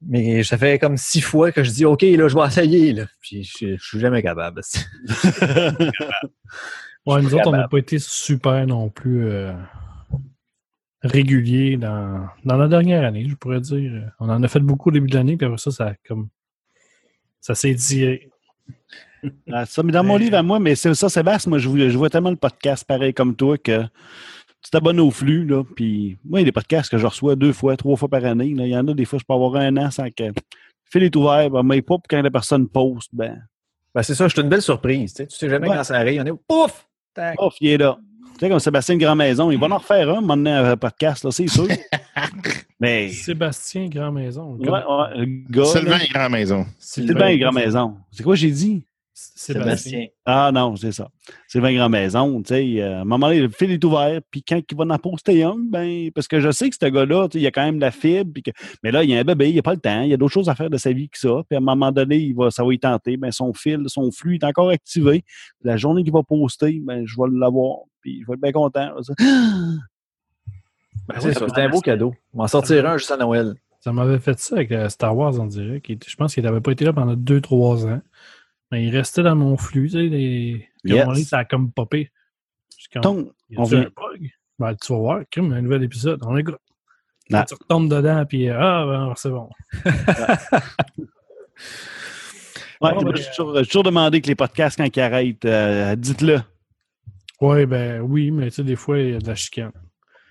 Mais 0.03 0.43
ça 0.43 0.59
fait 0.59 0.79
comme 0.79 0.97
six 0.97 1.21
fois 1.21 1.53
que 1.53 1.63
je 1.65 1.71
dis, 1.71 1.85
OK, 1.85 2.03
là, 2.03 2.29
je 2.29 2.35
vais 2.37 2.47
essayer, 2.47 2.93
là. 2.93 3.07
Puis 3.21 3.45
je, 3.45 3.77
je 3.77 3.83
suis 3.85 3.99
jamais 4.01 4.23
capable. 4.23 4.61
Ouais, 7.07 7.23
nous 7.23 7.33
autres, 7.37 7.47
on 7.47 7.53
n'a 7.53 7.69
pas 7.69 7.79
été 7.79 8.01
super 8.01 8.67
non 8.67 8.89
plus 8.89 9.29
euh, 9.29 9.53
réguliers 11.03 11.77
dans, 11.77 12.27
dans 12.45 12.57
la 12.57 12.67
dernière 12.67 13.05
année, 13.05 13.29
je 13.29 13.37
pourrais 13.37 13.61
dire. 13.61 14.11
On 14.19 14.29
en 14.29 14.43
a 14.43 14.49
fait 14.49 14.59
beaucoup 14.59 14.89
au 14.89 14.93
début 14.93 15.09
de 15.09 15.15
l'année, 15.15 15.37
puis 15.37 15.47
après 15.47 15.59
ça, 15.59 15.71
ça 15.71 15.95
comme. 16.09 16.29
Ça 17.41 17.55
s'est 17.55 17.75
dit. 17.75 18.19
Ah, 19.53 19.67
ça, 19.67 19.85
mais 19.85 19.93
dans 19.93 20.03
mon 20.03 20.17
livre 20.17 20.37
à 20.37 20.43
moi, 20.43 20.59
mais 20.59 20.75
c'est 20.75 20.93
ça, 20.95 21.09
Sébastien, 21.09 21.51
moi, 21.51 21.59
je, 21.61 21.69
vois- 21.69 21.89
je 21.89 21.97
vois 21.97 22.11
tellement 22.11 22.31
le 22.31 22.37
podcast 22.37 22.85
pareil 22.85 23.15
comme 23.15 23.37
toi 23.37 23.57
que 23.57 23.83
tu 24.63 24.71
t'abonnes 24.71 25.01
au 25.01 25.11
flux, 25.11 25.45
là, 25.47 25.63
puis 25.77 26.17
moi, 26.25 26.41
il 26.41 26.43
y 26.43 26.45
a 26.45 26.47
des 26.47 26.53
podcasts 26.53 26.91
que 26.91 26.99
je 26.99 27.07
reçois 27.07 27.37
deux 27.37 27.53
fois, 27.53 27.77
trois 27.77 27.97
fois 27.97 28.09
par 28.09 28.25
année. 28.25 28.53
là. 28.55 28.67
Il 28.67 28.71
y 28.73 28.77
en 28.77 28.87
a 28.89 28.95
des 28.95 29.05
fois, 29.05 29.19
je 29.19 29.25
peux 29.25 29.35
avoir 29.35 29.55
un 29.57 29.77
an 29.77 29.91
sans 29.91 30.11
que. 30.11 30.25
Le 30.25 30.33
fil 30.91 31.03
est 31.03 31.17
ouvert, 31.17 31.51
ben, 31.51 31.63
mais 31.63 31.83
pas 31.83 31.95
pour 31.97 32.03
quand 32.09 32.23
la 32.23 32.31
personne 32.31 32.69
poste, 32.69 33.11
ben, 33.13 33.43
Ben, 33.95 34.03
c'est 34.03 34.15
ça, 34.15 34.29
je 34.29 34.33
suis 34.35 34.43
une 34.43 34.49
belle 34.49 34.63
surprise. 34.63 35.13
Tu 35.15 35.23
sais, 35.23 35.27
tu 35.27 35.37
sais 35.37 35.49
jamais 35.49 35.69
Ouais. 35.69 35.77
quand 35.77 35.85
ça 35.85 35.97
arrive. 35.97 36.23
On 36.23 36.27
est 36.27 36.33
pouf! 36.49 36.87
Tac. 37.15 37.35
off, 37.41 37.55
il 37.61 37.69
est 37.69 37.77
là. 37.79 37.99
Tu 38.35 38.41
sais, 38.41 38.49
comme 38.51 38.59
Sébastien 38.61 38.97
Grand 38.99 39.17
Maison, 39.17 39.51
il 39.51 39.59
va 39.59 39.67
en 39.69 39.79
refaire 39.79 40.11
un, 40.11 40.21
maintenant, 40.21 40.65
un 40.65 40.77
podcast, 40.77 41.25
là, 41.25 41.31
c'est 41.31 41.49
sûr. 41.49 41.67
mais. 42.81 43.09
Sébastien 43.09 43.89
Grand 43.89 44.13
Maison. 44.13 44.57
Ouais, 44.57 44.69
ouais. 44.69 45.65
Sylvain 45.65 45.91
là, 45.99 46.05
est 46.05 46.09
grand 46.13 46.29
maison. 46.31 46.67
Sylvain 46.79 47.37
Grand 47.39 47.53
Maison. 47.53 47.97
C'est 48.11 48.23
quoi 48.23 48.35
j'ai 48.35 48.51
dit? 48.51 48.85
Sébastien. 49.19 50.09
Ah 50.27 50.51
non, 50.53 50.77
c'est 50.77 50.93
ça. 50.93 51.09
C'est 51.49 51.59
20 51.59 51.73
grand 51.73 51.89
maison, 51.89 52.43
tu 52.43 52.49
sais. 52.49 52.83
euh, 52.83 52.99
à 52.99 53.01
un 53.01 53.05
moment 53.05 53.29
donné, 53.29 53.41
le 53.41 53.49
fil 53.49 53.71
est 53.71 53.83
ouvert, 53.83 54.21
puis 54.31 54.43
quand 54.43 54.61
il 54.71 54.77
va 54.77 54.85
en 54.85 54.99
poster 54.99 55.43
un, 55.43 55.57
ben, 55.57 56.11
parce 56.15 56.29
que 56.29 56.39
je 56.39 56.51
sais 56.51 56.69
que 56.69 56.77
ce 56.79 56.87
gars-là, 56.87 57.27
tu 57.29 57.33
sais, 57.33 57.39
il 57.39 57.43
y 57.45 57.47
a 57.47 57.51
quand 57.51 57.65
même 57.65 57.77
de 57.77 57.81
la 57.81 57.91
fibre, 57.91 58.31
puis 58.35 58.43
que, 58.43 58.51
mais 58.83 58.91
là, 58.91 59.05
il 59.05 59.11
y 59.11 59.17
a 59.17 59.19
un 59.19 59.25
bébé, 59.25 59.49
il 59.49 59.55
n'y 59.55 59.59
a 59.59 59.63
pas 59.63 59.73
le 59.73 59.81
temps, 59.81 60.03
il 60.03 60.11
y 60.11 60.13
a 60.13 60.19
d'autres 60.19 60.35
choses 60.35 60.51
à 60.51 60.55
faire 60.55 60.69
de 60.69 60.77
sa 60.77 60.93
vie 60.93 61.09
que 61.09 61.19
ça, 61.19 61.43
puis 61.49 61.57
à 61.57 61.61
un 61.61 61.63
moment 61.63 61.93
donné, 61.93 62.19
il 62.19 62.35
va, 62.35 62.51
ça 62.51 62.63
va 62.63 62.75
y 62.75 62.79
tenter, 62.79 63.17
ben, 63.17 63.33
son 63.33 63.55
fil, 63.55 63.85
son 63.87 64.11
flux 64.11 64.35
est 64.35 64.45
encore 64.45 64.69
activé. 64.69 65.25
La 65.63 65.79
journée 65.79 66.03
qu'il 66.05 66.13
va 66.13 66.23
poster, 66.23 66.79
ben, 66.83 67.07
je 67.07 67.17
vais 67.17 67.29
l'avoir, 67.33 67.79
puis 68.03 68.21
je 68.21 68.27
vais 68.27 68.35
être 68.35 68.43
bien 68.43 68.53
content. 68.53 69.03
ça. 69.03 69.15
Ben, 71.09 71.21
c'est 71.21 71.35
ça, 71.35 71.47
c'est 71.55 71.61
un 71.61 71.69
beau 71.69 71.81
cadeau. 71.81 72.15
On 72.35 72.39
va 72.39 72.45
en 72.45 72.49
sortir 72.49 72.85
un 72.85 72.97
juste 72.97 73.13
à 73.13 73.17
Noël. 73.17 73.55
Ça 73.79 73.93
m'avait 73.93 74.19
fait 74.19 74.37
ça 74.41 74.57
avec 74.57 74.73
euh, 74.73 74.89
Star 74.89 75.17
Wars 75.17 75.39
en 75.39 75.47
direct. 75.47 76.05
Je 76.09 76.17
pense 76.17 76.35
qu'il 76.35 76.43
n'avait 76.43 76.61
pas 76.61 76.73
été 76.73 76.85
là 76.85 76.93
pendant 76.93 77.15
2-3 77.15 77.87
ans. 77.87 78.01
Mais 78.73 78.85
il 78.85 78.97
restait 78.97 79.23
dans 79.23 79.37
mon 79.37 79.57
flux. 79.57 79.89
Tu 79.91 79.97
sais, 79.97 80.03
les... 80.03 80.69
Un 80.87 81.05
donné, 81.05 81.19
Yes. 81.21 81.29
ça 81.29 81.39
a 81.39 81.45
comme 81.45 81.71
popé. 81.73 82.11
Je 82.77 82.83
suis 82.83 82.89
comme, 82.91 83.03
Donc, 83.03 83.33
on 83.57 83.65
un 83.65 83.69
vient. 83.69 83.81
bug? 83.83 84.31
Ben, 84.59 84.75
tu 84.75 84.93
vas 84.93 84.99
voir, 84.99 85.21
crime, 85.31 85.53
un 85.53 85.61
nouvel 85.63 85.83
épisode. 85.85 86.21
On 86.25 86.37
écoute. 86.37 86.57
Ah. 87.33 87.45
Tu 87.47 87.55
retombes 87.55 87.91
dedans, 87.91 88.25
puis 88.25 88.49
euh, 88.49 88.59
ah, 88.59 88.85
ben, 88.87 89.13
c'est 89.17 89.31
bon. 89.31 89.49
Ouais, 92.81 92.93
ben, 92.93 93.17
j'ai 93.17 93.65
toujours, 93.65 93.83
demandé 93.83 94.21
que 94.21 94.27
les 94.27 94.35
podcasts, 94.35 94.77
quand 94.77 94.85
ils 94.95 95.01
arrêtent, 95.01 95.45
euh, 95.47 95.97
dites-le. 95.97 96.43
Oui, 97.41 97.65
ben 97.67 98.03
oui, 98.03 98.31
mais 98.31 98.51
tu 98.51 98.57
sais, 98.57 98.65
des 98.65 98.77
fois, 98.77 98.99
il 98.99 99.11
y 99.13 99.15
a 99.15 99.19
de 99.19 99.27
la 99.27 99.35
chicane. 99.35 99.73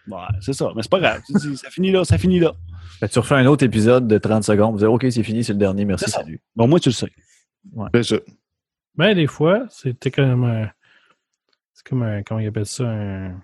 Ouais, 0.08 0.18
c'est 0.42 0.54
ça, 0.54 0.72
mais 0.76 0.84
c'est 0.84 0.92
pas 0.92 1.00
grave. 1.00 1.22
Tu 1.26 1.34
dis, 1.34 1.58
ça 1.58 1.70
finit 1.72 1.92
là, 1.92 2.04
ça 2.06 2.18
finit 2.20 2.40
là. 2.40 2.54
Que 3.02 3.08
tu 3.08 3.18
refais 3.20 3.36
un 3.36 3.48
autre 3.48 3.66
épisode 3.66 4.08
de 4.08 4.18
30 4.20 4.44
secondes. 4.44 4.74
Vous 4.74 4.78
dites, 4.78 4.88
OK, 4.88 5.06
c'est 5.10 5.24
fini, 5.24 5.44
c'est 5.44 5.54
le 5.54 5.60
dernier. 5.60 5.86
Merci, 5.86 6.10
salut. 6.10 6.40
Bon, 6.56 6.68
moi, 6.68 6.80
tu 6.80 6.90
le 6.90 6.94
sais. 6.94 7.12
C'est 7.94 8.04
ça. 8.04 8.16
Ben, 8.96 9.14
des 9.14 9.28
fois, 9.28 9.66
c'était 9.70 10.12
comme 10.12 10.44
un. 10.46 10.70
C'est 11.74 11.86
comme 11.88 12.04
un. 12.04 12.24
Comment 12.24 12.40
ils 12.40 12.48
appellent 12.48 12.66
ça? 12.66 12.86
Un. 12.86 13.42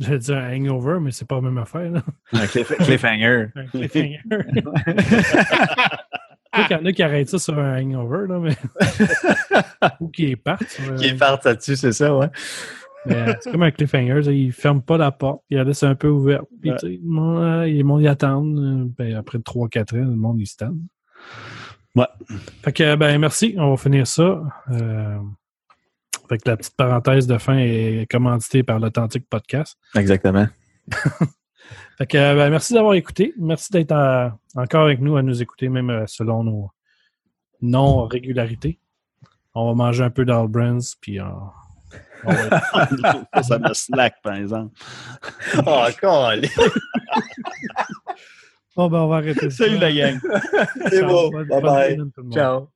J'allais 0.00 0.18
dire 0.18 0.36
un 0.38 0.56
hangover, 0.56 0.98
mais 1.00 1.10
c'est 1.10 1.26
pas 1.28 1.34
la 1.36 1.40
même 1.42 1.58
affaire. 1.58 1.90
Là. 1.90 2.02
Un 2.32 2.46
cliff- 2.46 2.74
cliffhanger. 2.78 3.48
Un 3.54 3.66
cliffhanger. 3.66 4.20
Qu'il 6.52 6.76
y 6.76 6.80
en 6.80 6.84
a 6.84 6.92
qui 6.92 7.02
arrêtent 7.02 7.28
ça 7.28 7.38
sur 7.38 7.56
un 7.58 7.80
hangover, 7.80 8.26
là, 8.28 8.38
mais. 8.40 8.56
Ou 10.00 10.08
qui 10.08 10.34
partent. 10.36 10.64
sur 10.68 10.94
Qui 10.96 11.14
part 11.14 11.38
là-dessus, 11.44 11.76
c'est 11.76 11.92
ça, 11.92 12.14
ouais. 12.16 12.28
Mais 13.06 13.36
c'est 13.40 13.52
comme 13.52 13.62
un 13.62 13.70
cliffhanger, 13.70 14.16
tu 14.16 14.22
sais, 14.24 14.36
il 14.36 14.52
ferme 14.52 14.82
pas 14.82 14.98
la 14.98 15.10
porte, 15.12 15.42
il 15.48 15.56
la 15.58 15.64
laisse 15.64 15.82
un 15.84 15.94
peu 15.94 16.08
ouverte. 16.08 16.46
Puis, 16.60 16.70
Ouais. 16.70 16.76
tu 16.80 16.86
sais, 16.88 17.00
le 17.02 17.08
monde, 17.08 17.42
euh, 17.42 17.66
le 17.66 17.82
monde 17.84 18.02
y 18.02 18.08
attend. 18.08 18.44
euh, 18.44 18.84
Ben, 18.98 19.14
après 19.14 19.38
3-4 19.38 19.94
ans, 19.94 20.04
le 20.04 20.16
monde 20.16 20.40
y 20.40 20.46
stand. 20.46 20.76
Ouais. 21.96 22.06
Fait 22.62 22.72
que, 22.72 22.94
ben, 22.96 23.18
merci. 23.18 23.54
On 23.58 23.70
va 23.70 23.76
finir 23.76 24.06
ça. 24.06 24.42
Euh, 24.70 25.18
fait 26.28 26.38
que 26.38 26.48
la 26.48 26.56
petite 26.56 26.76
parenthèse 26.76 27.26
de 27.26 27.38
fin 27.38 27.58
est 27.58 28.06
commanditée 28.08 28.62
par 28.62 28.78
l'Authentique 28.78 29.28
Podcast. 29.28 29.76
Exactement. 29.96 30.46
Fait 31.98 32.06
que, 32.06 32.34
ben, 32.34 32.50
merci 32.50 32.72
d'avoir 32.72 32.94
écouté. 32.94 33.34
Merci 33.36 33.72
d'être 33.72 33.92
euh, 33.92 34.30
encore 34.54 34.84
avec 34.84 35.00
nous 35.00 35.16
à 35.16 35.22
nous 35.22 35.42
écouter, 35.42 35.68
même 35.68 35.90
euh, 35.90 36.04
selon 36.06 36.44
nos 36.44 36.70
non-régularités. 37.60 38.78
On 39.54 39.66
va 39.66 39.74
manger 39.74 40.04
un 40.04 40.10
peu 40.10 40.24
d'Albrands, 40.24 40.78
puis 41.00 41.20
euh, 41.20 41.24
on 42.24 42.32
va 42.32 42.46
être 43.34 43.44
ça 43.44 43.58
me 43.58 43.74
slack, 43.74 44.14
par 44.22 44.36
exemple. 44.36 44.72
Oh. 45.66 45.86
Bon, 48.76 48.88
ben, 48.88 48.98
on 49.00 49.08
va 49.08 49.16
arrêter 49.16 49.50
ça. 49.50 49.64
Salut 49.64 49.78
la 49.78 49.92
gang. 49.92 50.18
C'est. 50.90 51.02
Bonne- 51.02 51.46
Bye 51.48 51.60
bye. 51.62 51.96
Ciao. 52.32 52.70